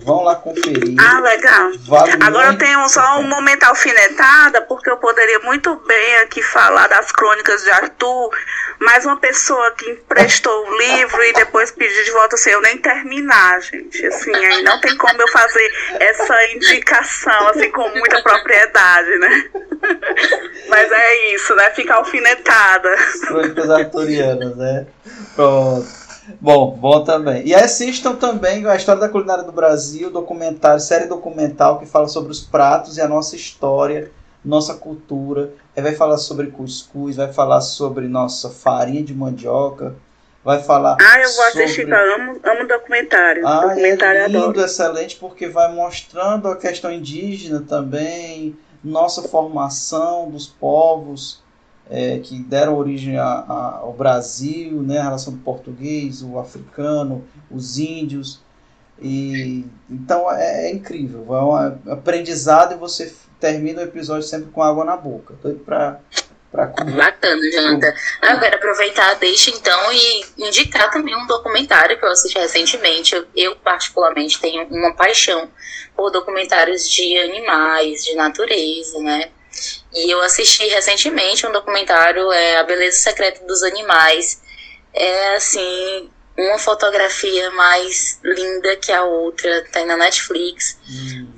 vão 0.03 0.23
lá 0.23 0.35
conferir. 0.35 0.95
Ah, 0.99 1.19
legal. 1.19 1.71
Vale 1.79 2.11
Agora 2.21 2.47
eu 2.47 2.57
tenho 2.57 2.87
só 2.89 3.19
um 3.19 3.27
momento 3.27 3.63
alfinetada, 3.63 4.61
porque 4.61 4.89
eu 4.89 4.97
poderia 4.97 5.39
muito 5.39 5.75
bem 5.87 6.17
aqui 6.17 6.41
falar 6.41 6.87
das 6.87 7.11
crônicas 7.11 7.63
de 7.63 7.71
Arthur, 7.71 8.29
mas 8.79 9.05
uma 9.05 9.17
pessoa 9.17 9.71
que 9.71 9.89
emprestou 9.89 10.67
o 10.67 10.77
livro 10.77 11.23
e 11.23 11.33
depois 11.33 11.71
pediu 11.71 12.03
de 12.03 12.11
volta, 12.11 12.35
assim, 12.35 12.51
eu 12.51 12.61
nem 12.61 12.77
terminar, 12.77 13.61
gente. 13.61 14.05
Assim, 14.05 14.33
aí 14.33 14.63
não 14.63 14.79
tem 14.79 14.95
como 14.97 15.21
eu 15.21 15.27
fazer 15.29 15.71
essa 15.99 16.45
indicação, 16.53 17.47
assim, 17.49 17.71
com 17.71 17.89
muita 17.89 18.21
propriedade, 18.21 19.17
né? 19.17 19.49
Mas 20.69 20.91
é 20.91 21.33
isso, 21.33 21.55
né? 21.55 21.69
Fica 21.71 21.95
alfinetada. 21.95 22.95
Crônicas 23.25 23.69
arturianas, 23.69 24.55
né? 24.55 24.85
Pronto. 25.35 26.06
Bom, 26.41 26.71
bom 26.71 27.03
também. 27.03 27.45
E 27.47 27.55
assistam 27.55 28.15
também 28.15 28.65
a 28.65 28.75
história 28.75 28.99
da 29.01 29.09
culinária 29.09 29.43
do 29.43 29.51
Brasil, 29.51 30.09
documentário, 30.09 30.79
série 30.79 31.05
documental 31.05 31.79
que 31.79 31.85
fala 31.85 32.07
sobre 32.07 32.31
os 32.31 32.41
pratos 32.41 32.97
e 32.97 33.01
a 33.01 33.07
nossa 33.07 33.35
história, 33.35 34.11
nossa 34.43 34.73
cultura. 34.73 35.51
Aí 35.75 35.81
vai 35.81 35.95
falar 35.95 36.17
sobre 36.17 36.47
cuscuz, 36.47 37.15
vai 37.15 37.31
falar 37.31 37.61
sobre 37.61 38.07
nossa 38.07 38.49
farinha 38.49 39.03
de 39.03 39.13
mandioca, 39.13 39.95
vai 40.43 40.61
falar. 40.61 40.97
Ah, 40.99 41.19
eu 41.19 41.29
vou 41.33 41.45
sobre... 41.45 41.63
assistir, 41.63 41.89
tá? 41.89 41.97
amo, 41.97 42.39
amo 42.43 42.67
documentário. 42.67 43.47
Ah, 43.47 43.67
documentário 43.67 44.21
é 44.21 44.23
eu 44.23 44.27
lindo, 44.27 44.43
adoro. 44.43 44.61
excelente, 44.61 45.15
porque 45.15 45.47
vai 45.47 45.73
mostrando 45.73 46.49
a 46.49 46.55
questão 46.55 46.91
indígena 46.91 47.63
também, 47.67 48.57
nossa 48.83 49.23
formação 49.23 50.29
dos 50.29 50.47
povos 50.47 51.45
é, 51.89 52.19
que 52.19 52.39
deram 52.39 52.77
origem 52.77 53.17
a, 53.17 53.25
a, 53.25 53.77
ao 53.81 53.93
Brasil, 53.93 54.81
né, 54.81 54.99
a 54.99 55.03
relação 55.03 55.33
do 55.33 55.39
português, 55.39 56.21
o 56.21 56.37
africano, 56.39 57.25
os 57.49 57.77
índios. 57.77 58.41
E, 59.01 59.63
então 59.89 60.31
é, 60.31 60.69
é 60.69 60.71
incrível, 60.73 61.25
é 61.29 61.43
um 61.43 61.93
aprendizado 61.93 62.73
e 62.73 62.77
você 62.77 63.13
termina 63.39 63.81
o 63.81 63.85
episódio 63.85 64.27
sempre 64.27 64.51
com 64.51 64.61
água 64.61 64.83
na 64.83 64.97
boca. 64.97 65.35
Doido 65.41 65.59
pra, 65.59 65.99
pra 66.51 66.67
comer. 66.67 66.95
Bacana, 66.95 67.41
eu 67.43 68.39
quero 68.39 68.55
aproveitar, 68.55 69.13
deixa 69.15 69.51
então 69.51 69.79
e 69.93 70.25
indicar 70.47 70.89
também 70.91 71.15
um 71.15 71.27
documentário 71.27 71.97
que 71.97 72.03
eu 72.03 72.09
assisti 72.09 72.39
recentemente. 72.39 73.15
Eu, 73.15 73.25
eu, 73.35 73.55
particularmente, 73.57 74.41
tenho 74.41 74.67
uma 74.67 74.93
paixão 74.93 75.49
por 75.95 76.11
documentários 76.11 76.89
de 76.89 77.17
animais, 77.17 78.03
de 78.03 78.15
natureza, 78.15 78.99
né? 78.99 79.29
E 79.97 80.11
eu 80.11 80.21
assisti 80.21 80.67
recentemente 80.67 81.47
um 81.47 81.51
documentário, 81.51 82.31
é, 82.31 82.57
A 82.57 82.63
Beleza 82.63 82.97
Secreta 82.97 83.43
dos 83.45 83.63
Animais. 83.63 84.41
É, 84.93 85.35
assim, 85.35 86.09
uma 86.37 86.59
fotografia 86.59 87.49
mais 87.51 88.19
linda 88.23 88.75
que 88.77 88.91
a 88.91 89.03
outra, 89.03 89.63
tem 89.71 89.87
na 89.87 89.97
Netflix. 89.97 90.77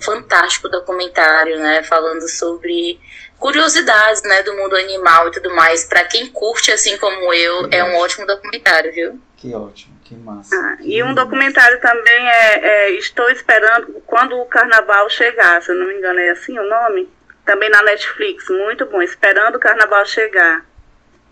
Fantástico 0.02 0.68
documentário, 0.68 1.58
né? 1.58 1.84
Falando 1.84 2.28
sobre 2.28 3.00
curiosidades, 3.38 4.22
né, 4.24 4.44
do 4.44 4.54
mundo 4.58 4.76
animal 4.76 5.30
e 5.30 5.32
tudo 5.32 5.56
mais. 5.56 5.86
Para 5.86 6.04
quem 6.04 6.28
curte 6.28 6.72
assim 6.72 6.98
como 6.98 7.34
eu, 7.34 7.70
é 7.72 7.82
um 7.82 7.96
ótimo 7.96 8.28
documentário, 8.28 8.92
viu? 8.92 9.22
Que 9.38 9.56
ótimo, 9.56 9.98
que 10.04 10.14
massa. 10.16 10.54
Ah, 10.54 10.78
e 10.82 11.02
um 11.02 11.16
documentário 11.16 11.80
também 11.80 12.28
é, 12.28 12.60
é 12.60 12.92
Estou 12.92 13.30
Esperando 13.30 14.04
Quando 14.06 14.38
o 14.38 14.46
Carnaval 14.46 15.10
Chegar, 15.10 15.62
se 15.62 15.72
eu 15.72 15.76
não 15.76 15.88
me 15.88 15.94
engano 15.94 16.20
é 16.20 16.32
assim 16.32 16.60
o 16.60 16.68
nome. 16.68 17.10
Também 17.50 17.68
na 17.72 17.82
Netflix, 17.82 18.48
muito 18.48 18.86
bom, 18.86 19.02
Esperando 19.02 19.56
o 19.56 19.60
Carnaval 19.60 20.06
Chegar. 20.06 20.64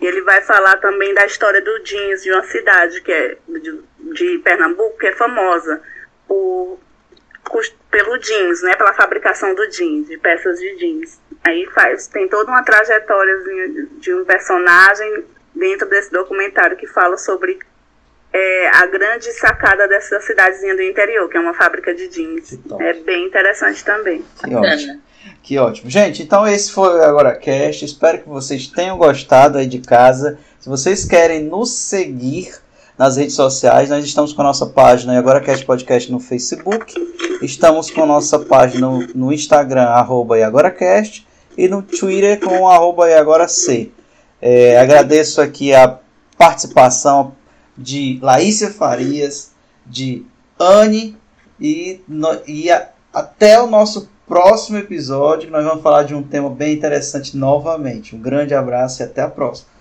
E 0.02 0.06
ele 0.08 0.22
vai 0.22 0.42
falar 0.42 0.78
também 0.78 1.14
da 1.14 1.24
história 1.28 1.62
do 1.62 1.78
jeans 1.84 2.24
de 2.24 2.32
uma 2.32 2.42
cidade 2.42 3.02
que 3.02 3.12
é 3.12 3.38
de, 3.48 3.80
de 4.16 4.40
Pernambuco, 4.40 4.98
que 4.98 5.06
é 5.06 5.12
famosa 5.14 5.80
por, 6.28 6.80
pelo 7.92 8.18
jeans, 8.18 8.64
né? 8.64 8.76
Pela 8.76 8.96
fabricação 8.96 9.54
do 9.54 9.68
jeans, 9.68 10.08
de 10.08 10.18
peças 10.18 10.60
de 10.60 10.76
jeans. 10.78 11.22
Aí 11.44 11.68
faz, 11.68 12.08
tem 12.08 12.28
toda 12.28 12.50
uma 12.50 12.64
trajetória 12.64 13.38
de 14.00 14.12
um 14.16 14.26
personagem 14.26 15.24
dentro 15.54 15.88
desse 15.88 16.12
documentário 16.12 16.78
que 16.78 16.88
fala 16.88 17.16
sobre 17.16 17.60
é, 18.34 18.70
a 18.70 18.88
grande 18.88 19.32
sacada 19.34 19.88
dessa 19.88 20.20
cidadezinha 20.22 20.76
do 20.76 20.82
interior, 20.82 21.30
que 21.30 21.38
é 21.38 21.40
uma 21.40 21.54
fábrica 21.54 21.94
de 21.94 22.08
jeans. 22.08 22.58
É 22.80 22.94
bem 22.94 23.28
interessante 23.28 23.86
também. 23.86 24.26
Que 24.44 24.56
ótimo. 24.56 25.07
Que 25.48 25.58
ótimo. 25.58 25.90
Gente, 25.90 26.22
então 26.22 26.46
esse 26.46 26.70
foi 26.72 27.02
Agora 27.06 27.34
Cast. 27.34 27.86
Espero 27.86 28.22
que 28.22 28.28
vocês 28.28 28.68
tenham 28.68 28.98
gostado 28.98 29.58
aí 29.58 29.66
de 29.66 29.80
casa. 29.80 30.38
Se 30.60 30.68
vocês 30.68 31.06
querem 31.06 31.42
nos 31.46 31.72
seguir 31.72 32.54
nas 32.98 33.16
redes 33.16 33.36
sociais, 33.36 33.90
nós 33.90 34.04
estamos 34.04 34.34
com 34.34 34.42
a 34.42 34.44
nossa 34.44 34.66
página 34.66 35.18
Agora 35.18 35.40
Cast 35.40 35.66
Podcast 35.66 36.12
no 36.12 36.20
Facebook. 36.20 36.94
Estamos 37.42 37.90
com 37.90 38.04
a 38.04 38.06
nossa 38.06 38.40
página 38.40 38.90
no, 39.16 39.32
Instagram, 39.32 39.84
arroba 39.86 40.36
AgoraCast, 40.46 41.26
e 41.58 41.70
no 41.70 41.82
Twitter 41.82 42.42
com 42.42 42.68
arroba 42.68 43.08
AgoraC. 43.18 43.94
É, 44.42 44.78
agradeço 44.78 45.40
aqui 45.40 45.74
a 45.74 45.98
participação 46.38 47.36
de 47.78 48.20
Laísia 48.22 48.70
Farias, 48.70 49.52
de 49.86 50.26
Anne 50.60 51.16
e, 51.58 52.02
no- 52.06 52.42
e 52.46 52.70
a- 52.70 52.90
até 53.14 53.62
o 53.62 53.68
nosso 53.68 54.10
próximo 54.28 54.78
episódio, 54.78 55.50
nós 55.50 55.64
vamos 55.64 55.82
falar 55.82 56.04
de 56.04 56.14
um 56.14 56.22
tema 56.22 56.50
bem 56.50 56.76
interessante 56.76 57.38
novamente. 57.38 58.16
Um 58.16 58.20
grande 58.20 58.54
abraço 58.54 59.02
e 59.02 59.06
até 59.06 59.22
a 59.22 59.30
próxima. 59.30 59.77